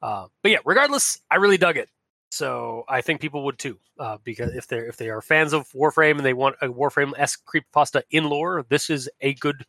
uh, 0.00 0.28
but 0.42 0.50
yeah, 0.50 0.58
regardless, 0.64 1.20
I 1.30 1.36
really 1.36 1.58
dug 1.58 1.76
it. 1.76 1.90
So 2.30 2.84
I 2.88 3.02
think 3.02 3.20
people 3.20 3.44
would 3.44 3.58
too, 3.58 3.78
uh, 3.98 4.16
because 4.24 4.54
if 4.54 4.66
they're 4.66 4.86
if 4.86 4.96
they 4.96 5.10
are 5.10 5.20
fans 5.20 5.52
of 5.52 5.68
Warframe 5.72 6.12
and 6.12 6.24
they 6.24 6.32
want 6.32 6.56
a 6.62 6.68
Warframe 6.68 7.12
esque 7.18 7.42
creepypasta 7.44 8.02
in 8.10 8.24
lore, 8.24 8.64
this 8.70 8.88
is 8.88 9.10
a 9.20 9.34
good 9.34 9.66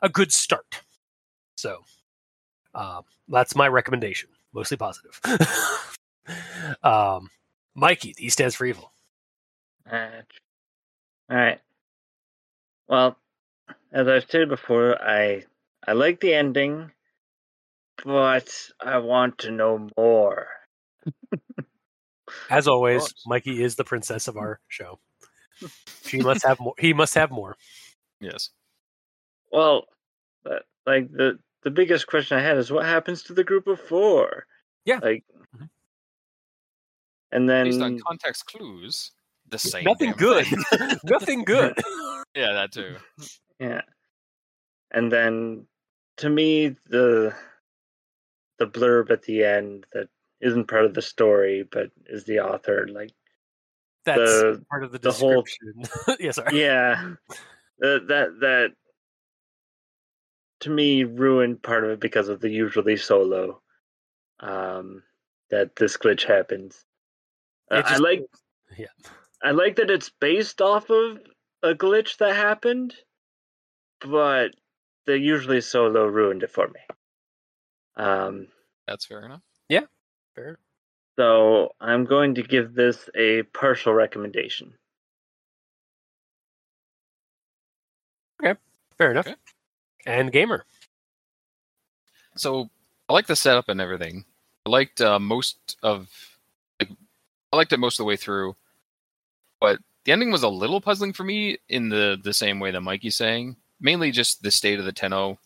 a 0.00 0.08
good 0.08 0.30
start. 0.30 0.82
So, 1.56 1.84
uh, 2.74 3.02
that's 3.28 3.54
my 3.54 3.68
recommendation, 3.68 4.28
mostly 4.52 4.76
positive. 4.76 5.20
um, 6.82 7.30
Mikey, 7.74 8.14
the 8.16 8.26
E 8.26 8.28
stands 8.28 8.54
for 8.54 8.64
evil. 8.64 8.92
Uh, 9.90 10.22
all 11.30 11.36
right. 11.36 11.60
Well, 12.88 13.16
as 13.92 14.08
I've 14.08 14.30
said 14.30 14.48
before, 14.48 15.00
I 15.00 15.44
I 15.86 15.92
like 15.92 16.20
the 16.20 16.34
ending, 16.34 16.90
but 18.04 18.50
I 18.80 18.98
want 18.98 19.38
to 19.38 19.50
know 19.50 19.88
more. 19.96 20.48
As 22.50 22.66
always. 22.66 23.14
Mikey 23.26 23.62
is 23.62 23.76
the 23.76 23.84
princess 23.84 24.28
of 24.28 24.36
our 24.36 24.60
show. 24.68 24.98
She 26.04 26.20
must 26.20 26.42
have 26.46 26.58
more. 26.58 26.74
He 26.78 26.92
must 26.92 27.14
have 27.14 27.30
more. 27.30 27.56
Yes. 28.20 28.50
Well, 29.52 29.84
but, 30.42 30.64
like 30.86 31.10
the 31.10 31.38
the 31.64 31.70
biggest 31.70 32.06
question 32.06 32.38
I 32.38 32.42
had 32.42 32.56
is 32.58 32.70
what 32.70 32.84
happens 32.86 33.22
to 33.24 33.32
the 33.32 33.44
group 33.44 33.66
of 33.66 33.80
four? 33.80 34.46
Yeah. 34.84 35.00
Like, 35.02 35.24
Mhm. 35.56 35.68
and 37.32 37.46
Based 37.48 37.80
on 37.80 37.92
then 37.96 38.00
context 38.06 38.46
clues, 38.46 39.10
the 39.48 39.58
same. 39.58 39.84
Nothing 39.84 40.12
good. 40.12 40.46
Nothing 41.04 41.44
good. 41.44 41.74
yeah, 42.34 42.52
that 42.52 42.72
too. 42.72 42.96
yeah, 43.58 43.82
and 44.90 45.10
then 45.10 45.66
to 46.18 46.28
me 46.28 46.76
the 46.88 47.34
the 48.58 48.66
blurb 48.66 49.10
at 49.10 49.22
the 49.22 49.42
end 49.44 49.84
that 49.92 50.08
isn't 50.40 50.68
part 50.68 50.84
of 50.84 50.94
the 50.94 51.02
story 51.02 51.64
but 51.72 51.90
is 52.06 52.22
the 52.24 52.38
author 52.38 52.86
like 52.92 53.10
That's 54.04 54.20
the 54.20 54.64
part 54.70 54.84
of 54.84 54.92
the 54.92 54.98
the 54.98 55.10
whole- 55.10 55.42
description. 55.42 56.16
yes, 56.20 56.36
sorry. 56.36 56.60
yeah 56.60 57.14
that 57.80 58.06
that 58.08 58.28
that 58.40 58.72
to 60.64 60.70
me 60.70 61.04
ruined 61.04 61.62
part 61.62 61.84
of 61.84 61.90
it 61.90 62.00
because 62.00 62.28
of 62.28 62.40
the 62.40 62.50
usually 62.50 62.96
solo 62.96 63.60
um 64.40 65.02
that 65.50 65.76
this 65.76 65.96
glitch 65.96 66.24
happens. 66.24 66.84
It 67.70 67.76
Uh, 67.76 67.82
I 67.86 67.96
like 67.98 68.22
Yeah. 68.76 68.86
I 69.42 69.50
like 69.52 69.76
that 69.76 69.90
it's 69.90 70.10
based 70.20 70.60
off 70.60 70.90
of 70.90 71.18
a 71.62 71.74
glitch 71.74 72.16
that 72.18 72.34
happened, 72.34 72.94
but 74.00 74.54
the 75.06 75.18
usually 75.18 75.60
solo 75.60 76.06
ruined 76.06 76.42
it 76.42 76.50
for 76.50 76.66
me. 76.68 76.80
Um, 77.96 78.48
That's 78.86 79.04
fair 79.06 79.24
enough. 79.24 79.42
Yeah, 79.68 79.84
fair. 80.34 80.58
so 81.18 81.74
I'm 81.80 82.04
going 82.06 82.34
to 82.36 82.42
give 82.42 82.74
this 82.74 83.08
a 83.14 83.42
partial 83.44 83.92
recommendation. 83.92 84.74
Okay, 88.42 88.58
fair 88.98 89.10
enough. 89.10 89.26
Okay. 89.26 89.36
And 90.06 90.32
gamer. 90.32 90.64
So 92.36 92.68
I 93.08 93.12
like 93.12 93.26
the 93.26 93.36
setup 93.36 93.68
and 93.68 93.80
everything. 93.80 94.24
I 94.66 94.70
liked 94.70 95.00
uh, 95.00 95.18
most 95.18 95.76
of. 95.82 96.08
Like, 96.80 96.90
I 97.52 97.56
liked 97.56 97.72
it 97.72 97.78
most 97.78 97.94
of 97.94 98.04
the 98.04 98.08
way 98.08 98.16
through, 98.16 98.56
but 99.60 99.78
the 100.04 100.12
ending 100.12 100.30
was 100.30 100.42
a 100.42 100.48
little 100.48 100.80
puzzling 100.80 101.12
for 101.12 101.24
me 101.24 101.58
in 101.68 101.88
the 101.88 102.18
the 102.22 102.32
same 102.32 102.60
way 102.60 102.70
that 102.70 102.80
Mikey's 102.80 103.16
saying. 103.16 103.56
Mainly 103.80 104.10
just 104.10 104.42
the 104.42 104.50
state 104.50 104.78
of 104.78 104.84
the 104.84 104.92
Tenno 104.92 105.38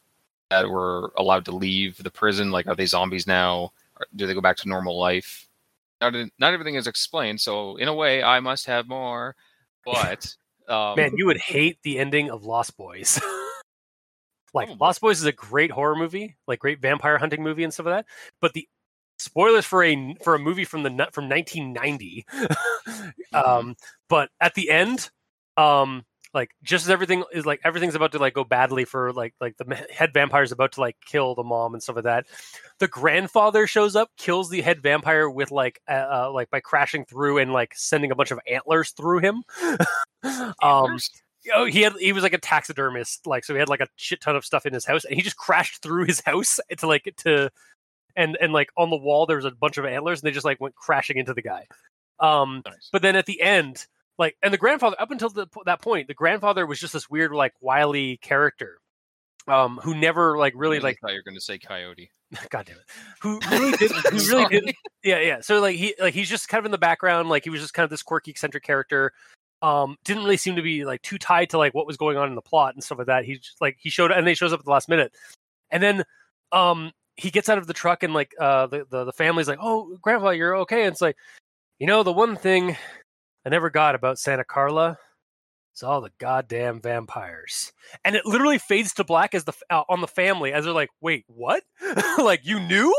that 0.50 0.68
were 0.68 1.12
allowed 1.16 1.44
to 1.46 1.52
leave 1.52 2.02
the 2.02 2.10
prison. 2.10 2.50
Like, 2.50 2.66
are 2.66 2.76
they 2.76 2.86
zombies 2.86 3.26
now? 3.26 3.72
Or 3.98 4.06
do 4.14 4.26
they 4.26 4.34
go 4.34 4.40
back 4.40 4.56
to 4.58 4.68
normal 4.68 4.98
life? 4.98 5.48
Not 6.00 6.14
not 6.38 6.54
everything 6.54 6.76
is 6.76 6.86
explained. 6.86 7.40
So 7.40 7.76
in 7.76 7.88
a 7.88 7.94
way, 7.94 8.22
I 8.22 8.40
must 8.40 8.66
have 8.66 8.88
more. 8.88 9.34
But 9.84 10.34
um, 10.68 10.96
Man, 10.96 11.16
you 11.16 11.26
would 11.26 11.38
hate 11.38 11.78
the 11.82 11.98
ending 11.98 12.30
of 12.30 12.44
Lost 12.44 12.76
Boys. 12.76 13.20
like 14.54 14.68
Probably. 14.68 14.84
Lost 14.84 15.00
Boys 15.00 15.20
is 15.20 15.26
a 15.26 15.32
great 15.32 15.70
horror 15.70 15.96
movie, 15.96 16.36
like 16.46 16.58
great 16.58 16.80
vampire 16.80 17.18
hunting 17.18 17.42
movie 17.42 17.64
and 17.64 17.72
stuff 17.72 17.86
like 17.86 17.96
that. 17.96 18.06
But 18.40 18.52
the 18.52 18.68
spoilers 19.18 19.64
for 19.64 19.84
a 19.84 20.14
for 20.22 20.34
a 20.34 20.38
movie 20.38 20.64
from 20.64 20.82
the 20.82 20.90
from 21.12 21.28
1990. 21.28 22.26
um, 23.32 23.76
but 24.08 24.30
at 24.40 24.54
the 24.54 24.70
end, 24.70 25.10
um, 25.56 26.04
like 26.34 26.50
just 26.62 26.84
as 26.84 26.90
everything 26.90 27.24
is 27.32 27.46
like 27.46 27.60
everything's 27.64 27.94
about 27.94 28.12
to 28.12 28.18
like 28.18 28.34
go 28.34 28.44
badly 28.44 28.84
for 28.84 29.12
like 29.12 29.34
like 29.40 29.56
the 29.56 29.74
head 29.90 30.12
vampire 30.12 30.42
is 30.42 30.52
about 30.52 30.72
to 30.72 30.80
like 30.80 30.96
kill 31.06 31.34
the 31.34 31.42
mom 31.42 31.74
and 31.74 31.82
stuff 31.82 31.96
like 31.96 32.04
that. 32.04 32.26
The 32.78 32.88
grandfather 32.88 33.66
shows 33.66 33.96
up, 33.96 34.10
kills 34.16 34.50
the 34.50 34.60
head 34.60 34.82
vampire 34.82 35.28
with 35.28 35.50
like 35.50 35.80
uh, 35.88 36.26
uh 36.26 36.30
like 36.32 36.50
by 36.50 36.60
crashing 36.60 37.04
through 37.04 37.38
and 37.38 37.52
like 37.52 37.72
sending 37.74 38.10
a 38.10 38.14
bunch 38.14 38.30
of 38.30 38.40
antlers 38.50 38.90
through 38.90 39.18
him. 39.18 39.42
um, 39.62 40.56
antlers? 40.62 41.10
Oh, 41.54 41.64
he 41.64 41.82
had 41.82 41.94
he 41.98 42.12
was 42.12 42.22
like 42.22 42.32
a 42.32 42.38
taxidermist, 42.38 43.26
like 43.26 43.44
so 43.44 43.54
he 43.54 43.60
had 43.60 43.68
like 43.68 43.80
a 43.80 43.88
shit 43.96 44.20
ton 44.20 44.36
of 44.36 44.44
stuff 44.44 44.66
in 44.66 44.72
his 44.72 44.84
house, 44.84 45.04
and 45.04 45.14
he 45.14 45.22
just 45.22 45.36
crashed 45.36 45.82
through 45.82 46.04
his 46.06 46.20
house 46.26 46.60
to 46.76 46.86
like 46.86 47.12
to, 47.18 47.50
and 48.16 48.36
and 48.40 48.52
like 48.52 48.70
on 48.76 48.90
the 48.90 48.96
wall 48.96 49.26
there 49.26 49.36
was 49.36 49.44
a 49.44 49.50
bunch 49.50 49.78
of 49.78 49.84
antlers, 49.84 50.20
and 50.20 50.26
they 50.26 50.34
just 50.34 50.46
like 50.46 50.60
went 50.60 50.74
crashing 50.74 51.16
into 51.16 51.34
the 51.34 51.42
guy. 51.42 51.66
Um, 52.20 52.62
Nice. 52.66 52.88
but 52.92 53.02
then 53.02 53.16
at 53.16 53.26
the 53.26 53.40
end, 53.40 53.86
like, 54.18 54.36
and 54.42 54.52
the 54.52 54.58
grandfather 54.58 54.96
up 54.98 55.10
until 55.10 55.28
the, 55.28 55.46
that 55.66 55.80
point, 55.80 56.08
the 56.08 56.14
grandfather 56.14 56.66
was 56.66 56.80
just 56.80 56.92
this 56.92 57.08
weird 57.08 57.32
like 57.32 57.52
wily 57.60 58.16
character, 58.18 58.80
um, 59.46 59.78
who 59.82 59.94
never 59.94 60.36
like 60.36 60.52
really 60.56 60.80
like 60.80 60.98
thought 61.00 61.12
you 61.12 61.18
were 61.18 61.22
going 61.22 61.36
to 61.36 61.40
say 61.40 61.58
coyote. 61.58 62.10
God 62.50 62.66
damn 62.66 62.76
it. 62.76 62.84
Who 63.22 63.40
really 63.50 63.76
did 63.76 63.90
who 63.92 64.18
really 64.36 64.60
did 64.60 64.74
yeah, 65.04 65.20
yeah. 65.20 65.40
So 65.40 65.60
like 65.60 65.76
he 65.76 65.94
like 66.00 66.14
he's 66.14 66.28
just 66.28 66.48
kind 66.48 66.58
of 66.58 66.64
in 66.64 66.72
the 66.72 66.78
background, 66.78 67.28
like 67.28 67.44
he 67.44 67.50
was 67.50 67.60
just 67.60 67.74
kind 67.74 67.84
of 67.84 67.90
this 67.90 68.02
quirky 68.02 68.32
eccentric 68.32 68.64
character. 68.64 69.12
Um, 69.60 69.96
didn't 70.04 70.22
really 70.22 70.36
seem 70.36 70.56
to 70.56 70.62
be 70.62 70.84
like 70.84 71.02
too 71.02 71.18
tied 71.18 71.50
to 71.50 71.58
like 71.58 71.74
what 71.74 71.86
was 71.86 71.96
going 71.96 72.16
on 72.16 72.28
in 72.28 72.34
the 72.34 72.42
plot 72.42 72.74
and 72.74 72.82
stuff 72.84 72.98
like 72.98 73.08
that. 73.08 73.24
He 73.24 73.38
just 73.38 73.60
like 73.60 73.76
he 73.80 73.90
showed 73.90 74.12
and 74.12 74.20
then 74.20 74.28
he 74.28 74.34
shows 74.34 74.52
up 74.52 74.60
at 74.60 74.64
the 74.64 74.70
last 74.70 74.88
minute. 74.88 75.12
And 75.70 75.82
then 75.82 76.04
um 76.52 76.92
he 77.16 77.30
gets 77.30 77.48
out 77.48 77.58
of 77.58 77.66
the 77.66 77.72
truck 77.74 78.02
and 78.02 78.14
like 78.14 78.34
uh 78.40 78.66
the, 78.68 78.86
the, 78.88 79.04
the 79.04 79.12
family's 79.12 79.48
like, 79.48 79.58
Oh, 79.60 79.96
grandpa, 80.00 80.30
you're 80.30 80.56
okay. 80.58 80.82
And 80.84 80.92
it's 80.92 81.00
like, 81.00 81.16
you 81.78 81.86
know, 81.86 82.02
the 82.02 82.12
one 82.12 82.36
thing 82.36 82.76
I 83.44 83.48
never 83.48 83.68
got 83.70 83.94
about 83.94 84.18
Santa 84.18 84.44
Carla 84.44 84.96
is 85.74 85.82
all 85.82 86.00
the 86.00 86.12
goddamn 86.18 86.80
vampires 86.80 87.72
and 88.04 88.14
it 88.16 88.26
literally 88.26 88.58
fades 88.58 88.94
to 88.94 89.04
black 89.04 89.34
as 89.34 89.44
the 89.44 89.52
uh, 89.70 89.82
on 89.88 90.00
the 90.00 90.06
family 90.06 90.52
as 90.52 90.64
they're 90.64 90.74
like, 90.74 90.90
"Wait, 91.00 91.24
what? 91.28 91.62
like 92.18 92.40
you 92.44 92.60
knew?" 92.60 92.94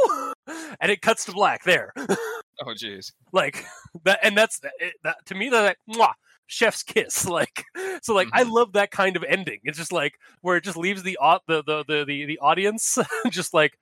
and 0.82 0.92
it 0.92 1.02
cuts 1.02 1.26
to 1.26 1.32
black 1.32 1.64
there, 1.64 1.94
Oh, 1.98 2.74
jeez. 2.74 3.12
like 3.32 3.66
that, 4.04 4.20
and 4.24 4.38
that's 4.38 4.60
it, 4.80 4.94
that 5.04 5.18
to 5.28 5.36
me. 5.36 5.50
That 5.50 5.62
like, 5.62 5.98
mwah, 5.98 6.14
chef's 6.50 6.84
kiss, 6.84 7.26
like 7.30 7.64
so. 8.02 8.14
Like 8.14 8.28
I 8.34 8.44
Mhm. 8.44 8.52
love 8.52 8.74
that 8.74 8.92
kind 8.92 9.16
of 9.16 9.24
ending. 9.24 9.60
It's 9.64 9.78
just 9.78 9.94
like 9.94 10.20
where 10.42 10.58
it 10.58 10.64
just 10.66 10.78
leaves 10.78 11.04
the 11.04 11.18
the 11.48 11.64
the 11.66 11.84
the 11.88 12.06
the, 12.06 12.26
the 12.26 12.40
audience 12.40 12.98
just 13.30 13.54
like 13.54 13.78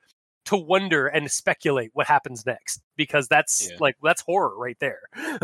to 0.45 0.55
wonder 0.55 1.07
and 1.07 1.29
speculate 1.31 1.89
what 1.93 2.07
happens 2.07 2.45
next 2.45 2.81
because 2.95 3.27
that's 3.27 3.69
Yeah. 3.69 3.77
like 3.79 3.95
that's 4.03 4.21
horror 4.21 4.55
right 4.57 4.77
there. 4.79 5.01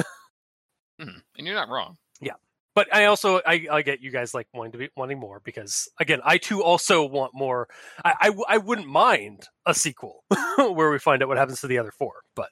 Mhm. 1.02 1.22
And 1.38 1.48
you're 1.48 1.56
not 1.56 1.70
wrong. 1.70 1.98
Yeah 2.22 2.34
but 2.76 2.94
I 2.94 3.06
also 3.06 3.40
I, 3.45 3.68
I 3.72 3.82
get 3.84 4.02
you 4.02 4.10
guys 4.12 4.34
like 4.34 4.48
wanting 4.54 4.72
to 4.74 4.78
be 4.80 4.90
wanting 4.95 5.20
more 5.20 5.40
because 5.44 5.88
again 6.00 6.22
I 6.24 6.38
too 6.38 6.64
also 6.64 7.06
want 7.06 7.34
more. 7.34 7.68
I 8.04 8.32
I 8.48 8.58
wouldn't 8.58 8.88
mind 8.88 9.48
a 9.66 9.74
sequel 9.74 10.24
where 10.58 10.90
we 10.91 11.00
find 11.00 11.22
out 11.22 11.30
what 11.30 11.38
happens 11.38 11.62
to 11.62 11.68
the 11.68 11.78
other 11.80 11.91
four, 11.91 12.14
but 12.36 12.50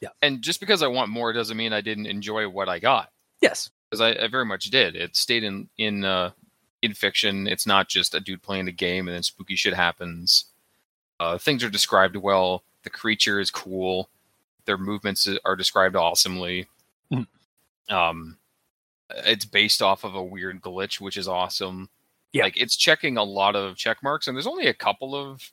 yeah. 0.00 0.08
And 0.22 0.42
just 0.42 0.60
because 0.60 0.82
I 0.82 0.86
want 0.88 1.10
more 1.10 1.32
doesn't 1.32 1.56
mean 1.56 1.72
I 1.74 1.80
didn't 1.82 2.06
enjoy 2.06 2.48
what 2.48 2.68
I 2.70 2.78
got. 2.78 3.10
Yes, 3.40 3.70
because 3.88 4.00
I, 4.00 4.10
I 4.24 4.28
very 4.28 4.44
much 4.44 4.64
did. 4.66 4.96
It 4.96 5.16
stayed 5.16 5.44
in 5.44 5.68
in 5.78 6.04
uh, 6.04 6.30
in 6.82 6.94
fiction. 6.94 7.46
It's 7.46 7.66
not 7.66 7.88
just 7.88 8.14
a 8.14 8.20
dude 8.20 8.42
playing 8.42 8.68
a 8.68 8.72
game 8.72 9.08
and 9.08 9.14
then 9.14 9.22
spooky 9.22 9.56
shit 9.56 9.74
happens. 9.74 10.46
Uh, 11.18 11.36
things 11.38 11.62
are 11.62 11.70
described 11.70 12.16
well. 12.16 12.62
The 12.82 12.90
creature 12.90 13.40
is 13.40 13.50
cool. 13.50 14.08
Their 14.64 14.78
movements 14.78 15.28
are 15.44 15.56
described 15.56 15.96
awesomely. 15.96 16.66
Mhm. 17.12 17.26
Um, 17.90 18.38
it's 19.26 19.44
based 19.44 19.82
off 19.82 20.04
of 20.04 20.14
a 20.14 20.22
weird 20.22 20.60
glitch, 20.62 21.00
which 21.00 21.16
is 21.16 21.28
awesome. 21.28 21.88
Yeah. 22.32 22.44
like 22.44 22.56
it's 22.60 22.76
checking 22.76 23.16
a 23.16 23.24
lot 23.24 23.56
of 23.56 23.76
check 23.76 23.98
marks, 24.04 24.28
and 24.28 24.36
there's 24.36 24.46
only 24.46 24.68
a 24.68 24.74
couple 24.74 25.16
of 25.16 25.50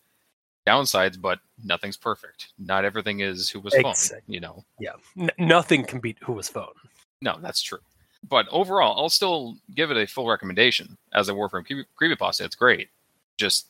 downsides, 0.68 1.20
but 1.20 1.40
nothing's 1.64 1.98
perfect. 1.98 2.50
Not 2.60 2.86
everything 2.86 3.22
is 3.22 3.50
who 3.50 3.60
was 3.60 3.74
phone. 3.74 3.86
Exactly. 3.92 4.36
You 4.36 4.42
know, 4.42 4.64
yeah, 4.80 4.92
N- 5.18 5.32
nothing 5.40 5.84
can 5.86 6.00
beat 6.00 6.18
Who 6.22 6.34
Was 6.34 6.50
Phone. 6.50 6.68
No, 7.22 7.38
that's 7.42 7.62
true. 7.62 7.80
But 8.28 8.48
overall, 8.50 9.00
I'll 9.00 9.10
still 9.10 9.58
give 9.74 9.92
it 9.92 9.98
a 9.98 10.08
full 10.08 10.28
recommendation 10.28 10.98
as 11.14 11.30
a 11.30 11.34
Warframe 11.34 11.66
creepy- 11.66 11.86
creepypasta. 12.02 12.42
It's 12.42 12.56
great. 12.56 12.90
Just 13.38 13.68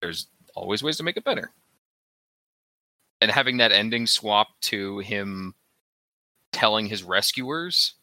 there's 0.00 0.28
always 0.54 0.82
ways 0.82 0.96
to 0.98 1.02
make 1.02 1.16
it 1.16 1.24
better. 1.24 1.50
And 3.20 3.30
having 3.30 3.58
that 3.58 3.72
ending 3.72 4.06
swap 4.06 4.48
to 4.62 5.00
him 5.00 5.54
telling 6.52 6.86
his 6.86 7.02
rescuers 7.02 7.94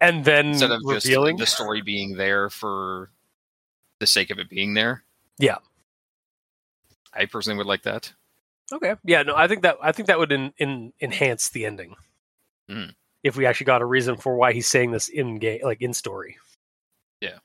And 0.00 0.24
then 0.24 0.48
instead 0.48 0.70
of 0.70 0.80
just 0.88 1.06
the 1.06 1.46
story 1.46 1.82
being 1.82 2.16
there 2.16 2.48
for 2.48 3.10
the 3.98 4.06
sake 4.06 4.30
of 4.30 4.38
it 4.38 4.48
being 4.48 4.74
there. 4.74 5.02
Yeah. 5.38 5.56
I 7.12 7.24
personally 7.26 7.56
would 7.58 7.66
like 7.66 7.82
that. 7.82 8.12
okay, 8.72 8.94
yeah, 9.04 9.22
no, 9.22 9.34
I 9.34 9.48
think 9.48 9.62
that 9.62 9.78
I 9.82 9.92
think 9.92 10.06
that 10.08 10.18
would 10.18 10.32
in, 10.32 10.52
in, 10.58 10.92
enhance 11.00 11.48
the 11.48 11.64
ending 11.66 11.96
Mm. 12.70 12.94
If 13.26 13.36
we 13.36 13.44
actually 13.44 13.66
got 13.66 13.82
a 13.82 13.86
reason 13.86 14.16
for 14.16 14.36
why 14.36 14.52
he's 14.52 14.66
saying 14.66 14.92
this 14.92 15.08
in 15.08 15.38
game, 15.38 15.60
like 15.62 15.82
in 15.82 15.92
story. 15.92 16.36
Yeah. 17.20 17.38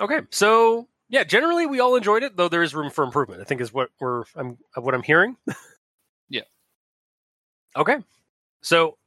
Okay, 0.00 0.20
so 0.30 0.88
yeah, 1.08 1.24
generally 1.24 1.66
we 1.66 1.80
all 1.80 1.96
enjoyed 1.96 2.22
it, 2.22 2.36
though 2.36 2.48
there 2.48 2.62
is 2.62 2.74
room 2.74 2.90
for 2.90 3.04
improvement. 3.04 3.40
I 3.40 3.44
think 3.44 3.60
is 3.60 3.72
what 3.72 3.90
we're 4.00 4.24
I'm 4.34 4.56
what 4.74 4.94
I'm 4.94 5.02
hearing. 5.02 5.36
Yeah. 6.30 6.42
Okay, 7.74 7.96
so 8.60 8.98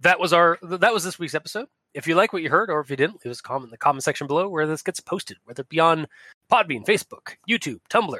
that 0.00 0.20
was 0.20 0.34
our 0.34 0.58
that 0.62 0.92
was 0.92 1.04
this 1.04 1.18
week's 1.18 1.34
episode. 1.34 1.68
If 1.94 2.06
you 2.06 2.14
like 2.14 2.34
what 2.34 2.42
you 2.42 2.50
heard, 2.50 2.68
or 2.68 2.80
if 2.80 2.90
you 2.90 2.96
didn't, 2.96 3.24
leave 3.24 3.32
us 3.32 3.40
a 3.40 3.42
comment 3.42 3.68
in 3.68 3.70
the 3.70 3.78
comment 3.78 4.04
section 4.04 4.26
below 4.26 4.46
where 4.46 4.66
this 4.66 4.82
gets 4.82 5.00
posted, 5.00 5.38
whether 5.44 5.62
it 5.62 5.70
be 5.70 5.80
on 5.80 6.06
Podbean, 6.52 6.84
Facebook, 6.84 7.36
YouTube, 7.48 7.80
Tumblr. 7.88 8.18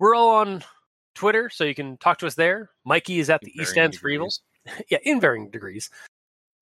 We're 0.00 0.16
all 0.16 0.30
on 0.30 0.64
Twitter, 1.14 1.48
so 1.50 1.62
you 1.62 1.74
can 1.74 1.96
talk 1.98 2.18
to 2.18 2.26
us 2.26 2.34
there. 2.34 2.70
Mikey 2.84 3.20
is 3.20 3.30
at 3.30 3.40
the 3.42 3.52
East 3.54 3.70
stands 3.70 3.96
for 3.96 4.08
evil. 4.08 4.28
degrees. 4.64 4.84
yeah, 4.90 4.98
in 5.04 5.20
varying 5.20 5.50
degrees. 5.50 5.88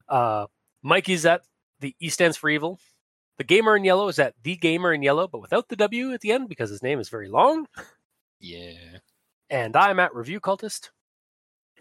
Uh, 0.08 0.46
Mikey's 0.82 1.26
at 1.26 1.42
the 1.80 1.94
E 2.00 2.08
stands 2.08 2.36
for 2.36 2.48
evil. 2.48 2.78
The 3.38 3.44
gamer 3.44 3.76
in 3.76 3.84
yellow 3.84 4.08
is 4.08 4.18
at 4.18 4.34
the 4.42 4.56
gamer 4.56 4.92
in 4.92 5.02
yellow, 5.02 5.26
but 5.26 5.40
without 5.40 5.68
the 5.68 5.76
W 5.76 6.12
at 6.12 6.20
the 6.20 6.32
end 6.32 6.48
because 6.48 6.70
his 6.70 6.82
name 6.82 7.00
is 7.00 7.08
very 7.08 7.28
long. 7.28 7.66
Yeah. 8.40 8.98
And 9.50 9.76
I'm 9.76 9.98
at 9.98 10.14
review 10.14 10.40
cultist. 10.40 10.90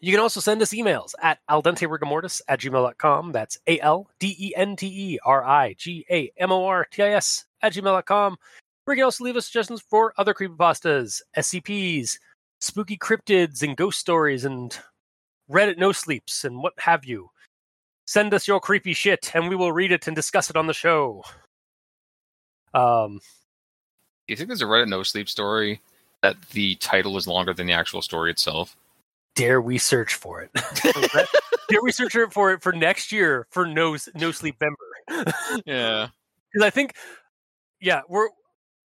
You 0.02 0.12
can 0.12 0.20
also 0.20 0.40
send 0.40 0.62
us 0.62 0.74
emails 0.74 1.14
at 1.22 1.40
aldenterigamortis 1.50 2.42
at 2.48 2.60
gmail.com. 2.60 3.32
That's 3.32 3.58
A 3.68 3.80
L 3.80 4.10
D 4.20 4.36
E 4.38 4.54
N 4.56 4.76
T 4.76 4.88
E 4.88 5.20
R 5.26 5.46
I 5.46 5.76
G 5.78 6.06
A 6.10 6.32
M 6.38 6.52
O 6.52 6.66
R 6.66 6.86
T 6.92 7.04
I 7.04 7.12
S 7.12 7.46
at 7.62 7.74
gmail.com. 7.74 8.38
Where 8.86 8.96
you 8.96 9.02
can 9.02 9.06
also 9.06 9.24
leave 9.24 9.38
us 9.38 9.46
suggestions 9.46 9.82
for 9.82 10.14
other 10.18 10.34
creepypastas, 10.34 11.22
SCPs, 11.38 12.18
spooky 12.60 12.98
cryptids, 12.98 13.64
and 13.64 13.78
ghost 13.78 14.00
stories, 14.00 14.44
and 14.44 14.78
Reddit 15.50 15.78
no 15.78 15.92
sleeps, 15.92 16.44
and 16.44 16.58
what 16.58 16.74
have 16.80 17.06
you. 17.06 17.30
Send 18.06 18.34
us 18.34 18.48
your 18.48 18.60
creepy 18.60 18.94
shit, 18.94 19.32
and 19.34 19.50
we 19.50 19.56
will 19.56 19.72
read 19.72 19.92
it 19.92 20.08
and 20.08 20.16
discuss 20.16 20.50
it 20.50 20.58
on 20.58 20.68
the 20.68 20.74
show. 20.74 21.24
Um, 22.74 23.20
Do 24.28 24.34
you 24.34 24.36
think 24.36 24.48
there's 24.48 24.62
a 24.62 24.66
Reddit 24.66 24.90
no 24.90 25.04
sleep 25.04 25.30
story 25.30 25.82
that 26.22 26.36
the 26.52 26.76
title 26.76 27.18
is 27.18 27.28
longer 27.28 27.54
than 27.54 27.68
the 27.68 27.74
actual 27.74 28.02
story 28.02 28.32
itself? 28.32 28.76
dare 29.36 29.62
we 29.62 29.78
search 29.78 30.16
for 30.16 30.42
it? 30.42 30.52
dare 31.70 31.82
we 31.82 31.92
search 31.92 32.16
for 32.32 32.52
it 32.52 32.62
for 32.62 32.72
next 32.72 33.12
year 33.12 33.48
for 33.50 33.66
no 33.66 33.98
no 34.16 34.32
sleep 34.32 34.56
member? 34.62 35.34
Yeah. 35.66 36.08
Because 36.52 36.66
I 36.66 36.70
think, 36.70 36.96
yeah, 37.82 38.02
we're. 38.08 38.30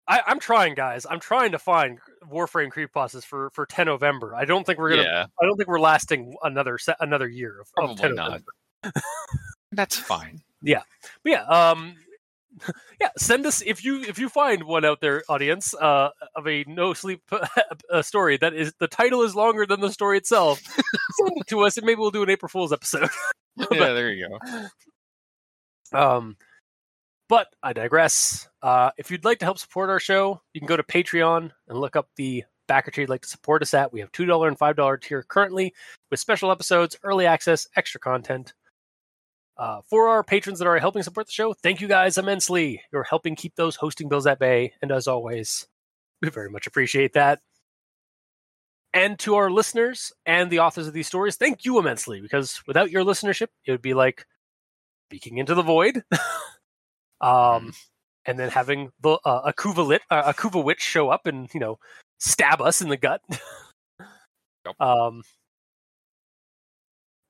I, 0.08 0.22
I'm 0.26 0.40
trying, 0.40 0.74
guys. 0.74 1.06
I'm 1.08 1.20
trying 1.20 1.52
to 1.52 1.58
find 1.58 1.98
Warframe 2.28 2.72
creepypastas 2.72 3.24
for 3.24 3.50
for 3.50 3.64
10 3.66 3.86
November. 3.86 4.34
I 4.34 4.44
don't 4.44 4.66
think 4.66 4.78
we're 4.78 4.90
gonna. 4.90 5.02
Yeah. 5.02 5.26
I 5.40 5.44
don't 5.44 5.56
think 5.56 5.68
we're 5.68 5.80
lasting 5.80 6.34
another 6.42 6.78
another 7.00 7.28
year 7.28 7.60
of, 7.60 7.90
of 7.90 7.96
10 7.96 8.14
not. 8.14 8.24
November. 8.24 8.52
That's 9.72 9.96
fine. 9.98 10.40
But 11.22 11.32
yeah, 11.32 11.42
um, 11.44 11.96
yeah. 13.00 13.08
Send 13.16 13.46
us 13.46 13.62
if 13.64 13.84
you 13.84 14.02
if 14.02 14.18
you 14.18 14.28
find 14.28 14.64
one 14.64 14.84
out 14.84 15.00
there, 15.00 15.22
audience, 15.28 15.74
uh, 15.74 16.10
of 16.34 16.46
a 16.46 16.64
no 16.66 16.92
sleep 16.94 17.22
uh, 17.90 18.02
story 18.02 18.36
that 18.38 18.54
is 18.54 18.72
the 18.78 18.88
title 18.88 19.22
is 19.22 19.34
longer 19.34 19.66
than 19.66 19.80
the 19.80 19.90
story 19.90 20.18
itself. 20.18 20.60
send 20.60 21.32
it 21.36 21.46
to 21.48 21.60
us, 21.60 21.76
and 21.76 21.86
maybe 21.86 22.00
we'll 22.00 22.10
do 22.10 22.22
an 22.22 22.30
April 22.30 22.48
Fool's 22.48 22.72
episode. 22.72 23.08
Yeah, 23.56 23.92
there 23.92 24.12
you 24.12 24.28
go. 25.92 25.98
Um, 25.98 26.36
but 27.28 27.48
I 27.62 27.72
digress. 27.72 28.48
Uh, 28.62 28.90
if 28.98 29.10
you'd 29.10 29.24
like 29.24 29.38
to 29.38 29.44
help 29.44 29.58
support 29.58 29.90
our 29.90 30.00
show, 30.00 30.40
you 30.52 30.60
can 30.60 30.66
go 30.66 30.76
to 30.76 30.82
Patreon 30.82 31.50
and 31.68 31.78
look 31.78 31.96
up 31.96 32.08
the 32.16 32.44
backer 32.70 32.90
tier 32.90 33.02
you'd 33.02 33.10
like 33.10 33.22
to 33.22 33.28
support 33.28 33.62
us 33.62 33.74
at. 33.74 33.92
We 33.92 34.00
have 34.00 34.12
$2 34.12 34.46
and 34.46 34.58
$5 34.58 35.00
tier 35.00 35.24
currently 35.24 35.74
with 36.10 36.20
special 36.20 36.52
episodes, 36.52 36.96
early 37.02 37.26
access, 37.26 37.66
extra 37.76 38.00
content. 38.00 38.54
Uh, 39.60 39.82
for 39.90 40.08
our 40.08 40.24
patrons 40.24 40.58
that 40.58 40.66
are 40.66 40.78
helping 40.78 41.02
support 41.02 41.26
the 41.26 41.32
show, 41.32 41.52
thank 41.52 41.82
you 41.82 41.86
guys 41.86 42.16
immensely. 42.16 42.80
You're 42.90 43.02
helping 43.02 43.36
keep 43.36 43.56
those 43.56 43.76
hosting 43.76 44.08
bills 44.08 44.26
at 44.26 44.38
bay. 44.38 44.72
And 44.80 44.90
as 44.90 45.06
always, 45.06 45.68
we 46.22 46.30
very 46.30 46.48
much 46.48 46.66
appreciate 46.66 47.12
that. 47.12 47.40
And 48.94 49.18
to 49.18 49.34
our 49.34 49.50
listeners 49.50 50.14
and 50.24 50.50
the 50.50 50.60
authors 50.60 50.86
of 50.86 50.94
these 50.94 51.06
stories, 51.06 51.36
thank 51.36 51.66
you 51.66 51.78
immensely 51.78 52.22
because 52.22 52.62
without 52.66 52.90
your 52.90 53.04
listenership, 53.04 53.48
it 53.66 53.70
would 53.70 53.82
be 53.82 53.92
like 53.92 54.26
speaking 55.10 55.36
into 55.36 55.54
the 55.54 55.62
void. 55.62 56.04
um, 57.20 57.74
and 58.24 58.38
then 58.38 58.48
having 58.48 58.92
the 59.02 59.18
uh, 59.26 59.42
a 59.44 59.52
Kuva 59.52 59.86
lit, 59.86 60.00
uh, 60.10 60.22
a 60.24 60.32
Kuva 60.32 60.64
witch 60.64 60.80
show 60.80 61.10
up 61.10 61.26
and 61.26 61.52
you 61.52 61.60
know 61.60 61.78
stab 62.18 62.62
us 62.62 62.80
in 62.80 62.88
the 62.88 62.96
gut. 62.96 63.20
Yep. 63.28 64.74
Um, 64.80 65.22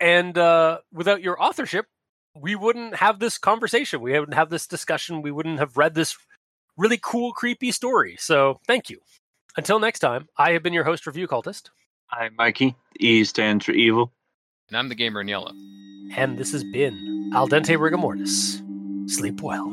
and 0.00 0.36
uh, 0.36 0.78
without 0.92 1.22
your 1.22 1.40
authorship, 1.40 1.86
we 2.34 2.54
wouldn't 2.54 2.96
have 2.96 3.18
this 3.18 3.38
conversation. 3.38 4.00
We 4.00 4.18
wouldn't 4.18 4.34
have 4.34 4.50
this 4.50 4.66
discussion. 4.66 5.22
We 5.22 5.30
wouldn't 5.30 5.58
have 5.58 5.76
read 5.76 5.94
this 5.94 6.16
really 6.76 6.98
cool, 7.02 7.32
creepy 7.32 7.72
story. 7.72 8.16
So 8.18 8.60
thank 8.66 8.88
you. 8.90 9.00
Until 9.56 9.78
next 9.80 9.98
time, 9.98 10.28
I 10.36 10.52
have 10.52 10.62
been 10.62 10.72
your 10.72 10.84
host, 10.84 11.06
Review 11.06 11.26
Cultist, 11.26 11.70
Hi, 12.06 12.28
Mikey. 12.36 12.74
E 12.98 13.22
stands 13.24 13.64
for 13.64 13.72
evil. 13.72 14.12
And 14.68 14.76
I'm 14.76 14.88
the 14.88 14.94
gamer 14.94 15.20
in 15.20 15.28
yellow. 15.28 15.52
and 16.16 16.38
this 16.38 16.52
has 16.52 16.64
been 16.64 17.30
Al 17.34 17.48
Dente 17.48 17.78
Rigor 17.78 17.98
Mortis. 17.98 18.60
Sleep 19.06 19.40
well. 19.42 19.68